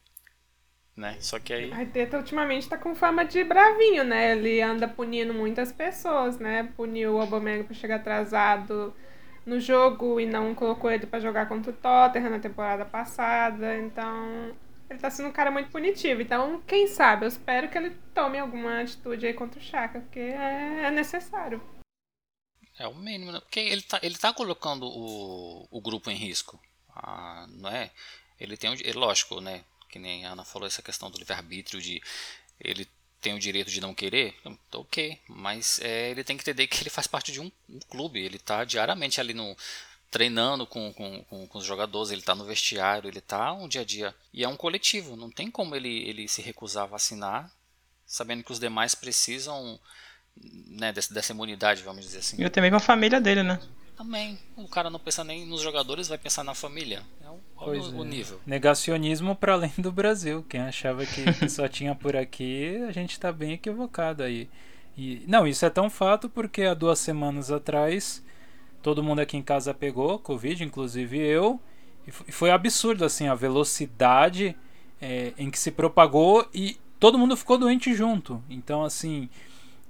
Né? 0.95 1.15
Só 1.19 1.39
que 1.39 1.53
aí. 1.53 1.71
Arteta 1.71 2.17
ultimamente 2.17 2.67
tá 2.67 2.77
com 2.77 2.95
fama 2.95 3.23
de 3.23 3.43
bravinho, 3.43 4.03
né? 4.03 4.31
Ele 4.31 4.61
anda 4.61 4.87
punindo 4.87 5.33
muitas 5.33 5.71
pessoas, 5.71 6.39
né? 6.39 6.71
Puniu 6.75 7.15
o 7.15 7.21
Aubameyang 7.21 7.63
por 7.63 7.75
chegar 7.75 7.97
atrasado 7.97 8.93
no 9.45 9.59
jogo 9.59 10.19
e 10.19 10.25
não 10.25 10.53
colocou 10.53 10.91
ele 10.91 11.05
para 11.05 11.19
jogar 11.19 11.47
contra 11.47 11.71
o 11.71 11.75
Tottenham 11.75 12.31
na 12.31 12.39
temporada 12.39 12.83
passada. 12.83 13.77
Então, 13.77 14.53
ele 14.89 14.99
tá 14.99 15.09
sendo 15.09 15.29
um 15.29 15.31
cara 15.31 15.51
muito 15.51 15.69
punitivo. 15.69 16.21
Então, 16.21 16.61
quem 16.65 16.87
sabe, 16.87 17.25
eu 17.25 17.29
espero 17.29 17.69
que 17.69 17.77
ele 17.77 17.91
tome 18.13 18.39
alguma 18.39 18.81
atitude 18.81 19.25
aí 19.25 19.33
contra 19.33 19.59
o 19.59 19.63
Chaka, 19.63 20.01
porque 20.01 20.19
é, 20.19 20.83
é 20.85 20.91
necessário. 20.91 21.61
É 22.77 22.87
o 22.87 22.95
mínimo, 22.95 23.31
né? 23.31 23.39
Porque 23.39 23.59
ele 23.59 23.81
tá, 23.81 23.99
ele 24.03 24.17
tá 24.17 24.33
colocando 24.33 24.85
o, 24.85 25.67
o 25.71 25.81
grupo 25.81 26.11
em 26.11 26.15
risco. 26.15 26.59
Ah, 26.95 27.45
não 27.49 27.69
é? 27.69 27.91
Ele 28.39 28.55
tem, 28.55 28.71
ele, 28.73 28.93
lógico, 28.93 29.41
né? 29.41 29.63
Que 29.89 29.97
nem 29.97 30.25
a 30.25 30.31
Ana 30.31 30.45
falou, 30.45 30.67
essa 30.67 30.81
questão 30.81 31.09
do 31.09 31.17
livre-arbítrio, 31.17 31.81
de 31.81 32.01
ele 32.59 32.87
tem 33.19 33.33
o 33.33 33.39
direito 33.39 33.71
de 33.71 33.81
não 33.81 33.95
querer, 33.95 34.35
então, 34.45 34.81
ok, 34.81 35.19
mas 35.27 35.79
é, 35.79 36.11
ele 36.11 36.23
tem 36.23 36.37
que 36.37 36.43
entender 36.43 36.67
que 36.67 36.81
ele 36.81 36.89
faz 36.89 37.07
parte 37.07 37.31
de 37.31 37.41
um, 37.41 37.51
um 37.67 37.79
clube, 37.89 38.19
ele 38.19 38.37
está 38.37 38.63
diariamente 38.63 39.19
ali 39.19 39.33
no, 39.33 39.57
treinando 40.09 40.65
com, 40.65 40.93
com, 40.93 41.23
com, 41.23 41.47
com, 41.47 41.57
os 41.57 41.65
jogadores, 41.65 42.11
ele 42.11 42.21
está 42.21 42.33
no 42.35 42.45
vestiário, 42.45 43.09
ele 43.09 43.19
está 43.19 43.51
um 43.53 43.67
dia 43.67 43.81
a 43.81 43.85
dia. 43.85 44.15
E 44.33 44.43
é 44.43 44.47
um 44.47 44.55
coletivo, 44.55 45.15
não 45.15 45.29
tem 45.29 45.51
como 45.51 45.75
ele, 45.75 46.07
ele 46.07 46.27
se 46.27 46.41
recusar 46.41 46.83
a 46.83 46.87
vacinar, 46.87 47.51
sabendo 48.05 48.43
que 48.43 48.51
os 48.51 48.59
demais 48.59 48.95
precisam 48.95 49.79
né, 50.69 50.91
dessa, 50.91 51.13
dessa 51.13 51.33
imunidade, 51.33 51.83
vamos 51.83 52.03
dizer 52.03 52.19
assim. 52.19 52.43
E 52.43 52.49
também 52.49 52.69
com 52.69 52.77
a 52.77 52.81
família 52.81 53.19
dele, 53.19 53.43
né? 53.43 53.59
Também. 53.95 54.37
O 54.55 54.67
cara 54.67 54.89
não 54.89 54.99
pensa 54.99 55.23
nem 55.23 55.45
nos 55.45 55.61
jogadores, 55.61 56.07
vai 56.07 56.17
pensar 56.17 56.43
na 56.43 56.53
família. 56.53 57.01
É 57.25 57.29
o, 57.29 57.39
o, 57.57 57.97
o 57.99 58.03
é. 58.03 58.07
nível. 58.07 58.39
Negacionismo 58.45 59.35
para 59.35 59.53
além 59.53 59.73
do 59.77 59.91
Brasil. 59.91 60.45
Quem 60.47 60.61
achava 60.61 61.05
que, 61.05 61.33
que 61.33 61.49
só 61.49 61.67
tinha 61.67 61.95
por 61.95 62.15
aqui, 62.15 62.77
a 62.87 62.91
gente 62.91 63.13
está 63.13 63.31
bem 63.31 63.53
equivocado 63.53 64.21
aí. 64.21 64.47
E, 64.95 65.23
não, 65.27 65.47
isso 65.47 65.65
é 65.65 65.69
tão 65.69 65.89
fato 65.89 66.29
porque 66.29 66.63
há 66.63 66.73
duas 66.73 66.99
semanas 66.99 67.51
atrás 67.51 68.23
todo 68.81 69.03
mundo 69.03 69.19
aqui 69.19 69.35
em 69.35 69.43
casa 69.43 69.73
pegou 69.73 70.17
Covid, 70.19 70.63
inclusive 70.63 71.17
eu. 71.17 71.59
E 72.07 72.11
foi 72.11 72.51
absurdo 72.51 73.03
assim 73.03 73.27
a 73.27 73.35
velocidade 73.35 74.55
é, 75.01 75.33
em 75.37 75.51
que 75.51 75.59
se 75.59 75.71
propagou 75.71 76.47
e 76.53 76.77
todo 76.99 77.17
mundo 77.17 77.35
ficou 77.35 77.57
doente 77.57 77.93
junto. 77.93 78.41
Então, 78.49 78.85
assim, 78.85 79.29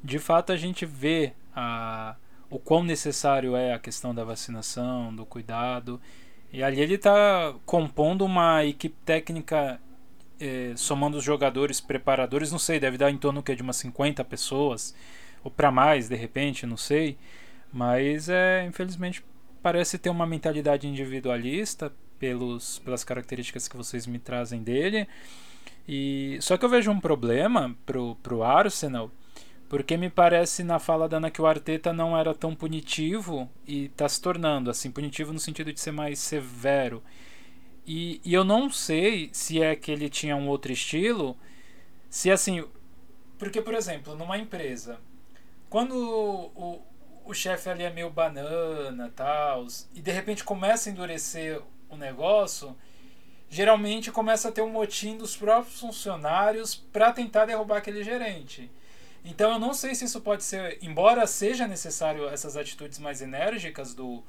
de 0.08 0.20
fato 0.20 0.54
a 0.54 0.58
gente 0.58 0.86
vê 0.86 1.34
a 1.54 2.16
o 2.50 2.58
quão 2.58 2.82
necessário 2.82 3.58
é 3.58 3.74
a 3.74 3.80
questão 3.80 4.16
da 4.16 4.24
vacinação, 4.24 5.14
do 5.14 5.26
cuidado. 5.26 6.00
E 6.52 6.64
ali 6.64 6.80
ele 6.80 6.96
está 6.96 7.54
compondo 7.66 8.24
uma 8.24 8.64
equipe 8.64 8.96
técnica, 9.04 9.82
eh, 10.40 10.72
somando 10.78 11.18
os 11.18 11.26
jogadores, 11.26 11.82
preparadores, 11.82 12.50
não 12.50 12.58
sei, 12.58 12.80
deve 12.80 12.98
dar 12.98 13.12
em 13.12 13.18
torno 13.18 13.44
que, 13.44 13.54
de 13.54 13.62
umas 13.62 13.76
50 13.76 14.24
pessoas, 14.24 14.96
ou 15.44 15.52
para 15.52 15.70
mais, 15.72 16.08
de 16.08 16.16
repente, 16.16 16.66
não 16.66 16.78
sei. 16.78 17.18
Mas, 17.72 18.30
é, 18.30 18.66
infelizmente, 18.66 19.22
parece 19.62 19.98
ter 19.98 20.10
uma 20.10 20.26
mentalidade 20.26 20.88
individualista 20.88 21.92
pelos, 22.18 22.80
pelas 22.80 23.04
características 23.04 23.68
que 23.68 23.76
vocês 23.76 24.08
me 24.08 24.20
trazem 24.20 24.64
dele. 24.64 25.06
E 25.86 26.38
Só 26.42 26.58
que 26.58 26.64
eu 26.64 26.70
vejo 26.70 26.92
um 26.92 27.00
problema 27.00 27.76
pro, 27.86 28.16
pro 28.24 28.42
Arsenal 28.44 29.12
porque 29.70 29.98
me 29.98 30.10
parece 30.10 30.64
na 30.64 30.80
fala 30.80 31.10
da 31.10 31.18
Ana 31.18 31.30
que 31.30 31.42
o 31.42 31.46
Arteta 31.46 31.92
não 31.92 32.18
era 32.18 32.34
tão 32.34 32.56
punitivo 32.56 33.50
e 33.66 33.86
está 33.86 34.08
se 34.08 34.22
tornando 34.22 34.70
assim, 34.70 34.90
punitivo 34.90 35.34
no 35.34 35.40
sentido 35.40 35.74
de 35.74 35.80
ser 35.80 35.92
mais 35.92 36.20
severo. 36.20 37.04
E, 37.86 38.22
e 38.24 38.34
eu 38.34 38.44
não 38.44 38.70
sei 38.70 39.30
se 39.34 39.62
é 39.62 39.76
que 39.76 39.92
ele 39.92 40.10
tinha 40.10 40.36
um 40.36 40.48
outro 40.48 40.72
estilo, 40.72 41.38
se 42.10 42.32
assim. 42.32 42.66
Porque, 43.38 43.62
por 43.62 43.74
exemplo, 43.74 44.16
numa 44.16 44.38
empresa, 44.38 45.00
quando 45.70 45.94
o, 45.94 46.46
o, 46.56 46.82
o 47.26 47.34
chefe 47.34 47.70
ali 47.70 47.84
é 47.84 47.90
meio 47.90 48.10
banana 48.10 49.12
tal, 49.16 49.68
e 49.94 50.02
de 50.02 50.12
repente 50.12 50.44
começa 50.44 50.90
a 50.90 50.92
endurecer 50.92 51.62
o 51.90 51.96
negócio, 51.96 52.76
geralmente 53.50 54.12
começa 54.12 54.50
a 54.50 54.52
ter 54.52 54.62
um 54.62 54.70
motim 54.70 55.18
dos 55.18 55.36
próprios 55.36 55.80
funcionários 55.80 56.76
para 56.76 57.12
tentar 57.12 57.46
derrubar 57.46 57.78
aquele 57.78 58.04
gerente. 58.04 58.70
Então 59.30 59.52
eu 59.52 59.60
não 59.60 59.74
sei 59.74 59.94
se 59.94 60.06
isso 60.06 60.22
pode 60.22 60.42
ser, 60.44 60.80
embora 60.82 61.28
seja 61.28 61.68
necessário 61.68 62.30
essas 62.30 62.56
atitudes 62.56 62.98
mais 62.98 63.22
enérgicas 63.22 63.94
do, 63.94 64.24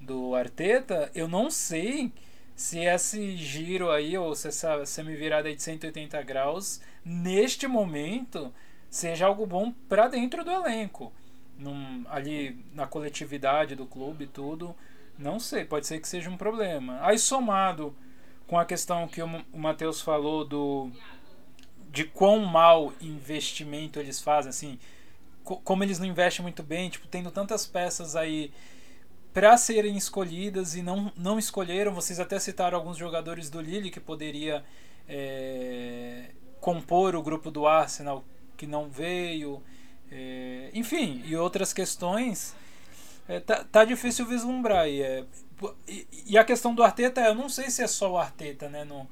do 0.00 0.34
Arteta, 0.34 1.10
eu 1.14 1.28
não 1.28 1.50
sei 1.50 2.10
se 2.56 2.78
esse 2.78 3.36
giro 3.36 3.90
aí, 3.90 4.16
ou 4.16 4.34
se 4.34 4.48
essa 4.48 4.86
semi-virada 4.86 5.54
de 5.54 5.62
180 5.62 6.22
graus, 6.22 6.80
neste 7.04 7.68
momento, 7.68 8.52
seja 8.88 9.26
algo 9.26 9.46
bom 9.46 9.70
para 9.86 10.08
dentro 10.08 10.42
do 10.42 10.50
elenco. 10.50 11.12
Num, 11.58 12.06
ali 12.08 12.58
na 12.72 12.86
coletividade 12.86 13.76
do 13.76 13.84
clube 13.84 14.26
tudo, 14.26 14.74
não 15.18 15.38
sei, 15.38 15.66
pode 15.66 15.86
ser 15.86 16.00
que 16.00 16.08
seja 16.08 16.30
um 16.30 16.38
problema. 16.38 16.98
Aí 17.02 17.18
somado 17.18 17.94
com 18.46 18.58
a 18.58 18.64
questão 18.64 19.06
que 19.06 19.20
o, 19.22 19.26
o 19.52 19.58
Matheus 19.58 20.00
falou 20.00 20.42
do 20.42 20.90
de 21.90 22.04
quão 22.04 22.44
mal 22.44 22.92
investimento 23.00 23.98
eles 23.98 24.20
fazem, 24.20 24.50
assim, 24.50 24.78
co 25.42 25.56
como 25.56 25.82
eles 25.82 25.98
não 25.98 26.06
investem 26.06 26.42
muito 26.42 26.62
bem, 26.62 26.90
tipo, 26.90 27.06
tendo 27.08 27.30
tantas 27.30 27.66
peças 27.66 28.14
aí 28.14 28.52
para 29.32 29.56
serem 29.56 29.96
escolhidas 29.96 30.74
e 30.74 30.82
não, 30.82 31.12
não 31.16 31.38
escolheram. 31.38 31.94
Vocês 31.94 32.20
até 32.20 32.38
citaram 32.38 32.76
alguns 32.76 32.96
jogadores 32.96 33.48
do 33.48 33.60
Lille 33.60 33.90
que 33.90 34.00
poderia 34.00 34.64
é, 35.08 36.30
compor 36.60 37.14
o 37.14 37.22
grupo 37.22 37.50
do 37.50 37.66
Arsenal 37.66 38.24
que 38.56 38.66
não 38.66 38.88
veio. 38.88 39.62
É, 40.10 40.70
enfim, 40.74 41.22
e 41.24 41.36
outras 41.36 41.72
questões. 41.72 42.54
É, 43.28 43.40
tá, 43.40 43.64
tá 43.64 43.84
difícil 43.84 44.26
vislumbrar. 44.26 44.88
E, 44.88 45.02
é, 45.02 45.24
e, 45.86 46.06
e, 46.28 46.38
a 46.38 46.44
questão 46.44 46.74
do 46.74 46.82
Arteta, 46.82 47.20
eu 47.20 47.34
não 47.34 47.48
sei 47.48 47.70
se 47.70 47.82
é 47.82 47.86
só 47.86 48.12
o 48.12 48.18
Arteta, 48.18 48.68
né? 48.68 48.84
No, 48.84 49.08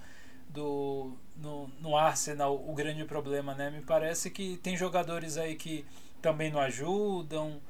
do, 0.49 1.13
no, 1.37 1.69
no 1.81 1.97
Arsenal 1.97 2.55
o 2.55 2.75
grande 2.75 3.05
problema, 3.05 3.55
né? 3.55 3.71
Me 3.71 3.83
parece 3.83 4.31
que 4.31 4.57
tem 4.59 4.77
jogadores 4.77 5.37
aí 5.37 5.55
que 5.55 5.85
também 6.23 6.51
não 6.51 6.61
ajudam. 6.61 7.61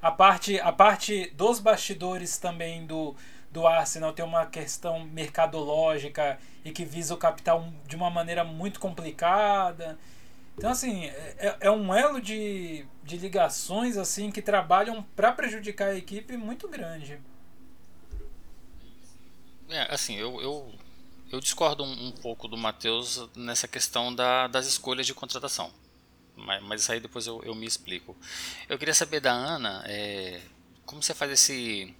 A 0.00 0.10
parte, 0.10 0.58
a 0.60 0.72
parte 0.72 1.30
dos 1.34 1.58
bastidores 1.58 2.38
também 2.38 2.86
do, 2.86 3.14
do 3.50 3.66
Arsenal 3.66 4.12
tem 4.12 4.24
uma 4.24 4.46
questão 4.46 5.04
mercadológica 5.04 6.38
e 6.64 6.70
que 6.70 6.84
visa 6.84 7.14
o 7.14 7.18
capital 7.18 7.72
de 7.86 7.96
uma 7.96 8.10
maneira 8.10 8.44
muito 8.44 8.78
complicada. 8.80 9.98
Então, 10.56 10.70
assim, 10.70 11.06
é, 11.06 11.56
é 11.60 11.70
um 11.70 11.94
elo 11.94 12.20
de, 12.20 12.84
de 13.02 13.16
ligações 13.16 13.96
assim 13.96 14.30
que 14.30 14.42
trabalham 14.42 15.02
para 15.16 15.32
prejudicar 15.32 15.88
a 15.88 15.96
equipe 15.96 16.36
muito 16.36 16.68
grande. 16.68 17.18
É, 19.70 19.94
assim, 19.94 20.16
eu, 20.16 20.40
eu 20.42 20.68
eu 21.30 21.40
discordo 21.40 21.84
um, 21.84 22.08
um 22.08 22.10
pouco 22.10 22.48
do 22.48 22.56
Matheus 22.56 23.28
nessa 23.36 23.68
questão 23.68 24.14
da, 24.14 24.48
das 24.48 24.66
escolhas 24.66 25.06
de 25.06 25.14
contratação. 25.14 25.72
Mas, 26.36 26.62
mas 26.62 26.82
isso 26.82 26.92
aí 26.92 27.00
depois 27.00 27.26
eu, 27.26 27.42
eu 27.44 27.54
me 27.54 27.66
explico. 27.66 28.16
Eu 28.68 28.78
queria 28.78 28.94
saber 28.94 29.20
da 29.20 29.32
Ana 29.32 29.84
é, 29.86 30.40
como 30.84 31.02
você 31.02 31.14
faz 31.14 31.30
esse. 31.30 31.94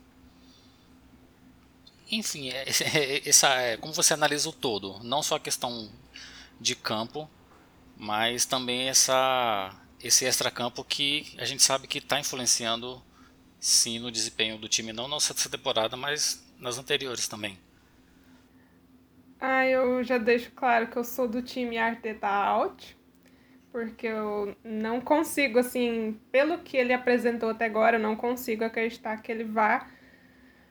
Enfim, 2.10 2.50
é, 2.50 2.64
essa, 3.24 3.48
é, 3.54 3.76
como 3.76 3.94
você 3.94 4.14
analisa 4.14 4.48
o 4.48 4.52
todo, 4.52 4.98
não 5.04 5.22
só 5.22 5.36
a 5.36 5.40
questão 5.40 5.90
de 6.60 6.74
campo, 6.74 7.30
mas 7.96 8.44
também 8.44 8.88
essa, 8.88 9.74
esse 10.02 10.24
extra-campo 10.24 10.82
que 10.82 11.34
a 11.38 11.44
gente 11.44 11.62
sabe 11.62 11.86
que 11.86 11.98
está 11.98 12.18
influenciando 12.18 13.02
sim 13.60 13.98
no 13.98 14.10
desempenho 14.10 14.58
do 14.58 14.68
time, 14.68 14.92
não 14.92 15.06
nessa 15.06 15.48
temporada, 15.48 15.96
mas 15.96 16.42
nas 16.58 16.78
anteriores 16.78 17.28
também. 17.28 17.58
Ah, 19.40 19.66
eu 19.66 20.02
já 20.04 20.18
deixo 20.18 20.52
claro 20.52 20.88
que 20.88 20.96
eu 20.96 21.04
sou 21.04 21.26
do 21.26 21.40
time 21.42 21.78
Arteta 21.78 22.28
Out, 22.28 22.96
porque 23.72 24.06
eu 24.06 24.54
não 24.62 25.00
consigo, 25.00 25.58
assim, 25.58 26.20
pelo 26.30 26.58
que 26.58 26.76
ele 26.76 26.92
apresentou 26.92 27.50
até 27.50 27.64
agora, 27.64 27.96
eu 27.96 28.00
não 28.00 28.16
consigo 28.16 28.64
acreditar 28.64 29.16
que 29.22 29.32
ele 29.32 29.44
vá 29.44 29.86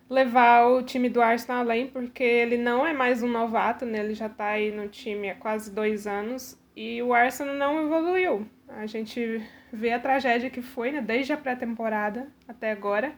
levar 0.10 0.68
o 0.68 0.84
time 0.84 1.10
do 1.10 1.22
Arsenal 1.22 1.62
além, 1.62 1.88
porque 1.88 2.24
ele 2.24 2.58
não 2.58 2.86
é 2.86 2.94
mais 2.94 3.24
um 3.24 3.28
novato, 3.28 3.86
né? 3.86 4.00
Ele 4.00 4.14
já 4.14 4.28
está 4.28 4.48
aí 4.50 4.72
no 4.72 4.88
time 4.88 5.30
há 5.30 5.36
quase 5.36 5.72
dois 5.72 6.08
anos 6.08 6.60
e 6.76 7.02
o 7.02 7.14
Arsenal 7.14 7.56
não 7.56 7.84
evoluiu. 7.86 8.48
A 8.68 8.86
gente 8.86 9.42
vê 9.72 9.94
a 9.94 10.00
tragédia 10.00 10.50
que 10.50 10.62
foi, 10.62 10.92
né? 10.92 11.02
Desde 11.02 11.34
a 11.34 11.38
pré-temporada 11.38 12.28
até 12.48 12.72
agora 12.72 13.14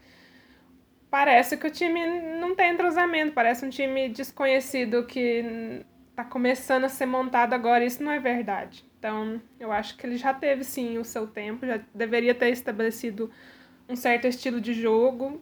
parece 1.12 1.58
que 1.58 1.68
o 1.68 1.70
time 1.70 2.00
não 2.40 2.56
tem 2.56 2.74
entrosamento, 2.74 3.34
parece 3.34 3.66
um 3.66 3.70
time 3.70 4.08
desconhecido 4.08 5.06
que 5.06 5.86
está 6.10 6.24
começando 6.24 6.86
a 6.86 6.90
ser 6.90 7.06
montado 7.06 7.54
agora, 7.54 7.84
isso 7.84 8.02
não 8.02 8.12
é 8.12 8.20
verdade. 8.20 8.86
Então, 8.98 9.42
eu 9.60 9.72
acho 9.72 9.98
que 9.98 10.08
ele 10.08 10.16
já 10.16 10.34
teve 10.34 10.64
sim 10.64 10.98
o 10.98 11.04
seu 11.04 11.28
tempo, 11.28 11.66
já 11.66 11.82
deveria 11.94 12.34
ter 12.34 12.50
estabelecido 12.50 13.30
um 13.90 13.96
certo 13.96 14.26
estilo 14.26 14.62
de 14.62 14.74
jogo. 14.74 15.42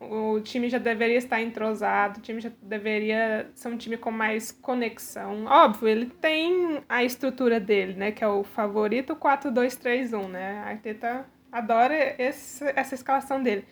O 0.00 0.40
time 0.40 0.68
já 0.68 0.78
deveria 0.78 1.16
estar 1.16 1.40
entrosado, 1.40 2.18
o 2.18 2.22
time 2.22 2.40
já 2.40 2.50
deveria 2.60 3.50
ser 3.54 3.68
um 3.68 3.76
time 3.76 3.96
com 3.96 4.10
mais 4.10 4.50
conexão. 4.50 5.44
Óbvio, 5.44 5.88
ele 5.88 6.06
tem 6.06 6.82
a 6.88 7.04
estrutura 7.04 7.60
dele, 7.60 7.94
né, 7.94 8.10
que 8.10 8.24
é 8.24 8.28
o 8.28 8.42
favorito 8.42 9.14
4-2-3-1, 9.14 10.28
né? 10.28 10.58
A 10.64 10.70
Arteta 10.70 11.24
adora 11.52 11.94
esse, 12.18 12.64
essa 12.74 12.94
escalação 12.94 13.40
dele 13.42 13.64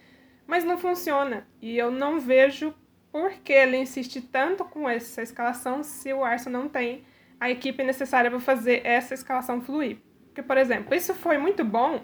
mas 0.52 0.64
não 0.64 0.76
funciona. 0.76 1.46
E 1.62 1.78
eu 1.78 1.90
não 1.90 2.20
vejo 2.20 2.74
por 3.10 3.30
que 3.42 3.54
ele 3.54 3.78
insiste 3.78 4.20
tanto 4.20 4.66
com 4.66 4.86
essa 4.86 5.22
escalação 5.22 5.82
se 5.82 6.12
o 6.12 6.22
Arsenal 6.22 6.64
não 6.64 6.68
tem 6.68 7.06
a 7.40 7.50
equipe 7.50 7.82
necessária 7.82 8.30
para 8.30 8.38
fazer 8.38 8.82
essa 8.84 9.14
escalação 9.14 9.62
fluir. 9.62 9.96
Porque, 10.26 10.42
por 10.42 10.58
exemplo, 10.58 10.94
isso 10.94 11.14
foi 11.14 11.38
muito 11.38 11.64
bom 11.64 12.02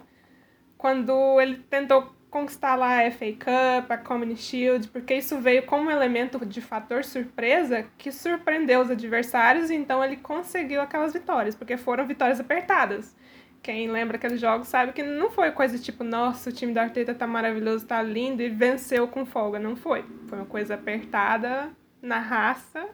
quando 0.79 1.39
ele 1.39 1.57
tentou 1.69 2.11
conquistar 2.31 2.75
lá 2.75 3.07
a 3.07 3.11
FA 3.11 3.33
Cup, 3.33 3.91
a 3.91 3.99
Community 3.99 4.41
Shield, 4.41 4.89
porque 4.89 5.15
isso 5.17 5.39
veio 5.39 5.67
como 5.67 5.89
um 5.89 5.91
elemento 5.91 6.47
de 6.47 6.63
fator 6.63 7.05
surpresa 7.05 7.85
que 7.99 8.11
surpreendeu 8.11 8.81
os 8.81 8.91
adversários, 8.91 9.69
e 9.69 9.75
então 9.75 10.03
ele 10.03 10.17
conseguiu 10.17 10.81
aquelas 10.81 11.13
vitórias, 11.13 11.55
porque 11.55 11.77
foram 11.77 12.07
vitórias 12.07 12.41
apertadas. 12.41 13.15
Quem 13.63 13.91
lembra 13.91 14.17
aqueles 14.17 14.41
jogos 14.41 14.69
sabe 14.69 14.93
que 14.93 15.03
não 15.03 15.31
foi 15.31 15.51
coisa 15.51 15.79
tipo, 15.79 16.05
nossa, 16.05 16.51
o 16.51 16.53
time 16.53 16.73
da 16.73 16.83
Arteta 16.83 17.15
tá 17.15 17.27
maravilhoso, 17.27 17.87
tá 17.87 18.01
lindo 18.01 18.43
e 18.43 18.49
venceu 18.49 19.07
com 19.09 19.27
folga. 19.27 19.59
Não 19.59 19.77
foi. 19.77 20.05
Foi 20.27 20.39
uma 20.39 20.47
coisa 20.47 20.75
apertada 20.75 21.71
na 22.01 22.19
raça 22.19 22.89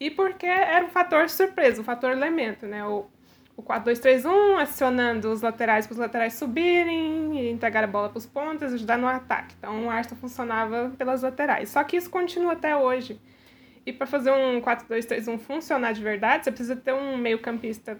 e 0.00 0.10
porque 0.10 0.46
era 0.46 0.84
um 0.84 0.88
fator 0.88 1.28
surpresa, 1.28 1.80
um 1.80 1.84
fator 1.84 2.12
elemento, 2.12 2.66
né? 2.66 2.84
O, 2.86 3.06
o 3.56 3.62
4-2-3-1, 3.62 4.60
acionando 4.60 5.32
os 5.32 5.42
laterais 5.42 5.86
para 5.86 5.92
os 5.92 5.98
laterais 5.98 6.34
subirem 6.34 7.36
e 7.36 7.50
entregar 7.50 7.82
a 7.82 7.88
bola 7.88 8.08
para 8.08 8.18
os 8.18 8.26
pontas, 8.26 8.72
ajudar 8.72 8.96
no 8.96 9.08
ataque. 9.08 9.54
Então 9.58 9.86
o 9.86 9.90
Arsenal 9.90 10.20
funcionava 10.20 10.92
pelas 10.96 11.22
laterais. 11.22 11.68
Só 11.68 11.82
que 11.82 11.96
isso 11.96 12.08
continua 12.08 12.52
até 12.52 12.76
hoje. 12.76 13.20
E 13.84 13.92
para 13.92 14.06
fazer 14.06 14.30
um 14.30 14.60
4-2-3-1 14.60 15.38
funcionar 15.38 15.92
de 15.92 16.02
verdade, 16.02 16.44
você 16.44 16.52
precisa 16.52 16.76
ter 16.76 16.92
um 16.92 17.16
meio-campista 17.16 17.98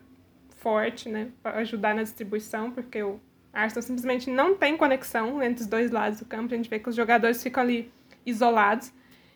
forte, 0.59 1.09
né, 1.09 1.29
para 1.43 1.59
ajudar 1.59 1.95
na 1.95 2.03
distribuição, 2.03 2.71
porque 2.71 3.03
o 3.03 3.21
Arsenal 3.53 3.83
simplesmente 3.83 4.31
não 4.31 4.55
tem 4.55 4.77
conexão 4.77 5.43
entre 5.43 5.63
os 5.63 5.67
dois 5.67 5.91
lados 5.91 6.21
do 6.21 6.25
campo. 6.25 6.53
A 6.53 6.57
gente 6.57 6.69
vê 6.69 6.79
que 6.79 6.89
os 6.89 6.95
jogadores 6.95 7.43
ficam 7.43 7.63
ali 7.63 7.91
isolados. 8.25 8.93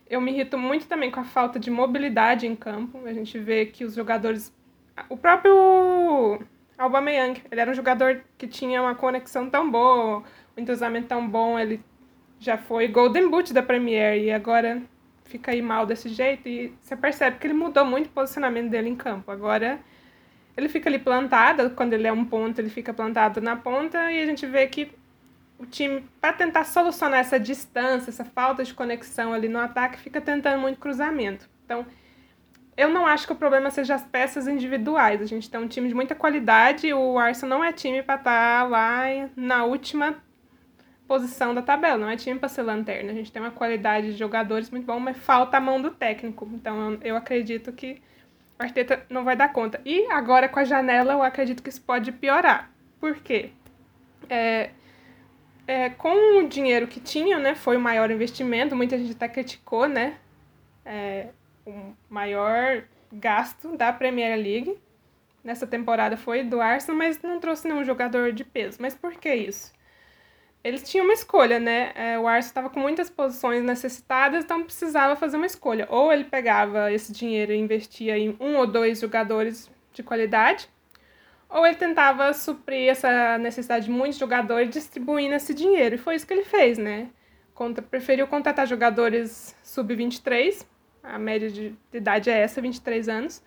Eu 0.09 0.21
me 0.21 0.33
irrito 0.33 0.59
muito 0.59 0.87
também 0.87 1.11
com 1.11 1.21
a 1.21 1.25
falta 1.25 1.59
de 1.59 1.71
mobilidade 1.71 2.47
em 2.47 2.55
campo. 2.55 3.01
A 3.07 3.13
gente 3.13 3.39
vê 3.39 3.67
que 3.67 3.85
os 3.85 3.95
jogadores 3.95 4.53
o 5.09 5.17
próprio 5.17 6.41
Aubameyang, 6.77 7.43
ele 7.51 7.61
era 7.61 7.71
um 7.71 7.75
jogador 7.75 8.23
que 8.37 8.47
tinha 8.47 8.83
uma 8.83 8.95
conexão 8.95 9.49
tão 9.49 9.71
boa, 9.71 10.23
um 10.57 10.61
entrosamento 10.61 11.09
tão 11.09 11.27
bom, 11.27 11.59
ele 11.59 11.83
já 12.39 12.59
foi 12.59 12.89
Golden 12.89 13.31
Boot 13.31 13.53
da 13.53 13.63
Premier 13.63 14.19
e 14.19 14.31
agora 14.31 14.83
fica 15.25 15.53
aí 15.53 15.63
mal 15.63 15.87
desse 15.87 16.09
jeito 16.09 16.49
e 16.49 16.73
você 16.81 16.97
percebe 16.97 17.39
que 17.39 17.47
ele 17.47 17.55
mudou 17.55 17.85
muito 17.85 18.07
o 18.07 18.11
posicionamento 18.11 18.69
dele 18.69 18.89
em 18.89 18.97
campo. 18.97 19.31
Agora 19.31 19.81
ele 20.57 20.69
fica 20.69 20.89
ali 20.89 20.99
plantado, 20.99 21.71
quando 21.71 21.93
ele 21.95 22.07
é 22.07 22.13
um 22.13 22.25
ponto, 22.25 22.59
ele 22.59 22.69
fica 22.69 22.93
plantado 22.93 23.41
na 23.41 23.57
ponta 23.57 24.11
e 24.13 24.21
a 24.23 24.27
gente 24.27 24.47
vê 24.47 24.67
que 24.67 24.91
o 25.59 25.67
time, 25.67 26.05
para 26.21 26.33
tentar 26.33 26.65
solucionar 26.65 27.21
essa 27.21 27.39
distância, 27.39 28.11
essa 28.11 28.25
falta 28.25 28.65
de 28.65 28.75
conexão 28.75 29.33
ali 29.33 29.49
no 29.49 29.59
ataque, 29.59 29.99
fica 29.99 30.21
tentando 30.21 30.61
muito 30.61 30.79
cruzamento. 30.79 31.49
Então, 31.65 31.87
eu 32.77 32.89
não 32.89 33.07
acho 33.07 33.27
que 33.27 33.33
o 33.33 33.37
problema 33.37 33.71
seja 33.71 33.95
as 33.95 34.03
peças 34.03 34.49
individuais. 34.49 35.23
A 35.23 35.27
gente 35.27 35.49
tem 35.49 35.61
um 35.61 35.69
time 35.69 35.89
de 35.89 35.95
muita 35.95 36.15
qualidade. 36.15 36.93
O 36.93 37.19
Arsenal 37.19 37.59
não 37.59 37.65
é 37.65 37.73
time 37.73 38.03
para 38.03 38.17
estar 38.17 38.63
tá 38.63 38.69
lá 38.69 39.05
na 39.37 39.65
última 39.65 40.17
posição 41.07 41.55
da 41.55 41.63
tabela. 41.63 41.99
Não 41.99 42.09
é 42.09 42.17
time 42.17 42.39
para 42.39 42.49
ser 42.49 42.63
lanterna. 42.63 43.13
A 43.13 43.15
gente 43.15 43.31
tem 43.31 43.41
uma 43.41 43.51
qualidade 43.51 44.13
de 44.13 44.19
jogadores 44.19 44.71
muito 44.71 44.87
bom, 44.87 44.99
mas 44.99 45.17
falta 45.17 45.59
a 45.59 45.61
mão 45.61 45.81
do 45.81 45.91
técnico. 45.91 46.49
Então 46.55 46.99
eu 47.03 47.17
acredito 47.17 47.73
que 47.73 48.03
o 48.63 48.65
Arteta 48.65 49.05
não 49.11 49.25
vai 49.25 49.37
dar 49.37 49.53
conta. 49.53 49.81
E 49.85 50.07
agora 50.11 50.49
com 50.49 50.61
a 50.61 50.65
janela, 50.65 51.13
eu 51.15 51.23
acredito 51.23 51.63
que 51.63 51.69
isso 51.69 51.83
pode 51.83 52.13
piorar. 52.13 52.71
Por 53.01 53.17
quê? 53.17 53.51
É, 54.31 54.71
é, 55.67 55.91
com 55.91 56.39
o 56.39 56.49
dinheiro 56.49 56.87
que 56.87 57.01
tinha, 57.01 57.39
né, 57.39 57.55
foi 57.55 57.77
o 57.77 57.81
maior 57.81 58.11
investimento. 58.11 58.77
Muita 58.77 58.97
gente 58.97 59.13
até 59.13 59.29
criticou, 59.29 59.89
né? 59.89 60.17
É, 60.85 61.29
o 61.67 61.93
maior 62.09 62.85
gasto 63.13 63.77
da 63.77 63.93
Premier 63.93 64.37
League 64.37 64.79
nessa 65.45 65.67
temporada 65.67 66.17
foi 66.17 66.45
do 66.45 66.61
Arsenal, 66.61 66.97
mas 66.97 67.21
não 67.21 67.41
trouxe 67.41 67.67
nenhum 67.69 67.85
jogador 67.85 68.33
de 68.33 68.45
peso. 68.45 68.79
Mas 68.81 68.95
por 68.95 69.15
que 69.15 69.35
isso? 69.35 69.73
Eles 70.65 70.89
tinham 70.89 71.05
uma 71.05 71.13
escolha, 71.13 71.59
né? 71.59 71.93
É, 71.95 72.19
o 72.19 72.27
Arsenal 72.27 72.39
estava 72.39 72.71
com 72.71 72.81
muitas 72.81 73.11
posições 73.11 73.65
necessitadas, 73.65 74.45
então 74.45 74.63
precisava 74.63 75.17
fazer 75.17 75.37
uma 75.37 75.47
escolha. 75.47 75.87
Ou 75.91 76.13
ele 76.13 76.25
pegava 76.25 76.93
esse 76.93 77.13
dinheiro 77.13 77.53
e 77.53 77.57
investia 77.57 78.17
em 78.17 78.37
um 78.39 78.57
ou 78.57 78.67
dois 78.67 79.01
jogadores 79.01 79.71
de 79.93 80.03
qualidade, 80.03 80.69
ou 81.49 81.67
ele 81.67 81.77
tentava 81.77 82.33
suprir 82.33 82.89
essa 82.89 83.37
necessidade 83.39 83.87
de 83.87 83.91
muitos 83.91 84.19
jogadores 84.19 84.71
distribuindo 84.71 85.35
esse 85.35 85.53
dinheiro. 85.53 85.97
E 85.97 85.99
foi 85.99 86.15
isso 86.15 86.27
que 86.27 86.33
ele 86.33 86.45
fez, 86.45 86.79
né? 86.79 87.09
Conta, 87.55 87.83
preferiu 87.83 88.27
contratar 88.27 88.67
jogadores 88.67 89.57
sub-23 89.63 90.65
a 91.03 91.19
média 91.19 91.51
de, 91.51 91.75
idade 91.93 92.31
é 92.31 92.39
essa, 92.39 92.61
23 92.61 93.09
anos, 93.09 93.43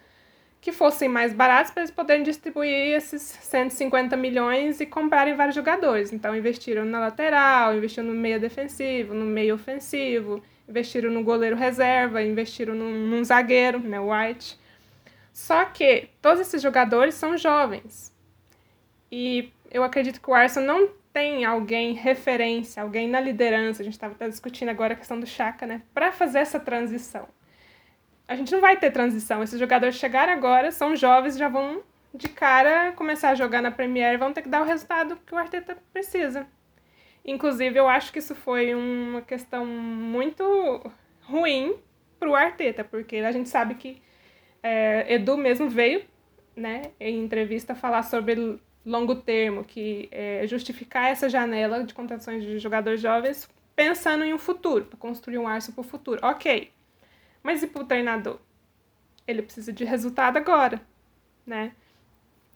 que 0.65 0.71
fossem 0.71 1.07
mais 1.07 1.31
baratos 1.31 1.71
para 1.71 1.83
eles 1.83 1.91
poderem 1.91 2.23
distribuir 2.23 2.95
esses 2.95 3.21
150 3.21 4.17
milhões 4.17 4.81
e 4.81 4.85
comprarem 4.87 5.35
vários 5.35 5.53
jogadores. 5.53 6.11
Então 6.11 6.35
investiram 6.35 6.83
na 6.83 6.99
lateral, 6.99 7.75
investiram 7.75 8.07
no 8.07 8.15
meio 8.15 8.39
defensivo, 8.39 9.13
no 9.13 9.25
meio 9.25 9.53
ofensivo, 9.53 10.41
investiram 10.67 11.11
no 11.11 11.23
goleiro 11.23 11.55
reserva, 11.55 12.23
investiram 12.23 12.73
num, 12.73 13.05
num 13.05 13.23
zagueiro, 13.23 13.77
né, 13.77 13.99
White. 13.99 14.59
Só 15.31 15.65
que 15.65 16.09
todos 16.19 16.39
esses 16.39 16.63
jogadores 16.63 17.13
são 17.13 17.37
jovens. 17.37 18.11
E 19.11 19.53
eu 19.69 19.83
acredito 19.83 20.19
que 20.19 20.31
o 20.31 20.33
Arsenal 20.33 20.79
não 20.79 20.89
tem 21.13 21.45
alguém 21.45 21.93
referência, 21.93 22.81
alguém 22.81 23.07
na 23.07 23.19
liderança, 23.19 23.83
a 23.83 23.85
gente 23.85 23.93
estava 23.93 24.27
discutindo 24.27 24.69
agora 24.69 24.93
a 24.93 24.97
questão 24.97 25.19
do 25.19 25.27
Chaka, 25.27 25.67
né, 25.67 25.83
para 25.93 26.11
fazer 26.11 26.39
essa 26.39 26.59
transição 26.59 27.27
a 28.27 28.35
gente 28.35 28.51
não 28.51 28.61
vai 28.61 28.77
ter 28.77 28.91
transição. 28.91 29.43
Esses 29.43 29.59
jogadores 29.59 29.95
chegaram 29.95 30.33
agora, 30.33 30.71
são 30.71 30.95
jovens, 30.95 31.37
já 31.37 31.47
vão 31.47 31.81
de 32.13 32.29
cara 32.29 32.93
começar 32.93 33.29
a 33.29 33.35
jogar 33.35 33.61
na 33.61 33.71
Premier 33.71 34.13
e 34.13 34.17
vão 34.17 34.33
ter 34.33 34.41
que 34.41 34.49
dar 34.49 34.61
o 34.61 34.65
resultado 34.65 35.17
que 35.25 35.33
o 35.33 35.37
Arteta 35.37 35.77
precisa. 35.91 36.47
Inclusive, 37.25 37.77
eu 37.77 37.87
acho 37.87 38.13
que 38.13 38.19
isso 38.19 38.35
foi 38.35 38.73
uma 38.73 39.21
questão 39.21 39.65
muito 39.65 40.43
ruim 41.23 41.75
para 42.19 42.29
o 42.29 42.35
Arteta, 42.35 42.83
porque 42.83 43.17
a 43.17 43.31
gente 43.31 43.49
sabe 43.49 43.75
que 43.75 44.01
é, 44.61 45.13
Edu 45.13 45.37
mesmo 45.37 45.69
veio 45.69 46.03
né, 46.55 46.91
em 46.99 47.23
entrevista 47.23 47.75
falar 47.75 48.03
sobre 48.03 48.59
longo 48.85 49.15
termo, 49.15 49.63
que 49.63 50.07
é 50.11 50.45
justificar 50.47 51.11
essa 51.11 51.27
janela 51.27 51.83
de 51.83 51.93
contratações 51.93 52.43
de 52.43 52.59
jogadores 52.59 53.01
jovens 53.01 53.49
pensando 53.75 54.23
em 54.23 54.33
um 54.33 54.37
futuro, 54.37 54.85
para 54.85 54.97
construir 54.97 55.37
um 55.37 55.47
Arsenal 55.47 55.75
para 55.75 55.81
o 55.81 55.89
futuro. 55.89 56.19
Ok, 56.23 56.71
mas 57.45 57.61
e 57.61 57.67
para 57.67 57.83
o 57.83 57.85
treinador? 57.85 58.39
Ele 59.27 59.43
precisa 59.43 59.71
de 59.71 59.85
resultado 59.85 60.37
agora, 60.37 60.81
né? 61.45 61.73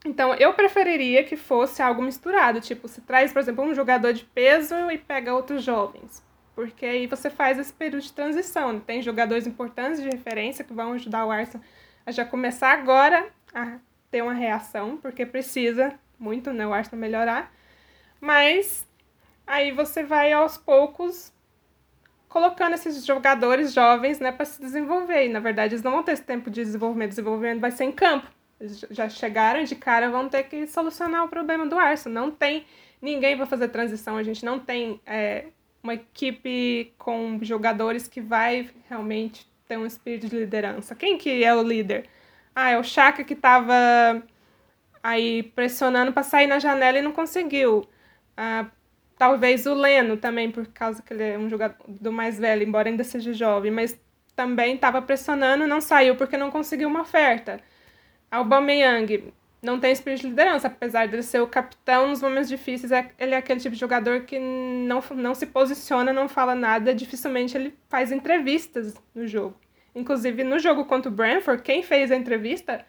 Então, 0.03 0.34
eu 0.34 0.52
preferiria 0.53 1.24
que 1.24 1.38
fosse 1.38 1.82
algo 1.82 2.02
misturado, 2.02 2.60
tipo, 2.60 2.88
se 2.88 2.99
traz, 3.02 3.32
por 3.32 3.40
exemplo, 3.40 3.64
um 3.64 3.76
jogador 3.76 4.14
de 4.14 4.26
peso 4.26 4.74
e 4.90 4.98
pega 4.98 5.36
outros 5.36 5.64
jovens, 5.64 6.24
porque 6.56 6.86
aí 6.88 7.06
você 7.06 7.30
faz 7.30 7.60
esse 7.60 7.72
período 7.72 8.02
de 8.02 8.11
transição. 8.11 8.80
Tem 8.80 8.99
jogadores 9.02 9.45
importantes 9.45 10.02
de 10.02 10.10
referência 10.10 10.64
que 10.64 10.74
vão 10.74 10.94
ajudar 10.94 11.26
o 11.26 11.32
Arsenal 11.32 11.64
a 12.03 12.11
já 12.11 12.26
começar 12.26 12.72
agora 12.72 13.30
a 13.53 13.78
ter 14.10 14.24
uma 14.24 14.34
reação, 14.34 14.98
porque 14.98 15.24
precisa 15.24 15.94
muito, 16.18 16.52
né, 16.52 16.66
o 16.66 16.74
Arsenal 16.74 16.99
melhorar. 16.99 17.53
Mas 18.20 18.88
aí 19.45 19.72
você 19.72 20.02
vai 20.02 20.34
aos 20.34 20.57
poucos 20.57 21.32
colocando 22.30 22.76
esses 22.76 23.04
jogadores 23.06 23.74
jovens 23.74 24.20
né, 24.20 24.32
para 24.32 24.46
se 24.46 24.62
desenvolver. 24.62 25.26
E, 25.26 25.30
na 25.30 25.40
verdade, 25.40 25.74
eles 25.74 25.84
não 25.84 25.92
vão 25.92 26.04
ter 26.04 26.14
esse 26.14 26.24
tempo 26.24 26.50
de 26.50 26.64
desenvolvimento. 26.64 27.10
Desenvolvimento 27.10 27.60
vai 27.60 27.72
ser 27.72 27.86
em 27.86 27.92
campo. 27.92 28.28
Eles 28.62 28.86
já 28.92 29.10
chegaram 29.10 29.64
de 29.64 29.76
cara, 29.76 30.10
vão 30.10 30.30
ter 30.30 30.44
que 30.44 30.68
solucionar 30.68 31.26
o 31.26 31.28
problema 31.28 31.66
do 31.66 31.78
Arsenal. 31.78 32.28
Não 32.28 32.32
tem 32.32 32.66
ninguém 33.02 33.36
para 33.36 33.48
fazer 33.48 33.70
transição. 33.70 34.16
A 34.16 34.24
gente 34.24 34.46
não 34.46 34.60
tem 34.60 35.02
é, 35.06 35.48
uma 35.82 35.96
equipe 35.96 36.94
com 36.98 37.40
jogadores 37.42 38.08
que 38.08 38.22
vai 38.22 38.70
realmente 38.88 39.50
ter 39.68 39.78
um 39.78 39.86
espírito 39.86 40.28
de 40.28 40.38
liderança. 40.38 40.94
Quem 40.96 41.18
que 41.18 41.44
é 41.44 41.56
o 41.56 41.64
líder? 41.64 42.08
Ah, 42.56 42.72
é 42.72 42.78
o 42.78 42.84
Chaka 42.84 43.24
que 43.24 43.34
estava 43.34 44.22
aí 45.02 45.44
pressionando 45.44 46.12
para 46.12 46.24
sair 46.24 46.48
na 46.48 46.60
janela 46.60 47.00
e 47.00 47.02
não 47.02 47.12
conseguiu. 47.12 47.88
Ah, 48.36 48.68
Talvez 49.20 49.66
o 49.66 49.74
Leno 49.74 50.16
também, 50.16 50.50
por 50.50 50.66
causa 50.68 51.04
que 51.04 51.14
ele 51.14 51.24
é 51.24 51.38
um 51.38 51.50
jogador 51.50 52.10
mais 52.10 52.40
velho, 52.40 52.64
embora 52.64 52.88
ainda 52.88 53.04
seja 53.04 53.34
jovem, 53.34 53.70
mas 53.70 54.00
também 54.34 54.76
estava 54.76 55.02
pressionando, 55.02 55.68
não 55.68 55.82
saiu 55.82 56.16
porque 56.16 56.38
não 56.38 56.50
conseguiu 56.50 56.88
uma 56.88 57.02
oferta. 57.02 57.60
Aubameyang 58.32 59.34
não 59.62 59.78
tem 59.78 59.91
espírito 59.91 60.22
de 60.22 60.30
liderança, 60.30 60.68
apesar 60.68 61.06
de 61.10 61.22
ser 61.22 61.41
o 61.41 61.48
capitão 61.48 62.08
nos 62.08 62.22
momentos 62.22 62.48
difíceis, 62.48 62.94
é, 62.94 63.10
ele 63.20 63.36
é 63.36 63.38
aquele 63.38 63.60
tipo 63.60 63.74
de 63.74 63.82
jogador 63.82 64.22
que 64.22 64.40
não, 64.40 65.04
não 65.14 65.36
se 65.36 65.48
posiciona, 65.48 66.14
não 66.14 66.30
fala 66.30 66.56
nada, 66.56 66.96
dificilmente 66.96 67.58
ele 67.58 67.78
faz 67.90 68.14
entrevistas 68.14 68.96
no 69.14 69.28
jogo. 69.28 69.60
Inclusive, 69.94 70.46
no 70.46 70.58
jogo 70.60 70.86
contra 70.86 71.12
o 71.12 71.14
Brentford, 71.14 71.62
quem 71.62 71.84
fez 71.84 72.10
a 72.10 72.16
entrevista 72.16 72.86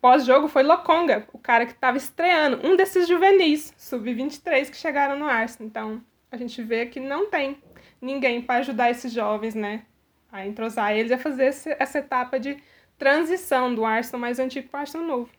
Pós-jogo 0.00 0.48
foi 0.48 0.62
Lokonga, 0.62 1.26
o 1.32 1.38
cara 1.38 1.66
que 1.66 1.72
estava 1.72 1.96
estreando, 1.96 2.66
um 2.66 2.76
desses 2.76 3.08
juvenis, 3.08 3.74
sub-23, 3.78 4.70
que 4.70 4.76
chegaram 4.76 5.18
no 5.18 5.26
Arsenal. 5.26 5.68
Então, 5.68 6.04
a 6.30 6.36
gente 6.36 6.62
vê 6.62 6.86
que 6.86 7.00
não 7.00 7.30
tem 7.30 7.60
ninguém 8.00 8.42
para 8.42 8.60
ajudar 8.60 8.90
esses 8.90 9.12
jovens, 9.12 9.54
né? 9.54 9.84
A 10.30 10.46
entrosar 10.46 10.92
eles 10.92 11.12
a 11.12 11.18
fazer 11.18 11.54
essa 11.78 11.98
etapa 11.98 12.38
de 12.38 12.62
transição 12.98 13.74
do 13.74 13.84
Arsenal 13.84 14.20
mais 14.20 14.38
antigo 14.38 14.68
para 14.68 14.78
o 14.78 14.80
Arsenal 14.82 15.06
novo. 15.06 15.30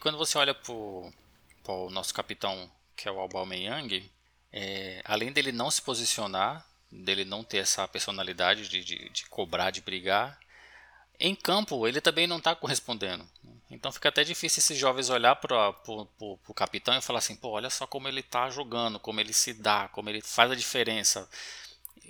Quando 0.00 0.18
você 0.18 0.36
olha 0.38 0.54
para 0.54 0.72
o 0.72 1.90
nosso 1.90 2.14
capitão, 2.14 2.70
que 2.94 3.08
é 3.08 3.12
o 3.12 3.18
Aubameyang, 3.18 4.10
é, 4.52 5.02
além 5.04 5.32
dele 5.32 5.52
não 5.52 5.70
se 5.70 5.82
posicionar, 5.82 6.66
dele 6.90 7.24
não 7.24 7.42
ter 7.42 7.58
essa 7.58 7.86
personalidade 7.88 8.68
de, 8.68 8.84
de, 8.84 9.08
de 9.08 9.26
cobrar, 9.26 9.70
de 9.70 9.80
brigar, 9.80 10.38
em 11.18 11.34
campo 11.34 11.86
ele 11.86 12.00
também 12.00 12.26
não 12.26 12.38
está 12.38 12.54
correspondendo. 12.54 13.26
Então 13.70 13.90
fica 13.90 14.08
até 14.08 14.22
difícil 14.22 14.60
esses 14.60 14.78
jovens 14.78 15.10
olhar 15.10 15.34
para 15.36 15.74
o 15.88 16.54
capitão 16.54 16.96
e 16.96 17.02
falar 17.02 17.18
assim, 17.18 17.34
pô, 17.34 17.50
olha 17.50 17.68
só 17.68 17.86
como 17.86 18.06
ele 18.06 18.20
está 18.20 18.48
jogando, 18.48 19.00
como 19.00 19.20
ele 19.20 19.32
se 19.32 19.52
dá, 19.52 19.88
como 19.88 20.08
ele 20.08 20.20
faz 20.20 20.50
a 20.50 20.54
diferença. 20.54 21.28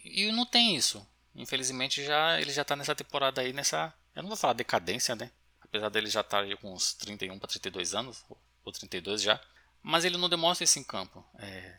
E 0.05 0.31
não 0.33 0.45
tem 0.45 0.77
isso. 0.77 1.07
Infelizmente 1.35 2.05
já 2.05 2.41
ele 2.41 2.53
já 2.53 2.63
está 2.63 2.77
nessa 2.77 2.95
temporada 2.95 3.41
aí, 3.41 3.53
nessa. 3.53 3.93
Eu 4.15 4.23
não 4.23 4.29
vou 4.29 4.37
falar 4.37 4.53
decadência, 4.53 5.15
né? 5.15 5.31
Apesar 5.63 5.89
dele 5.89 6.09
já 6.09 6.21
estar 6.21 6.47
tá 6.47 6.57
com 6.57 6.73
uns 6.73 6.95
31 6.95 7.39
para 7.39 7.49
32 7.49 7.95
anos, 7.95 8.25
ou 8.65 8.73
32 8.73 9.23
já. 9.23 9.41
Mas 9.83 10.05
ele 10.05 10.17
não 10.17 10.29
demonstra 10.29 10.65
isso 10.65 10.79
em 10.79 10.85
campo. 10.85 11.25
É, 11.39 11.75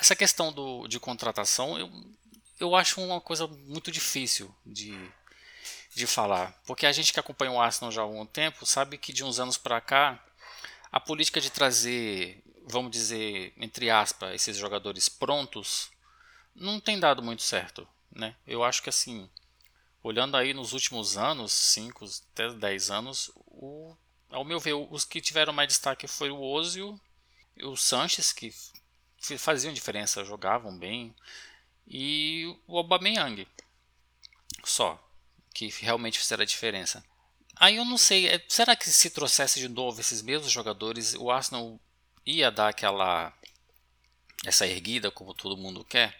Essa 0.00 0.16
questão 0.16 0.52
do, 0.52 0.88
de 0.88 0.98
contratação, 0.98 1.78
eu, 1.78 1.90
eu 2.58 2.74
acho 2.74 3.00
uma 3.00 3.20
coisa 3.20 3.46
muito 3.46 3.90
difícil 3.90 4.54
de, 4.66 4.92
de 5.94 6.06
falar. 6.06 6.52
Porque 6.66 6.86
a 6.86 6.92
gente 6.92 7.12
que 7.12 7.20
acompanha 7.20 7.52
o 7.52 7.60
Arsenal 7.60 7.92
já 7.92 8.00
há 8.00 8.04
algum 8.04 8.26
tempo 8.26 8.66
sabe 8.66 8.98
que 8.98 9.12
de 9.12 9.22
uns 9.22 9.38
anos 9.38 9.56
para 9.56 9.80
cá, 9.80 10.22
a 10.90 10.98
política 10.98 11.40
de 11.40 11.50
trazer, 11.50 12.42
vamos 12.66 12.90
dizer, 12.90 13.52
entre 13.56 13.90
aspas, 13.90 14.34
esses 14.34 14.56
jogadores 14.56 15.08
prontos, 15.08 15.90
não 16.54 16.80
tem 16.80 16.98
dado 16.98 17.22
muito 17.22 17.42
certo. 17.42 17.86
Né? 18.10 18.34
Eu 18.46 18.64
acho 18.64 18.82
que 18.82 18.88
assim, 18.88 19.30
olhando 20.02 20.36
aí 20.36 20.52
nos 20.52 20.72
últimos 20.72 21.16
anos, 21.16 21.52
5 21.52 22.04
até 22.32 22.50
10 22.50 22.90
anos, 22.90 23.30
o, 23.46 23.96
ao 24.30 24.44
meu 24.44 24.58
ver, 24.58 24.74
os 24.74 25.04
que 25.04 25.20
tiveram 25.20 25.52
mais 25.52 25.68
destaque 25.68 26.06
foi 26.06 26.30
o 26.30 26.40
Ozil 26.40 27.00
e 27.56 27.64
o 27.64 27.76
Sanches, 27.76 28.32
que 28.32 28.52
faziam 29.38 29.72
diferença, 29.72 30.24
jogavam 30.24 30.76
bem, 30.76 31.14
e 31.86 32.44
o 32.66 32.76
Aubameyang. 32.78 33.46
Só 34.64 35.03
que 35.54 35.72
realmente 35.80 36.18
fizeram 36.18 36.42
a 36.42 36.46
diferença. 36.46 37.02
Aí 37.56 37.76
eu 37.76 37.84
não 37.84 37.96
sei, 37.96 38.28
é, 38.28 38.44
será 38.48 38.74
que 38.74 38.90
se 38.90 39.10
trouxesse 39.10 39.60
de 39.60 39.68
novo 39.68 40.00
esses 40.00 40.20
mesmos 40.20 40.50
jogadores, 40.50 41.14
o 41.14 41.30
Arsenal 41.30 41.80
ia 42.26 42.50
dar 42.50 42.68
aquela 42.68 43.32
essa 44.44 44.66
erguida 44.66 45.10
como 45.10 45.32
todo 45.32 45.56
mundo 45.56 45.84
quer? 45.84 46.14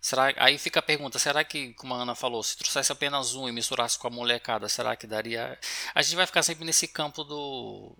Será, 0.00 0.32
aí 0.36 0.58
fica 0.58 0.80
a 0.80 0.82
pergunta, 0.82 1.18
será 1.18 1.44
que, 1.44 1.72
como 1.74 1.94
a 1.94 2.02
Ana 2.02 2.14
falou, 2.14 2.42
se 2.42 2.56
trouxesse 2.56 2.90
apenas 2.90 3.34
um 3.34 3.48
e 3.48 3.52
misturasse 3.52 3.98
com 3.98 4.08
a 4.08 4.10
molecada, 4.10 4.68
será 4.68 4.96
que 4.96 5.06
daria... 5.06 5.58
A 5.94 6.02
gente 6.02 6.16
vai 6.16 6.26
ficar 6.26 6.42
sempre 6.42 6.64
nesse 6.64 6.88
campo 6.88 7.22
do, 7.22 7.96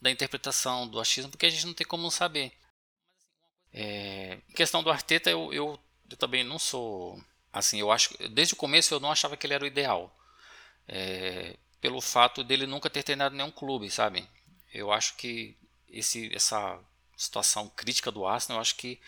da 0.00 0.10
interpretação, 0.10 0.88
do 0.88 1.00
achismo, 1.00 1.30
porque 1.30 1.46
a 1.46 1.50
gente 1.50 1.66
não 1.66 1.74
tem 1.74 1.86
como 1.86 2.10
saber. 2.10 2.52
É, 3.72 4.38
em 4.48 4.54
questão 4.54 4.82
do 4.82 4.90
Arteta, 4.90 5.30
eu, 5.30 5.52
eu, 5.52 5.78
eu 6.10 6.16
também 6.16 6.44
não 6.44 6.58
sou... 6.58 7.22
Assim, 7.52 7.78
eu 7.78 7.92
acho 7.92 8.16
desde 8.30 8.54
o 8.54 8.56
começo 8.56 8.92
eu 8.92 9.00
não 9.00 9.12
achava 9.12 9.36
que 9.36 9.46
ele 9.46 9.54
era 9.54 9.64
o 9.64 9.66
ideal 9.66 10.14
é, 10.88 11.56
pelo 11.80 12.00
fato 12.00 12.42
dele 12.42 12.66
nunca 12.66 12.90
ter 12.90 13.02
treinado 13.02 13.34
nenhum 13.34 13.50
clube, 13.50 13.90
sabe? 13.90 14.26
Eu 14.72 14.92
acho 14.92 15.16
que 15.16 15.56
esse, 15.88 16.34
essa 16.34 16.78
situação 17.16 17.68
crítica 17.68 18.10
do 18.10 18.26
Arsenal, 18.26 18.58
eu 18.58 18.62
acho 18.62 18.76
que 18.76 19.00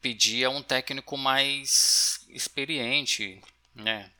pedia 0.00 0.50
um 0.50 0.62
técnico 0.62 1.16
mais 1.16 2.24
experiente, 2.28 3.40
né? 3.74 4.10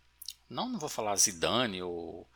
Não, 0.49 0.69
não 0.69 0.79
vou 0.79 0.89
falar 0.89 1.17
Zidane 1.17 1.83
ou, 1.83 2.29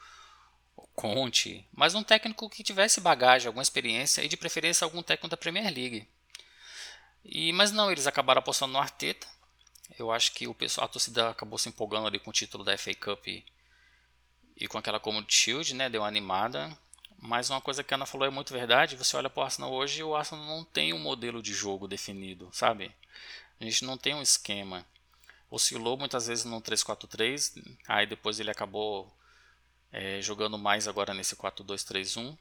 ou 0.76 0.86
Conte, 0.94 1.66
mas 1.72 1.94
um 1.94 2.02
técnico 2.02 2.50
que 2.50 2.62
tivesse 2.62 3.00
bagagem, 3.00 3.46
alguma 3.46 3.62
experiência 3.62 4.22
e 4.22 4.28
de 4.28 4.36
preferência 4.36 4.84
algum 4.84 5.02
técnico 5.02 5.28
da 5.28 5.36
Premier 5.36 5.72
League. 5.72 6.08
E, 7.24 7.52
mas 7.52 7.70
não, 7.70 7.90
eles 7.90 8.06
acabaram 8.06 8.40
apostando 8.40 8.72
no 8.72 8.78
Arteta, 8.78 9.26
eu 9.98 10.10
acho 10.10 10.32
que 10.32 10.46
o 10.46 10.54
pessoal, 10.54 10.84
a 10.86 10.88
torcida 10.88 11.30
acabou 11.30 11.58
se 11.58 11.68
empolgando 11.68 12.06
ali 12.06 12.18
com 12.18 12.30
o 12.30 12.32
título 12.32 12.64
da 12.64 12.76
FA 12.76 12.94
Cup 12.94 13.26
e, 13.26 13.44
e 14.56 14.66
com 14.66 14.78
aquela 14.78 15.00
Community 15.00 15.34
Shield, 15.34 15.74
né? 15.74 15.88
Deu 15.88 16.02
uma 16.02 16.08
animada. 16.08 16.76
Mas 17.18 17.50
uma 17.50 17.60
coisa 17.60 17.84
que 17.84 17.92
a 17.92 17.96
Ana 17.96 18.06
falou 18.06 18.26
é 18.26 18.30
muito 18.30 18.52
verdade. 18.52 18.96
Você 18.96 19.16
olha 19.16 19.28
para 19.28 19.40
o 19.40 19.44
Arsenal 19.44 19.72
hoje, 19.72 20.02
o 20.02 20.16
Arsenal 20.16 20.44
não 20.46 20.64
tem 20.64 20.94
um 20.94 20.98
modelo 20.98 21.42
de 21.42 21.52
jogo 21.52 21.86
definido, 21.86 22.48
sabe? 22.52 22.94
A 23.60 23.64
gente 23.64 23.84
não 23.84 23.98
tem 23.98 24.14
um 24.14 24.22
esquema. 24.22 24.86
Oscilou 25.50 25.98
muitas 25.98 26.28
vezes 26.28 26.44
no 26.44 26.62
3-4-3, 26.62 27.76
aí 27.86 28.06
depois 28.06 28.40
ele 28.40 28.50
acabou 28.50 29.12
é, 29.92 30.22
jogando 30.22 30.56
mais 30.56 30.88
agora 30.88 31.12
nesse 31.12 31.36
4-2-3-1. 31.36 32.38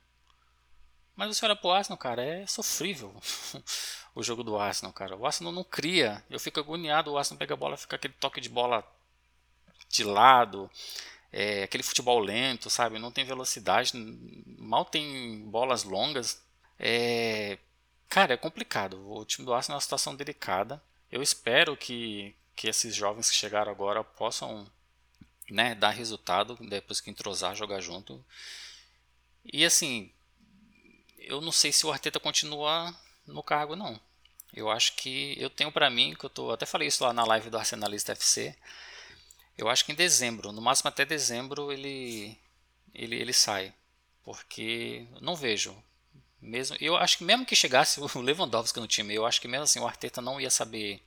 Mas 1.15 1.35
você 1.35 1.45
olha 1.45 1.55
pro 1.55 1.71
Arsenal, 1.71 1.97
cara, 1.97 2.23
é 2.23 2.47
sofrível 2.47 3.13
o 4.15 4.23
jogo 4.23 4.43
do 4.43 4.57
Arsenal, 4.57 4.93
cara. 4.93 5.15
O 5.15 5.25
Arsenal 5.25 5.51
não 5.51 5.63
cria. 5.63 6.23
Eu 6.29 6.39
fico 6.39 6.59
agoniado, 6.59 7.11
o 7.11 7.17
Arsenal 7.17 7.39
pega 7.39 7.53
a 7.53 7.57
bola, 7.57 7.77
fica 7.77 7.95
aquele 7.95 8.13
toque 8.19 8.41
de 8.41 8.49
bola 8.49 8.85
de 9.89 10.03
lado, 10.03 10.69
é, 11.31 11.63
aquele 11.63 11.83
futebol 11.83 12.19
lento, 12.19 12.69
sabe? 12.69 12.99
Não 12.99 13.11
tem 13.11 13.25
velocidade, 13.25 13.91
mal 14.57 14.85
tem 14.85 15.41
bolas 15.49 15.83
longas. 15.83 16.41
É, 16.77 17.57
cara, 18.07 18.33
é 18.33 18.37
complicado. 18.37 18.99
O 19.11 19.25
time 19.25 19.45
do 19.45 19.53
Arsenal 19.53 19.75
é 19.75 19.77
uma 19.77 19.81
situação 19.81 20.15
delicada. 20.15 20.81
Eu 21.11 21.21
espero 21.21 21.75
que, 21.75 22.35
que 22.55 22.67
esses 22.67 22.95
jovens 22.95 23.29
que 23.29 23.35
chegaram 23.35 23.71
agora 23.71 24.03
possam 24.03 24.69
né, 25.49 25.75
dar 25.75 25.89
resultado 25.91 26.57
depois 26.61 27.01
que 27.01 27.09
entrosar, 27.09 27.55
jogar 27.55 27.81
junto. 27.81 28.23
E 29.51 29.65
assim, 29.65 30.11
eu 31.17 31.41
não 31.41 31.51
sei 31.51 31.71
se 31.71 31.85
o 31.85 31.91
Arteta 31.91 32.19
continua 32.19 32.95
no 33.33 33.43
cargo, 33.43 33.75
não. 33.75 33.99
Eu 34.53 34.69
acho 34.69 34.95
que 34.95 35.35
eu 35.39 35.49
tenho 35.49 35.71
para 35.71 35.89
mim, 35.89 36.15
que 36.17 36.25
eu 36.25 36.29
tô, 36.29 36.51
até 36.51 36.65
falei 36.65 36.87
isso 36.87 37.03
lá 37.03 37.13
na 37.13 37.23
live 37.23 37.49
do 37.49 37.57
Arsenalista 37.57 38.13
FC. 38.13 38.55
Eu 39.57 39.69
acho 39.69 39.85
que 39.85 39.91
em 39.91 39.95
dezembro, 39.95 40.51
no 40.51 40.61
máximo 40.61 40.89
até 40.89 41.05
dezembro, 41.05 41.71
ele 41.71 42.37
ele, 42.93 43.15
ele 43.15 43.33
sai, 43.33 43.73
porque 44.23 45.07
não 45.21 45.35
vejo. 45.35 45.75
Mesmo, 46.41 46.77
eu 46.79 46.95
acho 46.95 47.17
que 47.17 47.23
mesmo 47.23 47.45
que 47.45 47.55
chegasse 47.55 47.99
o 48.01 48.21
Lewandowski 48.21 48.79
no 48.79 48.87
time, 48.87 49.13
eu 49.13 49.25
acho 49.25 49.41
que 49.41 49.47
mesmo 49.47 49.63
assim 49.63 49.79
o 49.79 49.87
Arteta 49.87 50.21
não 50.21 50.39
ia 50.39 50.49
saber 50.49 51.01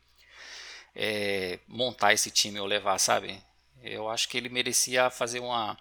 é, 0.94 1.58
montar 1.66 2.12
esse 2.12 2.30
time 2.30 2.60
ou 2.60 2.66
levar, 2.66 2.98
sabe? 2.98 3.42
Eu 3.82 4.08
acho 4.08 4.28
que 4.28 4.36
ele 4.36 4.48
merecia 4.48 5.10
fazer 5.10 5.40
uma 5.40 5.76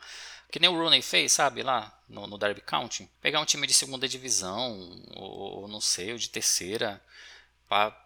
que 0.51 0.59
nem 0.59 0.69
o 0.69 0.77
Rooney 0.77 1.01
fez, 1.01 1.31
sabe, 1.31 1.63
lá 1.63 1.97
no, 2.09 2.27
no 2.27 2.37
Derby 2.37 2.61
County. 2.61 3.09
Pegar 3.21 3.39
um 3.39 3.45
time 3.45 3.65
de 3.65 3.73
segunda 3.73 4.07
divisão, 4.07 5.01
ou, 5.15 5.61
ou 5.61 5.67
não 5.67 5.79
sei, 5.79 6.11
ou 6.11 6.17
de 6.17 6.29
terceira, 6.29 7.01
para 7.69 7.97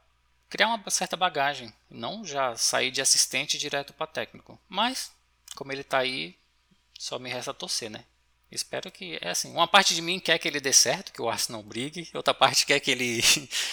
criar 0.47 0.67
uma 0.67 0.89
certa 0.91 1.17
bagagem. 1.17 1.73
Não 1.89 2.23
já 2.23 2.55
sair 2.55 2.91
de 2.91 3.01
assistente 3.01 3.57
direto 3.57 3.93
para 3.93 4.05
técnico. 4.05 4.59
Mas, 4.69 5.11
como 5.55 5.71
ele 5.71 5.81
está 5.81 5.97
aí, 5.97 6.37
só 6.97 7.17
me 7.17 7.29
resta 7.29 7.53
torcer, 7.53 7.89
né? 7.89 8.05
Espero 8.51 8.91
que, 8.91 9.17
é 9.21 9.29
assim, 9.31 9.51
uma 9.51 9.67
parte 9.67 9.95
de 9.95 10.01
mim 10.01 10.19
quer 10.19 10.37
que 10.37 10.47
ele 10.47 10.59
dê 10.61 10.71
certo, 10.71 11.11
que 11.11 11.21
o 11.21 11.27
Arsenal 11.27 11.63
brigue, 11.63 12.09
outra 12.13 12.33
parte 12.33 12.65
quer 12.65 12.79
que 12.79 12.91
ele 12.91 13.21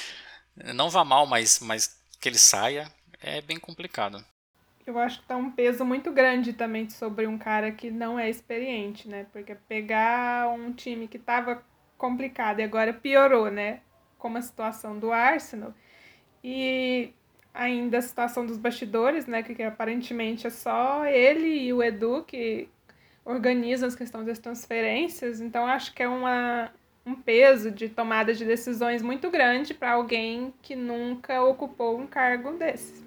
não 0.74 0.88
vá 0.88 1.04
mal, 1.04 1.26
mas, 1.26 1.60
mas 1.60 1.94
que 2.18 2.28
ele 2.28 2.38
saia. 2.38 2.92
É 3.20 3.40
bem 3.40 3.60
complicado 3.60 4.24
eu 4.86 4.98
acho 4.98 5.20
que 5.20 5.26
tá 5.26 5.36
um 5.36 5.50
peso 5.50 5.84
muito 5.84 6.10
grande 6.12 6.52
também 6.52 6.88
sobre 6.90 7.26
um 7.26 7.38
cara 7.38 7.70
que 7.70 7.90
não 7.90 8.18
é 8.18 8.28
experiente, 8.28 9.08
né? 9.08 9.26
Porque 9.32 9.54
pegar 9.54 10.48
um 10.48 10.72
time 10.72 11.06
que 11.08 11.18
tava 11.18 11.62
complicado 11.96 12.60
e 12.60 12.62
agora 12.62 12.92
piorou, 12.92 13.50
né? 13.50 13.80
Como 14.18 14.38
a 14.38 14.42
situação 14.42 14.98
do 14.98 15.12
Arsenal. 15.12 15.72
E 16.42 17.12
ainda 17.54 17.98
a 17.98 18.02
situação 18.02 18.44
dos 18.44 18.56
bastidores, 18.58 19.26
né? 19.26 19.42
Que, 19.42 19.54
que 19.54 19.62
aparentemente 19.62 20.46
é 20.46 20.50
só 20.50 21.06
ele 21.06 21.48
e 21.48 21.72
o 21.72 21.82
Edu 21.82 22.24
que 22.26 22.68
organizam 23.24 23.88
as 23.88 23.94
questões 23.94 24.26
das 24.26 24.38
transferências. 24.38 25.40
Então 25.40 25.66
acho 25.66 25.94
que 25.94 26.02
é 26.02 26.08
uma, 26.08 26.70
um 27.06 27.14
peso 27.14 27.70
de 27.70 27.88
tomada 27.88 28.34
de 28.34 28.44
decisões 28.44 29.02
muito 29.02 29.30
grande 29.30 29.74
para 29.74 29.92
alguém 29.92 30.52
que 30.62 30.74
nunca 30.74 31.42
ocupou 31.42 31.98
um 31.98 32.06
cargo 32.06 32.52
desses. 32.52 33.02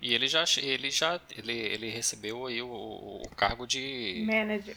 E 0.00 0.14
ele 0.14 0.28
já, 0.28 0.44
ele 0.58 0.90
já 0.90 1.20
ele, 1.36 1.52
ele 1.52 1.90
recebeu 1.90 2.46
aí 2.46 2.62
o, 2.62 2.68
o 2.68 3.28
cargo 3.36 3.66
de 3.66 4.24
manager. 4.26 4.76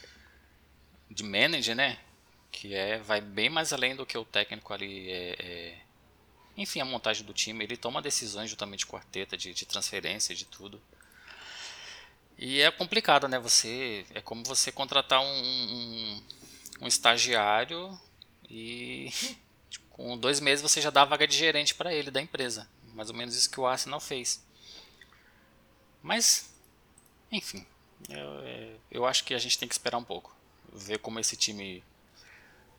De 1.10 1.24
manager, 1.24 1.76
né? 1.76 2.00
Que 2.52 2.74
é 2.74 2.98
vai 2.98 3.22
bem 3.22 3.50
mais 3.50 3.72
além 3.72 3.96
do 3.96 4.06
que 4.06 4.18
o 4.18 4.26
técnico 4.26 4.74
ali 4.74 5.10
é, 5.12 5.36
é... 5.40 5.78
enfim, 6.58 6.82
a 6.82 6.86
montagem 6.86 7.26
do 7.26 7.34
time, 7.34 7.64
ele 7.64 7.78
toma 7.78 8.02
decisões 8.02 8.50
juntamente 8.50 8.80
de 8.80 8.88
quarteta, 8.88 9.38
de, 9.38 9.54
de 9.54 9.66
transferência, 9.66 10.34
de 10.34 10.46
tudo. 10.46 10.82
E 12.38 12.60
é 12.62 12.72
complicado, 12.72 13.28
né? 13.28 13.38
Você 13.38 14.04
é 14.16 14.22
como 14.22 14.44
você 14.44 14.72
contratar 14.72 15.22
um, 15.22 15.26
um, 15.26 16.24
um 16.82 16.88
estagiário 16.88 17.98
e 18.50 19.12
com 19.92 20.18
dois 20.18 20.40
meses 20.40 20.64
você 20.64 20.82
já 20.82 20.90
dá 20.90 21.04
a 21.04 21.06
vaga 21.06 21.28
de 21.28 21.38
gerente 21.38 21.76
para 21.76 21.94
ele 21.94 22.10
da 22.10 22.20
empresa. 22.20 22.68
Mais 22.96 23.12
ou 23.12 23.16
menos 23.16 23.36
isso 23.36 23.52
que 23.52 23.60
o 23.60 23.68
Arsenal 23.68 24.00
fez. 24.00 24.44
Mas, 26.02 26.54
enfim, 27.32 27.66
Eu, 28.10 28.40
é, 28.44 28.76
eu 28.90 29.06
acho 29.06 29.24
que 29.24 29.34
a 29.34 29.38
gente 29.38 29.58
tem 29.58 29.68
que 29.68 29.76
esperar 29.76 29.98
um 29.98 30.04
pouco. 30.04 30.36
Ver 30.74 31.00
como 31.00 31.20
esse 31.20 31.36
time 31.36 31.84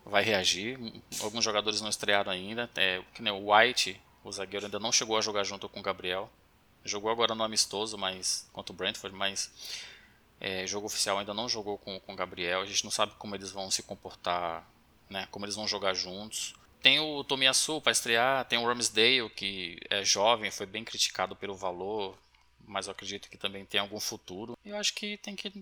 vai 0.05 0.23
reagir. 0.23 0.79
Alguns 1.21 1.45
jogadores 1.45 1.81
não 1.81 1.89
estrearam 1.89 2.33
ainda. 2.33 2.69
É, 2.77 3.03
que 3.15 3.23
nem 3.23 3.33
o 3.33 3.53
White, 3.53 4.01
o 4.25 4.33
zagueiro, 4.33 4.67
ainda 4.67 4.81
não 4.81 4.93
chegou 4.93 5.17
a 5.17 5.21
jogar 5.21 5.45
junto 5.45 5.69
com 5.69 5.81
o 5.81 5.83
Gabriel. 5.83 6.31
Jogou 6.85 7.11
agora 7.11 7.35
no 7.35 7.45
amistoso, 7.45 7.97
mas 7.97 8.49
contra 8.53 8.73
o 8.73 8.77
Brentford, 8.77 9.17
mas 9.17 9.51
é, 10.41 10.67
jogo 10.67 10.87
oficial 10.87 11.19
ainda 11.19 11.33
não 11.33 11.49
jogou 11.49 11.79
com, 11.79 12.01
com 12.01 12.13
o 12.13 12.17
Gabriel. 12.17 12.63
A 12.63 12.67
gente 12.67 12.83
não 12.83 12.91
sabe 12.91 13.13
como 13.19 13.37
eles 13.37 13.53
vão 13.53 13.71
se 13.71 13.83
comportar, 13.85 14.67
né? 15.09 15.29
Como 15.31 15.45
eles 15.45 15.55
vão 15.55 15.69
jogar 15.69 15.95
juntos. 15.95 16.55
Tem 16.83 16.99
o 16.99 17.23
Tomiyasu 17.23 17.81
para 17.81 17.93
estrear, 17.93 18.45
tem 18.47 18.59
o 18.59 18.67
Ramsdale, 18.67 19.31
que 19.31 19.79
é 19.89 20.05
jovem, 20.05 20.51
foi 20.51 20.67
bem 20.67 20.83
criticado 20.83 21.37
pelo 21.37 21.55
valor, 21.55 22.19
mas 22.67 22.87
eu 22.87 22.93
acredito 22.93 23.29
que 23.29 23.37
também 23.37 23.65
tem 23.65 23.81
algum 23.81 24.01
futuro. 24.01 24.57
Eu 24.65 24.77
acho 24.77 24.95
que 24.95 25.17
tem 25.19 25.35
que 25.37 25.53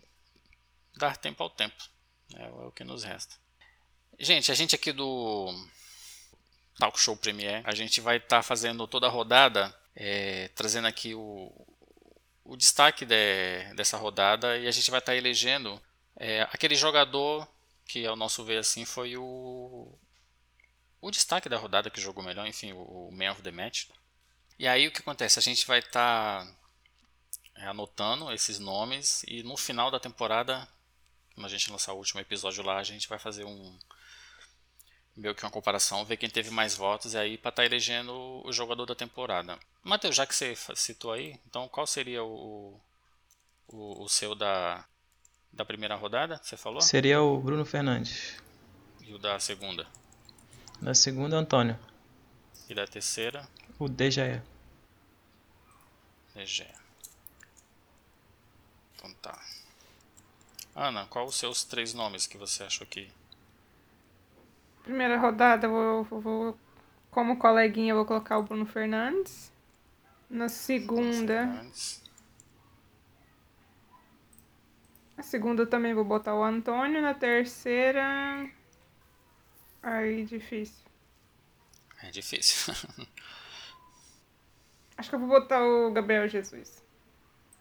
dar 0.96 1.16
tempo 1.16 1.42
ao 1.42 1.50
tempo. 1.50 1.82
É, 2.34 2.44
é 2.44 2.48
o 2.48 2.72
que 2.72 2.84
nos 2.84 3.04
resta. 3.04 3.34
Gente, 4.18 4.52
a 4.52 4.54
gente 4.54 4.74
aqui 4.74 4.92
do 4.92 5.48
Talk 6.78 6.98
Show 7.00 7.16
Premier, 7.16 7.62
a 7.64 7.74
gente 7.74 8.00
vai 8.00 8.18
estar 8.18 8.38
tá 8.38 8.42
fazendo 8.42 8.86
toda 8.86 9.06
a 9.06 9.10
rodada, 9.10 9.74
é, 9.94 10.48
trazendo 10.48 10.86
aqui 10.86 11.14
o, 11.14 11.52
o 12.44 12.56
destaque 12.56 13.04
de, 13.04 13.74
dessa 13.74 13.96
rodada 13.96 14.58
e 14.58 14.66
a 14.66 14.70
gente 14.70 14.90
vai 14.90 14.98
estar 14.98 15.12
tá 15.12 15.16
elegendo 15.16 15.80
é, 16.16 16.42
aquele 16.52 16.74
jogador 16.74 17.48
que, 17.86 18.06
ao 18.06 18.14
nosso 18.16 18.44
ver 18.44 18.58
assim, 18.58 18.84
foi 18.84 19.16
o 19.16 19.98
o 21.00 21.10
destaque 21.10 21.48
da 21.48 21.56
rodada 21.56 21.88
que 21.88 22.00
jogou 22.00 22.22
melhor, 22.22 22.46
enfim, 22.46 22.72
o, 22.72 23.08
o 23.08 23.12
Man 23.12 23.32
of 23.32 23.42
the 23.42 23.50
Match. 23.50 23.86
E 24.58 24.68
aí 24.68 24.86
o 24.86 24.92
que 24.92 25.00
acontece? 25.00 25.38
A 25.38 25.42
gente 25.42 25.66
vai 25.66 25.78
estar 25.78 26.44
tá 26.44 26.59
anotando 27.66 28.32
esses 28.32 28.58
nomes 28.58 29.22
e 29.26 29.42
no 29.42 29.56
final 29.56 29.90
da 29.90 30.00
temporada, 30.00 30.66
quando 31.34 31.46
a 31.46 31.48
gente 31.48 31.70
lançar 31.70 31.92
o 31.92 31.98
último 31.98 32.20
episódio 32.20 32.64
lá, 32.64 32.78
a 32.78 32.82
gente 32.82 33.08
vai 33.08 33.18
fazer 33.18 33.44
um 33.44 33.78
meio 35.16 35.34
que 35.34 35.44
uma 35.44 35.50
comparação, 35.50 36.04
ver 36.04 36.16
quem 36.16 36.30
teve 36.30 36.50
mais 36.50 36.74
votos 36.74 37.14
e 37.14 37.18
aí 37.18 37.36
para 37.36 37.50
estar 37.50 37.62
tá 37.62 37.66
elegendo 37.66 38.12
o 38.44 38.52
jogador 38.52 38.86
da 38.86 38.94
temporada. 38.94 39.58
Matheus, 39.82 40.16
já 40.16 40.26
que 40.26 40.34
você 40.34 40.54
citou 40.74 41.12
aí, 41.12 41.38
então 41.46 41.68
qual 41.68 41.86
seria 41.86 42.22
o, 42.24 42.80
o, 43.68 44.04
o 44.04 44.08
seu 44.08 44.34
da, 44.34 44.84
da 45.52 45.64
primeira 45.64 45.94
rodada? 45.94 46.40
Você 46.42 46.56
falou? 46.56 46.80
Seria 46.80 47.20
o 47.20 47.38
Bruno 47.38 47.64
Fernandes. 47.64 48.36
E 49.02 49.12
o 49.12 49.18
da 49.18 49.38
segunda? 49.38 49.86
Da 50.80 50.94
segunda, 50.94 51.36
Antônio. 51.36 51.78
E 52.68 52.74
da 52.74 52.86
terceira? 52.86 53.46
O 53.78 53.88
DGE. 53.88 54.40
DGE. 56.34 56.79
Então 59.00 59.14
tá. 59.14 59.40
Ana, 60.76 61.06
qual 61.06 61.26
os 61.26 61.34
seus 61.34 61.64
três 61.64 61.94
nomes 61.94 62.26
que 62.26 62.36
você 62.36 62.62
achou 62.62 62.84
aqui? 62.84 63.10
Primeira 64.82 65.18
rodada, 65.18 65.66
eu 65.66 66.04
vou, 66.04 66.20
vou 66.20 66.58
como 67.10 67.38
coleguinha, 67.38 67.92
eu 67.92 67.96
vou 67.96 68.04
colocar 68.04 68.38
o 68.38 68.42
Bruno 68.42 68.66
Fernandes. 68.66 69.50
Na 70.28 70.50
segunda. 70.50 71.46
Fernandes. 71.46 72.02
Na 75.16 75.22
segunda 75.22 75.66
também 75.66 75.94
vou 75.94 76.04
botar 76.04 76.34
o 76.34 76.44
Antônio. 76.44 77.00
Na 77.00 77.14
terceira. 77.14 78.50
Aí, 79.82 80.26
difícil. 80.26 80.84
É 82.02 82.10
difícil. 82.10 82.74
Acho 84.96 85.08
que 85.08 85.14
eu 85.14 85.20
vou 85.20 85.28
botar 85.28 85.62
o 85.62 85.90
Gabriel 85.90 86.28
Jesus. 86.28 86.89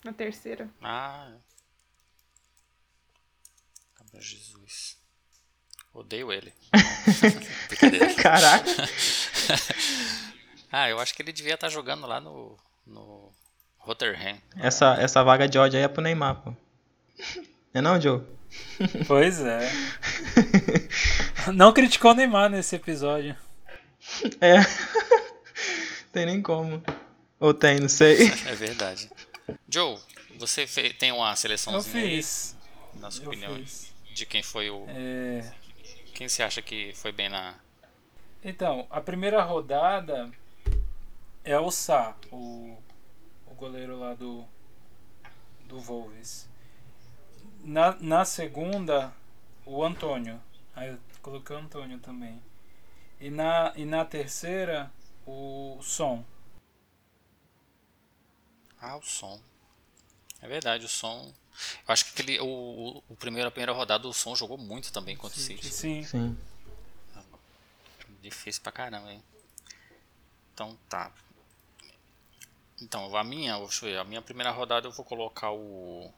Na 0.04 0.14
terceira. 0.14 0.70
Ah. 0.82 1.34
Gabriel 3.98 4.22
Jesus. 4.22 4.98
Odeio 5.94 6.32
ele. 6.32 6.54
Caraca. 8.22 8.66
ah, 10.72 10.90
eu 10.90 11.00
acho 11.00 11.14
que 11.14 11.22
ele 11.22 11.34
devia 11.34 11.56
estar 11.56 11.70
jogando 11.70 12.08
lá 12.08 12.22
no, 12.22 12.58
no 12.86 13.32
Rotterdam. 13.78 14.38
Essa, 14.58 14.96
essa 14.96 15.24
vaga 15.24 15.48
de 15.48 15.58
ódio 15.58 15.78
aí 15.78 15.84
é 15.84 15.88
pro 15.88 16.02
Neymar, 16.02 16.42
pô. 16.42 16.54
É 17.74 17.82
não, 17.82 18.00
Joe? 18.00 18.22
Pois 19.08 19.40
é. 19.42 19.72
Não 21.54 21.72
criticou 21.72 22.12
o 22.12 22.14
Neymar 22.14 22.50
nesse 22.50 22.76
episódio. 22.76 23.36
É. 24.42 24.56
tem 26.12 26.26
nem 26.26 26.42
como. 26.42 26.82
Ou 27.40 27.54
tem, 27.54 27.80
não 27.80 27.90
sei. 27.90 28.32
É 28.46 28.56
verdade. 28.56 29.10
Joe, 29.68 29.98
você 30.38 30.66
tem 30.94 31.12
uma 31.12 31.36
seleção 31.36 31.74
Eu 31.74 31.84
fiz. 31.84 32.56
Aí, 32.94 33.00
na 33.00 33.12
sua 33.12 33.26
Eu 33.26 33.30
opinião, 33.30 33.56
fiz. 33.56 33.94
de 34.14 34.26
quem 34.26 34.44
foi 34.44 34.70
o. 34.70 34.86
É... 34.90 35.52
Quem 36.14 36.28
você 36.28 36.44
acha 36.44 36.62
que 36.62 36.94
foi 36.96 37.12
bem 37.12 37.30
na. 37.30 37.56
Então, 38.44 38.88
a 38.90 39.02
primeira 39.02 39.42
rodada 39.44 40.30
é 41.44 41.58
o 41.60 41.72
Sá, 41.72 42.16
o, 42.32 42.78
o 43.48 43.54
goleiro 43.56 44.00
lá 44.00 44.14
do, 44.14 44.46
do 45.66 45.80
Wolves. 45.80 46.48
Na, 47.64 47.96
na 48.00 48.26
segunda, 48.26 49.14
o 49.66 49.84
Antônio. 49.84 50.42
Aí 50.76 50.90
eu 50.90 50.98
coloquei 51.22 51.56
o 51.56 51.60
Antônio 51.60 52.00
também. 52.00 52.42
E 53.20 53.30
na, 53.30 53.74
e 53.76 53.84
na 53.84 54.06
terceira, 54.06 54.92
o 55.26 55.78
Som. 55.82 56.24
Ah, 58.82 58.98
o 58.98 59.02
Som. 59.02 59.40
É 60.42 60.48
verdade, 60.48 60.86
o 60.86 60.90
Som. 60.90 61.34
Eu 61.88 61.94
acho 61.94 62.06
que 62.06 62.12
aquele, 62.12 62.40
o, 62.40 63.04
o 63.10 63.16
primeiro, 63.16 63.48
a 63.48 63.52
primeira 63.52 63.74
rodada 63.74 64.08
o 64.08 64.14
Som 64.14 64.36
jogou 64.36 64.58
muito 64.58 64.92
também 64.94 65.18
contra 65.18 65.38
o 65.38 65.42
City. 65.42 65.70
Sim. 65.70 66.04
Sim. 66.04 66.38
Difícil 68.22 68.62
pra 68.62 68.72
caramba, 68.72 69.12
hein? 69.12 69.24
Então 70.54 70.78
tá. 70.88 71.12
Então, 72.82 73.16
a 73.16 73.24
minha, 73.24 73.58
deixa 73.58 73.86
eu 73.86 73.92
ver, 73.92 73.98
a 73.98 74.04
minha 74.04 74.22
primeira 74.22 74.52
rodada 74.52 74.88
eu 74.88 74.92
vou 74.92 75.04
colocar 75.04 75.52
o 75.52 76.14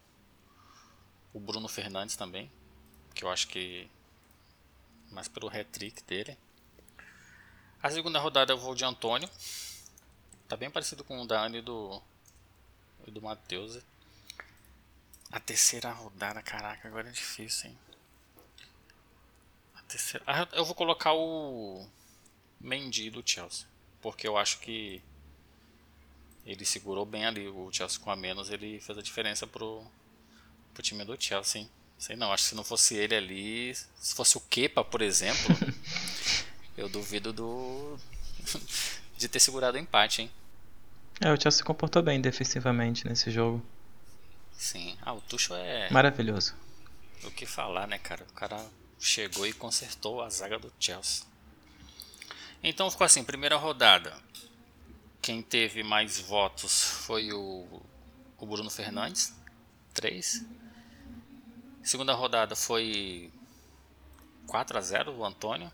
o 1.33 1.39
Bruno 1.39 1.67
Fernandes 1.67 2.15
também, 2.15 2.51
que 3.15 3.23
eu 3.23 3.29
acho 3.29 3.47
que 3.47 3.89
mais 5.09 5.27
pelo 5.27 5.47
hat-trick 5.47 6.03
dele. 6.03 6.37
A 7.81 7.89
segunda 7.89 8.19
rodada 8.19 8.53
eu 8.53 8.57
vou 8.57 8.75
de 8.75 8.83
Antônio. 8.83 9.29
Tá 10.47 10.57
bem 10.57 10.69
parecido 10.69 11.03
com 11.03 11.21
o 11.21 11.27
da 11.27 11.43
Anne 11.43 11.59
e 11.59 11.61
do, 11.61 12.01
e 13.07 13.11
do 13.11 13.21
Matheus. 13.21 13.79
A 15.31 15.39
terceira 15.39 15.91
rodada, 15.91 16.41
caraca, 16.41 16.87
agora 16.87 17.09
é 17.09 17.11
difícil, 17.11 17.69
hein? 17.69 17.77
A 19.75 19.81
terceira, 19.83 20.23
ah, 20.27 20.47
eu 20.53 20.65
vou 20.65 20.75
colocar 20.75 21.13
o 21.13 21.87
Mendy 22.59 23.09
do 23.09 23.23
Chelsea, 23.25 23.65
porque 24.01 24.27
eu 24.27 24.37
acho 24.37 24.59
que 24.59 25.01
ele 26.45 26.65
segurou 26.65 27.05
bem 27.05 27.25
ali 27.25 27.47
o 27.47 27.71
Chelsea 27.71 27.99
com 27.99 28.11
a 28.11 28.15
menos, 28.15 28.49
ele 28.49 28.79
fez 28.79 28.97
a 28.97 29.01
diferença 29.01 29.47
pro 29.47 29.85
pro 30.73 30.81
time 30.81 31.03
do 31.03 31.21
Chelsea, 31.21 31.61
hein? 31.61 31.69
Sei 31.97 32.15
não, 32.15 32.31
acho 32.31 32.43
que 32.43 32.49
se 32.49 32.55
não 32.55 32.63
fosse 32.63 32.95
ele 32.95 33.15
ali, 33.15 33.75
se 33.75 34.15
fosse 34.15 34.37
o 34.37 34.41
Kepa, 34.41 34.83
por 34.83 35.01
exemplo, 35.01 35.55
eu 36.75 36.89
duvido 36.89 37.31
do 37.31 37.97
de 39.17 39.27
ter 39.27 39.39
segurado 39.39 39.77
o 39.77 39.79
empate, 39.79 40.23
hein? 40.23 40.31
É, 41.23 41.31
o 41.31 41.39
Chelsea 41.39 41.59
se 41.59 41.63
comportou 41.63 42.01
bem 42.01 42.19
defensivamente 42.19 43.07
nesse 43.07 43.29
jogo. 43.29 43.63
Sim. 44.53 44.97
Ah, 45.03 45.13
o 45.13 45.21
Tuchel 45.21 45.55
é 45.55 45.87
maravilhoso. 45.91 46.55
O 47.23 47.29
que 47.29 47.45
falar, 47.45 47.87
né, 47.87 47.99
cara? 47.99 48.25
O 48.27 48.33
cara 48.33 48.59
chegou 48.99 49.45
e 49.45 49.53
consertou 49.53 50.23
a 50.23 50.29
zaga 50.29 50.57
do 50.57 50.73
Chelsea. 50.79 51.23
Então 52.63 52.89
ficou 52.89 53.05
assim, 53.05 53.23
primeira 53.23 53.55
rodada. 53.55 54.15
Quem 55.21 55.43
teve 55.43 55.83
mais 55.83 56.19
votos 56.19 56.83
foi 56.83 57.31
o, 57.31 57.67
o 58.39 58.45
Bruno 58.47 58.71
Fernandes, 58.71 59.31
3. 59.93 60.43
Segunda 61.83 62.13
rodada 62.13 62.55
foi 62.55 63.31
4 64.47 64.75
a 64.75 64.81
0 64.81 65.11
o 65.11 65.23
Antônio. 65.23 65.71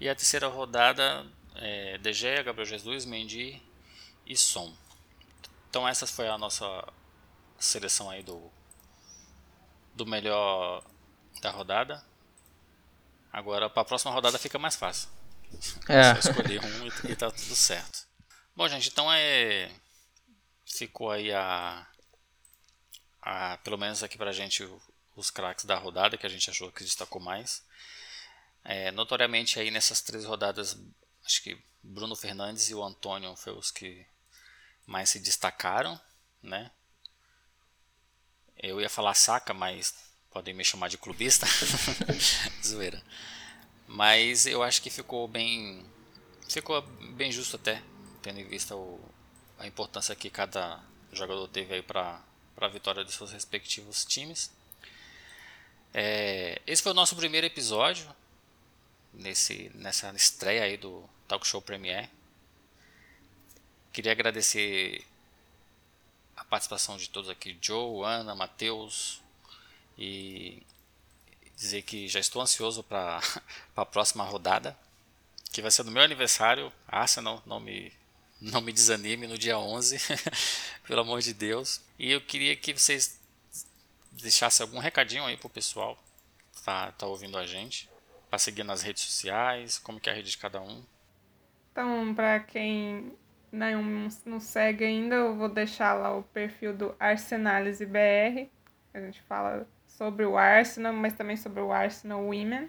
E 0.00 0.08
a 0.08 0.14
terceira 0.14 0.48
rodada, 0.48 1.26
é, 1.56 1.98
De 1.98 2.12
Gea, 2.14 2.42
Gabriel 2.42 2.66
Jesus, 2.66 3.04
Mendy 3.04 3.62
e 4.26 4.36
Som. 4.36 4.74
Então 5.68 5.86
essa 5.86 6.06
foi 6.06 6.28
a 6.28 6.38
nossa 6.38 6.64
seleção 7.58 8.10
aí 8.10 8.22
do, 8.22 8.50
do 9.94 10.06
melhor 10.06 10.84
da 11.40 11.50
rodada. 11.50 12.04
Agora 13.32 13.68
para 13.68 13.82
a 13.82 13.84
próxima 13.84 14.12
rodada 14.12 14.38
fica 14.38 14.58
mais 14.58 14.76
fácil. 14.76 15.08
É. 15.88 16.14
Só 16.14 16.30
escolher 16.30 16.64
um 16.64 16.86
e, 16.86 17.12
e 17.12 17.16
tá 17.16 17.30
tudo 17.30 17.56
certo. 17.56 18.06
Bom 18.56 18.68
gente, 18.68 18.88
então 18.88 19.12
é 19.12 19.70
ficou 20.64 21.10
aí 21.10 21.32
a, 21.32 21.86
a 23.22 23.56
pelo 23.58 23.78
menos 23.78 24.02
aqui 24.02 24.16
pra 24.16 24.32
gente 24.32 24.68
os 25.16 25.30
craques 25.30 25.64
da 25.64 25.76
rodada 25.76 26.16
que 26.16 26.26
a 26.26 26.28
gente 26.28 26.50
achou 26.50 26.70
que 26.72 26.84
destacou 26.84 27.20
mais. 27.20 27.64
É, 28.64 28.90
notoriamente 28.90 29.60
aí 29.60 29.70
nessas 29.70 30.00
três 30.00 30.24
rodadas, 30.24 30.76
acho 31.24 31.42
que 31.42 31.58
Bruno 31.82 32.16
Fernandes 32.16 32.70
e 32.70 32.74
o 32.74 32.82
Antônio 32.82 33.36
foram 33.36 33.58
os 33.58 33.70
que 33.70 34.06
mais 34.86 35.10
se 35.10 35.18
destacaram, 35.18 36.00
né? 36.42 36.70
Eu 38.56 38.80
ia 38.80 38.88
falar 38.88 39.14
saca, 39.14 39.52
mas 39.52 39.94
podem 40.30 40.54
me 40.54 40.64
chamar 40.64 40.88
de 40.88 40.98
clubista. 40.98 41.46
Zoeira. 42.64 43.02
Mas 43.86 44.46
eu 44.46 44.62
acho 44.62 44.82
que 44.82 44.90
ficou 44.90 45.28
bem. 45.28 45.84
Ficou 46.48 46.80
bem 46.82 47.30
justo 47.32 47.56
até, 47.56 47.82
tendo 48.22 48.40
em 48.40 48.44
vista 48.44 48.76
o, 48.76 49.00
a 49.58 49.66
importância 49.66 50.14
que 50.14 50.30
cada 50.30 50.80
jogador 51.12 51.48
teve 51.48 51.74
aí 51.74 51.82
para 51.82 52.20
a 52.56 52.68
vitória 52.68 53.04
de 53.04 53.12
seus 53.12 53.32
respectivos 53.32 54.04
times. 54.04 54.50
É, 55.92 56.60
esse 56.66 56.82
foi 56.82 56.92
o 56.92 56.94
nosso 56.94 57.14
primeiro 57.14 57.46
episódio 57.46 58.08
nesse, 59.12 59.70
nessa 59.74 60.10
estreia 60.12 60.64
aí 60.64 60.76
do 60.76 61.08
Talk 61.28 61.46
Show 61.46 61.62
Premiere. 61.62 62.10
Queria 63.94 64.10
agradecer 64.10 65.06
a 66.36 66.44
participação 66.44 66.96
de 66.96 67.08
todos 67.08 67.30
aqui, 67.30 67.56
Joe, 67.62 68.04
Ana, 68.04 68.34
Matheus, 68.34 69.22
e 69.96 70.60
dizer 71.54 71.82
que 71.82 72.08
já 72.08 72.18
estou 72.18 72.42
ansioso 72.42 72.82
para 72.82 73.20
a 73.76 73.86
próxima 73.86 74.24
rodada, 74.24 74.76
que 75.52 75.62
vai 75.62 75.70
ser 75.70 75.84
no 75.84 75.92
meu 75.92 76.02
aniversário. 76.02 76.72
Arsenal, 76.88 77.40
não 77.46 77.60
me, 77.60 77.92
não 78.40 78.60
me 78.60 78.72
desanime 78.72 79.28
no 79.28 79.38
dia 79.38 79.56
11, 79.56 79.96
pelo 80.88 81.02
amor 81.02 81.20
de 81.20 81.32
Deus. 81.32 81.80
E 81.96 82.10
eu 82.10 82.20
queria 82.20 82.56
que 82.56 82.72
vocês 82.72 83.20
deixassem 84.10 84.66
algum 84.66 84.80
recadinho 84.80 85.24
aí 85.24 85.36
pro 85.36 85.48
pessoal 85.48 85.96
que 86.52 86.62
tá, 86.62 86.90
tá 86.90 87.06
ouvindo 87.06 87.38
a 87.38 87.46
gente, 87.46 87.88
para 88.28 88.40
seguir 88.40 88.64
nas 88.64 88.82
redes 88.82 89.04
sociais, 89.04 89.78
como 89.78 90.00
que 90.00 90.08
é 90.10 90.12
a 90.12 90.16
rede 90.16 90.32
de 90.32 90.38
cada 90.38 90.60
um. 90.60 90.82
Então, 91.70 92.12
para 92.12 92.40
quem 92.40 93.16
não, 93.54 94.08
não 94.26 94.40
segue 94.40 94.84
ainda, 94.84 95.16
eu 95.16 95.34
vou 95.34 95.48
deixar 95.48 95.94
lá 95.94 96.16
o 96.16 96.22
perfil 96.22 96.74
do 96.74 96.94
Arsenalise 96.98 97.86
BR. 97.86 98.48
A 98.92 99.00
gente 99.00 99.22
fala 99.22 99.66
sobre 99.86 100.24
o 100.24 100.36
Arsenal, 100.36 100.92
mas 100.92 101.14
também 101.14 101.36
sobre 101.36 101.60
o 101.60 101.72
Arsenal 101.72 102.22
Women. 102.22 102.68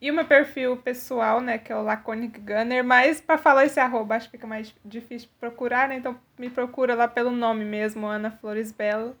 E 0.00 0.10
o 0.10 0.14
meu 0.14 0.26
perfil 0.26 0.76
pessoal, 0.76 1.40
né, 1.40 1.56
que 1.56 1.72
é 1.72 1.76
o 1.76 1.82
Laconic 1.82 2.38
Gunner, 2.40 2.84
mas 2.84 3.20
para 3.20 3.38
falar 3.38 3.64
esse 3.64 3.80
arroba 3.80 4.14
acho 4.14 4.26
que 4.26 4.32
fica 4.32 4.46
mais 4.46 4.74
difícil 4.84 5.28
procurar, 5.40 5.88
né? 5.88 5.96
Então 5.96 6.18
me 6.38 6.50
procura 6.50 6.94
lá 6.94 7.08
pelo 7.08 7.30
nome 7.30 7.64
mesmo, 7.64 8.06
Ana 8.06 8.30
Flores 8.30 8.70
Belo, 8.70 9.16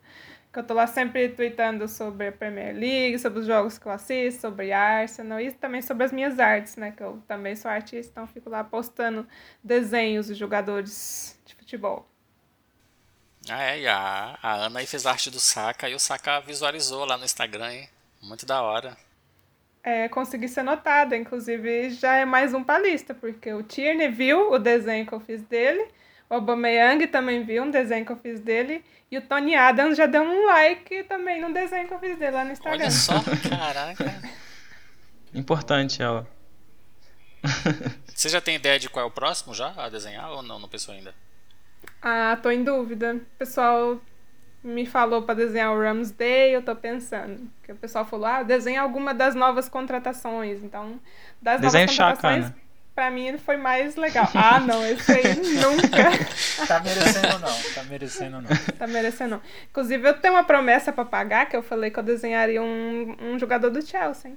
que 0.56 0.60
eu 0.60 0.64
tô 0.64 0.72
lá 0.72 0.86
sempre 0.86 1.28
tweetando 1.28 1.86
sobre 1.86 2.28
a 2.28 2.32
Premier 2.32 2.74
League, 2.74 3.18
sobre 3.18 3.40
os 3.40 3.46
jogos 3.46 3.76
que 3.76 3.84
eu 3.84 3.92
assisto, 3.92 4.40
sobre 4.40 4.72
Arsenal 4.72 5.38
e 5.38 5.52
também 5.52 5.82
sobre 5.82 6.04
as 6.04 6.10
minhas 6.10 6.40
artes, 6.40 6.76
né, 6.76 6.94
que 6.96 7.02
eu 7.02 7.22
também 7.28 7.54
sou 7.54 7.70
artista, 7.70 8.10
então 8.10 8.26
fico 8.26 8.48
lá 8.48 8.64
postando 8.64 9.28
desenhos 9.62 10.28
de 10.28 10.34
jogadores 10.34 11.38
de 11.44 11.54
futebol. 11.54 12.08
Ah, 13.50 13.64
é, 13.64 13.80
e 13.80 13.86
a, 13.86 14.38
a 14.42 14.54
Ana 14.54 14.80
aí 14.80 14.86
fez 14.86 15.04
arte 15.04 15.30
do 15.30 15.38
Saka 15.38 15.90
e 15.90 15.94
o 15.94 15.98
Saka 15.98 16.40
visualizou 16.40 17.04
lá 17.04 17.18
no 17.18 17.26
Instagram, 17.26 17.74
hein? 17.74 17.88
Muito 18.22 18.46
da 18.46 18.62
hora. 18.62 18.96
É, 19.82 20.08
consegui 20.08 20.48
ser 20.48 20.62
notada, 20.62 21.14
inclusive 21.14 21.90
já 21.90 22.16
é 22.16 22.24
mais 22.24 22.54
um 22.54 22.64
pra 22.64 22.78
lista, 22.78 23.12
porque 23.12 23.52
o 23.52 23.62
Tierney 23.62 24.08
viu 24.08 24.52
o 24.52 24.58
desenho 24.58 25.06
que 25.06 25.12
eu 25.12 25.20
fiz 25.20 25.42
dele, 25.42 25.86
o 26.28 26.34
Aubameyang 26.34 27.06
também 27.06 27.44
viu 27.44 27.62
um 27.62 27.70
desenho 27.70 28.04
que 28.04 28.12
eu 28.12 28.16
fiz 28.16 28.40
dele, 28.40 28.84
e 29.10 29.18
o 29.18 29.22
Tony 29.22 29.54
Adams 29.54 29.96
já 29.96 30.06
deu 30.06 30.22
um 30.22 30.46
like 30.46 31.04
também 31.04 31.40
no 31.40 31.52
desenho 31.52 31.86
que 31.86 31.94
eu 31.94 31.98
fiz 31.98 32.18
dele 32.18 32.32
lá 32.32 32.44
no 32.44 32.52
Instagram. 32.52 32.78
Olha 32.78 32.90
só, 32.90 33.14
caraca. 33.48 34.14
Importante 35.32 36.02
ela. 36.02 36.26
Você 38.06 38.28
já 38.28 38.40
tem 38.40 38.56
ideia 38.56 38.78
de 38.78 38.88
qual 38.88 39.04
é 39.04 39.08
o 39.08 39.10
próximo 39.10 39.54
já 39.54 39.72
a 39.76 39.88
desenhar 39.88 40.30
ou 40.30 40.42
não? 40.42 40.58
Não 40.58 40.68
pensou 40.68 40.94
ainda? 40.94 41.14
Ah, 42.02 42.36
tô 42.42 42.50
em 42.50 42.64
dúvida. 42.64 43.14
O 43.14 43.38
pessoal 43.38 44.00
me 44.64 44.84
falou 44.84 45.22
para 45.22 45.36
desenhar 45.36 45.72
o 45.72 45.80
Ramsday, 45.80 46.54
eu 46.54 46.62
tô 46.62 46.74
pensando. 46.74 47.48
Que 47.62 47.72
o 47.72 47.76
pessoal 47.76 48.04
falou, 48.04 48.26
ah, 48.26 48.42
desenha 48.42 48.80
alguma 48.80 49.14
das 49.14 49.34
novas 49.34 49.68
contratações. 49.68 50.62
Então, 50.62 50.98
das 51.40 51.60
Desenho 51.60 51.86
novas 51.86 51.96
contratações, 51.96 52.44
Chacana. 52.46 52.65
Pra 52.96 53.10
mim 53.10 53.28
ele 53.28 53.38
foi 53.38 53.56
mais 53.58 53.94
legal. 53.94 54.26
Ah, 54.34 54.58
não, 54.58 54.84
esse 54.84 55.12
aí 55.12 55.36
nunca 55.60 56.66
Tá 56.66 56.80
merecendo 56.80 57.38
não, 57.38 57.62
tá 57.74 57.82
merecendo 57.84 58.40
não. 58.40 58.56
tá 58.78 58.86
merecendo. 58.86 59.30
não. 59.36 59.42
Inclusive, 59.70 60.08
eu 60.08 60.14
tenho 60.14 60.34
uma 60.34 60.42
promessa 60.44 60.92
para 60.92 61.04
pagar, 61.04 61.46
que 61.46 61.54
eu 61.56 61.62
falei 61.62 61.90
que 61.90 61.98
eu 61.98 62.02
desenharia 62.02 62.62
um, 62.62 63.16
um 63.20 63.38
jogador 63.38 63.70
do 63.70 63.80
Chelsea. 63.86 64.32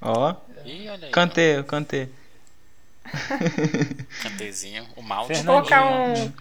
Ó, 0.00 0.34
Ih, 0.64 0.88
olha 0.88 1.06
aí. 1.06 1.12
cantei, 1.12 1.62
cantei. 1.62 2.10
Cantezinho, 4.22 4.86
o 4.96 5.02
malte. 5.02 5.34
Vou 5.42 5.44
colocar 5.56 5.84
um, 5.86 6.32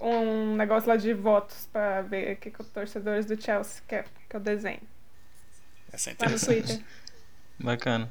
um 0.00 0.56
negócio 0.56 0.88
lá 0.88 0.96
de 0.96 1.12
votos 1.14 1.66
para 1.72 2.02
ver 2.02 2.34
o 2.34 2.36
que, 2.36 2.50
que 2.50 2.60
os 2.60 2.68
torcedores 2.68 3.24
do 3.26 3.40
Chelsea 3.40 3.82
querem 3.88 4.10
que 4.28 4.36
eu 4.36 4.40
desenhe. 4.40 4.80
Essa 5.92 6.10
é 6.10 6.12
Lá 6.20 6.28
no 6.28 6.34
interessante. 6.36 6.66
Twitter. 6.66 6.84
Bacana. 7.58 8.10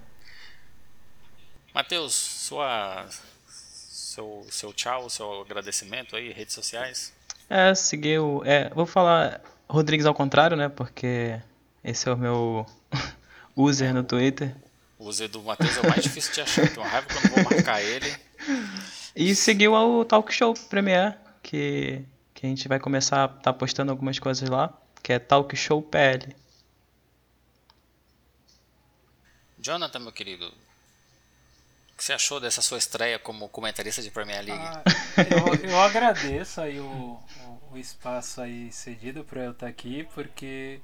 Matheus, 1.74 2.14
sua, 2.14 3.08
seu, 3.48 4.46
seu 4.50 4.74
tchau, 4.74 5.10
seu 5.10 5.42
agradecimento 5.42 6.16
aí, 6.16 6.32
redes 6.32 6.54
sociais. 6.54 7.14
É, 7.50 7.74
seguir 7.74 8.20
o. 8.20 8.44
É, 8.46 8.70
vou 8.70 8.86
falar 8.86 9.42
Rodrigues 9.70 10.06
ao 10.06 10.14
contrário, 10.14 10.58
né? 10.58 10.68
Porque 10.70 11.40
esse 11.84 12.08
é 12.08 12.14
o 12.14 12.18
meu 12.18 12.66
user 13.56 13.94
no 13.94 14.04
Twitter. 14.04 14.56
O 15.00 15.08
user 15.08 15.30
do 15.30 15.42
Matheus 15.42 15.78
é 15.78 15.82
o 15.82 15.90
mais 15.90 16.04
difícil 16.04 16.34
de 16.34 16.42
achar. 16.42 16.70
Tenho 16.70 16.86
raiva 16.86 17.08
quando 17.08 17.34
vou 17.34 17.44
marcar 17.56 17.82
ele. 17.82 18.14
E 19.16 19.34
seguiu 19.34 19.74
o 19.74 20.06
Talk 20.06 20.34
Show 20.34 20.54
Premiere, 20.70 21.16
que, 21.42 22.04
que 22.34 22.46
a 22.46 22.50
gente 22.50 22.68
vai 22.68 22.80
começar 22.80 23.24
a 23.24 23.38
estar 23.38 23.54
postando 23.54 23.92
algumas 23.92 24.20
coisas 24.20 24.48
lá, 24.48 24.78
que 25.02 25.12
é 25.14 25.20
Talk 25.20 25.56
Show 25.56 25.82
PL. 25.82 26.36
Jonathan, 29.60 30.00
meu 30.00 30.12
querido, 30.12 30.52
que 32.02 32.06
você 32.06 32.14
achou 32.14 32.40
dessa 32.40 32.64
sua 32.64 32.80
estreia 32.80 33.20
como 33.20 33.48
comentarista 33.48 34.02
de 34.02 34.10
Premier 34.10 34.44
League? 34.44 34.66
Ah, 34.66 34.84
eu, 35.30 35.70
eu 35.70 35.80
agradeço 35.80 36.60
aí 36.60 36.80
o, 36.80 37.20
o, 37.72 37.78
espaço 37.78 38.42
aí 38.42 38.72
cedido 38.72 39.24
para 39.24 39.44
eu 39.44 39.52
estar 39.52 39.68
aqui, 39.68 40.08
porque 40.16 40.82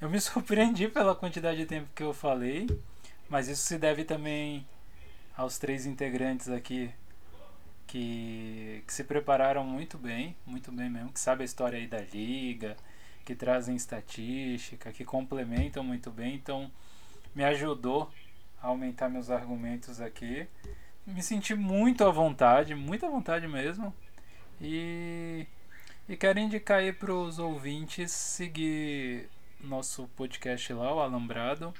eu 0.00 0.08
me 0.08 0.20
surpreendi 0.22 0.86
pela 0.86 1.12
quantidade 1.12 1.58
de 1.58 1.66
tempo 1.66 1.88
que 1.92 2.04
eu 2.04 2.14
falei, 2.14 2.68
mas 3.28 3.48
isso 3.48 3.62
se 3.62 3.76
deve 3.76 4.04
também 4.04 4.64
aos 5.36 5.58
três 5.58 5.86
integrantes 5.86 6.48
aqui 6.48 6.88
que, 7.88 8.84
que 8.86 8.94
se 8.94 9.02
prepararam 9.02 9.64
muito 9.64 9.98
bem, 9.98 10.36
muito 10.46 10.70
bem 10.70 10.88
mesmo, 10.88 11.12
que 11.12 11.18
sabem 11.18 11.42
a 11.42 11.46
história 11.46 11.80
aí 11.80 11.88
da 11.88 12.00
liga, 12.00 12.76
que 13.24 13.34
trazem 13.34 13.74
estatística, 13.74 14.92
que 14.92 15.04
complementam 15.04 15.82
muito 15.82 16.12
bem, 16.12 16.36
então 16.36 16.70
me 17.34 17.42
ajudou 17.42 18.08
aumentar 18.64 19.08
meus 19.08 19.30
argumentos 19.30 20.00
aqui. 20.00 20.46
Me 21.06 21.22
senti 21.22 21.54
muito 21.54 22.04
à 22.04 22.10
vontade, 22.10 22.74
muito 22.74 23.04
à 23.04 23.08
vontade 23.10 23.46
mesmo. 23.46 23.94
E, 24.60 25.46
e 26.08 26.16
quero 26.16 26.38
indicar 26.38 26.78
aí 26.78 26.92
para 26.92 27.12
os 27.12 27.38
ouvintes 27.38 28.10
seguir 28.10 29.28
nosso 29.60 30.08
podcast 30.16 30.72
lá, 30.72 30.94
o 30.94 31.00
Alambrado, 31.00 31.74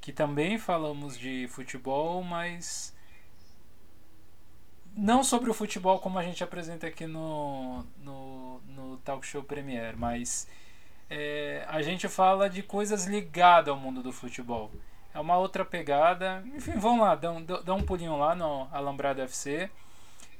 que 0.00 0.12
também 0.12 0.58
falamos 0.58 1.18
de 1.18 1.46
futebol, 1.48 2.22
mas 2.22 2.94
não 4.96 5.22
sobre 5.22 5.50
o 5.50 5.54
futebol 5.54 5.98
como 5.98 6.18
a 6.18 6.22
gente 6.22 6.42
apresenta 6.42 6.86
aqui 6.86 7.06
no, 7.06 7.84
no, 7.98 8.60
no 8.60 8.96
Talk 8.98 9.26
Show 9.26 9.42
Premier, 9.42 9.96
mas 9.96 10.48
é, 11.10 11.64
a 11.68 11.82
gente 11.82 12.08
fala 12.08 12.48
de 12.48 12.62
coisas 12.62 13.06
ligadas 13.06 13.68
ao 13.68 13.78
mundo 13.78 14.02
do 14.02 14.12
futebol. 14.12 14.70
É 15.18 15.20
uma 15.20 15.36
outra 15.36 15.64
pegada. 15.64 16.44
Enfim, 16.54 16.78
vão 16.78 17.00
lá, 17.00 17.16
dá 17.16 17.32
um, 17.32 17.44
dá 17.44 17.74
um 17.74 17.82
pulinho 17.82 18.16
lá 18.16 18.36
no 18.36 18.68
Alambrado 18.70 19.20
FC 19.22 19.68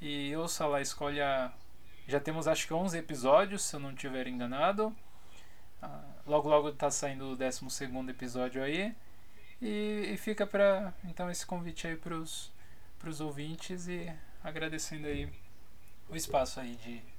e 0.00 0.36
ouça 0.36 0.64
lá, 0.68 0.80
escolha. 0.80 1.50
Já 2.06 2.20
temos 2.20 2.46
acho 2.46 2.64
que 2.64 2.72
11 2.72 2.96
episódios, 2.96 3.62
se 3.62 3.74
eu 3.74 3.80
não 3.80 3.90
estiver 3.90 4.28
enganado. 4.28 4.94
Ah, 5.82 6.00
logo, 6.24 6.48
logo 6.48 6.70
tá 6.70 6.92
saindo 6.92 7.32
o 7.32 7.36
12 7.36 7.66
episódio 8.08 8.62
aí. 8.62 8.94
E, 9.60 10.10
e 10.12 10.16
fica 10.16 10.46
para 10.46 10.94
então 11.02 11.28
esse 11.28 11.44
convite 11.44 11.88
aí 11.88 11.96
pros, 11.96 12.52
pros 13.00 13.20
ouvintes 13.20 13.88
e 13.88 14.08
agradecendo 14.44 15.08
aí 15.08 15.28
o 16.08 16.14
espaço 16.14 16.60
aí 16.60 16.76
de, 16.76 16.98
de 16.98 17.17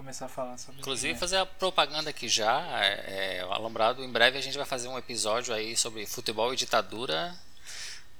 começar 0.00 0.24
a 0.24 0.28
falar 0.30 0.56
sobre 0.56 0.80
Inclusive, 0.80 1.12
isso. 1.12 1.20
fazer 1.20 1.36
a 1.36 1.44
propaganda 1.44 2.08
aqui 2.08 2.26
já, 2.26 2.82
é, 2.82 3.36
é, 3.36 3.40
Alambrado, 3.40 4.02
em 4.02 4.10
breve 4.10 4.38
a 4.38 4.40
gente 4.40 4.56
vai 4.56 4.64
fazer 4.64 4.88
um 4.88 4.96
episódio 4.96 5.52
aí 5.52 5.76
sobre 5.76 6.06
futebol 6.06 6.54
e 6.54 6.56
ditadura 6.56 7.38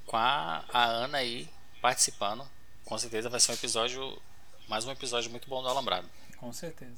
com 0.04 0.14
a, 0.14 0.62
a 0.68 0.84
Ana 0.84 1.18
aí 1.18 1.48
participando. 1.80 2.46
Com 2.84 2.98
certeza 2.98 3.30
vai 3.30 3.40
ser 3.40 3.52
um 3.52 3.54
episódio, 3.54 4.22
mais 4.68 4.84
um 4.84 4.90
episódio 4.90 5.30
muito 5.30 5.48
bom 5.48 5.62
do 5.62 5.68
Alambrado. 5.68 6.06
Com 6.36 6.52
certeza. 6.52 6.96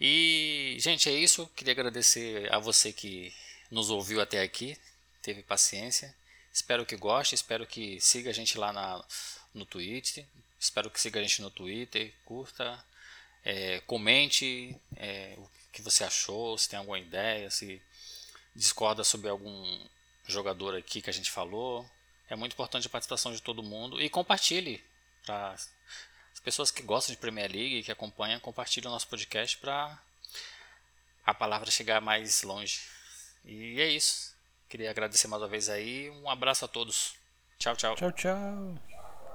E, 0.00 0.76
gente, 0.80 1.08
é 1.08 1.12
isso. 1.12 1.46
Queria 1.54 1.72
agradecer 1.72 2.52
a 2.52 2.58
você 2.58 2.92
que 2.92 3.32
nos 3.70 3.90
ouviu 3.90 4.20
até 4.20 4.42
aqui, 4.42 4.76
teve 5.22 5.40
paciência. 5.44 6.12
Espero 6.52 6.84
que 6.84 6.96
goste, 6.96 7.36
espero 7.36 7.64
que 7.64 8.00
siga 8.00 8.30
a 8.30 8.34
gente 8.34 8.58
lá 8.58 8.72
na, 8.72 9.04
no 9.54 9.64
Twitter. 9.64 10.26
Espero 10.58 10.90
que 10.90 11.00
siga 11.00 11.20
a 11.20 11.22
gente 11.22 11.40
no 11.42 11.50
Twitter, 11.50 12.12
curta, 12.24 12.82
é, 13.46 13.78
comente 13.86 14.76
é, 14.96 15.34
o 15.38 15.48
que 15.72 15.80
você 15.80 16.02
achou, 16.02 16.58
se 16.58 16.68
tem 16.68 16.80
alguma 16.80 16.98
ideia, 16.98 17.48
se 17.48 17.80
discorda 18.56 19.04
sobre 19.04 19.30
algum 19.30 19.80
jogador 20.26 20.74
aqui 20.74 21.00
que 21.00 21.08
a 21.08 21.12
gente 21.12 21.30
falou. 21.30 21.88
É 22.28 22.34
muito 22.34 22.54
importante 22.54 22.88
a 22.88 22.90
participação 22.90 23.32
de 23.32 23.40
todo 23.40 23.62
mundo 23.62 24.02
e 24.02 24.10
compartilhe 24.10 24.84
para 25.24 25.52
as 25.52 26.40
pessoas 26.42 26.72
que 26.72 26.82
gostam 26.82 27.14
de 27.14 27.20
Premier 27.20 27.48
League, 27.48 27.84
que 27.84 27.92
acompanham, 27.92 28.40
compartilhe 28.40 28.88
o 28.88 28.90
nosso 28.90 29.06
podcast 29.06 29.56
para 29.58 29.96
a 31.24 31.32
palavra 31.32 31.70
chegar 31.70 32.00
mais 32.00 32.42
longe. 32.42 32.80
E 33.44 33.80
é 33.80 33.88
isso. 33.88 34.34
Queria 34.68 34.90
agradecer 34.90 35.28
mais 35.28 35.40
uma 35.40 35.48
vez 35.48 35.68
aí. 35.68 36.10
Um 36.10 36.28
abraço 36.28 36.64
a 36.64 36.68
todos. 36.68 37.14
Tchau, 37.60 37.76
tchau. 37.76 37.94
Tchau, 37.94 38.10
tchau. 38.10 38.95